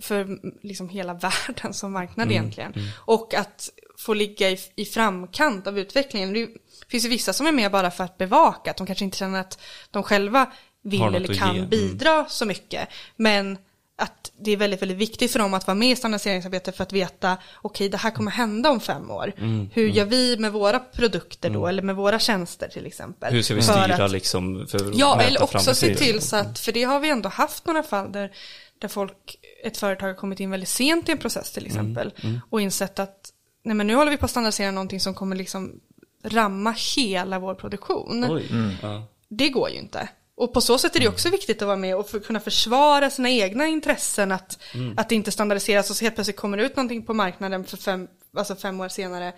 för 0.01 0.39
liksom 0.67 0.89
hela 0.89 1.15
världen 1.49 1.75
som 1.75 1.93
marknad 1.93 2.31
egentligen. 2.31 2.73
Och 2.97 3.35
att 3.35 3.71
få 3.99 4.15
ligga 4.15 4.51
i, 4.51 4.59
i 4.77 4.85
framkant 4.85 5.67
av 5.67 5.79
utvecklingen. 5.79 6.33
Det 6.33 6.49
finns 6.89 7.05
ju 7.05 7.09
vissa 7.09 7.33
som 7.33 7.47
är 7.47 7.53
med 7.53 7.71
bara 7.71 7.91
för 7.91 8.05
att 8.05 8.19
bevaka, 8.19 8.71
att 8.71 8.77
de 8.77 8.87
kanske 8.87 9.05
inte 9.05 9.17
känner 9.17 9.41
att 9.41 9.59
de 9.91 10.03
själva 10.03 10.53
vill 10.83 11.03
eller 11.03 11.31
att 11.31 11.39
kan. 11.39 11.57
Mm. 11.57 11.69
bidra 11.69 12.25
så 12.29 12.47
mycket. 12.47 12.89
Men 13.17 13.59
att 13.99 14.33
det 14.41 14.51
är 14.51 14.57
väldigt, 14.57 14.83
väldigt 14.83 14.99
viktigt 14.99 15.33
för 15.33 15.39
dem 15.39 15.55
att 15.55 15.67
vara 15.67 15.75
med 15.75 15.91
i 15.91 15.97
standardiseringsarbetet 15.97 16.77
för 16.77 16.83
att 16.83 16.93
veta, 16.93 17.37
okej, 17.63 17.89
det 17.89 17.97
här 17.97 18.11
kommer 18.11 18.31
hända 18.31 18.71
om 18.71 18.81
fem 18.81 19.11
år. 19.11 19.33
Mm, 19.39 19.69
Hur 19.73 19.89
gör 19.89 20.05
vi 20.05 20.37
med 20.39 20.53
våra 20.53 20.79
produkter 20.79 21.51
då, 21.51 21.67
eller 21.67 21.83
med 21.83 21.97
våra 21.97 22.19
tjänster 22.19 22.69
till 22.69 22.87
exempel? 22.87 23.33
Hur 23.33 23.43
ska 23.43 23.55
vi 23.55 23.63
För 23.63 23.73
styra 23.73 24.05
att- 24.05 24.11
liksom 24.13 24.67
för 24.71 24.89
att 24.89 24.95
Ja, 24.97 25.21
eller 25.23 25.43
också 25.43 25.75
se 25.75 25.95
till 25.95 26.21
så 26.21 26.37
att, 26.37 26.59
för 26.59 26.73
det 26.73 26.83
har 26.85 27.01
vi 27.01 27.11
ändå 27.11 27.29
haft 27.29 27.67
några 27.67 27.83
fall 27.83 28.13
där, 28.13 28.31
där 28.79 28.89
folk, 28.89 29.37
ett 29.65 29.77
företag 29.77 30.07
har 30.09 30.15
kommit 30.15 30.41
in 30.41 30.51
väldigt 30.51 30.69
sent 30.69 31.09
i 31.09 31.13
en 31.13 31.19
process 31.19 31.53
till 31.53 31.67
Mm, 31.67 31.77
exempel. 31.77 32.13
Och 32.51 32.61
insett 32.61 32.99
att, 32.99 33.33
nej 33.65 33.75
men 33.75 33.87
nu 33.87 33.95
håller 33.95 34.11
vi 34.11 34.17
på 34.17 34.25
att 34.25 34.31
standardisera 34.31 34.71
någonting 34.71 35.01
som 35.01 35.15
kommer 35.15 35.37
liksom 35.37 35.81
ramma 36.25 36.75
hela 36.97 37.39
vår 37.39 37.55
produktion. 37.55 38.27
Oj. 38.31 38.47
Ja. 38.83 39.07
Det 39.29 39.49
går 39.49 39.71
ju 39.71 39.77
inte. 39.77 40.09
Och 40.39 40.53
på 40.53 40.61
så 40.61 40.79
sätt 40.79 40.97
är 40.97 41.01
det 41.01 41.09
också 41.09 41.31
viktigt 41.31 41.63
att 41.63 41.67
vara 41.67 41.77
med 41.77 41.97
och 41.97 42.09
för, 42.09 42.21
kunna 42.21 42.41
försvara 42.41 43.11
sina 43.11 43.31
egna 43.31 43.67
intressen. 43.67 44.33
Att, 44.33 44.59
att 44.97 45.09
det 45.09 45.15
inte 45.15 45.31
standardiseras 45.31 45.91
och 45.91 45.97
så 45.97 46.05
helt 46.05 46.15
plötsligt 46.15 46.37
kommer 46.37 46.57
det 46.57 46.63
ut 46.63 46.77
någonting 46.77 47.07
på 47.07 47.15
marknaden 47.15 47.65
för 47.65 47.77
fem, 47.77 48.09
alltså 48.37 48.57
fem 48.57 48.81
år 48.81 48.89
senare. 48.89 49.33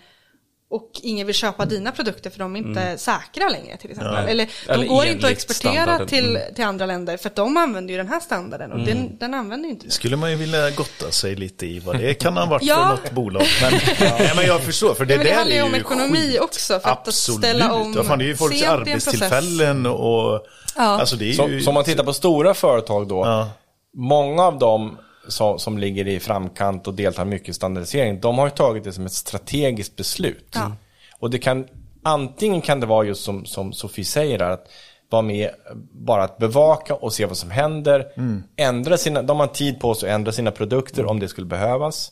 Och 0.71 0.91
ingen 1.03 1.27
vill 1.27 1.35
köpa 1.35 1.65
dina 1.65 1.91
produkter 1.91 2.29
för 2.29 2.39
de 2.39 2.55
är 2.55 2.59
inte 2.59 2.97
säkra 2.97 3.49
längre 3.49 3.77
till 3.77 3.89
exempel. 3.91 4.13
Ja. 4.23 4.29
Eller 4.29 4.49
de 4.67 4.71
Eller 4.73 4.87
går 4.87 5.05
inte 5.05 5.25
att 5.27 5.31
exportera 5.31 6.05
till, 6.05 6.35
Mm. 6.35 6.53
till 6.55 6.63
andra 6.65 6.85
länder 6.85 7.17
för 7.17 7.29
att 7.29 7.35
de 7.35 7.57
använder 7.57 7.91
ju 7.91 7.97
den 7.97 8.07
här 8.07 8.19
standarden 8.19 8.71
och 8.71 8.79
den, 8.79 9.17
den 9.17 9.33
använder 9.33 9.67
ju 9.67 9.73
inte 9.73 9.85
vi. 9.85 9.91
Skulle 9.91 10.15
man 10.15 10.29
ju 10.31 10.35
vilja 10.37 10.69
gotta 10.69 11.11
sig 11.11 11.35
lite 11.35 11.65
i 11.65 11.79
vad 11.79 11.97
det 11.97 12.13
kan 12.13 12.37
ha 12.37 12.45
varit 12.45 12.63
Ja. 12.65 12.75
för 12.75 12.89
något 13.03 13.11
bolag. 13.11 13.43
Men, 13.61 13.73
nej, 13.99 14.31
men 14.35 14.45
jag 14.45 14.61
förstår, 14.63 14.93
för 14.93 15.05
det 15.05 15.13
Ja, 15.13 15.17
men 15.17 15.25
det 15.25 15.31
där 15.31 15.37
handlar 15.37 15.55
ju 15.55 15.61
är 15.61 15.65
om 15.65 15.73
ju 15.73 15.79
ekonomi 15.79 16.31
skit. 16.31 16.39
också, 16.41 16.79
för 16.79 16.89
att 16.89 17.07
Absolut. 17.07 17.39
ställa 17.39 17.73
om 17.73 17.93
Ja, 17.97 18.03
fan, 18.03 18.19
det 18.19 18.25
är 18.25 18.27
ju 18.27 18.35
folks 18.35 18.63
arbetstillfällen 18.63 19.85
och... 19.85 20.45
Alltså 20.75 21.15
det 21.15 21.29
är 21.29 21.33
Så, 21.33 21.47
ju... 21.49 21.61
så 21.61 21.69
om 21.69 21.73
man 21.73 21.83
tittar 21.83 22.03
på 22.03 22.13
stora 22.13 22.53
företag 22.53 23.07
då, 23.07 23.21
Ja. 23.25 23.49
många 23.97 24.43
av 24.43 24.59
dem 24.59 24.97
som, 25.27 25.59
som 25.59 25.77
ligger 25.77 26.07
i 26.07 26.19
framkant 26.19 26.87
och 26.87 26.93
deltar 26.93 27.25
mycket 27.25 27.49
i 27.49 27.53
standardisering, 27.53 28.19
de 28.19 28.37
har 28.37 28.45
ju 28.45 28.51
tagit 28.51 28.83
det 28.83 28.93
som 28.93 29.05
ett 29.05 29.11
strategiskt 29.11 29.95
beslut. 29.95 30.51
Ja. 30.53 30.71
Och 31.19 31.29
det 31.29 31.39
kan, 31.39 31.67
antingen 32.03 32.61
kan 32.61 32.79
det 32.79 32.85
vara 32.85 33.05
just 33.05 33.23
som, 33.23 33.45
som 33.45 33.73
Sofie 33.73 34.05
säger, 34.05 34.37
där, 34.37 34.49
att 34.49 34.67
vara 35.09 35.21
med 35.21 35.49
bara 35.91 36.23
att 36.23 36.37
bevaka 36.37 36.95
och 36.95 37.13
se 37.13 37.25
vad 37.25 37.37
som 37.37 37.51
händer. 37.51 38.07
Ändra 38.55 38.97
sina, 38.97 39.21
de 39.21 39.39
har 39.39 39.47
tid 39.47 39.79
på 39.79 39.95
sig 39.95 40.09
att 40.09 40.15
ändra 40.15 40.31
sina 40.31 40.51
produkter 40.51 41.05
om 41.05 41.19
det 41.19 41.27
skulle 41.27 41.47
behövas. 41.47 42.11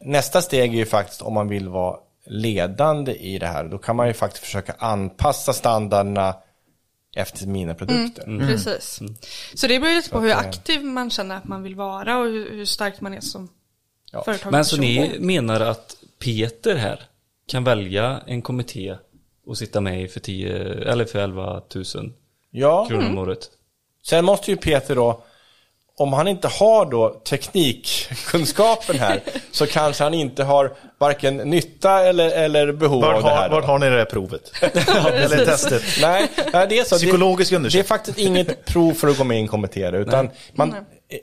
Nästa 0.00 0.42
steg 0.42 0.74
är 0.74 0.78
ju 0.78 0.86
faktiskt 0.86 1.22
om 1.22 1.34
man 1.34 1.48
vill 1.48 1.68
vara 1.68 1.96
ledande 2.26 3.12
i 3.12 3.38
det 3.38 3.46
här, 3.46 3.64
då 3.64 3.78
kan 3.78 3.96
man 3.96 4.06
ju 4.06 4.12
faktiskt 4.12 4.44
försöka 4.44 4.74
anpassa 4.78 5.52
standarderna 5.52 6.34
efter 7.16 7.46
mina 7.46 7.74
produkter. 7.74 8.22
Mm. 8.24 8.46
Precis. 8.46 9.00
Så 9.54 9.66
det 9.66 9.78
beror 9.80 9.90
ju 9.90 9.96
lite 9.96 10.10
på 10.10 10.20
hur 10.20 10.32
aktiv 10.32 10.84
man 10.84 11.10
känner 11.10 11.36
att 11.36 11.44
man 11.44 11.62
vill 11.62 11.74
vara 11.74 12.18
och 12.18 12.24
hur, 12.26 12.50
hur 12.50 12.64
stark 12.64 13.00
man 13.00 13.14
är 13.14 13.20
som 13.20 13.48
Ja. 14.12 14.24
företag. 14.24 14.52
Men 14.52 14.64
så 14.64 14.76
person. 14.76 14.84
ni 14.84 15.16
menar 15.20 15.60
att 15.60 15.96
Peter 16.18 16.76
här 16.76 17.02
kan 17.48 17.64
välja 17.64 18.20
en 18.26 18.42
kommitté 18.42 18.96
och 19.46 19.58
sitta 19.58 19.80
med 19.80 20.02
i 20.02 20.08
för 20.08 20.20
10 20.20 20.58
eller 20.64 21.04
för 21.04 21.18
11 21.18 21.62
000 21.74 21.84
Ja, 22.50 22.86
kronor 22.88 23.06
om 23.08 23.18
året? 23.18 23.50
sen 24.02 24.24
måste 24.24 24.50
ju 24.50 24.56
Peter 24.56 24.94
då, 24.94 25.24
om 25.98 26.12
han 26.12 26.28
inte 26.28 26.48
har 26.48 26.86
då 26.86 27.10
teknikkunskapen 27.10 28.98
här, 28.98 29.20
så 29.50 29.66
kanske 29.66 30.04
han 30.04 30.14
inte 30.14 30.44
har 30.44 30.72
varken 30.98 31.36
nytta 31.36 32.02
eller, 32.02 32.30
eller 32.30 32.72
behov 32.72 33.02
Vart 33.02 33.14
av 33.16 33.22
det 33.22 33.28
här. 33.28 33.50
vart 33.50 33.64
har 33.64 33.78
ni 33.78 33.90
det 33.90 33.96
här 33.96 34.04
provet? 34.04 34.52
Eller 34.62 35.44
testet? 35.44 35.82
Nej, 36.02 36.28
det 36.52 36.78
är 36.78 36.84
så. 36.84 36.96
Psykologisk 36.96 37.50
det, 37.50 37.54
det 37.54 37.56
är 37.56 37.58
undersökning. 37.58 37.84
faktiskt 37.84 38.18
inget 38.18 38.64
prov 38.64 38.92
för 38.92 39.08
att 39.08 39.18
gå 39.18 39.24
med 39.24 39.36
i 39.36 39.40
en 39.40 39.48
kommitté. 39.48 39.90
Utan 39.90 40.30
man, 40.52 40.74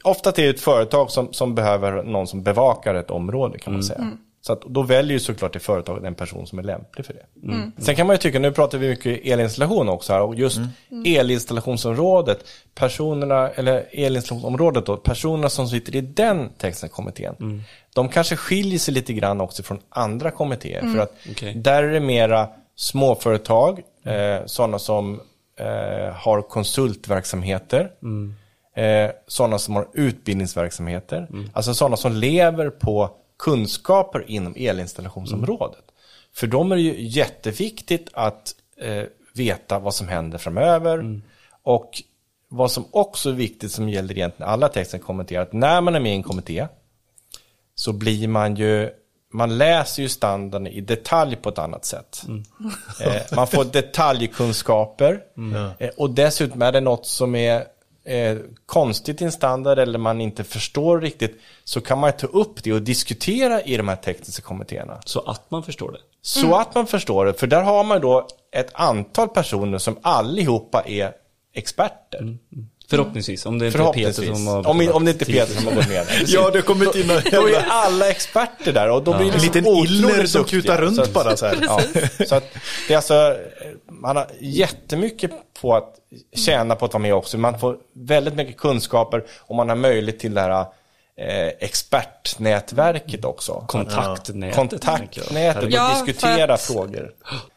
ofta 0.04 0.30
är 0.30 0.34
det 0.36 0.50
ett 0.50 0.62
företag 0.62 1.12
som, 1.12 1.34
som 1.34 1.56
behöver 1.56 2.04
någon 2.04 2.28
som 2.28 2.44
bevakar 2.44 2.96
ett 2.96 3.12
område 3.12 3.60
kan 3.60 3.74
man 3.74 3.84
säga. 3.84 4.12
Så 4.46 4.54
att, 4.54 4.62
då 4.62 4.82
väljer 4.82 5.14
ju 5.14 5.20
såklart 5.20 5.54
det 5.54 5.60
företaget 5.60 6.04
en 6.04 6.16
person 6.16 6.48
som 6.48 6.60
är 6.60 6.64
lämplig 6.64 7.06
för 7.06 7.14
det. 7.14 7.26
Sen 7.84 7.96
kan 7.96 8.08
man 8.08 8.14
ju 8.14 8.18
tycka, 8.18 8.40
nu 8.40 8.52
pratar 8.52 8.78
vi 8.78 8.90
mycket 8.90 9.26
elinstallation 9.26 9.90
också 9.90 10.14
här, 10.14 10.22
och 10.22 10.36
just 10.36 10.60
elinstallationsområdet, 11.06 12.46
personerna, 12.76 13.50
eller 13.50 13.86
elinstallationsområdet 13.92 14.86
då, 14.86 14.98
personerna 14.98 15.50
som 15.50 15.68
sitter 15.68 15.96
i 15.96 16.02
den 16.02 16.50
tekniska 16.50 16.88
kommittén, 16.88 17.64
de 17.96 18.10
kanske 18.10 18.36
skiljer 18.36 18.80
sig 18.80 18.94
lite 18.94 19.14
grann 19.14 19.42
också 19.42 19.64
från 19.64 19.80
andra 19.90 20.32
kommittéer. 20.32 20.82
För 20.94 21.00
att 21.00 21.14
Okej. 21.32 21.54
där 21.56 21.84
är 21.84 21.92
det 21.92 22.00
mera 22.00 22.48
småföretag, 22.76 23.82
eh, 24.06 24.46
sådana 24.46 24.80
som 24.80 25.22
eh, 25.60 26.14
har 26.16 26.42
konsultverksamheter, 26.42 27.92
eh, 28.76 29.12
sådana 29.28 29.60
som 29.60 29.76
har 29.76 29.88
utbildningsverksamheter, 29.94 31.28
alltså 31.54 31.74
sådana 31.74 31.98
som 31.98 32.12
lever 32.12 32.70
på 32.70 33.10
kunskaper 33.44 34.26
inom 34.28 34.54
elinstallationsområdet. 34.58 35.84
För 36.34 36.48
dem 36.48 36.72
är 36.72 36.76
det 36.76 36.82
ju 36.82 37.08
jätteviktigt 37.08 38.10
att 38.14 38.56
eh, 38.82 39.04
veta 39.34 39.80
vad 39.80 39.96
som 39.96 40.08
händer 40.08 40.38
framöver. 40.38 41.22
Och 41.64 42.02
vad 42.50 42.72
som 42.72 42.86
också 42.92 43.30
är 43.30 43.34
viktigt 43.34 43.72
som 43.72 43.90
gäller 43.90 44.18
egentligen 44.18 44.52
alla 44.52 44.70
texter 44.70 44.98
kommenterar, 44.98 45.42
att 45.42 45.54
när 45.54 45.82
man 45.82 45.96
är 45.96 46.00
med 46.00 46.12
i 46.12 46.16
en 46.16 46.24
kommitté 46.24 46.68
så 47.76 47.94
blir 47.94 48.28
man 48.28 48.56
ju, 48.56 48.90
man 49.34 49.58
läser 49.58 50.04
ju 50.04 50.10
standarden 50.10 50.68
i 50.68 50.82
detalj 50.82 51.36
på 51.36 51.50
ett 51.50 51.58
annat 51.58 51.86
sätt. 51.86 52.24
Eh, 53.02 53.36
man 53.36 53.48
får 53.48 53.64
detaljkunskaper. 53.74 55.22
Eh, 55.80 55.90
och 55.98 56.10
dessutom 56.10 56.62
är 56.62 56.72
det 56.72 56.82
något 56.82 57.06
som 57.06 57.36
är 57.36 57.66
eh, 58.06 58.38
konstigt 58.66 59.22
i 59.22 59.26
en 59.26 59.32
standard 59.32 59.80
eller 59.80 60.00
man 60.00 60.22
inte 60.22 60.44
förstår 60.44 61.02
riktigt 61.02 61.40
så 61.64 61.82
kan 61.82 62.00
man 62.00 62.12
ta 62.12 62.28
upp 62.28 62.64
det 62.64 62.74
och 62.74 62.82
diskutera 62.82 63.62
i 63.62 63.78
de 63.78 63.88
här 63.88 63.96
tekniska 63.96 64.42
kommittéerna. 64.42 65.02
Så 65.06 65.20
att 65.20 65.52
man 65.52 65.64
förstår 65.64 65.92
det. 65.92 66.00
Så 66.22 66.56
att 66.56 66.76
man 66.76 66.88
förstår 66.88 67.26
det, 67.26 67.34
för 67.34 67.48
där 67.48 67.62
har 67.62 67.84
man 67.84 68.02
då 68.02 68.28
ett 68.52 68.70
antal 68.74 69.30
personer 69.30 69.78
som 69.78 69.98
allihopa 70.02 70.84
är 70.86 71.12
experter. 71.54 72.38
Förhoppningsvis, 72.90 73.46
om 73.46 73.60
det 73.60 73.66
inte 73.68 73.78
är 73.80 73.94
Peter 73.94 74.24
som 74.34 74.48
har... 74.48 74.68
Om, 74.68 74.90
om 74.94 75.06
det 75.06 75.12
inte 75.12 75.24
är 75.24 75.26
Peter 75.26 75.54
som 75.56 75.66
har 75.68 75.74
gått 75.76 75.88
med. 75.90 76.06
Ja, 76.28 76.50
det 76.50 76.58
har 76.58 76.62
kommit 76.64 76.96
in 76.96 77.10
en 77.10 77.22
Då 77.32 77.48
är 77.48 77.66
alla 77.70 78.10
experter 78.10 78.74
där 78.74 78.90
och 78.90 79.04
då 79.04 79.18
blir 79.18 79.26
det 79.32 79.34
en 79.38 79.42
liksom 79.42 79.62
liten 79.64 79.76
iller 80.12 80.26
som 80.26 80.44
kutar 80.44 80.78
runt 80.82 80.96
Så 80.96 81.02
att- 81.02 81.14
bara 81.14 81.38
så 81.38 81.46
här. 81.46 81.58
Ja, 81.62 81.82
så 82.28 82.36
att 82.36 82.44
det 82.88 82.94
är 82.94 82.98
alltså, 82.98 83.36
man 83.88 84.16
har 84.16 84.28
jättemycket 84.40 85.32
på 85.62 85.76
att 85.76 85.96
tjäna 86.36 86.76
på 86.76 86.86
att 86.86 86.94
vara 86.94 87.02
med 87.02 87.14
också. 87.16 87.38
Man 87.38 87.60
får 87.60 87.78
väldigt 87.94 88.36
mycket 88.36 88.58
kunskaper 88.58 89.24
och 89.40 89.56
man 89.56 89.70
har 89.70 89.76
möjlighet 89.76 90.20
till 90.20 90.34
det 90.34 90.42
här 90.42 90.66
eh, 91.18 91.48
expertnätverket 91.60 93.26
också. 93.26 93.66
Kontaktnätet. 93.68 94.56
Kontaktnätet 94.56 95.64
och 95.64 95.72
Ja, 95.72 95.92
diskutera 96.06 96.54
att- 96.54 96.62
frågor. 96.62 97.12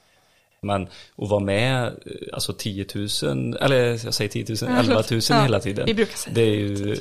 Men 0.67 0.83
att 1.17 1.29
vara 1.29 1.41
med, 1.41 1.85
eh, 1.87 1.93
alltså 2.33 2.53
10 2.53 2.87
000, 2.95 3.57
eller 3.61 4.05
jag 4.05 4.14
säger 4.14 4.31
10 4.31 4.45
000, 4.69 4.79
11 4.79 5.03
000 5.11 5.21
Ja, 5.31 5.43
hela 5.43 5.61
tiden. 5.61 5.87
vi 5.87 5.95
brukar 5.95 6.17
säga 6.17 6.35
Det 6.35 6.43
är 6.43 6.55
ju, 6.55 6.93
eh, 6.93 6.99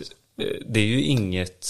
det 0.70 0.80
är 0.80 0.86
ju 0.86 1.02
inget, 1.02 1.66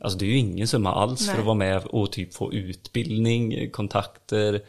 alltså 0.00 0.18
det 0.18 0.24
är 0.24 0.28
ju 0.28 0.36
ingen 0.38 0.68
summa 0.68 0.94
alls 0.94 1.26
för 1.26 1.32
Nej. 1.32 1.40
att 1.40 1.46
vara 1.46 1.54
med 1.54 1.82
och 1.84 2.12
typ 2.12 2.34
få 2.34 2.52
utbildning, 2.52 3.70
kontakter. 3.70 4.54
eh, 4.54 4.60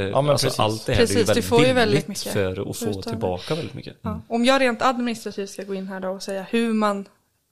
men 0.00 0.14
alltså 0.14 0.46
precis. 0.46 0.60
allt 0.60 0.86
det 0.86 0.92
här, 0.92 0.98
det 0.98 1.02
är 1.02 1.06
Precis, 1.06 1.16
ju 1.16 1.20
du 1.20 1.26
väldigt 1.26 1.44
får 1.44 1.58
ju 1.58 1.64
billigt 1.64 1.76
väldigt 1.76 2.08
mycket 2.08 2.32
för 2.32 2.70
att 2.70 2.76
få 2.76 3.02
tillbaka 3.02 3.54
väldigt 3.54 3.74
mycket. 3.74 3.96
Ja. 4.02 4.20
Om 4.28 4.44
jag 4.44 4.60
rent 4.60 4.82
administrativt 4.82 5.50
ska 5.50 5.62
gå 5.62 5.74
in 5.74 5.86
här 5.86 6.00
då 6.00 6.08
och 6.08 6.22
säga 6.22 6.46
hur 6.50 6.72
man 6.74 7.04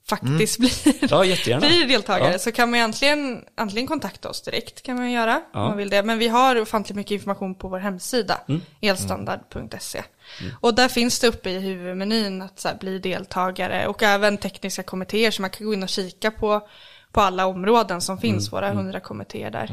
faktiskt 0.09 0.59
blir, 0.59 0.71
Ja, 1.11 1.25
jättegärna. 1.25 1.67
blir 1.67 1.87
deltagare 1.87 2.31
Ja. 2.31 2.39
så 2.39 2.51
kan 2.51 2.69
man 2.69 2.79
ju 2.79 2.85
antingen, 2.85 3.43
antingen 3.55 3.87
kontakta 3.87 4.29
oss 4.29 4.41
direkt 4.41 4.81
kan 4.83 4.95
man 4.95 5.11
göra 5.11 5.41
Ja. 5.53 5.59
om 5.61 5.67
man 5.67 5.77
vill 5.77 5.89
det. 5.89 6.03
Men 6.03 6.19
vi 6.19 6.27
har 6.27 6.61
ofantligt 6.61 6.95
mycket 6.95 7.11
information 7.11 7.55
på 7.55 7.67
vår 7.67 7.79
hemsida, 7.79 8.41
Mm. 8.47 8.61
elstandard.se. 8.81 10.03
Och 10.61 10.75
där 10.75 10.87
finns 10.87 11.19
det 11.19 11.27
uppe 11.27 11.49
i 11.49 11.59
huvudmenyn 11.59 12.41
att 12.41 12.59
så 12.59 12.67
här, 12.67 12.75
bli 12.77 12.99
deltagare 12.99 13.87
och 13.87 14.03
även 14.03 14.37
tekniska 14.37 14.83
kommittéer 14.83 15.31
så 15.31 15.41
man 15.41 15.49
kan 15.51 15.67
gå 15.67 15.73
in 15.73 15.83
och 15.83 15.89
kika 15.89 16.31
på 16.31 16.67
på 17.11 17.21
alla 17.21 17.45
områden 17.45 18.01
som 18.01 18.17
finns, 18.17 18.47
Mm. 18.47 18.51
våra 18.51 18.73
hundra 18.73 18.99
kommittéer 18.99 19.51
där. 19.51 19.69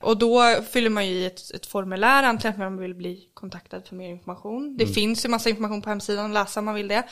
Och 0.00 0.16
då 0.18 0.42
fyller 0.72 0.90
man 0.90 1.06
ju 1.06 1.12
i 1.14 1.26
ett, 1.26 1.50
ett 1.54 1.66
formulär, 1.66 2.22
antingen 2.22 2.52
att 2.52 2.58
man 2.58 2.76
vill 2.78 2.94
bli 2.94 3.20
kontaktad 3.34 3.80
för 3.88 3.94
mer 3.94 4.08
information. 4.08 4.76
Det 4.76 4.86
finns 4.86 5.24
ju 5.24 5.28
massa 5.28 5.48
information 5.50 5.82
på 5.82 5.88
hemsidan 5.88 6.24
att 6.26 6.30
läsa 6.32 6.60
om 6.60 6.64
man 6.66 6.74
vill 6.74 6.88
det. 6.88 7.02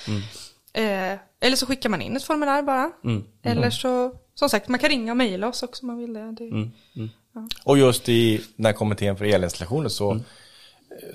Eh, 0.76 1.18
eller 1.40 1.56
så 1.56 1.66
skickar 1.66 1.88
man 1.88 2.02
in 2.02 2.16
ett 2.16 2.24
formulär 2.24 2.62
bara. 2.62 2.90
Eller 3.42 3.70
så, 3.70 4.12
som 4.34 4.48
sagt, 4.48 4.68
man 4.68 4.80
kan 4.80 4.90
ringa 4.90 5.12
och 5.12 5.16
mejla 5.16 5.48
oss 5.48 5.62
också 5.62 5.82
om 5.82 5.86
man 5.86 5.98
vill 5.98 6.12
det. 6.12 6.32
det 6.32 6.72
Och 7.64 7.78
just 7.78 8.08
i 8.08 8.40
den 8.56 8.66
här 8.66 8.72
kommittén 8.72 9.16
för 9.16 9.24
elinstallationer 9.24 9.88
så, 9.88 10.20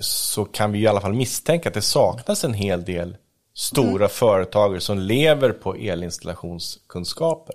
så 0.00 0.44
kan 0.44 0.72
vi 0.72 0.78
i 0.78 0.86
alla 0.86 1.00
fall 1.00 1.12
misstänka 1.12 1.68
att 1.68 1.74
det 1.74 1.82
saknas 1.82 2.44
en 2.44 2.54
hel 2.54 2.84
del 2.84 3.16
stora 3.54 4.08
företagare 4.08 4.80
som 4.80 4.98
lever 4.98 5.50
på 5.52 5.74
elinstallationskunskaper. 5.74 7.54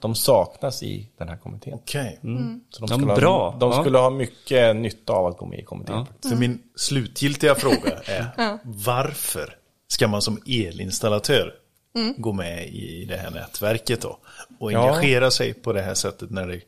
De 0.00 0.14
saknas 0.14 0.82
i 0.82 1.08
den 1.18 1.28
här 1.28 1.36
kommittén. 1.36 1.74
Okej. 1.74 2.18
Så 2.22 2.26
de 2.26 2.62
Ja, 2.80 2.86
skulle, 2.86 3.14
bra. 3.14 3.50
Ha, 3.50 3.58
de 3.58 3.70
Ja. 3.72 3.80
skulle 3.80 3.98
ha 3.98 4.10
mycket 4.10 4.76
nytta 4.76 5.12
av 5.12 5.26
att 5.26 5.38
gå 5.38 5.46
med 5.46 5.58
i 5.58 5.62
kommittén. 5.64 6.06
Ja. 6.22 6.28
Så 6.30 6.36
min 6.36 6.62
slutgiltiga 6.76 7.54
fråga 7.54 7.92
är 8.04 8.58
varför 8.64 9.54
ska 9.88 10.08
man 10.08 10.22
som 10.22 10.42
elinstallatör 10.46 11.54
gå 12.16 12.32
med 12.32 12.66
i 12.66 13.04
det 13.08 13.16
här 13.16 13.30
nätverket 13.30 14.00
då? 14.00 14.18
Och 14.60 14.72
Ja. 14.72 14.88
engagera 14.88 15.30
sig 15.30 15.54
på 15.54 15.72
det 15.72 15.82
här 15.82 15.94
sättet 15.94 16.30
när 16.30 16.46
det, 16.46 16.60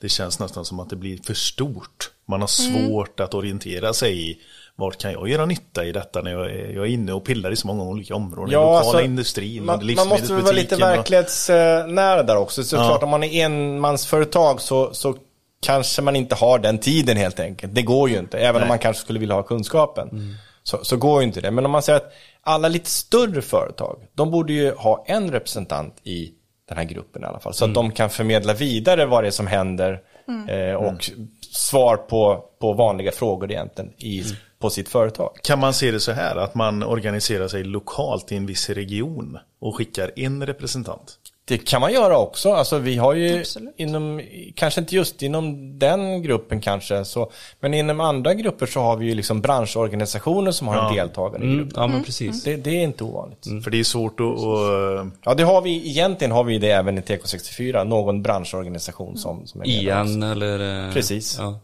det 0.00 0.08
känns 0.08 0.38
nästan 0.38 0.64
som 0.64 0.80
att 0.80 0.90
det 0.90 0.96
blir 0.96 1.18
för 1.22 1.34
stort. 1.34 2.10
Man 2.26 2.40
har 2.40 2.48
svårt 2.48 3.20
att 3.20 3.34
orientera 3.34 3.92
sig 3.92 4.30
i 4.30 4.38
vart 4.76 4.98
kan 4.98 5.12
jag 5.12 5.28
göra 5.28 5.46
nytta 5.46 5.84
i 5.84 5.92
detta 5.92 6.22
när 6.22 6.30
jag 6.30 6.50
är, 6.50 6.70
jag 6.74 6.84
är 6.86 6.90
inne 6.90 7.12
och 7.12 7.24
pillar 7.24 7.50
i 7.50 7.56
så 7.56 7.66
många 7.66 7.82
olika 7.84 8.14
områden. 8.14 8.52
Ja, 8.52 8.60
lokala 8.60 8.78
alltså, 8.78 9.00
industrin, 9.00 9.64
man, 9.64 9.94
man 9.96 10.08
måste 10.08 10.32
väl 10.34 10.42
vara 10.42 10.52
lite 10.54 10.76
verklighetsnära 10.76 12.22
där 12.22 12.36
också. 12.36 12.64
Så 12.64 12.76
Ja. 12.76 12.86
klart 12.88 13.02
om 13.02 13.08
man 13.10 13.22
är 13.24 13.44
enmansföretag 13.44 14.60
så, 14.60 14.94
så 14.94 15.16
kanske 15.60 16.02
man 16.02 16.16
inte 16.16 16.34
har 16.34 16.58
den 16.58 16.78
tiden 16.78 17.16
helt 17.16 17.40
enkelt. 17.40 17.74
Det 17.74 17.82
går 17.82 18.08
ju 18.10 18.18
inte, 18.18 18.38
även 18.38 18.54
om 18.54 18.60
Nej. 18.60 18.68
man 18.68 18.78
kanske 18.78 19.02
skulle 19.02 19.18
vilja 19.18 19.34
ha 19.34 19.42
kunskapen. 19.42 20.36
Så, 20.62 20.84
så 20.84 20.96
går 20.96 21.20
ju 21.20 21.26
inte 21.26 21.40
det. 21.40 21.50
Men 21.50 21.64
om 21.64 21.70
man 21.70 21.82
säger 21.82 21.96
att 21.96 22.12
alla 22.46 22.68
lite 22.68 22.90
större 22.90 23.42
företag, 23.42 24.06
de 24.14 24.30
borde 24.30 24.52
ju 24.52 24.74
ha 24.74 25.04
en 25.06 25.30
representant 25.30 25.94
i 26.02 26.32
den 26.68 26.78
här 26.78 26.84
gruppen 26.84 27.22
i 27.22 27.26
alla 27.26 27.40
fall. 27.40 27.54
Så 27.54 27.64
att 27.64 27.74
de 27.74 27.92
kan 27.92 28.10
förmedla 28.10 28.54
vidare 28.54 29.06
vad 29.06 29.24
det 29.24 29.26
är 29.26 29.30
som 29.30 29.46
händer 29.46 30.02
Eh, 30.48 30.74
och 30.74 31.10
svar 31.50 31.96
på, 31.96 32.44
på 32.60 32.72
vanliga 32.72 33.12
frågor 33.12 33.50
egentligen 33.50 33.92
i, 33.98 34.24
på 34.58 34.70
sitt 34.70 34.88
företag. 34.88 35.30
Kan 35.42 35.58
man 35.58 35.74
se 35.74 35.90
det 35.90 36.00
så 36.00 36.12
här 36.12 36.36
att 36.36 36.54
man 36.54 36.82
organiserar 36.82 37.48
sig 37.48 37.64
lokalt 37.64 38.32
i 38.32 38.36
en 38.36 38.46
viss 38.46 38.70
region 38.70 39.38
och 39.60 39.76
skickar 39.76 40.10
en 40.16 40.46
representant? 40.46 41.18
Det 41.48 41.58
kan 41.58 41.80
man 41.80 41.92
göra 41.92 42.18
också. 42.18 42.52
Alltså 42.52 42.78
vi 42.78 42.96
har 42.96 43.14
ju 43.14 43.38
Absolut. 43.40 43.74
inom, 43.76 44.20
kanske 44.54 44.80
inte 44.80 44.94
just 44.94 45.22
inom 45.22 45.78
den 45.78 46.22
gruppen 46.22 46.60
kanske, 46.60 47.04
så, 47.04 47.30
men 47.60 47.74
inom 47.74 48.00
andra 48.00 48.34
grupper 48.34 48.66
så 48.66 48.80
har 48.80 48.96
vi 48.96 49.06
ju 49.06 49.14
liksom 49.14 49.40
branschorganisationer 49.40 50.50
som 50.50 50.68
har 50.68 50.88
en 50.88 50.94
deltagare 50.94 51.42
i 51.42 51.46
Mm, 51.46 51.58
gruppen. 51.58 51.82
ja 51.82 51.86
men 51.86 52.02
precis. 52.04 52.42
Det, 52.44 52.56
det 52.56 52.70
är 52.70 52.82
inte 52.82 53.04
ovanligt. 53.04 53.44
För 53.64 53.70
det 53.70 53.78
är 53.80 53.84
svårt 53.84 54.20
att... 54.20 54.26
att 54.26 55.06
Ja, 55.24 55.34
det 55.34 55.42
har 55.42 55.62
vi, 55.62 55.88
egentligen 55.90 56.32
har 56.32 56.44
vi 56.44 56.58
det 56.58 56.70
även 56.70 56.98
i 56.98 57.00
TK64, 57.00 57.84
någon 57.84 58.22
branschorganisation 58.22 59.16
som, 59.18 59.46
som 59.46 59.60
är 59.60 59.66
med. 59.66 59.74
Igen 59.76 60.22
eller? 60.22 60.86
eh, 60.88 60.92
Precis. 60.92 61.36
Ja. 61.38 61.58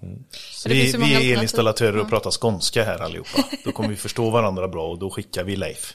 Det 0.67 0.75
vi, 0.75 0.93
vi 0.99 1.15
är 1.33 1.37
elinstallatörer 1.37 1.99
och 2.01 2.09
pratar 2.09 2.31
skånska 2.31 2.85
här 2.85 2.99
allihopa. 3.03 3.43
Då 3.65 3.73
kommer 3.73 3.89
vi 3.89 3.97
förstå 3.97 4.31
varandra 4.31 4.69
bra 4.69 4.89
och 4.89 4.99
då 4.99 5.11
skickar 5.11 5.45
vi 5.45 5.57
Leif. 5.57 5.95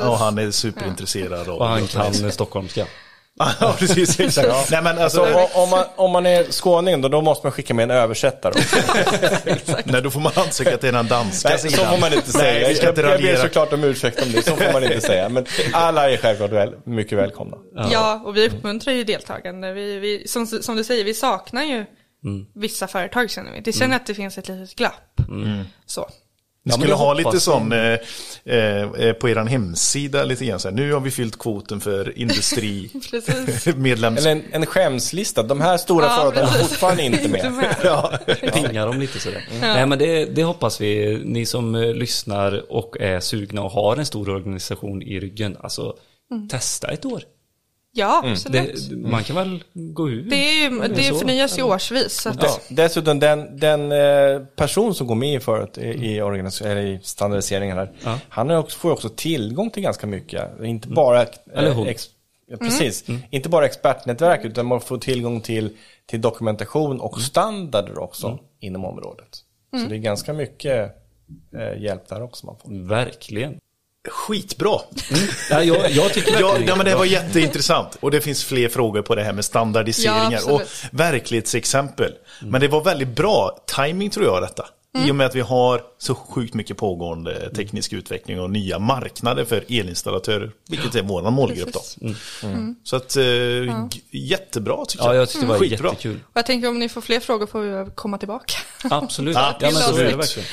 Och 0.00 0.18
han 0.18 0.38
är 0.38 0.50
superintresserad 0.50 1.48
av... 1.48 1.56
Och 1.58 1.66
han 1.66 1.86
kan 1.86 2.32
stockholmska. 2.32 2.86
ja, 3.60 3.74
precis. 3.78 4.20
Exakt. 4.20 4.70
Nej, 4.70 4.82
men 4.82 4.98
alltså, 4.98 5.24
Så 5.24 5.42
o- 5.44 5.48
om 5.62 5.70
man, 5.70 5.84
om 5.96 6.10
man 6.10 6.26
är 6.26 6.44
skåning 6.44 7.00
då, 7.00 7.08
då 7.08 7.20
måste 7.20 7.46
man 7.46 7.52
skicka 7.52 7.74
med 7.74 7.82
en 7.82 7.90
översättare 7.90 8.54
nej, 9.84 10.02
då 10.02 10.10
får 10.10 10.20
man 10.20 10.32
ansöka 10.36 10.78
till 10.78 10.92
den 10.92 11.06
danska 11.08 11.48
Nej, 11.48 11.58
så 11.58 11.68
får 11.70 12.00
man 12.00 12.12
inte 12.12 12.32
säga. 12.32 12.68
Nej, 12.68 12.78
jag, 12.82 12.98
jag 12.98 13.20
ber 13.20 13.36
såklart 13.36 13.72
om 13.72 13.84
ursäkt 13.84 14.22
om 14.22 14.32
det, 14.32 14.42
så 14.42 14.56
får 14.56 14.72
man 14.72 14.84
inte 14.84 15.00
säga. 15.00 15.28
Men 15.28 15.46
alla 15.72 16.10
är 16.10 16.16
självklart 16.16 16.50
väl, 16.50 16.74
mycket 16.84 17.18
välkomna. 17.18 17.56
Ja, 17.90 18.22
och 18.24 18.36
vi 18.36 18.48
uppmuntrar 18.48 18.92
ju 18.92 19.04
deltagande. 19.04 19.72
Vi, 19.72 19.98
vi, 19.98 20.28
som, 20.28 20.46
som 20.46 20.76
du 20.76 20.84
säger, 20.84 21.04
vi 21.04 21.14
saknar 21.14 21.62
ju 21.64 21.84
vissa 22.54 22.86
företag 22.88 23.30
känner 23.30 23.52
vi. 23.52 23.60
Det 23.60 23.72
känner 23.72 23.96
att 23.96 24.06
det 24.06 24.14
finns 24.14 24.38
ett 24.38 24.48
litet 24.48 24.74
glapp. 24.76 25.20
Så. 25.86 26.08
Ni 26.64 26.72
Ja, 26.72 26.78
skulle 26.78 26.94
ha 26.94 27.14
lite 27.14 27.40
sån 27.40 27.72
eh, 27.72 27.92
eh, 28.44 29.12
på 29.12 29.28
er 29.28 29.46
hemsida 29.48 30.24
lite 30.24 30.44
grann 30.44 30.60
så 30.60 30.68
här. 30.68 30.74
Nu 30.74 30.92
har 30.92 31.00
vi 31.00 31.10
fyllt 31.10 31.38
kvoten 31.38 31.80
för 31.80 32.18
industri 32.18 32.90
Precis. 33.10 33.66
medlems... 33.76 34.18
Eller 34.18 34.30
en, 34.30 34.42
en 34.52 34.66
skämslista. 34.66 35.42
De 35.42 35.60
här 35.60 35.76
stora 35.76 36.04
Ja, 36.04 36.16
företagen 36.16 36.48
är 36.48 36.58
fortfarande 36.58 37.02
inte 37.02 37.28
med. 37.28 37.74
Ja. 37.84 38.12
Pingar 38.54 38.86
dem 38.86 39.00
lite 39.00 39.20
sådär. 39.20 39.48
Nej 39.60 39.86
men 39.86 39.98
det, 39.98 40.24
det 40.24 40.42
hoppas 40.42 40.80
vi, 40.80 41.20
ni 41.24 41.46
som 41.46 41.74
eh, 41.74 41.94
lyssnar 41.94 42.72
och 42.72 42.96
är 43.00 43.20
sugna 43.20 43.62
och 43.62 43.70
har 43.70 43.96
en 43.96 44.06
stor 44.06 44.28
organisation 44.28 45.02
i 45.02 45.20
ryggen, 45.20 45.56
alltså 45.60 45.96
testa 46.50 46.88
ett 46.88 47.04
år. 47.04 47.22
Ja, 47.98 48.22
Det, 48.24 48.30
absolut. 48.30 48.90
man 48.98 49.24
kan 49.24 49.36
väl 49.36 49.64
gå 49.72 50.10
ur? 50.10 50.22
Det, 50.30 50.36
är 50.36 50.70
ju, 50.70 50.88
det 50.88 51.02
så, 51.02 51.14
förnyas 51.18 51.58
ju 51.58 51.62
årsvis. 51.62 52.12
Så 52.20 52.28
att, 52.28 52.42
Ja, 52.42 52.58
dessutom 52.68 53.18
den, 53.20 53.58
den 53.58 53.92
eh, 53.92 54.40
person 54.56 54.94
som 54.94 55.06
går 55.06 55.14
med 55.14 55.34
i, 55.34 55.40
förut, 55.40 55.78
i, 55.78 56.20
organis- 56.20 56.66
eller 56.66 56.80
i 56.86 57.00
standardiseringen 57.02 57.76
här, 57.78 57.92
Ja. 58.04 58.18
han 58.28 58.50
också, 58.50 58.78
får 58.78 58.90
också 58.92 59.08
tillgång 59.08 59.70
till 59.70 59.82
ganska 59.82 60.06
mycket. 60.06 60.60
Inte 60.64 60.88
bara, 60.88 61.22
eh, 61.22 61.28
Eller 61.54 61.72
hon. 61.72 61.86
ex, 61.86 62.06
ja, 62.46 62.56
precis, 62.56 63.04
inte 63.30 63.48
bara 63.48 63.66
expertnätverk 63.66 64.44
utan 64.44 64.66
man 64.66 64.80
får 64.80 64.98
tillgång 64.98 65.40
till, 65.40 65.70
till 66.06 66.20
dokumentation 66.20 67.00
och 67.00 67.20
standarder 67.20 67.98
också 67.98 68.38
inom 68.60 68.84
området. 68.84 69.28
Så 69.82 69.88
det 69.88 69.94
är 69.94 69.98
ganska 69.98 70.32
mycket 70.32 70.96
eh, 71.56 71.82
hjälp 71.82 72.08
där 72.08 72.22
också 72.22 72.46
man 72.46 72.56
får. 72.62 72.88
Verkligen. 72.88 73.58
Skitbra! 74.08 74.80
Ja, 75.50 75.62
jag, 75.62 75.90
jag 75.90 76.14
tycker 76.14 76.40
Ja, 76.40 76.58
ja, 76.66 76.76
men 76.76 76.86
det 76.86 76.94
var 76.94 77.04
jätteintressant. 77.04 77.96
Och 78.00 78.10
det 78.10 78.20
finns 78.20 78.44
fler 78.44 78.68
frågor 78.68 79.02
på 79.02 79.14
det 79.14 79.22
här 79.22 79.32
med 79.32 79.44
standardiseringar 79.44 80.40
Ja, 80.46 80.52
och 80.52 80.62
verklighetsexempel. 80.90 82.12
Men 82.40 82.60
det 82.60 82.68
var 82.68 82.84
väldigt 82.84 83.08
bra 83.08 83.58
timing 83.76 84.10
tror 84.10 84.26
jag 84.26 84.42
detta. 84.42 84.66
I 85.06 85.10
och 85.10 85.14
med 85.16 85.26
att 85.26 85.34
vi 85.34 85.40
har 85.40 85.82
så 85.98 86.14
sjukt 86.14 86.54
mycket 86.54 86.76
pågående 86.76 87.50
teknisk 87.54 87.92
utveckling 87.92 88.40
och 88.40 88.50
nya 88.50 88.78
marknader 88.78 89.44
för 89.44 89.64
elinstallatörer. 89.68 90.50
Vilket 90.68 90.94
är 90.94 91.02
vår 91.02 91.30
målgrupp 91.30 91.72
då. 91.72 91.80
Så 92.84 92.96
att, 92.96 93.16
eh, 93.16 93.22
g- 93.24 94.00
jättebra 94.10 94.84
tycker 94.88 95.04
Ja, 95.04 95.14
jag. 95.14 95.20
jag 95.22 95.28
tyckte 95.28 95.46
det 95.46 95.52
var 95.52 95.58
Skitbra. 95.58 95.88
jättekul. 95.88 96.20
och 96.24 96.30
jag 96.36 96.46
tänker 96.46 96.68
om 96.68 96.78
ni 96.78 96.88
får 96.88 97.00
fler 97.00 97.20
frågor 97.20 97.46
får 97.46 97.60
vi 97.60 97.90
komma 97.94 98.18
tillbaka. 98.18 98.54
Absolut. 98.90 99.36
Ja, 99.36 99.54
men 99.60 99.72
så 99.72 99.96
är 99.98 100.04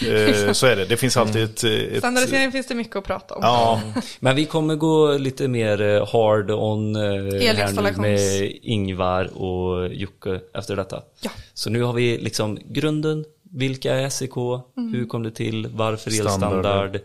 det. 0.05 0.45
Eh, 0.47 0.51
så 0.51 0.65
är 0.67 0.76
det. 0.76 0.85
Det 0.85 0.97
finns 0.97 1.17
alltid 1.17 1.43
ett... 1.43 1.63
ett 1.63 1.97
Standardisering 1.97 2.51
finns 2.51 2.67
det 2.67 2.76
mycket 2.76 2.95
att 2.95 3.03
prata 3.03 3.35
om. 3.35 3.39
ja, 3.43 3.81
Men 4.19 4.35
vi 4.35 4.45
kommer 4.45 4.76
gå 4.76 5.17
lite 5.17 5.47
mer 5.47 5.81
eh, 5.81 6.07
hard 6.11 6.51
on 6.51 6.95
eh, 6.95 7.01
här 7.01 7.97
med 8.01 8.51
Ingvar 8.61 9.38
och 9.38 9.88
Jocke 9.93 10.39
efter 10.53 10.76
detta. 10.76 11.01
Ja. 11.22 11.30
Så 11.53 11.69
nu 11.69 11.84
har 11.84 11.93
vi 11.93 12.17
liksom 12.17 12.59
grunden, 12.65 13.26
vilka 13.56 13.94
är 13.94 14.10
SEK, 14.10 14.36
mm. 14.38 14.94
hur 14.94 15.06
kom 15.06 15.23
det 15.23 15.32
till, 15.32 15.68
varför 15.68 16.11
elstandard, 16.11 16.65
standard. 16.65 17.02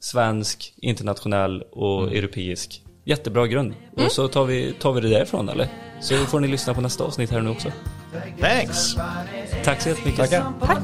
svensk, 0.00 0.74
internationell 0.76 1.62
och 1.62 2.02
mm. 2.02 2.14
europeisk. 2.14 2.82
Jättebra 3.04 3.46
grund. 3.46 3.74
Mm. 3.92 4.06
Och 4.06 4.12
så 4.12 4.28
tar 4.28 4.44
vi, 4.44 4.72
tar 4.72 4.92
vi 4.92 5.00
det 5.00 5.08
därifrån 5.08 5.48
eller? 5.48 5.68
Så 6.00 6.14
får 6.14 6.40
ni 6.40 6.48
lyssna 6.48 6.74
på 6.74 6.80
nästa 6.80 7.04
avsnitt 7.04 7.30
här 7.30 7.40
nu 7.40 7.50
också. 7.50 7.72
Thanks! 8.40 8.94
Tack 9.64 9.80
så 9.80 9.88
jättemycket. 9.88 10.30
Tackar. 10.30 10.52
Tack. 10.60 10.78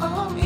Om 0.00 0.38